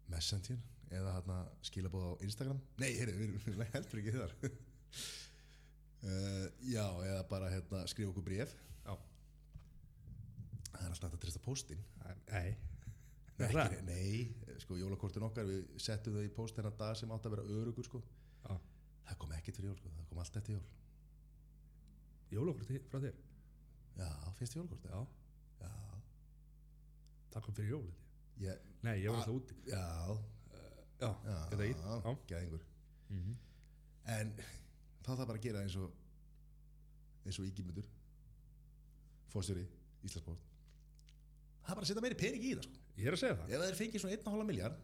Messenger 0.09 0.59
eða 0.90 1.12
hérna 1.18 1.39
skilabóð 1.62 2.09
á 2.09 2.12
Instagram 2.24 2.60
Nei, 2.78 2.90
heyrðu, 2.97 3.14
við 3.18 3.48
erum 3.52 3.62
heldur 3.74 4.01
ekki 4.02 4.16
þar 4.16 4.35
uh, 6.03 6.47
Já, 6.69 6.87
eða 7.09 7.23
bara 7.29 7.51
hérna 7.51 7.87
skrifa 7.91 8.11
okkur 8.12 8.23
bréf 8.27 8.55
Já. 8.85 8.95
Það 10.73 10.83
er 10.85 10.91
alltaf 10.93 11.09
hægt 11.11 11.15
að 11.19 11.23
trista 11.27 11.41
póstinn 11.45 11.85
Nei. 12.05 12.15
Nei, 12.29 12.57
Er 13.39 13.55
ekki, 13.55 13.83
nei, 13.87 14.57
sko 14.59 14.75
jólakortin 14.75 15.23
okkar 15.23 15.47
við 15.47 15.61
settum 15.79 16.16
þau 16.16 16.25
í 16.27 16.31
póst 16.35 16.57
þennan 16.59 16.75
dag 16.81 16.97
sem 16.99 17.11
átt 17.15 17.27
að 17.29 17.37
vera 17.37 17.45
örugur 17.61 17.85
sko. 17.87 18.01
Já. 18.43 18.57
það 19.09 19.19
kom 19.23 19.33
ekkert 19.37 19.57
fyrir 19.61 19.69
jól 19.70 19.77
sko. 19.79 19.89
það 19.99 20.09
kom 20.11 20.19
allt 20.19 20.37
eftir 20.41 20.55
jól 20.57 20.65
Jólokort 22.31 22.73
frá 22.91 22.99
þér? 23.01 23.15
já, 23.99 24.09
fyrst 24.39 24.55
jólakort 24.59 24.85
Já. 24.91 24.99
já, 25.62 25.70
Það 27.33 27.43
kom 27.47 27.55
fyrir 27.55 27.70
jólið. 27.70 27.95
ég, 28.43 28.66
Nei, 28.83 28.97
ég 29.03 29.11
var 29.11 29.19
Ah. 29.19 29.23
alltaf 29.23 29.35
úti. 29.35 29.55
já, 29.66 30.19
Já, 30.99 31.11
já, 31.25 31.39
þetta 31.51 31.65
í. 31.65 31.73
Já. 31.79 32.16
gæðingur 32.33 32.65
Mm 33.11 33.20
-hmm. 33.23 33.37
en 34.05 34.35
þá 35.09 35.14
þarf 35.14 35.30
bara 35.32 35.40
að 35.40 35.47
gera 35.48 35.62
eins 35.64 35.76
og 35.80 37.26
eins 37.28 37.40
og 37.40 37.48
ígjumundur 37.48 37.89
fórstjóri 39.32 39.64
Íslandsbóð 40.09 40.39
það 40.39 41.72
er 41.72 41.74
bara 41.74 41.85
að 41.85 41.90
setja 41.90 42.05
meiri 42.05 42.18
pening 42.22 42.44
í 42.48 42.52
það 42.56 42.64
sko. 42.68 42.78
Ég 42.98 43.09
er 43.10 43.16
að 43.16 43.20
segja 43.22 43.36
það. 43.39 43.51
ef 43.52 43.59
það 43.62 43.68
er 43.72 43.78
fengið 43.82 44.02
svona 44.05 44.18
1,5 44.20 44.48
miljard 44.52 44.78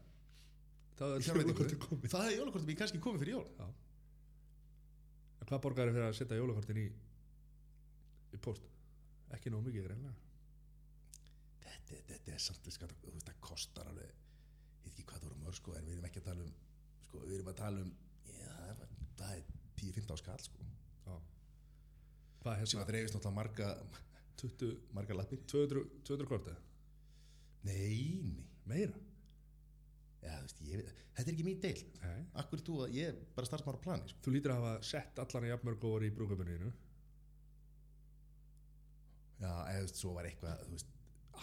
Það 0.95 1.15
í 1.19 1.25
er 1.27 1.79
komið. 1.83 2.05
það 2.13 2.25
hefði 2.25 2.37
jólakortin 2.39 2.69
mín 2.71 2.79
kannski 2.79 3.01
komið 3.03 3.25
fyrir 3.25 3.35
jól 3.35 3.47
Já. 3.59 3.65
En 5.41 5.49
hvað 5.51 5.63
borgar 5.65 5.89
er 5.91 5.97
fyrir 5.97 6.07
að 6.07 6.19
setja 6.21 6.39
jólakortin 6.39 6.79
í 6.85 6.85
í 8.35 8.41
post? 8.43 8.69
Ekki 9.35 9.51
nóg 9.51 9.65
mikið, 9.67 9.89
greinlega. 9.89 10.15
þetta, 11.65 11.99
þetta 12.13 12.35
er 12.37 12.43
samt 12.45 12.71
sko, 12.75 12.89
það 13.27 13.41
kostar 13.43 13.91
alveg 13.91 14.07
ég 14.07 14.85
veit 14.85 14.93
ekki 14.93 15.07
hvað 15.09 15.21
það 15.25 15.29
voru 15.29 15.43
mörg 15.45 15.59
sko, 15.59 15.75
en 15.79 15.87
við 15.89 15.97
erum 15.97 16.09
ekki 16.09 16.23
að 16.23 16.29
tala 16.29 16.45
um 16.47 16.55
sko, 17.09 17.23
við 17.25 17.35
erum 17.39 17.51
að 17.51 17.59
tala 17.61 17.83
um 17.85 17.93
já, 18.29 18.55
það 18.55 18.71
er, 18.71 18.95
það 19.19 19.35
er 19.39 19.64
10-15 19.81 20.21
skall 20.23 20.43
sko, 20.45 20.67
Já. 21.05 21.17
Hvað 22.45 22.61
er 22.61 22.67
sem 22.69 22.79
hérna? 22.79 22.85
að 22.85 22.91
dreifist 22.93 23.17
náttúrulega 23.17 23.39
marga 23.41 23.69
20, 24.41 24.71
marga 24.97 25.17
lappir 25.19 25.43
200, 25.51 25.85
200 26.09 26.31
kortið? 26.31 26.63
nei, 27.65 28.21
nei, 28.29 28.47
Meira? 28.69 28.99
já, 30.25 30.35
veist, 30.41 30.61
ég, 30.65 30.85
þetta 31.17 31.25
er 31.31 31.35
ekki 31.35 31.45
mín 31.47 31.61
deil 31.61 31.81
Nei. 32.03 32.25
akkur 32.43 32.61
þú 32.65 32.79
að 32.85 32.95
ég 32.97 33.11
er 33.13 33.19
bara 33.37 33.49
starfsmár 33.49 33.77
á 33.77 33.85
plani 33.85 34.09
sko. 34.09 34.21
Þú 34.25 34.33
lítur 34.35 34.53
að 34.55 34.61
hafa 34.63 34.75
sett 34.89 35.19
allan 35.21 35.47
í 35.49 35.51
jafnmörg 35.53 35.85
og 35.85 35.95
voru 35.97 36.09
í 36.09 36.15
brúköpuninu. 36.17 36.73
já, 39.41 39.53
eða 39.75 39.89
svo 39.93 40.15
var 40.17 40.29
eitthvað 40.29 40.63
þú 40.65 40.77
veist, 40.77 40.93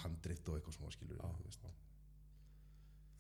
handrift 0.02 0.50
og 0.50 0.58
eitthvað 0.58 0.78
svona 0.78 0.94
skilur 0.96 1.20
Já, 1.22 1.30
þú. 1.62 1.74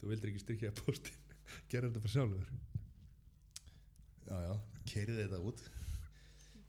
Þú 0.02 0.10
vildir 0.10 0.32
ekki 0.32 0.42
styrkja 0.42 0.72
postin. 0.82 1.18
Gerðu 1.70 1.92
þetta 1.92 2.02
bara 2.06 2.14
sjálfur. 2.16 2.54
Já, 4.28 4.38
já, 4.48 4.54
keirið 4.92 5.22
þetta 5.24 5.40
út 5.52 5.64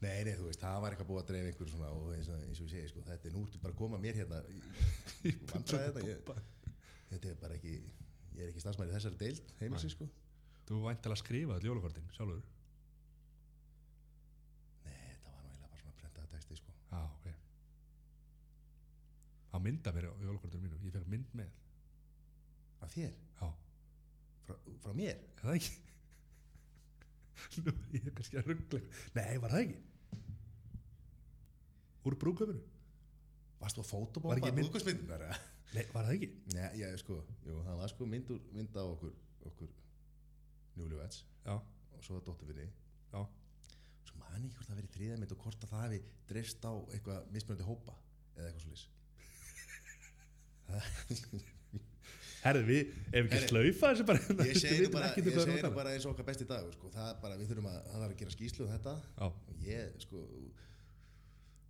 nei, 0.02 0.24
nei, 0.26 0.32
þú 0.38 0.48
veist, 0.48 0.60
það 0.62 0.80
var 0.82 0.94
eitthvað 0.96 1.10
búið 1.12 1.20
að 1.22 1.28
dreifa 1.32 1.50
einhver 1.52 1.68
svona 1.70 1.90
og 1.94 2.08
eins 2.16 2.28
og, 2.32 2.40
eins 2.48 2.58
og 2.60 2.66
ég 2.66 2.72
segi, 2.74 2.88
sko, 2.90 3.04
þetta 3.06 3.28
er 3.28 3.34
nú 3.36 3.42
ertu 3.46 3.60
bara 3.62 3.76
koma 3.78 4.00
mér 4.02 4.18
hérna 4.22 4.40
í 4.50 4.62
vandræði 5.52 5.92
þetta 5.92 6.08
ég, 6.08 6.16
þetta 7.12 7.30
er 7.30 7.36
bara 7.44 7.58
ekki 7.60 7.74
ég 7.76 8.42
er 8.42 8.50
ekki 8.50 8.64
stafsmæri 8.64 8.94
þessari 8.96 9.20
deild 9.20 9.54
heimilsi 9.60 9.92
sko 9.94 10.08
Þú 10.62 10.78
vænt 10.86 11.00
til 11.02 11.10
að 11.10 11.18
skrifa 11.18 11.56
all 11.58 11.64
jólakortin 11.66 12.04
sjálfur. 12.14 12.38
nei, 14.86 14.94
þetta 14.94 15.32
var 15.34 15.42
eiginlega 15.42 15.66
bara 15.66 15.80
svona 15.80 15.96
prentaða 15.98 16.28
texti 16.36 16.58
sko 16.60 16.70
Já, 16.92 17.00
ok. 17.02 17.26
Það 19.52 19.64
mynda 19.66 19.92
mér 19.96 20.06
á 20.08 20.12
jólakortinu 20.22 20.62
mínu. 20.62 20.78
Ég 20.86 20.94
fekk 20.94 21.10
mynd 21.12 21.34
með. 21.40 21.50
af 22.86 22.94
þér, 22.94 23.12
Já. 23.40 23.48
frá, 24.46 24.54
frá 24.86 24.94
mér 25.02 25.18
það 25.42 25.58
ekki? 25.58 25.74
Nú, 27.64 27.72
ég 27.96 28.06
er 28.06 28.14
kannski 28.16 28.38
að 28.40 28.48
ruggla. 28.52 28.80
Nei, 29.18 29.32
var 29.42 29.50
það 29.54 29.62
ekki? 29.64 29.78
Úr 32.08 32.16
brúköpuninu? 32.18 32.62
varst 33.62 33.76
þú 33.78 33.82
að 33.82 33.86
Var 33.86 33.92
fótobomba 33.92 34.34
ekki 34.40 34.50
mynd- 34.50 34.58
brúðkaupsmyndunar 34.66 35.20
eða? 35.28 35.36
Nei, 35.76 35.84
var 35.94 36.02
það 36.08 36.14
ekki? 36.16 36.28
nei, 36.56 36.64
já, 36.80 36.86
sko, 36.98 37.14
jú, 37.46 37.58
það 37.62 37.76
var 37.78 37.88
sko 37.92 38.02
mynd, 38.10 38.32
úr, 38.34 38.40
mynd 38.56 38.74
á 38.74 38.82
okkur 38.82 39.12
okkur 39.50 39.70
Já, 41.46 41.54
og 41.54 42.02
svo 42.02 42.16
að 42.18 42.24
dótturfinni 42.26 42.66
já. 42.66 43.20
svo 44.08 44.18
man 44.18 44.34
ég 44.34 44.48
ekki 44.48 44.56
hvort 44.58 44.68
það 44.72 44.80
verið 44.80 44.94
þriðamynd 44.96 45.32
og 45.36 45.40
hvort 45.46 45.62
að 45.66 45.70
það 45.76 45.84
hafi 45.84 46.00
dreifst 46.32 46.66
á 46.66 46.72
eitthvað 46.96 47.30
mismunandi 47.36 47.68
hópa 47.70 47.94
eða 48.34 48.46
eitthvað 48.50 48.64
svo 48.66 48.72
Herðu, 52.42 52.62
við, 52.66 52.90
ef 53.12 53.28
ekki 53.28 53.48
slaufa 53.52 53.92
þessu 53.92 54.06
bara 54.08 54.22
hérna, 54.24 54.46
ég 54.48 54.56
við 54.56 54.64
segi 54.64 54.82
nú 54.82 54.90
bara, 54.96 55.12
ekkert 55.12 55.28
um 55.30 55.42
að 55.42 55.60
tala. 55.62 55.76
bara 55.76 55.92
eins 55.94 56.06
og 56.08 56.14
okkar 56.14 56.26
besti 56.26 56.46
dag 56.50 56.66
sko. 56.74 56.90
það 56.90 57.10
er 57.12 57.20
bara, 57.22 57.38
við 57.38 57.52
þurfum 57.52 57.68
að, 57.70 57.78
að 58.00 58.14
gera 58.18 58.34
skýslu 58.34 58.66
um 58.66 58.72
þetta 58.72 58.94
Já, 59.06 59.26
og 59.30 59.62
ég 59.62 60.02
sko 60.02 60.22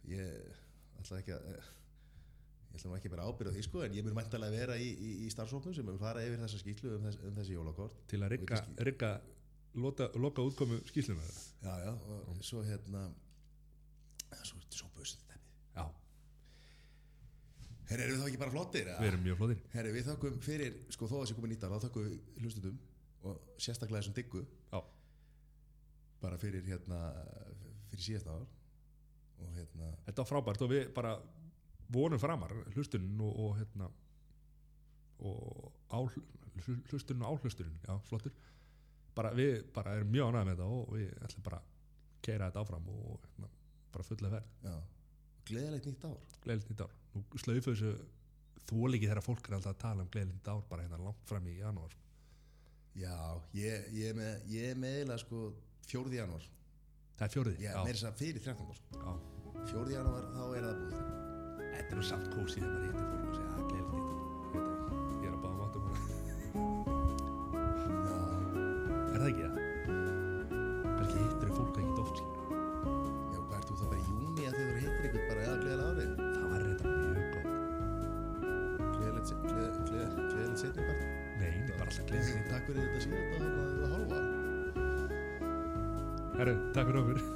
ég 0.08 0.56
ætla 1.02 1.20
ekki 1.20 1.34
að 1.36 1.50
ég 1.52 2.78
ætla 2.78 2.96
ekki 2.96 3.10
að 3.10 3.14
bera 3.16 3.28
ábyrða 3.28 3.52
því 3.56 3.64
sko 3.66 3.84
en 3.84 3.98
ég 3.98 4.06
mun 4.06 4.16
mæntalega 4.16 4.56
vera 4.56 4.78
í, 4.80 4.88
í, 4.96 5.10
í 5.26 5.30
starfsóknum 5.34 5.76
sem 5.76 5.86
mun 5.86 6.00
fara 6.00 6.24
yfir 6.24 6.40
þessa 6.40 6.62
skýslu 6.62 6.94
um, 6.96 7.04
þess, 7.04 7.20
um 7.28 7.36
þessi 7.36 7.58
jólakort 7.58 7.98
til 8.08 8.22
að 8.24 8.38
lota, 9.74 10.08
loka 10.20 10.44
útkomu 10.44 10.80
skýslunar. 10.88 11.36
já 11.64 11.74
já 11.84 11.92
og 11.92 12.40
svo 12.44 12.64
hérna 12.64 13.10
svo, 14.42 14.56
svo 14.70 14.88
Já, 14.96 15.31
herri 17.92 18.06
erum 18.06 18.16
við 18.16 18.22
þá 18.22 18.30
ekki 18.30 18.40
bara 18.40 18.54
flottir 18.54 18.88
við 18.88 19.08
erum 19.10 19.22
mjög 19.26 19.38
flóðir. 19.40 19.60
herri 19.74 19.92
við 19.94 20.08
þökkum 20.08 20.40
fyrir 20.44 20.78
sko 20.94 21.08
þó 21.10 21.14
að 21.18 21.22
þessi 21.24 21.36
komið 21.38 21.52
nýttar 21.52 21.72
þá 21.72 21.86
þökkum 21.86 22.06
við 22.08 22.42
hlustundum 22.42 22.80
og 23.22 23.54
sérstaklega 23.62 24.02
þessum 24.02 24.16
diggu. 24.16 24.42
Já, 24.72 24.80
bara 26.22 26.38
fyrir 26.40 26.66
hérna 26.66 27.00
fyrir 27.90 28.06
síðasta 28.06 28.36
ár 28.36 28.46
og 29.42 29.56
hérna 29.56 29.90
þetta 30.06 30.22
var 30.22 30.30
frábært 30.30 30.64
og 30.64 30.72
við 30.72 30.86
bara 30.96 31.16
vonum 31.92 32.22
framar 32.22 32.54
hlustunin 32.74 33.20
og, 33.20 33.42
og 33.44 33.58
hérna 33.58 33.90
og 35.22 35.68
á, 35.92 35.98
hlustunin 36.90 37.22
og 37.26 37.36
áhlustunin 37.36 37.78
já, 37.84 37.94
flottur. 38.08 38.34
Bara 39.14 39.34
við 39.36 39.60
bara 39.74 39.98
erum 39.98 40.10
mjög 40.14 40.32
ánægð 40.32 40.48
með 40.48 40.56
þetta 40.56 40.70
og 40.78 40.96
við 40.96 41.12
ætlum 41.28 41.46
bara 41.50 41.60
að 41.60 41.70
keira 42.22 42.48
þetta 42.48 42.64
áfram 42.64 42.90
og 42.94 43.28
hérna, 43.28 43.52
bara 43.92 44.08
fulla 44.08 44.34
verð 44.38 44.66
já. 44.66 44.74
Gleðilegt 45.50 45.88
nýtt 45.90 46.08
ár. 46.08 46.18
Gleðilegt 46.42 46.72
nýtt 46.72 46.84
ár 46.86 46.98
nú 47.16 47.24
slaufu 47.42 47.72
þessu 47.72 47.92
þóliki 48.68 49.08
þegar 49.08 49.24
fólk 49.26 49.48
er 49.48 49.58
alltaf 49.58 49.74
að 49.74 49.82
tala 49.82 50.06
um 50.06 50.30
nýtt 50.30 50.48
ár 50.48 50.62
bara 50.70 50.86
hérna 50.86 51.02
langt 51.02 51.28
fram 51.28 51.48
í 51.48 51.58
janúar 51.58 51.92
sko. 51.92 52.08
já 52.94 53.16
ég, 53.58 53.90
ég 53.96 54.12
er 54.12 54.18
með 54.18 54.52
ég 54.52 54.70
er 54.70 54.80
með 54.80 54.96
eiginlega 54.98 55.24
sko 55.24 55.42
fjórði 55.88 56.20
janúar 56.20 56.48
það 57.18 57.26
er 57.26 57.34
fjórið 57.36 57.60
ég 57.64 57.74
er 57.74 57.84
meira 57.86 57.98
þess 57.98 58.08
að 58.10 58.22
fyrir 58.22 58.46
13. 58.46 58.78
sko. 58.78 59.02
já. 59.02 59.66
fjórði 59.72 59.98
janúar 59.98 60.30
þá 60.32 60.42
er 60.46 60.66
það 60.68 60.80
búið 60.86 61.20
þetta 61.72 61.90
er 61.90 62.00
nú 62.00 62.08
samt 62.08 62.32
kósið 62.32 62.64
þegar 62.64 62.72
maður 62.72 62.88
hittir 62.88 63.12
fólk 63.12 63.28
og 63.28 63.38
segja 63.38 63.52
að 63.52 63.70
gleðilegt 63.72 64.11
takk 86.74 86.86
fyrir 86.88 87.00
okkur. 87.04 87.31